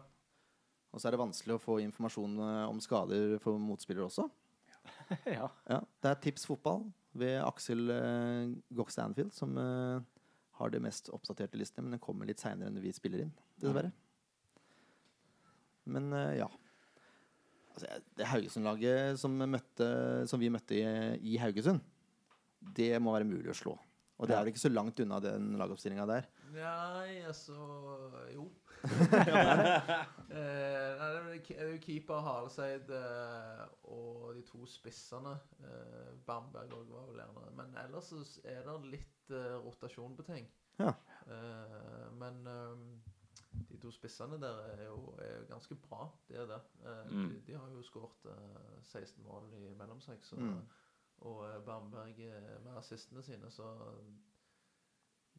Og 0.93 1.01
så 1.01 1.09
er 1.09 1.17
det 1.17 1.23
vanskelig 1.25 1.57
å 1.57 1.63
få 1.65 1.81
informasjon 1.83 2.39
eh, 2.45 2.69
om 2.71 2.79
skader 2.83 3.39
for 3.43 3.59
motspillere 3.59 4.07
også. 4.07 4.29
ja. 5.39 5.51
Ja, 5.69 5.81
Det 6.01 6.11
er 6.11 6.23
Tips 6.25 6.47
fotball 6.49 6.87
ved 7.19 7.41
Aksel 7.43 7.91
uh, 7.91 8.53
Gox 8.77 8.99
Anfield 9.03 9.35
som 9.35 9.57
uh, 9.59 9.99
har 10.61 10.73
det 10.73 10.83
mest 10.85 11.11
oppdaterte 11.15 11.59
listene, 11.59 11.87
men 11.87 11.97
den 11.97 12.03
kommer 12.03 12.29
litt 12.29 12.43
seinere 12.43 12.71
enn 12.71 12.81
vi 12.83 12.93
spiller 12.95 13.25
inn, 13.25 13.33
dessverre. 13.61 13.93
Men 15.91 16.11
uh, 16.15 16.33
ja. 16.39 16.49
Altså, 17.71 18.01
det 18.19 18.29
Haugesund-laget 18.29 19.21
som, 19.21 19.39
som 20.29 20.43
vi 20.43 20.51
møtte 20.53 20.77
i, 20.77 20.85
i 21.33 21.39
Haugesund, 21.41 21.83
det 22.77 22.93
må 23.01 23.15
være 23.15 23.29
mulig 23.29 23.51
å 23.53 23.57
slå. 23.57 23.77
Og 24.21 24.29
det 24.29 24.37
er 24.37 24.43
vel 24.45 24.53
ikke 24.53 24.67
så 24.67 24.73
langt 24.73 25.01
unna 25.01 25.17
den 25.25 25.55
lagoppstillinga 25.57 26.05
der. 26.11 26.27
Nei, 26.51 27.21
altså 27.29 27.57
Jo. 28.35 28.47
eh, 30.31 30.97
nei, 30.97 31.09
det 31.13 31.53
er 31.53 31.69
jo 31.69 31.81
keeper 31.85 32.23
Haleseid 32.25 32.89
eh, 32.97 33.63
og 33.93 34.31
de 34.39 34.43
to 34.49 34.65
spissene. 34.71 35.35
Eh, 35.61 36.11
Bamberg 36.27 36.73
òg 36.79 36.89
var 36.95 37.07
vel 37.11 37.21
gjerne 37.21 37.53
Men 37.59 37.77
ellers 37.85 38.09
så 38.11 38.23
er 38.49 38.63
det 38.67 38.77
litt 38.97 39.35
eh, 39.37 39.57
rotasjon 39.65 40.17
på 40.19 40.27
ting. 40.31 40.49
Ja. 40.81 40.95
Eh, 41.29 42.07
men 42.17 42.41
de 43.69 43.79
to 43.83 43.91
spissene 43.93 44.39
der 44.41 44.61
er 44.79 44.85
jo, 44.87 45.13
er 45.21 45.41
jo 45.43 45.47
ganske 45.51 45.77
bra. 45.87 46.07
Det 46.29 46.39
er 46.41 46.49
det. 46.55 46.61
Eh, 46.87 47.07
Mm. 47.11 47.29
de, 47.35 47.41
de 47.51 47.59
har 47.59 47.69
jo 47.75 47.83
skåret 47.83 48.27
eh, 48.33 48.81
16 48.87 49.25
mål 49.27 49.53
i 49.61 49.75
mellom 49.79 50.01
seg. 50.01 50.25
Så, 50.25 50.37
Mm. 50.41 50.61
Og 51.21 51.45
Bamberg 51.67 52.17
med 52.65 52.77
assistene 52.81 53.21
sine, 53.23 53.51
så 53.53 53.67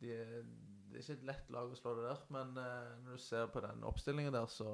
de 0.02 0.12
er, 0.14 0.44
det 0.92 1.00
er 1.00 1.06
ikke 1.06 1.18
et 1.20 1.28
lett 1.32 1.52
lag 1.56 1.72
å 1.72 1.78
slå 1.80 1.94
det 1.98 2.08
der. 2.10 2.24
Men 2.36 2.52
eh, 2.60 2.92
når 3.06 3.18
du 3.18 3.24
ser 3.24 3.48
på 3.54 3.64
den 3.64 3.84
oppstillingen 3.88 4.34
der, 4.36 4.48
så, 4.52 4.70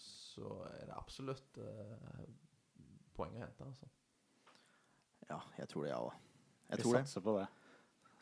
så 0.00 0.50
er 0.72 0.88
det 0.90 0.96
absolutt 0.98 1.60
eh, 1.62 2.24
poeng 3.14 3.34
å 3.38 3.44
hente. 3.44 3.68
Altså. 3.68 3.90
Ja, 5.30 5.40
jeg 5.58 5.70
tror 5.70 5.86
det, 5.86 5.92
jeg 5.92 6.08
òg. 6.08 6.22
Jeg 6.68 6.80
Vi 6.80 6.82
tror 6.82 6.96
det. 6.98 7.04
satser 7.06 7.24
på 7.24 7.36
det. 7.38 7.46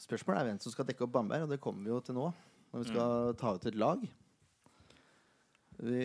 Spørsmålet 0.02 0.40
er 0.40 0.50
hvem 0.50 0.58
som 0.62 0.74
skal 0.74 0.88
dekke 0.88 1.06
opp 1.06 1.14
Bamberg, 1.14 1.46
og 1.46 1.52
det 1.54 1.60
kommer 1.62 1.86
vi 1.86 1.94
jo 1.94 2.00
til 2.04 2.18
nå. 2.18 2.26
Når 2.72 2.82
vi 2.84 2.90
skal 2.92 3.34
ta 3.40 3.54
ut 3.56 3.66
et 3.68 3.76
lag. 3.78 4.04
Vi, 5.82 6.04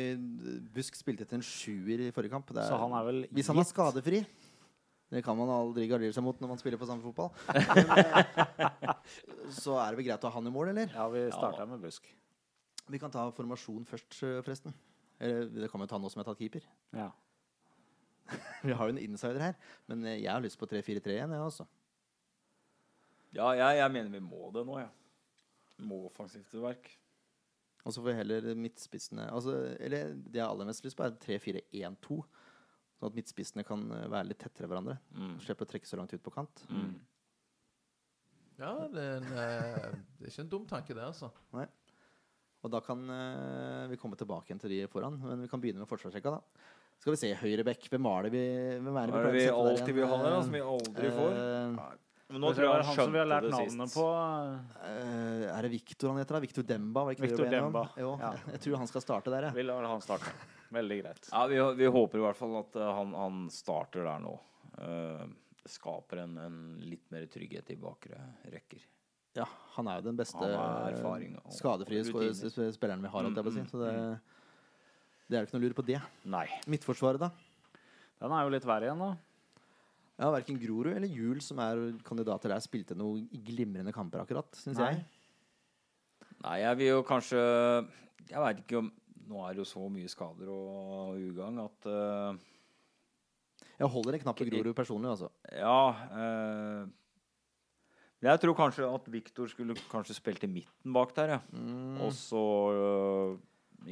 Busk 0.73 0.95
spilte 0.97 1.25
etter 1.25 1.37
en 1.37 1.45
sjuer 1.45 2.01
i 2.07 2.11
forrige 2.15 2.33
kamp. 2.33 2.49
Det 2.53 2.63
er, 2.63 2.71
Så 2.71 2.79
han 2.81 2.95
er 2.97 3.05
vel 3.07 3.19
hvis 3.35 3.49
han 3.51 3.59
er 3.61 3.67
skadefri 3.67 4.21
Det 5.07 5.21
kan 5.23 5.37
man 5.39 5.49
aldri 5.51 5.85
gardere 5.87 6.11
seg 6.15 6.25
mot 6.25 6.39
når 6.43 6.51
man 6.51 6.59
spiller 6.59 6.79
på 6.81 6.87
samme 6.89 7.05
fotball. 7.05 7.29
Men, 7.47 7.93
eh, 8.03 9.53
så 9.55 9.77
er 9.79 9.93
det 9.93 10.01
vel 10.01 10.07
greit 10.09 10.25
å 10.27 10.31
ha 10.31 10.39
han 10.41 10.49
i 10.49 10.51
mål, 10.51 10.73
eller? 10.73 10.91
Ja, 10.91 11.05
vi 11.13 11.21
starta 11.31 11.67
med 11.69 11.79
Busk. 11.83 12.09
Vi 12.91 12.99
kan 12.99 13.13
ta 13.13 13.23
formasjon 13.35 13.87
først, 13.87 14.09
eh, 14.23 14.41
forresten. 14.41 14.75
Eller 15.23 15.47
det 15.63 15.71
kan 15.71 15.81
vi 15.81 15.87
ta 15.87 15.99
nå 15.99 16.11
som 16.11 16.19
jeg 16.19 16.27
har 16.27 16.33
tatt 16.33 16.43
keeper. 16.43 16.67
Ja. 16.95 17.07
Vi 18.67 18.75
har 18.75 18.89
jo 18.89 18.91
en 18.91 18.99
insider 18.99 19.39
her, 19.39 19.53
men 19.87 20.03
eh, 20.03 20.17
jeg 20.19 20.27
har 20.27 20.41
lyst 20.43 20.59
på 20.59 20.67
3-4-3 20.67 21.13
igjen, 21.13 21.31
jeg 21.31 21.45
også. 21.45 21.63
Ja, 23.31 23.53
jeg, 23.55 23.77
jeg 23.79 23.93
mener 23.93 24.11
vi 24.11 24.19
må 24.23 24.49
det 24.51 24.65
nå, 24.67 24.81
ja. 24.81 24.89
Vi 25.77 25.87
må 25.87 26.01
offensivt 26.09 26.49
til 26.51 26.63
verk. 26.65 26.89
Og 27.85 27.93
så 27.93 28.01
får 28.01 28.09
vi 28.09 28.17
heller 28.17 28.47
midtspissene 28.59 29.29
altså, 29.31 29.53
Eller 29.79 30.09
det 30.11 30.41
jeg 30.41 30.43
har 30.43 30.51
aller 30.51 30.67
mest 30.67 30.83
lyst 30.83 30.97
på, 30.99 31.05
er 31.07 31.15
3-4-1-2. 31.23 32.17
Sånn 32.97 33.11
at 33.11 33.17
midtspissene 33.19 33.65
kan 33.67 33.83
eh, 33.93 34.07
være 34.09 34.31
litt 34.31 34.41
tettere 34.41 34.69
hverandre. 34.71 34.97
Mm. 35.13 35.35
Slipper 35.43 35.67
å 35.67 35.71
trekke 35.73 35.89
så 35.89 35.99
langt 35.99 36.15
ut 36.15 36.23
på 36.25 36.33
kant. 36.33 36.63
Mm. 36.73 36.95
Ja, 38.57 38.71
det 38.89 39.03
er, 39.03 39.19
en, 39.19 39.27
eh, 39.37 39.91
det 40.17 40.25
er 40.25 40.31
ikke 40.31 40.45
en 40.47 40.49
dum 40.55 40.65
tanke, 40.69 40.95
det, 40.97 41.05
altså. 41.05 41.29
Nei. 41.53 41.67
Og 42.65 42.73
da 42.73 42.81
kan 42.81 43.03
eh, 43.13 43.83
vi 43.91 43.99
komme 44.01 44.17
tilbake 44.17 44.49
igjen 44.49 44.63
til 44.63 44.73
de 44.73 44.81
foran. 44.89 45.19
Men 45.21 45.45
vi 45.45 45.51
kan 45.51 45.61
begynne 45.61 45.83
med 45.83 45.89
forsvarsrekka, 45.91 46.33
da. 46.39 46.73
Skal 46.97 47.13
vi 47.13 47.19
se, 47.21 47.29
høyrebekk. 47.37 47.85
Hvem 47.93 48.09
er 48.09 48.25
det 48.25 48.33
vi 48.33 48.43
Hvem 48.81 48.95
er 48.97 49.11
det 49.11 49.13
vi, 49.13 49.21
er 49.21 49.27
det 49.29 49.37
vi 49.37 49.47
alltid 49.53 49.93
vil 49.99 50.09
ha 50.09 50.19
der, 50.23 50.37
som 50.41 50.55
vi 50.57 50.63
aldri 50.65 51.11
får? 51.13 51.37
Uh, 51.37 52.23
Men 52.33 52.41
nå 52.41 52.49
tror 52.57 52.65
jeg 52.65 52.71
er 52.71 52.81
han 52.81 52.89
han 52.89 52.97
som 52.97 53.13
vi 53.13 53.21
har 53.21 53.29
lært 53.29 53.49
navnet 53.53 53.93
på. 53.93 54.05
uh, 54.09 55.43
er 55.53 55.67
det 55.67 55.71
Victor 55.75 56.09
han 56.15 56.17
heter? 56.23 56.39
da? 56.39 56.41
Victor 56.47 56.65
Demba? 56.73 57.03
Var 57.05 57.13
det 57.13 57.19
ikke 57.19 57.27
det 57.27 57.29
vi 57.29 57.35
Victor 57.37 57.51
enige 57.51 57.61
om? 57.61 57.77
Demba. 57.77 57.83
Jo, 58.01 58.15
Ja. 58.23 58.31
jeg 58.55 58.63
tror 58.65 58.81
han 58.81 58.89
skal 58.89 59.05
starte 59.05 59.35
der, 59.35 59.51
jeg. 59.51 59.59
Vi 59.59 59.67
lar 59.69 59.85
han 59.85 60.01
starte. 60.01 60.33
Veldig 60.73 60.97
greit. 61.01 61.29
Ja, 61.31 61.45
vi, 61.47 61.59
vi 61.79 61.89
håper 61.91 62.19
i 62.19 62.23
hvert 62.25 62.39
fall 62.39 62.55
at 62.59 62.75
eh, 62.75 62.93
han, 62.99 63.13
han 63.15 63.43
starter 63.53 64.03
der 64.07 64.23
nå. 64.23 64.33
Uh, 64.77 65.23
det 65.61 65.71
skaper 65.73 66.23
en, 66.25 66.35
en 66.41 66.57
litt 66.83 67.07
mer 67.13 67.25
trygghet 67.31 67.71
i 67.73 67.77
bakre 67.79 68.19
rekker. 68.51 68.83
Ja, 69.37 69.45
han 69.75 69.87
er 69.89 69.99
jo 69.99 70.07
den 70.07 70.17
beste 70.17 70.47
erfaring 70.47 71.35
og 71.37 71.53
skadefrie 71.53 72.03
spilleren 72.07 73.03
vi 73.03 73.11
har, 73.11 73.27
holdt 73.27 73.37
jeg 73.37 73.45
på 73.45 73.51
å 73.51 73.55
si. 73.55 73.63
Mm, 73.63 73.69
Så 73.69 73.81
det, 73.83 73.91
det 75.27 75.37
er 75.37 75.43
jo 75.43 75.49
ikke 75.49 75.57
noe 75.57 75.61
å 75.61 75.65
lure 75.67 75.77
på 75.77 75.85
det. 75.85 75.99
Nei. 76.33 76.45
Midtforsvaret, 76.71 77.21
da? 77.21 77.29
Den 78.17 78.33
er 78.33 78.47
jo 78.47 78.53
litt 78.55 78.65
verre 78.65 78.89
igjen, 78.89 79.03
da. 79.03 79.11
Ja, 80.17 80.31
Verken 80.33 80.57
Grorud 80.57 80.95
eller 80.95 81.11
Juel, 81.13 81.43
som 81.45 81.59
er 81.61 81.83
kandidater 82.07 82.49
der, 82.49 82.63
spilte 82.65 82.97
noen 82.97 83.27
glimrende 83.45 83.93
kamper, 83.93 84.23
akkurat, 84.23 84.49
syns 84.57 84.81
jeg. 84.81 85.03
Nei, 86.41 86.55
jeg 86.61 86.77
vil 86.77 86.89
jo 86.91 86.97
kanskje 87.05 87.39
Jeg 88.29 88.41
veit 88.43 88.59
ikke 88.61 88.77
om 88.77 88.89
Nå 89.27 89.41
er 89.43 89.55
det 89.55 89.63
jo 89.63 89.67
så 89.67 89.87
mye 89.91 90.11
skader 90.11 90.51
og 90.53 91.17
ugagn 91.19 91.59
at 91.63 91.89
uh, 91.91 92.37
Jeg 93.77 93.91
holder 93.91 94.17
en 94.17 94.23
knapp 94.23 94.39
på 94.39 94.47
Grorud 94.47 94.77
personlig, 94.77 95.11
altså. 95.15 95.31
Ja 95.51 95.81
Uh, 96.13 96.87
jeg 98.23 98.41
tror 98.41 98.55
kanskje 98.57 98.87
at 98.89 99.09
Viktor 99.13 99.49
skulle 99.51 99.75
kanskje 99.91 100.15
spilt 100.17 100.41
i 100.47 100.49
midten 100.49 100.93
bak 100.93 101.13
der, 101.15 101.35
ja. 101.35 101.39
Mm. 101.53 101.99
Og 102.01 102.13
så 102.17 102.41
uh, 102.73 103.37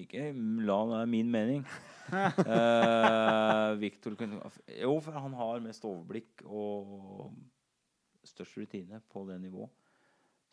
Ikke 0.02 0.32
la 0.66 0.80
være 0.90 1.06
min 1.06 1.30
mening. 1.32 1.62
uh, 2.42 3.78
Viktor 3.82 4.18
kunne 4.18 4.42
Jo, 4.82 4.98
for 5.00 5.20
han 5.20 5.38
har 5.38 5.62
mest 5.62 5.86
overblikk 5.86 6.42
og 6.46 7.36
størst 8.26 8.58
rutine 8.58 9.02
på 9.14 9.28
det 9.30 9.38
nivået. 9.42 9.70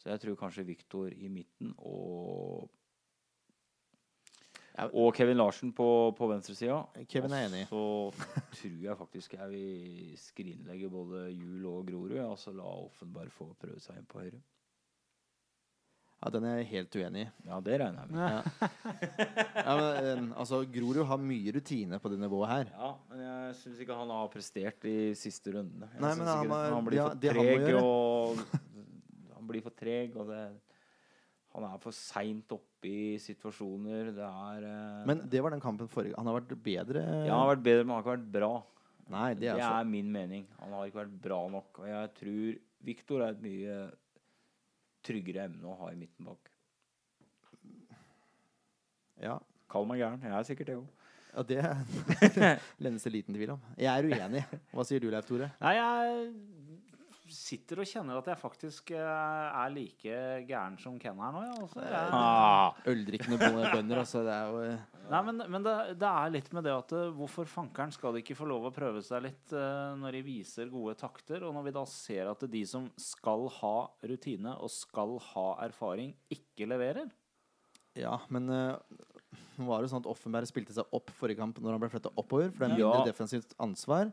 Så 0.02 0.10
jeg 0.10 0.20
tror 0.20 0.36
kanskje 0.36 0.66
Viktor 0.66 1.08
i 1.08 1.28
midten 1.28 1.72
og. 1.78 2.68
Og 4.96 5.12
Kevin 5.14 5.36
Larsen 5.36 5.72
på, 5.76 5.86
på 6.16 6.28
venstresida. 6.30 6.78
Kevin 7.10 7.34
er 7.36 7.48
enig. 7.50 7.66
Og 7.76 8.16
så 8.16 8.40
tror 8.56 8.78
jeg 8.86 8.96
faktisk 8.96 9.34
jeg 9.36 9.50
vil 9.52 10.14
skrinlegge 10.20 10.88
både 10.92 11.26
Jul 11.34 11.66
og 11.68 11.90
Grorud. 11.90 12.16
Og 12.24 12.38
så 12.40 12.54
la 12.56 12.64
Offenberg 12.64 13.32
få 13.34 13.50
prøve 13.60 13.82
seg 13.84 14.00
inn 14.00 14.08
på 14.08 14.22
høyre. 14.24 14.40
Ja, 16.22 16.30
den 16.30 16.44
er 16.46 16.60
jeg 16.60 16.68
helt 16.70 16.96
uenig 16.96 17.22
i. 17.24 17.30
Ja, 17.48 17.56
det 17.66 17.78
regner 17.82 18.04
jeg 18.04 18.14
med. 18.14 18.20
Ja. 18.22 18.68
Ja, 19.66 19.72
men, 19.76 20.28
altså, 20.38 20.60
Grorud 20.70 21.02
har 21.10 21.18
mye 21.18 21.52
rutine 21.56 21.98
på 21.98 22.12
det 22.12 22.18
nivået 22.22 22.52
her. 22.52 22.68
Ja, 22.76 22.90
men 23.10 23.22
jeg 23.26 23.56
syns 23.58 23.80
ikke 23.82 23.96
han 23.98 24.12
har 24.14 24.30
prestert 24.30 24.78
de 24.86 24.94
siste 25.18 25.52
rundene. 25.56 25.88
Jeg 25.90 26.04
Nei, 26.04 26.12
men 26.20 26.30
han 26.30 26.44
ikke 26.46 26.60
han 26.76 26.86
blir 26.86 27.00
ja, 27.00 27.08
for 27.10 27.22
det 27.24 27.32
han 27.34 27.40
må 27.42 27.48
treg, 27.50 27.74
og 27.82 29.34
han 29.34 29.50
blir 29.50 29.66
for 29.66 29.78
treg, 29.82 30.14
og 30.16 30.30
det 30.30 30.44
Han 31.52 31.66
er 31.68 31.80
for 31.82 31.92
seint 31.92 32.54
oppe 32.54 32.71
i 32.88 33.16
situasjoner. 33.22 34.10
Det 34.16 34.26
er 34.28 34.66
eh, 34.68 35.02
Men 35.08 35.22
det 35.30 35.42
var 35.44 35.54
den 35.54 35.62
kampen 35.62 35.88
forrige 35.90 36.16
Han 36.18 36.28
har 36.30 36.40
vært 36.40 36.54
bedre 36.64 37.02
Ja, 37.26 37.32
han 37.34 37.44
har 37.44 37.50
vært 37.54 37.66
bedre, 37.66 37.84
men 37.84 37.94
han 37.94 37.98
har 37.98 38.04
ikke 38.06 38.16
vært 38.16 38.32
bra. 38.38 38.52
Nei, 39.12 39.26
det 39.34 39.34
er, 39.34 39.40
Det 39.40 39.50
er 39.50 39.58
er, 39.58 39.66
altså 39.68 39.90
min 39.92 40.12
mening. 40.14 40.46
Han 40.60 40.72
har 40.76 40.88
ikke 40.88 41.02
vært 41.02 41.18
bra 41.26 41.40
nok. 41.52 41.82
Og 41.82 41.88
jeg 41.90 42.12
tror 42.20 42.56
Viktor 42.82 43.22
er 43.22 43.34
et 43.36 43.44
mye 43.44 43.76
tryggere 45.06 45.46
emne 45.50 45.68
å 45.70 45.76
ha 45.82 45.92
i 45.92 45.98
midten 45.98 46.26
bak. 46.26 46.50
Ja, 49.22 49.38
Kall 49.72 49.86
meg 49.88 50.02
gæren. 50.02 50.20
Jeg 50.26 50.34
er 50.36 50.46
sikkert 50.48 50.68
det 50.68 50.74
òg. 50.80 50.88
ja 51.32 51.42
det 51.48 51.60
lennes 52.82 53.04
det 53.06 53.12
liten 53.14 53.36
tvil 53.36 53.54
om. 53.54 53.60
Jeg 53.80 53.88
er 53.88 54.08
uenig. 54.10 54.42
Hva 54.72 54.84
sier 54.84 55.00
du, 55.00 55.08
Leif 55.12 55.28
Tore? 55.28 55.48
Nei, 55.62 55.74
jeg 55.78 56.26
sitter 57.32 57.80
og 57.82 57.88
kjenner 57.88 58.18
at 58.20 58.28
jeg 58.30 58.38
faktisk 58.40 58.90
eh, 58.94 59.00
er 59.00 59.70
like 59.74 60.16
gæren 60.48 60.76
som 60.80 60.98
Ken 61.02 61.18
her 61.22 61.32
nå. 61.34 61.42
Ja. 61.46 61.54
Altså, 61.62 61.80
jeg, 61.82 62.10
Ah, 62.12 62.78
Øldrikkende 62.92 63.38
bønder, 63.72 64.00
altså. 64.02 64.22
Det 64.26 64.34
er 64.36 64.50
jo 64.52 64.60
eh, 64.68 64.84
nei, 65.10 65.22
men, 65.28 65.42
men 65.56 65.66
det, 65.66 65.74
det 66.00 66.10
er 66.10 66.34
litt 66.36 66.50
med 66.56 66.66
det 66.68 66.74
at 66.76 66.94
eh, 66.98 67.10
hvorfor 67.18 67.48
fankeren 67.50 67.94
skal 67.94 68.14
de 68.14 68.22
ikke 68.22 68.36
få 68.38 68.48
lov 68.50 68.68
å 68.68 68.74
prøve 68.76 69.02
seg 69.06 69.24
litt 69.26 69.54
når 70.02 70.18
de 70.18 70.22
viser 70.26 70.70
gode 70.72 70.94
takter, 71.00 71.42
og 71.48 71.54
når 71.56 71.66
vi 71.70 71.74
da 71.78 71.86
ser 71.88 72.30
at 72.30 72.44
de 72.52 72.62
som 72.68 72.86
skal 73.00 73.48
ha 73.60 73.74
rutine 74.08 74.54
og 74.62 74.70
skal 74.72 75.16
ha 75.32 75.48
erfaring, 75.66 76.14
ikke 76.32 76.68
leverer? 76.70 77.10
Ja, 77.98 78.18
men 78.32 78.46
nå 78.48 79.66
var 79.68 79.82
det 79.84 79.90
sånn 79.92 80.00
at 80.00 80.08
Offenberg 80.08 80.48
spilte 80.48 80.72
seg 80.76 80.88
opp 80.96 81.10
forrige 81.16 81.40
kamp 81.42 81.58
når 81.60 81.74
han 81.76 81.82
ble 81.82 81.90
flytta 81.92 82.12
oppover, 82.20 82.48
for 82.54 82.64
det 82.64 82.72
er 82.72 82.80
Ja. 82.80 82.88
mindre 82.92 83.10
defensivt 83.10 83.52
ansvar. 83.60 84.12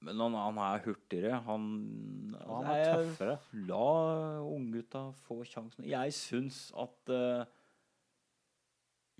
Men 0.00 0.20
han, 0.20 0.34
han 0.34 0.58
er 0.64 0.82
hurtigere. 0.86 1.38
Han, 1.44 1.64
han 2.40 2.68
altså, 2.70 2.76
er 2.76 3.04
tøffere. 3.04 3.36
La 3.68 4.40
unggutta 4.40 5.02
få 5.26 5.42
sjansen. 5.44 5.84
Jeg 5.88 6.14
syns 6.16 6.62
at 6.80 7.12
uh, 7.12 7.44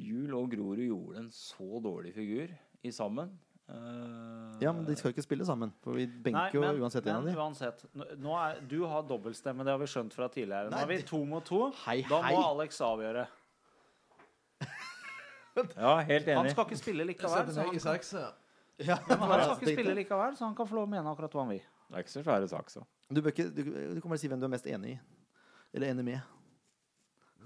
Jul 0.00 0.32
og 0.38 0.48
Grorud 0.54 0.80
gjorde 0.86 1.20
en 1.20 1.30
så 1.34 1.82
dårlig 1.84 2.14
figur 2.16 2.52
i 2.82 2.92
sammen. 2.96 3.34
Uh, 3.68 4.56
Ja, 4.60 4.72
men 4.72 4.84
de 4.88 4.96
skal 4.98 5.12
ikke 5.12 5.22
spille 5.22 5.44
sammen, 5.46 5.70
for 5.84 5.94
vi 6.00 6.08
benker 6.08 6.56
jo 6.56 6.64
uansett 6.82 7.06
en 7.06 7.20
av 7.20 7.28
men 7.28 7.36
uansett 7.38 7.84
nå, 7.94 8.32
er, 8.34 8.58
Du 8.68 8.80
har 8.88 9.04
dobbeltstemme, 9.08 9.64
det 9.64 9.72
har 9.72 9.78
vi 9.80 9.88
skjønt 9.88 10.16
fra 10.16 10.26
tidligere. 10.32 10.72
Nå 10.72 10.74
Nei, 10.74 10.82
er 10.82 10.90
vi 10.90 10.98
to 11.06 11.20
mot 11.28 11.44
to. 11.46 11.68
Hei, 11.84 12.00
Da 12.08 12.18
hei! 12.24 12.34
må 12.34 12.42
Alex 12.54 12.80
avgjøre. 12.84 13.28
Ja, 15.76 15.96
helt 16.06 16.28
enig. 16.28 16.36
Han 16.36 16.50
skal 16.52 16.68
ikke 16.68 16.78
spille 16.78 17.04
likevel. 17.08 17.32
Jeg 17.46 17.54
Så 17.54 17.90
han, 17.90 17.98
kan. 18.04 18.39
Ja, 18.88 18.96
men 19.08 19.20
han 19.20 19.44
skal 19.44 19.68
ikke 19.68 19.76
spille 19.76 19.94
likevel, 19.98 20.36
så 20.38 20.46
han 20.48 20.56
kan 20.58 20.68
få 20.68 20.78
lov 20.78 20.88
å 20.88 20.92
mene 20.92 21.12
akkurat 21.12 21.34
hva 21.36 21.44
han 21.44 21.54
vil. 21.54 21.64
Det 21.90 21.98
er 21.98 22.04
ikke 22.04 22.12
så 22.12 22.22
svære 22.24 22.50
saksa. 22.50 22.84
Du, 23.10 23.20
bør 23.20 23.34
ikke, 23.34 23.48
du, 23.52 23.64
du 23.66 24.00
kan 24.00 24.12
bare 24.12 24.20
si 24.22 24.30
hvem 24.30 24.40
du 24.40 24.46
er 24.46 24.52
mest 24.52 24.68
enig 24.70 24.94
i. 24.94 25.00
Eller 25.74 25.92
enig 25.92 26.06
med. 26.06 26.36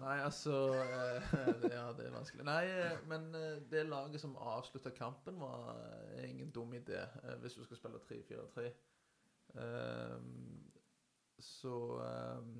Nei, 0.00 0.16
altså 0.24 0.54
eh, 0.74 1.34
Ja, 1.76 1.84
det 1.96 2.08
er 2.08 2.14
vanskelig. 2.14 2.44
Nei, 2.46 2.64
eh, 2.66 2.96
men 3.10 3.28
eh, 3.38 3.60
det 3.70 3.86
laget 3.86 4.22
som 4.22 4.34
avslutta 4.36 4.90
kampen, 4.94 5.38
var 5.40 5.78
ingen 6.24 6.50
dum 6.54 6.74
idé 6.74 7.04
hvis 7.42 7.58
du 7.58 7.64
skal 7.64 7.78
spille 7.78 8.02
3-4-3. 8.08 8.70
Ehm, 9.54 10.70
så 11.38 11.76
ehm, 12.02 12.56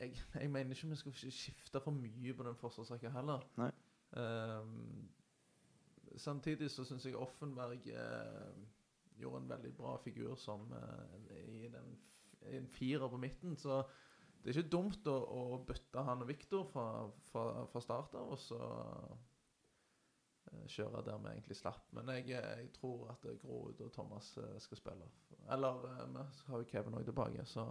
jeg, 0.00 0.16
jeg 0.34 0.50
mener 0.50 0.74
ikke 0.74 0.88
vi 0.88 0.96
skal 0.96 1.18
skifte 1.32 1.82
for 1.84 1.96
mye 1.96 2.34
på 2.36 2.46
den 2.46 2.56
forsvarsrekka 2.56 3.12
heller. 3.12 3.44
Nei. 3.60 3.70
Ehm, 4.16 5.08
samtidig 6.16 6.70
så 6.72 6.84
syns 6.84 7.06
jeg 7.06 7.16
Offenberg 7.18 7.86
eh, 7.92 8.56
gjorde 9.20 9.42
en 9.42 9.50
veldig 9.50 9.72
bra 9.76 9.96
figur 10.04 10.34
som 10.40 10.66
eh, 10.72 11.38
i, 11.42 11.68
den, 11.72 11.94
en 12.56 12.68
firer 12.72 13.08
på 13.08 13.20
midten. 13.20 13.56
Så 13.56 13.82
det 14.42 14.52
er 14.52 14.60
ikke 14.60 14.74
dumt 14.76 15.08
å, 15.10 15.16
å 15.16 15.60
bytte 15.66 16.04
han 16.06 16.22
og 16.22 16.28
Viktor 16.30 16.66
fra, 16.70 16.88
fra, 17.30 17.46
fra 17.72 17.82
start 17.82 18.14
av, 18.18 18.34
og 18.36 18.38
så 18.38 18.60
eh, 20.52 20.66
kjøre 20.70 21.04
der 21.06 21.20
vi 21.24 21.34
egentlig 21.34 21.58
slapp. 21.58 21.86
Men 21.96 22.12
jeg, 22.14 22.28
jeg 22.36 22.72
tror 22.76 23.10
at 23.16 23.26
eh, 23.26 23.38
Grorud 23.42 23.80
og 23.88 23.92
Thomas 23.94 24.32
eh, 24.42 24.56
skal 24.62 24.82
spille. 24.82 25.08
Eller 25.52 25.86
eh, 25.92 26.04
vi 26.14 26.52
har 26.52 26.62
jo 26.62 26.70
Kevin 26.70 26.98
òg 27.00 27.08
tilbake, 27.08 27.46
så 27.50 27.70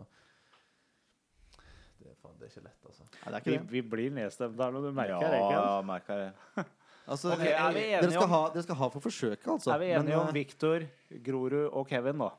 det 1.95 2.11
er, 2.11 2.17
faen, 2.19 2.35
det 2.37 2.49
er 2.49 2.51
ikke 2.51 2.65
lett, 2.65 2.81
altså. 2.89 3.05
Nei, 3.13 3.31
det 3.31 3.37
er 3.39 3.45
Vi, 3.45 3.53
det. 3.55 3.71
vi 3.71 3.81
blir 3.95 4.11
nedstemt 4.13 4.57
der 4.59 4.73
når 4.75 4.89
du 4.89 4.95
merker 4.97 5.23
ja, 5.23 5.29
det. 5.31 5.37
Ikke? 5.45 5.61
ja, 5.61 5.77
merker 5.87 6.19
det. 6.21 6.65
Altså, 7.05 7.35
okay, 7.35 7.51
er 7.53 7.75
vi 7.75 7.83
dere, 7.91 8.09
skal 8.09 8.23
om- 8.25 8.33
ha, 8.33 8.41
dere 8.53 8.63
skal 8.65 8.77
ha 8.79 8.87
for 8.89 9.03
forsøket, 9.03 9.45
altså. 9.45 9.71
Er 9.75 9.81
vi 9.81 9.91
enige 9.93 10.09
Men, 10.09 10.19
om 10.23 10.31
eh, 10.31 10.33
Viktor, 10.39 10.85
Grorud 11.25 11.69
og 11.69 11.87
Kevin, 11.89 12.17
da? 12.23 12.31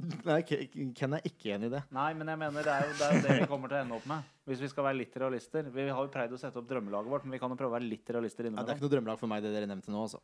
Nei, 0.28 0.40
Ken 0.46 1.16
er 1.18 1.24
ikke 1.28 1.54
enig 1.56 1.68
i 1.68 1.72
det. 1.74 1.80
Nei, 1.92 2.10
men 2.16 2.30
jeg 2.32 2.40
mener 2.40 2.64
det 2.64 2.72
er 2.72 2.86
jo 2.86 2.92
det, 2.96 3.08
er 3.08 3.24
det 3.26 3.38
vi 3.42 3.48
kommer 3.50 3.68
til 3.68 3.76
å 3.76 3.82
ende 3.84 3.96
opp 3.98 4.06
med. 4.08 4.28
Hvis 4.48 4.62
vi 4.64 4.70
skal 4.72 4.86
være 4.86 4.98
litt 5.02 5.16
realister. 5.20 5.66
Vi 5.74 5.88
har 5.90 6.06
jo 6.06 6.12
pleid 6.14 6.32
å 6.32 6.38
sette 6.40 6.60
opp 6.62 6.68
drømmelaget 6.70 7.12
vårt, 7.12 7.26
men 7.26 7.36
vi 7.36 7.40
kan 7.42 7.52
jo 7.52 7.58
prøve 7.60 7.74
å 7.74 7.76
være 7.76 7.88
litt 7.90 8.12
realister 8.16 8.48
Ja, 8.48 8.54
det 8.62 8.72
er 8.72 8.78
ikke 8.78 8.86
noe 8.86 8.94
drømmelag 8.94 9.20
for 9.20 9.32
meg, 9.32 9.42
det 9.44 9.52
dere 9.54 9.68
nevnte 9.68 9.92
nå, 9.92 10.06
altså. 10.06 10.22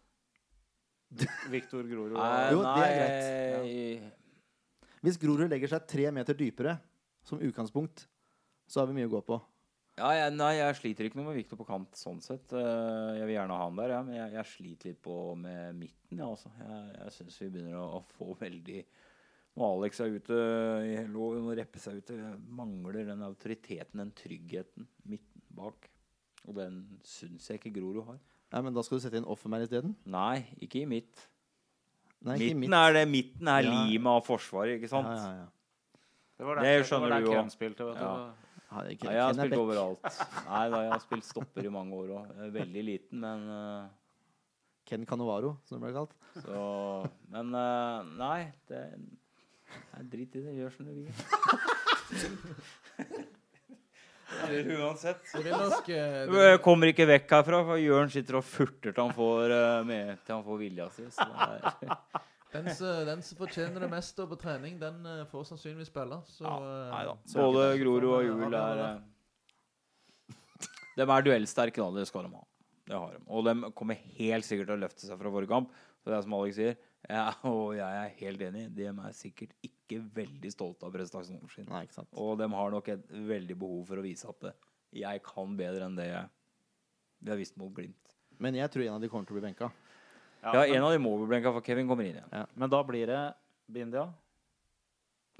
Viktor, 1.54 1.84
Grorud 1.86 2.16
Nei, 2.16 2.30
og 2.50 2.56
Jo, 2.56 2.62
det 2.66 2.86
er 2.86 3.60
nei, 3.62 4.12
Hvis 5.06 5.20
Grorud 5.22 5.52
legger 5.52 5.70
seg 5.70 5.84
tre 5.90 6.08
meter 6.14 6.38
dypere 6.38 6.78
som 7.26 7.42
utgangspunkt, 7.42 8.06
så 8.66 8.80
har 8.80 8.88
vi 8.90 8.96
mye 8.96 9.10
å 9.10 9.12
gå 9.18 9.20
på. 9.28 9.38
Ja, 9.96 10.10
jeg, 10.12 10.32
nei, 10.36 10.50
jeg 10.58 10.76
sliter 10.76 11.06
ikke 11.08 11.16
noe 11.16 11.30
med 11.30 11.38
Viktor 11.38 11.56
på 11.56 11.64
kant 11.64 11.96
sånn 11.96 12.18
sett. 12.20 12.52
Eh, 12.52 13.16
jeg 13.16 13.24
vil 13.30 13.36
gjerne 13.38 13.56
ha 13.56 13.64
han 13.64 13.78
der, 13.78 13.94
ja, 13.94 14.00
men 14.04 14.18
jeg, 14.18 14.32
jeg 14.36 14.48
sliter 14.50 14.90
litt 14.90 14.98
på 15.06 15.14
med 15.40 15.78
midten. 15.78 16.18
Ja, 16.20 16.26
altså. 16.34 16.50
Jeg, 16.60 16.80
jeg 16.98 17.14
syns 17.16 17.38
vi 17.40 17.48
begynner 17.54 17.78
å, 17.80 17.86
å 17.96 18.02
få 18.18 18.34
veldig 18.42 18.82
Når 19.56 19.64
Alex 19.78 20.02
er 20.04 20.12
ute 20.18 20.40
i 20.84 20.96
Hello, 20.98 21.30
nå 21.40 21.54
reppe 21.56 21.80
seg 21.80 22.02
ute, 22.02 22.18
mangler 22.58 23.06
den 23.08 23.24
autoriteten, 23.24 24.02
den 24.02 24.12
tryggheten 24.20 24.84
midten 25.08 25.46
bak. 25.56 25.88
Og 26.44 26.58
den 26.60 26.82
syns 27.08 27.48
jeg 27.48 27.62
ikke 27.62 27.72
Grorud 27.78 28.04
har. 28.10 28.18
Nei, 28.52 28.60
men 28.68 28.76
da 28.76 28.84
skal 28.84 29.00
du 29.00 29.06
sette 29.06 29.16
inn 29.18 29.24
Offermann 29.32 29.64
isteden? 29.64 29.96
Nei, 30.12 30.42
ikke 30.62 30.82
i 30.84 30.90
mitt. 30.92 31.24
Nei, 32.26 32.36
Midten 32.36 32.60
midt. 32.66 32.76
er 32.76 32.92
det, 32.98 33.06
midten 33.08 33.48
er 33.48 33.64
Ja. 33.64 33.72
limet 33.88 34.12
av 34.12 34.22
forsvaret, 34.28 34.76
ikke 34.76 34.92
sant? 34.92 35.08
Ja, 35.08 35.24
ja, 35.32 35.46
ja. 35.46 36.02
Det 36.36 36.44
var 36.46 36.60
Det 36.60 36.68
der, 36.68 36.84
skjønner 36.84 37.08
det 37.08 37.16
var 37.16 37.24
du 37.24 37.32
jo. 37.32 38.44
Er 38.76 38.90
ikke- 38.92 39.08
Nei, 39.08 39.14
jeg 39.16 39.22
har 39.24 39.30
er 39.30 39.38
spilt 39.40 39.60
overalt. 39.60 40.08
Nei 40.48 40.64
da, 40.72 40.80
jeg 40.86 40.92
har 40.92 41.04
spilt 41.04 41.24
stopper 41.24 41.64
i 41.68 41.72
mange 41.72 41.96
år 41.96 42.10
òg. 42.18 42.34
Veldig 42.56 42.84
liten, 42.84 43.20
men 43.22 43.46
uh, 43.48 43.86
Ken 44.86 45.06
Canovaro, 45.08 45.56
som 45.66 45.78
det 45.78 45.86
ble 45.86 45.94
kalt. 45.96 46.12
Så 46.44 46.64
Men 47.32 47.54
uh, 47.54 48.02
nei, 48.20 48.52
det 48.68 48.82
Nei, 49.92 50.02
drit 50.12 50.36
i 50.38 50.42
det. 50.44 50.52
Gjør 50.60 50.70
som 50.76 50.86
du 50.86 50.92
vil. 50.94 51.08
Eller 54.46 54.68
uansett. 54.78 55.22
Nok 55.42 56.62
kommer 56.64 56.90
ikke 56.92 57.06
vekk 57.08 57.32
herfra, 57.38 57.62
for 57.66 57.80
Jørn 57.80 58.10
sitter 58.12 58.38
og 58.40 58.46
furter 58.46 58.92
til 58.92 59.02
han 59.02 59.14
får, 59.16 59.54
uh, 59.54 59.80
med, 59.86 60.16
til 60.26 60.36
han 60.36 60.44
får 60.46 60.60
vilja 60.60 60.88
si. 60.94 61.06
Så 61.14 61.26
det 61.30 61.46
er, 61.56 61.96
Den 62.56 62.74
som, 62.78 63.04
den 63.08 63.22
som 63.26 63.38
fortjener 63.38 63.84
det 63.84 63.90
mest 63.92 64.16
på 64.30 64.38
trening, 64.40 64.78
den 64.80 65.06
eh, 65.06 65.22
får 65.30 65.44
sannsynligvis 65.50 65.90
spille. 65.92 66.18
Så, 66.30 66.44
ja, 66.46 66.56
eh, 66.56 66.90
nei 66.94 67.04
da. 67.10 67.14
så- 67.28 67.44
Både 67.46 67.66
Grorud 67.82 68.08
og 68.10 68.24
Juel 68.26 68.42
Jul 68.46 68.56
er 68.60 68.82
eh, 68.86 68.98
De 70.96 71.04
er 71.06 71.26
duellsterke, 71.26 71.82
da. 71.82 71.90
Det 72.00 72.06
skal 72.08 72.26
de 72.28 72.32
ha. 72.36 72.44
Det 72.86 72.94
har 72.96 73.16
de. 73.16 73.22
Og 73.28 73.44
de 73.48 73.72
kommer 73.76 73.98
helt 74.16 74.46
sikkert 74.46 74.70
til 74.70 74.76
å 74.78 74.82
løfte 74.84 75.08
seg 75.08 75.18
fra 75.20 75.32
forrige 75.34 75.52
kamp. 75.52 75.72
Så 76.00 76.12
det 76.12 76.16
er 76.20 76.22
som 76.24 76.36
Alex 76.38 76.56
sier, 76.60 76.76
ja, 77.10 77.26
og 77.50 77.74
jeg 77.76 77.98
er 78.02 78.14
helt 78.20 78.44
enig, 78.48 78.64
de 78.76 78.86
er 78.92 79.16
sikkert 79.16 79.52
ikke 79.66 79.98
veldig 80.14 80.52
stolte 80.54 80.86
av 80.86 80.94
prestasjonen 80.94 81.50
sin. 81.52 81.66
Nei, 81.70 81.84
ikke 81.86 81.98
sant. 81.98 82.10
Og 82.22 82.36
de 82.40 82.48
har 82.52 82.72
nok 82.74 82.88
et 82.94 83.04
veldig 83.32 83.56
behov 83.58 83.84
for 83.90 84.00
å 84.00 84.06
vise 84.06 84.28
at 84.30 84.48
eh, 84.52 84.56
jeg 85.02 85.22
kan 85.26 85.56
bedre 85.58 85.88
enn 85.90 85.98
det 85.98 86.08
jeg 86.12 86.26
vi 87.26 87.32
har 87.32 87.38
visst 87.40 87.56
mot 87.58 87.72
Glimt. 87.74 88.12
Men 88.38 88.54
jeg 88.58 88.68
tror 88.70 88.84
en 88.84 88.94
av 88.98 89.00
de 89.02 89.08
kommer 89.08 89.24
til 89.26 89.34
å 89.34 89.38
bli 89.38 89.46
benka. 89.48 89.70
Ja, 90.42 90.64
en 90.66 90.84
av 90.84 90.92
de 90.92 90.98
må 91.02 91.16
bli 91.18 91.26
blenka, 91.32 91.52
for 91.52 91.64
Kevin 91.66 91.88
kommer 91.88 92.06
inn 92.06 92.18
igjen. 92.20 92.46
Men 92.54 92.70
da 92.70 92.82
blir 92.86 93.06
det 93.10 93.22
Bindia. 93.66 94.06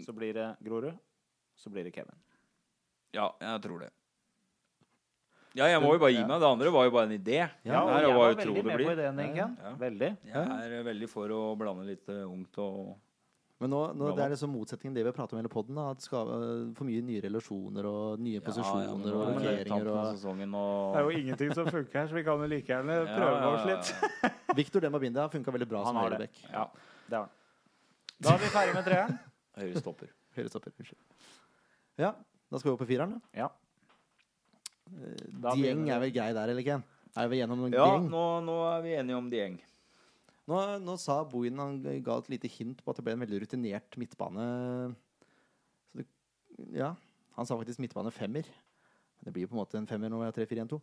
Så 0.05 0.13
blir 0.13 0.35
det 0.35 0.49
Grorud. 0.61 0.97
Så 1.57 1.71
blir 1.71 1.85
det 1.85 1.95
Kevin. 1.95 2.17
Ja, 3.17 3.31
jeg 3.41 3.63
tror 3.65 3.85
det. 3.87 3.91
Ja, 5.57 5.71
jeg 5.71 5.81
må 5.81 5.95
jo 5.95 6.01
bare 6.03 6.13
gi 6.13 6.21
meg. 6.21 6.37
Det 6.43 6.49
andre 6.51 6.73
var 6.75 6.85
jo 6.85 6.93
bare 6.93 7.09
en 7.09 7.15
idé. 7.17 7.39
Ja, 7.65 7.81
og 7.81 7.95
jeg 8.03 8.13
var 8.13 8.35
veldig 8.37 8.65
med 8.67 8.83
på 8.83 8.93
ideen 8.93 9.21
Ingen 9.25 9.55
Ja. 9.63 9.71
Veldig. 9.81 10.11
Jeg 10.29 10.67
er 10.81 10.83
veldig 10.85 11.09
for 11.09 11.33
å 11.33 11.41
blande 11.57 11.87
litt 11.89 12.09
eh, 12.13 12.27
ungt 12.29 12.59
og 12.61 12.91
Men 13.57 13.71
nå, 13.73 13.79
nå 13.97 14.11
det 14.13 14.21
er 14.27 14.33
liksom 14.35 14.51
motsetningen 14.53 14.93
det 14.99 15.01
vi 15.07 15.09
har 15.09 15.15
pratet 15.17 15.33
om 15.33 15.39
i 15.39 15.41
hele 15.41 15.49
poden. 15.53 15.79
At 15.81 16.03
skal 16.05 16.29
uh, 16.29 16.75
for 16.77 16.85
mye 16.89 17.01
nye 17.07 17.23
relasjoner 17.25 17.87
og 17.89 18.21
nye 18.21 18.43
posisjoner 18.45 18.91
men 18.91 19.07
og 19.17 19.31
er 19.31 19.39
det 19.41 19.71
rokeringer. 19.71 19.89
Og... 19.89 20.27
og 20.61 20.93
Det 20.93 21.01
er 21.01 21.07
jo 21.07 21.15
ingenting 21.23 21.55
som 21.57 21.71
funker 21.73 22.01
her, 22.03 22.11
så 22.11 22.19
vi 22.19 22.25
kan 22.27 22.43
jo 22.45 22.49
like 22.53 22.69
gjerne 22.69 22.99
Ja, 23.01 23.07
prøve 23.15 23.39
ja, 23.41 23.49
oss 23.55 23.65
litt. 23.71 24.13
ja. 24.27 24.31
Victor 24.61 24.85
Demabinde 24.85 25.25
har 25.25 25.33
funka 25.33 25.55
veldig 25.57 25.69
bra 25.73 25.83
Han 25.87 25.95
som 25.95 26.03
har 26.03 26.13
det. 26.13 26.19
høyrebekk. 26.27 26.43
Ja, 26.53 26.67
det 27.09 27.17
har 27.17 27.25
han. 27.25 27.33
Da 28.27 28.35
er 28.35 28.43
vi 28.45 28.51
ferdig 28.53 28.75
med 28.77 28.87
treeren. 28.91 29.17
Høyre 29.57 29.81
stopper. 29.81 30.13
Høyrestopper. 30.37 30.73
Unnskyld. 30.77 31.01
Ja, 32.01 32.11
da 32.53 32.61
skal 32.61 32.71
vi 32.71 32.75
opp 32.77 32.83
på 32.85 32.89
fireren. 32.93 33.17
da. 33.17 33.41
Ja. 33.45 33.49
Dieng 35.57 35.89
er 35.91 36.01
vel 36.05 36.13
grei 36.15 36.29
der, 36.37 36.53
eller 36.53 36.61
ikke? 36.63 36.77
Er 37.17 37.29
vi 37.33 37.41
gjennom 37.41 37.65
Ja, 37.73 37.87
Dieng? 37.89 38.07
nå, 38.13 38.25
nå 38.45 38.57
er 38.69 38.83
vi 38.85 38.93
enige 39.01 39.17
om 39.17 39.31
Dieng. 39.33 39.57
Nå, 40.47 40.59
nå 40.79 40.95
sa 41.03 41.19
Bohin 41.27 41.59
han 41.59 41.81
ga 41.83 42.21
et 42.21 42.31
lite 42.31 42.51
hint 42.51 42.83
på 42.85 42.93
at 42.93 43.01
det 43.01 43.05
ble 43.07 43.17
en 43.17 43.25
veldig 43.25 43.43
rutinert 43.43 43.99
midtbane. 43.99 44.45
Så 45.91 45.99
det, 45.99 46.07
ja, 46.77 46.93
han 47.35 47.49
sa 47.49 47.59
faktisk 47.59 47.83
midtbane 47.83 48.15
femmer. 48.15 48.47
Det 49.25 49.33
blir 49.35 49.47
jo 49.47 49.51
på 49.51 49.57
en 49.57 49.63
måte 49.65 49.81
en 49.81 49.89
femmer 49.91 50.13
når 50.13 50.23
vi 50.23 50.29
har 50.29 50.37
3-4-1-2. 50.39 50.79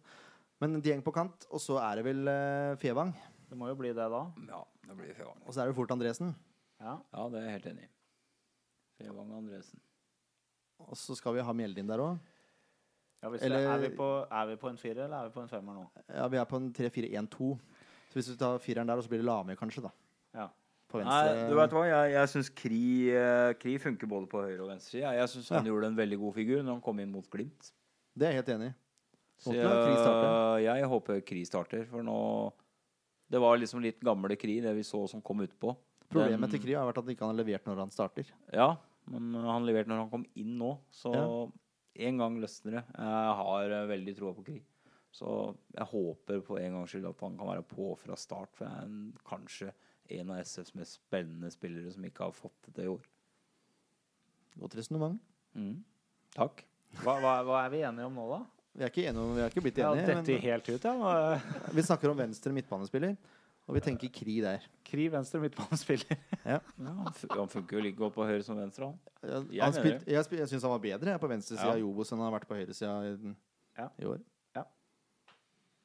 Men 0.64 0.82
Dieng 0.84 1.04
på 1.04 1.14
kant, 1.16 1.48
og 1.50 1.64
så 1.64 1.80
er 1.80 2.00
det 2.00 2.06
vel 2.10 2.28
uh, 2.28 2.76
Fevang. 2.82 3.16
Det 3.48 3.58
må 3.60 3.72
jo 3.72 3.80
bli 3.80 3.94
det 3.96 4.10
da. 4.12 4.22
Ja, 4.50 4.60
det 4.90 5.00
blir 5.00 5.16
Fevang. 5.16 5.40
Og 5.48 5.56
så 5.56 5.64
er 5.64 5.72
det 5.72 5.78
fort 5.80 5.96
Andresen. 5.96 6.36
Ja. 6.84 6.98
Ja, 7.00 7.26
det 7.32 7.40
er 7.40 7.48
jeg 7.48 7.58
helt 7.58 7.72
enig 7.72 7.88
i. 7.88 7.92
Fevang 9.00 9.32
og 9.32 9.42
Andresen. 9.46 9.80
Og 10.84 11.00
så 11.00 11.16
skal 11.16 11.38
vi 11.38 11.46
ha 11.46 11.56
Mjeldin 11.56 11.88
der 11.88 12.04
òg. 12.04 12.32
Ja, 13.24 13.30
er, 13.32 13.78
vi 13.80 13.90
på, 13.96 14.08
er 14.28 14.48
vi 14.50 14.56
på 14.60 14.68
en 14.68 14.78
firer, 14.78 15.06
eller 15.06 15.22
er 15.22 15.30
vi 15.30 15.36
på 15.38 15.40
en 15.40 15.48
femmer 15.48 15.78
nå? 15.78 15.84
Ja, 16.12 16.26
vi 16.28 16.40
er 16.42 16.48
på 16.50 16.60
en 16.60 16.66
3-4-1-2. 16.76 17.54
Så 18.14 18.20
hvis 18.20 18.28
du 18.30 18.36
tar 18.38 18.60
fireren 18.62 18.86
der, 18.86 19.00
og 19.02 19.04
så 19.04 19.10
blir 19.10 19.24
det 19.24 19.26
Lame, 19.26 19.56
kanskje, 19.58 19.82
da. 19.82 19.90
Ja. 20.38 20.48
På 20.88 21.02
Nei, 21.02 21.48
du 21.50 21.56
vet 21.58 21.72
hva, 21.74 21.82
jeg, 21.90 22.12
jeg 22.14 22.30
syns 22.30 22.50
Kri, 22.54 22.82
eh, 23.10 23.54
Kri 23.58 23.80
funker 23.82 24.06
både 24.12 24.28
på 24.30 24.44
høyre 24.46 24.62
og 24.62 24.70
venstre 24.70 25.00
side. 25.00 25.14
Jeg, 25.18 25.30
syns 25.32 25.50
han 25.50 25.66
Ja. 25.66 25.72
gjorde 25.72 25.88
en 25.90 25.98
veldig 25.98 26.20
god 26.22 26.34
figur 26.36 26.60
når 26.62 26.72
han 26.76 26.82
kom 26.86 27.00
inn 27.02 27.10
mot 27.12 27.26
Glimt. 27.34 27.72
Det 28.16 28.28
er 28.28 28.36
jeg 28.36 28.44
helt 28.44 28.52
enig 28.60 28.68
i. 28.70 28.76
Så 29.42 29.56
jeg, 29.58 30.64
jeg 30.68 30.86
håper 30.92 31.24
Kri 31.26 31.42
starter, 31.50 31.88
for 31.90 32.04
nå 32.06 32.54
Det 33.34 33.40
var 33.42 33.58
liksom 33.58 33.82
litt 33.82 34.00
gamle 34.06 34.36
Kri, 34.38 34.60
det 34.62 34.76
vi 34.78 34.84
så 34.86 35.08
som 35.10 35.20
kom 35.26 35.40
utpå. 35.42 35.74
Problemet 36.12 36.42
Den- 36.46 36.52
til 36.52 36.60
Kri 36.62 36.74
har 36.78 36.86
vært 36.86 37.00
at 37.00 37.06
han 37.08 37.16
ikke 37.16 37.26
har 37.26 37.34
levert 37.34 37.66
når 37.66 37.80
han 37.82 37.90
starter. 37.90 38.26
Ja, 38.54 38.76
men 39.10 39.34
han 39.34 39.66
leverte 39.66 39.88
når 39.90 40.04
han 40.04 40.10
kom 40.12 40.26
inn 40.36 40.60
nå, 40.60 40.78
så 40.92 41.12
Ja. 41.16 42.06
en 42.06 42.18
gang 42.20 42.38
løsner 42.40 42.72
det. 42.78 42.84
Jeg 42.94 43.36
har 43.42 43.64
eh, 43.72 43.88
veldig 43.88 44.16
troa 44.16 44.34
på 44.36 44.46
Kri. 44.46 44.62
Så 45.14 45.30
jeg 45.78 45.86
håper 45.92 46.40
på 46.42 46.58
en 46.58 46.74
gangs 46.80 46.90
skyld 46.94 47.06
at 47.06 47.20
han 47.22 47.36
kan 47.38 47.50
være 47.52 47.66
på 47.70 47.92
fra 48.02 48.16
start. 48.18 48.50
For 48.58 48.66
jeg 48.66 48.88
er 48.88 49.26
kanskje 49.30 49.70
en 50.18 50.32
av 50.34 50.42
SFs 50.44 50.74
mest 50.76 50.98
spennende 50.98 51.52
spillere 51.54 51.92
som 51.94 52.06
ikke 52.08 52.26
har 52.26 52.34
fått 52.34 52.72
det 52.74 52.88
i 52.88 52.92
år. 52.92 53.04
Godt 54.60 54.76
resonnement. 54.78 55.20
Mm. 55.58 55.84
Takk. 56.34 56.64
Hva, 57.04 57.16
hva, 57.22 57.36
hva 57.46 57.62
er 57.66 57.72
vi 57.74 57.84
enige 57.86 58.06
om 58.10 58.18
nå, 58.18 58.26
da? 58.30 58.42
Vi 58.74 58.84
er 58.86 58.90
ikke, 58.90 59.04
enige, 59.10 59.22
om- 59.22 59.36
vi 59.38 59.42
er 59.46 59.50
ikke 59.54 59.62
blitt 59.66 59.80
enige. 59.82 60.02
Ja, 60.02 60.18
dette 60.18 60.40
helt 60.42 60.70
ut, 60.70 60.84
ja. 60.90 61.40
Vi 61.78 61.82
snakker 61.86 62.10
om 62.10 62.18
venstre 62.18 62.54
midtbanespiller, 62.54 63.16
og 63.70 63.76
vi 63.78 63.82
tenker 63.86 64.10
Kri 64.14 64.40
der. 64.42 64.66
Kri 64.86 65.08
venstre 65.14 65.42
midtbanespiller. 65.46 66.18
Ja, 66.44 66.58
han, 66.76 66.98
han 67.38 67.48
funker 67.54 67.78
jo 67.78 67.82
like 67.86 67.96
godt 68.02 68.16
på 68.18 68.26
høyre 68.28 68.44
som 68.44 68.58
venstre. 68.60 68.90
Han. 68.90 68.98
Jeg, 69.24 69.46
Jeg 69.56 69.64
han 69.64 69.86
jeg, 69.88 70.26
jeg 70.42 70.50
syns 70.52 70.66
han 70.66 70.74
var 70.74 70.82
bedre 70.84 71.14
jeg, 71.14 71.22
på 71.22 71.30
venstresida 71.32 71.70
Ja. 71.70 71.76
av 71.78 71.80
Jobos 71.86 72.12
enn 72.12 72.20
han 72.20 72.28
har 72.28 72.34
vært 72.40 72.50
på 72.50 72.58
høyresida 72.58 72.96
i, 73.08 73.36
Ja. 73.80 73.86
i 74.02 74.10
år. 74.10 74.20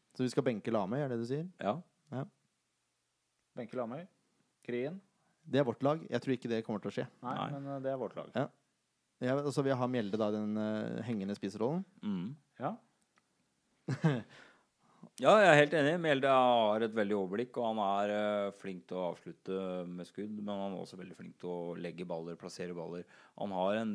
Ja. 0.09 0.17
Så 0.19 0.25
vi 0.27 0.33
skal 0.33 0.47
benke 0.47 0.73
Lamøy, 0.75 0.99
er 1.05 1.13
det 1.13 1.21
du 1.21 1.27
sier? 1.29 1.45
Ja. 1.63 1.79
Benke 3.59 3.79
Lamøy. 3.79 4.03
Krien. 4.67 4.99
Det 5.49 5.61
er 5.61 5.67
vårt 5.67 5.83
lag. 5.83 6.03
Jeg 6.11 6.23
tror 6.23 6.35
ikke 6.35 6.51
det 6.51 6.65
kommer 6.67 6.83
til 6.85 6.91
å 6.91 6.97
skje. 6.99 7.07
Nei, 7.25 7.37
Nei. 7.39 7.47
men 7.55 7.71
eh, 7.73 7.81
det 7.85 7.93
er 7.93 8.01
vårt 8.01 8.19
lag. 8.19 8.29
Ja. 8.37 8.49
Ja, 9.25 9.35
og 9.41 9.51
så 9.51 9.65
vi 9.67 9.75
har 9.75 9.89
Mjelde 9.91 10.19
da, 10.21 10.29
den 10.31 10.53
uh, 10.55 11.01
hengende 11.07 11.35
spiserollen. 11.39 11.87
Mm. 12.03 12.37
Ja. 12.61 12.77
Ja, 15.19 15.33
jeg 15.43 15.47
er 15.49 15.57
helt 15.59 15.73
enig. 15.75 15.93
Mjelde 15.99 16.31
har 16.31 16.83
et 16.85 16.93
veldig 16.95 17.15
overblikk, 17.17 17.57
og 17.59 17.65
han 17.73 17.79
er 17.83 18.11
uh, 18.15 18.53
flink 18.59 18.85
til 18.87 18.99
å 18.99 19.09
avslutte 19.09 19.57
med 19.91 20.07
skudd. 20.07 20.37
Men 20.37 20.53
han 20.53 20.77
er 20.77 20.79
også 20.79 20.99
veldig 20.99 21.17
flink 21.19 21.35
til 21.43 21.51
å 21.51 21.75
legge 21.79 22.07
baller, 22.07 22.39
plassere 22.39 22.75
baller. 22.75 23.03
Han 23.41 23.55
har 23.55 23.81
en 23.81 23.93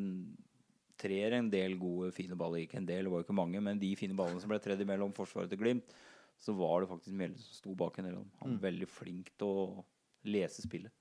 trer 0.99 1.38
en 1.38 1.49
del 1.52 1.76
gode, 1.80 2.11
fine 2.15 2.38
baller. 2.40 2.64
Ikke 2.64 2.80
en 2.80 2.88
del, 2.88 3.06
det 3.06 3.14
var 3.14 3.22
jo 3.22 3.28
ikke 3.28 3.38
mange, 3.38 3.61
men 3.64 3.82
de 3.82 3.91
fine 3.99 4.15
ballene 4.18 4.41
som 4.41 4.52
ble 4.52 4.60
tredd 4.64 4.82
imellom 4.84 5.14
forsvaret 5.15 5.52
til 5.52 5.61
Glimt, 5.61 5.95
så 6.44 6.56
var 6.57 6.84
det 6.84 6.90
faktisk 6.91 7.15
Mjelde 7.18 7.41
som 7.41 7.57
sto 7.57 7.74
bak 7.78 7.98
en 7.99 8.10
del 8.10 8.18
av 8.18 8.24
dem. 8.24 8.32
Han 8.41 8.56
er 8.57 8.65
veldig 8.68 8.90
flink 8.91 9.32
til 9.40 9.48
å 9.49 9.84
lese 10.28 10.65
spillet. 10.65 10.94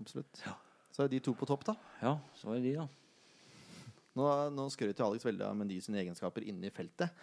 Absolutt. 0.00 0.42
Så 0.90 1.04
er 1.04 1.12
de 1.12 1.20
to 1.22 1.34
på 1.36 1.48
topp, 1.48 1.64
da. 1.68 1.76
Ja, 2.02 2.16
så 2.36 2.54
er 2.54 2.64
de, 2.64 2.74
da. 2.80 2.88
Nå, 4.18 4.26
nå 4.52 4.66
skrøt 4.74 4.98
jo 4.98 5.06
Alex 5.06 5.24
veldig 5.26 5.46
av 5.46 5.56
Mendy 5.56 5.78
sine 5.82 6.00
egenskaper 6.02 6.44
inne 6.50 6.68
i 6.68 6.74
feltet. 6.74 7.14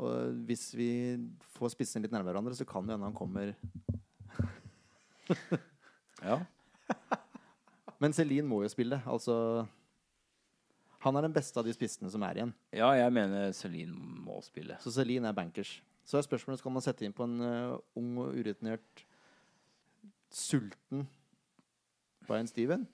Og 0.00 0.36
hvis 0.48 0.68
vi 0.76 0.90
får 1.56 1.74
spissene 1.74 2.04
litt 2.04 2.12
nærmere 2.14 2.34
hverandre, 2.34 2.56
så 2.56 2.66
kan 2.68 2.86
det 2.86 2.94
hende 2.96 3.08
han 3.08 3.16
kommer 3.16 3.54
Ja. 6.20 6.40
Men 8.00 8.14
Celine 8.16 8.48
må 8.48 8.62
jo 8.64 8.70
spille. 8.72 9.00
Altså 9.08 9.34
Han 11.00 11.16
er 11.16 11.24
den 11.24 11.32
beste 11.32 11.56
av 11.60 11.64
de 11.64 11.72
spissene 11.72 12.10
som 12.12 12.22
er 12.26 12.36
igjen. 12.40 12.50
ja, 12.76 12.90
jeg 12.98 13.12
mener 13.16 13.52
Celine 13.56 13.94
må 14.26 14.40
spille. 14.44 14.76
Så 14.84 14.92
Celine 14.92 15.30
er 15.30 15.36
bankers. 15.36 15.78
Så 16.04 16.18
er 16.18 16.26
spørsmålet 16.26 16.60
skal 16.60 16.72
man 16.74 16.82
sette 16.84 17.06
inn 17.06 17.14
på 17.16 17.24
en 17.24 17.38
uh, 17.40 17.78
ung 17.96 18.16
og 18.20 18.34
urutinert, 18.36 19.04
sulten 20.30 21.06
Brian 22.28 22.46
Steven? 22.50 22.84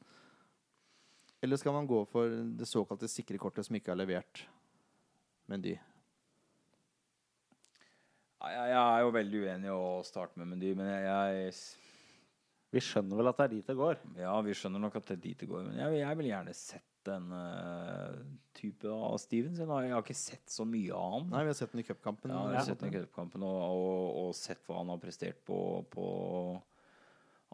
Eller 1.43 1.59
skal 1.61 1.75
man 1.77 1.87
gå 1.89 1.99
for 2.11 2.31
det 2.59 2.67
såkalte 2.69 3.09
sikre 3.11 3.39
kortet 3.43 3.67
som 3.67 3.77
ikke 3.79 3.93
er 3.95 3.99
levert 4.01 4.45
Mendy? 5.51 5.75
Ja, 8.47 8.65
jeg, 8.71 8.77
er 8.79 9.03
jo 9.03 9.13
veldig 9.15 9.41
uenig 9.47 9.69
i 9.71 9.75
å 9.75 10.03
starte 10.07 10.39
med 10.39 10.51
Mendy, 10.53 10.73
men 10.79 10.87
jeg, 10.91 11.07
jeg 11.09 12.75
Vi 12.77 12.83
skjønner 12.85 13.19
vel 13.19 13.31
at 13.31 13.39
det 13.41 13.47
er 13.49 13.55
dit 13.57 13.71
det 13.73 13.77
går. 13.79 14.01
Ja, 14.21 14.35
vi 14.45 14.55
skjønner 14.59 14.83
nok 14.83 14.99
at 15.01 15.09
det 15.09 15.17
er 15.17 15.23
dit 15.25 15.41
det 15.43 15.49
går. 15.51 15.65
Men 15.71 15.81
jeg, 15.81 15.93
vil- 15.95 16.03
jeg 16.05 16.21
vil 16.21 16.31
gjerne 16.31 16.55
sett 16.57 16.85
en 17.13 17.27
eh, 17.37 18.17
type 18.57 18.89
av 18.93 19.17
Stevens. 19.23 19.59
Jeg 19.61 19.69
har, 19.71 19.83
jeg 19.87 19.95
har 19.95 20.03
ikke 20.05 20.17
sett 20.19 20.53
så 20.53 20.65
mye 20.69 20.93
av 20.97 21.13
han. 21.17 21.29
Nei, 21.33 21.43
vi 21.47 21.53
har 21.53 21.59
sett 21.59 21.73
den 21.75 21.83
i 21.83 21.87
cupkampen. 21.87 22.33
Ja, 22.35 22.45
vi 22.51 22.57
har 22.59 22.67
sett 22.67 22.81
den 22.83 22.93
i 22.93 22.97
cupkampen 22.97 23.45
og, 23.47 23.59
og, 23.67 24.17
og 24.25 24.35
sett 24.39 24.63
hva 24.69 24.81
han 24.81 24.93
har 24.95 25.01
prestert 25.03 25.43
på, 25.49 25.59
på 25.93 26.07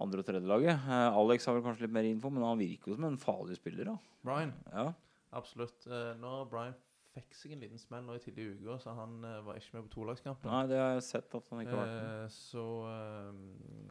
andre- 0.03 0.23
og 0.23 0.29
tredjelaget. 0.29 0.87
Eh, 0.89 1.19
Alex 1.23 1.47
har 1.49 1.59
vel 1.59 1.66
kanskje 1.66 1.87
litt 1.87 1.97
mer 1.99 2.09
info, 2.09 2.31
men 2.33 2.47
han 2.47 2.61
virker 2.62 2.93
jo 2.93 2.99
som 3.01 3.09
en 3.11 3.20
farlig 3.20 3.59
spiller. 3.61 3.93
da. 3.93 3.99
Brian, 4.24 4.55
Ja, 4.73 4.89
absolutt. 5.37 5.87
Eh, 5.91 6.12
når 6.23 6.47
Brian 6.51 6.74
fikk 7.12 7.35
seg 7.37 7.53
en 7.53 7.61
liten 7.61 7.81
smell 7.81 8.07
nå 8.07 8.15
i 8.16 8.23
tidlig 8.24 8.55
uke, 8.57 8.79
så 8.81 8.95
han 8.97 9.19
var 9.45 9.59
ikke 9.59 9.74
med 9.77 9.89
på 9.91 9.99
tolagskampen. 9.99 10.49
Nei, 10.49 10.62
det 10.70 10.79
har 10.81 10.95
jeg 10.97 11.03
sett 11.11 11.35
at 11.37 11.51
han 11.53 11.61
ikke 11.61 11.74
har 11.77 11.83
vært 11.85 12.07
med. 12.07 12.31
Så 12.33 12.62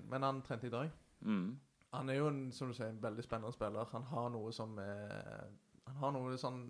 Men 0.09 0.25
han 0.25 0.39
trente 0.41 0.65
i 0.65 0.73
dag. 0.73 0.89
Mm. 1.21 1.51
Han 1.91 2.09
er 2.09 2.15
jo 2.21 2.27
en, 2.31 2.43
som 2.55 2.69
du 2.71 2.75
sier, 2.77 2.89
en 2.93 3.01
veldig 3.03 3.23
spennende 3.25 3.51
spiller. 3.55 3.87
Han 3.91 4.03
har 4.11 4.29
noe 4.31 4.51
som 4.55 4.77
er 4.79 5.47
Han 5.89 5.97
har 6.05 6.13
noe 6.15 6.37
sånn 6.39 6.61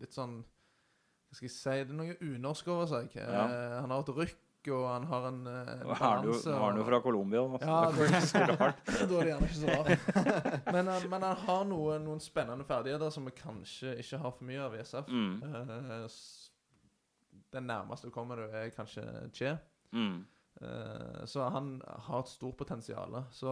litt 0.00 0.14
sånn 0.16 0.38
Hva 0.40 1.36
skal 1.36 1.48
jeg 1.50 1.56
si 1.56 1.74
Det 1.84 1.92
er 1.92 1.98
noe 1.98 2.16
unorsk 2.24 2.70
over 2.72 2.88
seg. 2.88 3.10
Ja. 3.18 3.42
Eh, 3.44 3.74
han 3.82 3.92
har 3.92 4.00
et 4.06 4.14
rykk, 4.16 4.70
og 4.72 4.86
han 4.88 5.04
har 5.10 5.26
en 5.28 5.42
en 5.46 5.84
Nå 5.84 5.94
har 5.94 6.16
han 6.16 6.26
jo, 6.30 6.34
har 6.46 6.64
han 6.66 6.80
jo 6.80 6.86
fra 6.88 7.00
Colombia. 7.04 7.44
da, 7.44 7.60
Ja, 7.66 7.90
det 7.92 8.06
er 8.06 8.16
ikke 8.16 8.26
så 8.32 8.42
rart. 8.50 8.82
Da 8.86 9.04
er 9.04 9.06
det 9.12 9.30
gjerne 9.30 9.50
ikke 9.50 9.60
så 9.60 9.76
rart. 9.76 10.10
Men, 10.74 10.90
men 11.10 11.22
han 11.28 11.36
har 11.46 11.64
noe, 11.68 12.00
noen 12.02 12.20
spennende 12.20 12.64
ferdigheter 12.68 13.10
som 13.14 13.24
vi 13.28 13.32
kanskje 13.36 13.94
ikke 14.02 14.20
har 14.24 14.34
for 14.36 14.48
mye 14.48 14.60
av 14.64 14.76
i 14.76 14.82
SF. 14.84 15.08
Mm. 15.08 15.32
Eh, 15.44 16.18
den 17.52 17.66
nærmeste 17.66 18.06
du 18.08 18.14
kommer, 18.14 18.44
er 18.48 18.68
kanskje 18.74 19.02
Che. 19.34 19.56
Mm. 19.92 20.20
Eh, 20.60 21.24
så 21.24 21.46
han 21.48 21.82
har 21.86 22.20
et 22.20 22.28
stort 22.28 22.56
potensial. 22.60 23.16
Så 23.32 23.50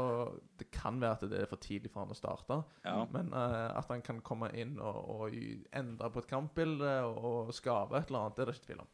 det 0.60 0.68
kan 0.74 1.00
være 1.00 1.16
at 1.16 1.26
det 1.30 1.42
er 1.42 1.50
for 1.50 1.60
tidlig 1.62 1.92
for 1.92 2.04
han 2.04 2.12
å 2.12 2.18
starte. 2.18 2.60
Ja. 2.84 3.00
Men 3.14 3.32
eh, 3.32 3.68
at 3.72 3.88
han 3.92 4.04
kan 4.04 4.20
komme 4.24 4.50
inn 4.58 4.76
og, 4.76 4.98
og 5.14 5.38
endre 5.72 6.10
på 6.12 6.24
et 6.24 6.30
kampbilde 6.30 6.94
og, 7.08 7.52
skape 7.56 7.96
et 7.96 8.10
eller 8.10 8.26
annet, 8.26 8.36
det 8.36 8.44
er 8.44 8.50
det 8.50 8.56
ikke 8.58 8.66
tvil 8.70 8.82
om. 8.84 8.90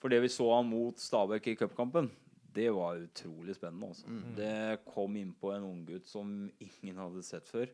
For 0.00 0.12
det 0.12 0.20
vi 0.24 0.32
så 0.32 0.46
han 0.52 0.68
mot 0.68 1.00
Stabæk 1.00 1.50
i 1.52 1.56
cupkampen, 1.60 2.10
det 2.56 2.70
var 2.72 3.02
utrolig 3.04 3.56
spennende. 3.56 3.90
Altså. 3.92 4.08
Mm. 4.08 4.30
Det 4.36 4.84
kom 4.88 5.16
innpå 5.20 5.52
en 5.52 5.68
unggutt 5.68 6.08
som 6.08 6.30
ingen 6.62 7.00
hadde 7.00 7.24
sett 7.24 7.48
før, 7.52 7.68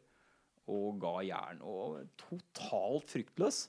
og 0.72 0.98
ga 1.02 1.14
jern. 1.26 1.62
Og 1.66 2.02
totalt 2.18 3.10
fryktløs. 3.10 3.64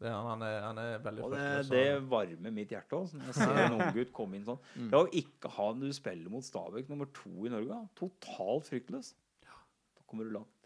Ja. 0.00 0.06
Det 0.06 0.08
er, 0.08 0.14
han, 0.16 0.28
han, 0.30 0.44
er, 0.46 0.60
han 0.64 0.78
er 0.80 1.02
veldig 1.04 1.24
Og 1.26 1.34
det, 1.34 1.40
fryktløs, 1.44 1.72
det 1.74 2.10
varmer 2.10 2.54
mitt 2.56 2.70
hjerte 2.72 2.96
også, 2.96 3.18
når 3.20 3.28
jeg 3.28 3.36
ser 3.36 3.58
en 3.66 3.74
unggutt 3.76 4.14
komme 4.16 4.38
inn 4.38 4.46
sånn. 4.46 4.62
Mm. 4.76 4.88
Å 4.96 5.02
ikke 5.20 5.50
ha 5.58 5.66
du 5.76 5.90
spiller 5.92 6.32
mot 6.32 6.46
Stabæk 6.46 6.88
nummer 6.88 7.10
to 7.16 7.34
i 7.44 7.52
Norge, 7.52 7.82
totalt 8.00 8.70
fryktløs. 8.72 9.12
Da 9.44 10.06
kommer 10.08 10.24
du 10.24 10.32
langt. 10.38 10.56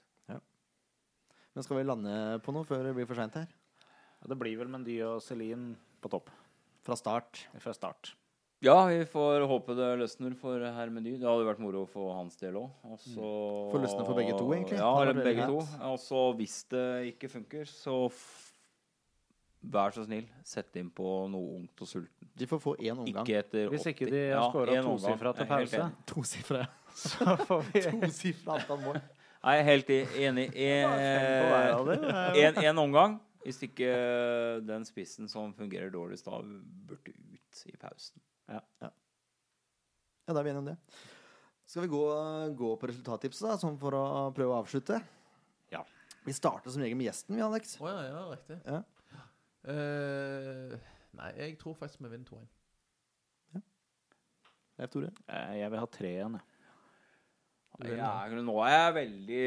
Men 1.55 1.63
skal 1.63 1.79
vi 1.79 1.87
lande 1.87 2.15
på 2.43 2.51
noe 2.55 2.67
før 2.67 2.89
det 2.89 2.97
blir 2.97 3.07
for 3.07 3.19
seint 3.19 3.37
her? 3.39 3.47
Ja, 3.87 4.31
det 4.33 4.39
blir 4.41 4.57
vel 4.59 4.71
Mendy 4.73 4.97
og 5.07 5.21
Celine 5.23 5.77
på 6.03 6.11
topp 6.11 6.33
Fra 6.85 6.97
start. 6.99 7.45
fra 7.63 7.75
start. 7.77 8.15
Ja, 8.65 8.87
vi 8.89 9.05
får 9.07 9.45
håpe 9.49 9.75
det 9.77 9.91
løsner 10.01 10.35
for 10.41 10.59
herr 10.59 10.91
Meny. 10.93 11.19
Det 11.21 11.29
hadde 11.29 11.47
vært 11.47 11.61
moro 11.61 11.85
for 11.91 12.15
hans 12.17 12.37
del 12.41 12.57
òg. 12.57 12.71
For 13.15 13.77
løsne 13.83 14.07
for 14.07 14.17
begge 14.17 14.35
to, 14.39 14.47
egentlig. 14.57 14.79
Ja, 14.81 14.91
eller 15.03 15.21
begge 15.21 15.47
to. 15.51 15.61
Og 15.91 15.99
så 16.01 16.23
hvis 16.39 16.63
det 16.73 16.85
ikke 17.13 17.29
funker, 17.29 17.69
så 17.69 17.99
vær 19.73 19.93
så 19.95 20.05
snill, 20.05 20.27
sett 20.45 20.77
inn 20.77 20.91
på 20.95 21.05
noe 21.33 21.57
ungt 21.59 21.81
og 21.85 21.89
sulten. 21.89 22.29
De 22.37 22.47
får 22.51 22.61
få 22.61 22.75
én 22.81 22.99
omgang. 22.99 23.25
Ikke 23.25 23.39
etter 23.41 23.69
Hvis 23.73 23.87
ikke 23.91 24.09
de 24.11 24.21
har 24.31 24.41
Ja, 24.41 24.49
skåra 24.51 24.75
en 24.79 24.85
tosifra 24.89 25.33
til 25.39 25.47
pause. 25.47 25.85
Tosifra. 26.11 26.65
så 26.95 27.37
får 27.47 27.63
vi 27.73 27.83
Tosifra 28.07 28.59
antall 28.59 28.81
mål. 28.85 28.99
Jeg 29.45 29.61
er 29.61 29.65
helt 29.69 29.91
enig. 29.95 30.47
jo- 30.57 31.97
En, 32.41 32.59
en 32.65 32.79
omgang. 32.79 33.19
Hvis 33.45 33.59
ikke 33.67 33.89
den 34.65 34.87
spissen 34.89 35.29
som 35.29 35.53
fungerer 35.53 35.91
dårligst 35.93 36.25
da, 36.25 36.39
burde 36.89 37.13
ut 37.13 37.65
i 37.69 37.75
pausen. 37.77 38.23
Ja, 38.49 38.61
Ja, 38.81 40.33
da 40.33 40.41
er 40.41 40.45
vi 40.47 40.51
enige 40.55 40.63
om 40.63 40.71
det. 40.71 40.77
Skal 41.69 41.83
vi 41.85 41.89
gå, 41.93 42.01
gå 42.57 42.71
på 42.81 42.89
resultattipset, 42.89 43.45
da, 43.51 43.59
sånn 43.61 43.77
for 43.81 43.93
å 43.97 44.05
prøve 44.37 44.55
å 44.55 44.63
avslutte? 44.63 44.97
Ja. 45.73 45.83
Vi 46.25 46.33
starter 46.33 46.73
som 46.73 46.81
regel 46.81 46.97
med 46.97 47.11
gjesten, 47.11 47.37
vi, 47.37 47.43
Alex. 47.45 47.77
Oh, 47.83 47.89
ja, 47.91 48.03
ja, 48.09 48.23
riktig. 48.33 48.57
Ja. 48.65 48.81
Eh, 49.65 50.75
nei, 51.17 51.31
jeg 51.39 51.57
tror 51.61 51.77
faktisk 51.79 52.03
vi 52.05 52.11
vinner 52.13 52.29
2-1. 52.29 53.63
Leif 54.79 54.91
Tore. 54.91 55.11
Eh, 55.31 55.53
Jeg 55.61 55.71
vil 55.71 55.79
ha 55.81 55.87
tre 55.87 56.11
igjen, 56.17 56.35
jeg. 56.41 56.51
Jeg 57.85 57.99
er, 57.99 58.35
nå 58.47 58.55
er 58.63 58.71
jeg 58.73 58.95
veldig 58.95 59.45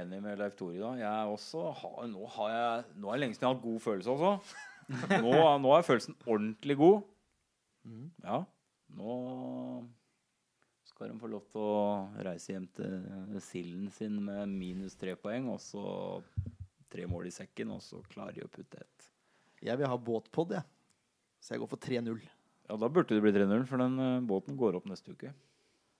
enig 0.00 0.20
med 0.22 0.38
Leif 0.40 0.56
Tore. 0.58 0.78
da. 0.80 0.92
Jeg 0.98 1.32
også, 1.34 1.68
har, 1.80 2.06
nå, 2.10 2.24
har 2.36 2.48
jeg, 2.54 2.84
nå 2.98 3.10
er 3.10 3.14
det 3.18 3.20
lenge 3.22 3.36
siden 3.36 3.46
jeg 3.46 3.50
har 3.50 3.58
hatt 3.58 3.66
god 3.66 3.84
følelse 3.84 4.14
også. 4.14 4.32
Nå, 5.24 5.30
nå 5.64 5.70
er 5.72 5.84
følelsen 5.86 6.16
ordentlig 6.28 6.74
god. 6.76 6.98
Mhm. 7.88 8.08
Ja. 8.26 8.40
Nå 8.94 9.14
skal 10.90 11.08
de 11.10 11.18
få 11.22 11.30
lov 11.32 11.46
til 11.50 11.62
å 11.64 11.78
reise 12.26 12.52
hjem 12.52 12.66
til 12.76 13.40
silden 13.42 13.88
sin 13.94 14.18
med 14.26 14.50
minus 14.52 14.94
tre 15.00 15.14
poeng, 15.18 15.48
og 15.54 15.58
så 15.64 15.84
tre 16.92 17.06
mål 17.10 17.26
i 17.30 17.32
sekken, 17.34 17.72
og 17.74 17.80
så 17.82 18.02
klarer 18.12 18.36
de 18.36 18.44
å 18.44 18.50
putte 18.52 18.82
ett. 18.82 19.08
Jeg 19.64 19.80
vil 19.80 19.88
ha 19.88 19.96
båtpod, 19.96 20.52
jeg. 20.58 20.66
Så 21.40 21.54
jeg 21.54 21.62
går 21.62 21.70
for 21.70 21.80
3-0. 21.80 22.20
Ja, 22.68 22.76
da 22.80 22.88
burde 22.88 23.16
det 23.16 23.24
bli 23.24 23.32
3-0, 23.32 23.66
for 23.68 23.80
den 23.80 23.96
uh, 24.00 24.22
båten 24.24 24.56
går 24.60 24.76
opp 24.78 24.88
neste 24.88 25.12
uke. 25.12 25.32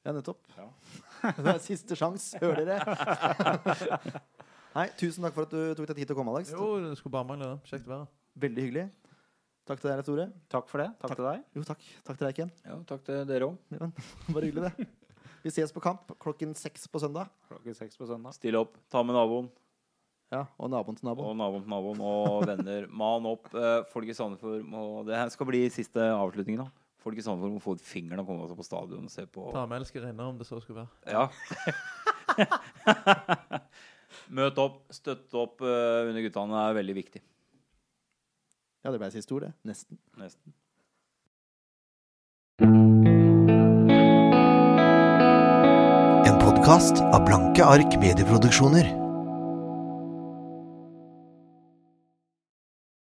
Ja, 0.05 0.13
nettopp. 0.13 0.43
Ja. 0.57 0.67
det 1.39 1.55
er 1.55 1.63
siste 1.65 1.97
sjanse, 1.97 2.41
hører 2.43 2.69
dere? 2.69 3.89
Nei, 4.77 4.89
tusen 5.01 5.25
takk 5.25 5.37
for 5.37 5.47
at 5.47 5.55
du 5.55 5.61
tok 5.79 5.89
deg 5.89 6.03
tid 6.03 6.11
til 6.11 6.17
å 6.17 6.19
komme, 6.19 6.35
Alex. 6.35 6.53
Jo, 6.53 6.75
det 6.83 6.97
skulle 6.99 7.15
bare 7.17 7.29
mangle 7.29 7.55
det. 7.55 7.71
Kjekt 7.71 7.89
å 7.89 7.95
være. 7.95 8.09
Veldig 8.45 8.67
hyggelig. 8.67 8.85
Takk 9.65 9.81
til 9.81 9.89
deg, 9.89 10.03
Tore. 10.05 10.27
Takk 10.53 10.69
for 10.69 10.83
det. 10.83 10.91
Takk 11.01 11.15
til 11.17 11.29
deg. 11.29 11.45
Jo, 11.57 11.65
takk. 11.65 11.85
Takk 12.05 12.21
til 12.21 12.29
deg, 12.29 12.37
Ken. 12.41 12.51
Jo, 12.69 12.79
takk 12.91 13.05
til 13.07 13.23
dere 13.31 13.49
òg. 13.49 13.61
Ja, 13.73 13.89
Bare 14.35 14.51
hyggelig, 14.51 14.73
det. 14.75 14.89
Vi 15.45 15.53
ses 15.53 15.73
på 15.73 15.81
kamp 15.85 16.13
klokken 16.21 16.53
seks 16.59 16.85
på 16.91 17.01
søndag. 17.01 17.33
Klokken 17.49 17.77
seks 17.77 17.97
på 18.01 18.09
søndag. 18.09 18.37
Still 18.37 18.61
opp. 18.61 18.77
Ta 18.93 19.01
med 19.07 19.17
naboen. 19.17 19.49
Ja, 20.35 20.45
Og 20.59 20.71
naboen 20.73 20.97
til 20.99 21.07
naboen. 21.07 21.29
Og 21.31 21.37
naboen 21.39 21.63
til 21.63 21.71
naboen 21.71 22.01
og 22.03 22.47
venner. 22.49 22.89
Man 22.91 23.27
opp. 23.31 23.51
Eh, 23.55 23.85
folk 23.93 24.09
i 24.11 24.17
Sandefjord 24.17 24.65
må 24.67 25.05
Det 25.07 25.15
her 25.15 25.31
skal 25.31 25.47
bli 25.47 25.61
siste 25.71 26.09
avslutningen, 26.11 26.65
da. 26.65 26.71
Folk 27.05 27.21
i 27.21 27.25
Sandefjord 27.25 27.55
må 27.55 27.63
få 27.63 27.77
ut 27.77 27.85
fingeren 27.85 28.23
og 28.25 28.27
komme 28.31 28.49
seg 28.49 28.59
på 28.59 28.67
stadion 28.67 29.07
og 29.07 29.13
se 29.13 29.27
på 29.31 29.51
Ta 29.55 29.67
med 29.69 29.83
elskerinne, 29.83 30.27
om 30.27 30.41
det 30.41 30.49
så 30.49 30.59
skulle 30.63 30.83
være. 30.83 30.91
Ja. 31.13 31.29
Møt 34.35 34.59
opp, 34.63 34.81
støtte 34.95 35.39
opp 35.39 35.63
eh, 35.63 36.09
under 36.09 36.25
guttene 36.25 36.65
er 36.65 36.79
veldig 36.81 36.97
viktig. 36.99 37.23
Ja, 38.85 38.93
det 38.93 39.01
ble 39.01 39.13
siste 39.15 39.37
ord, 39.37 39.47
det. 39.47 39.55
Nesten. 39.69 40.01
Nesten. 40.21 40.57
En 46.25 46.37
podkast 46.41 47.01
av 47.05 47.25
Blanke 47.29 47.65
ark 47.65 47.97
medieproduksjoner. 48.01 49.04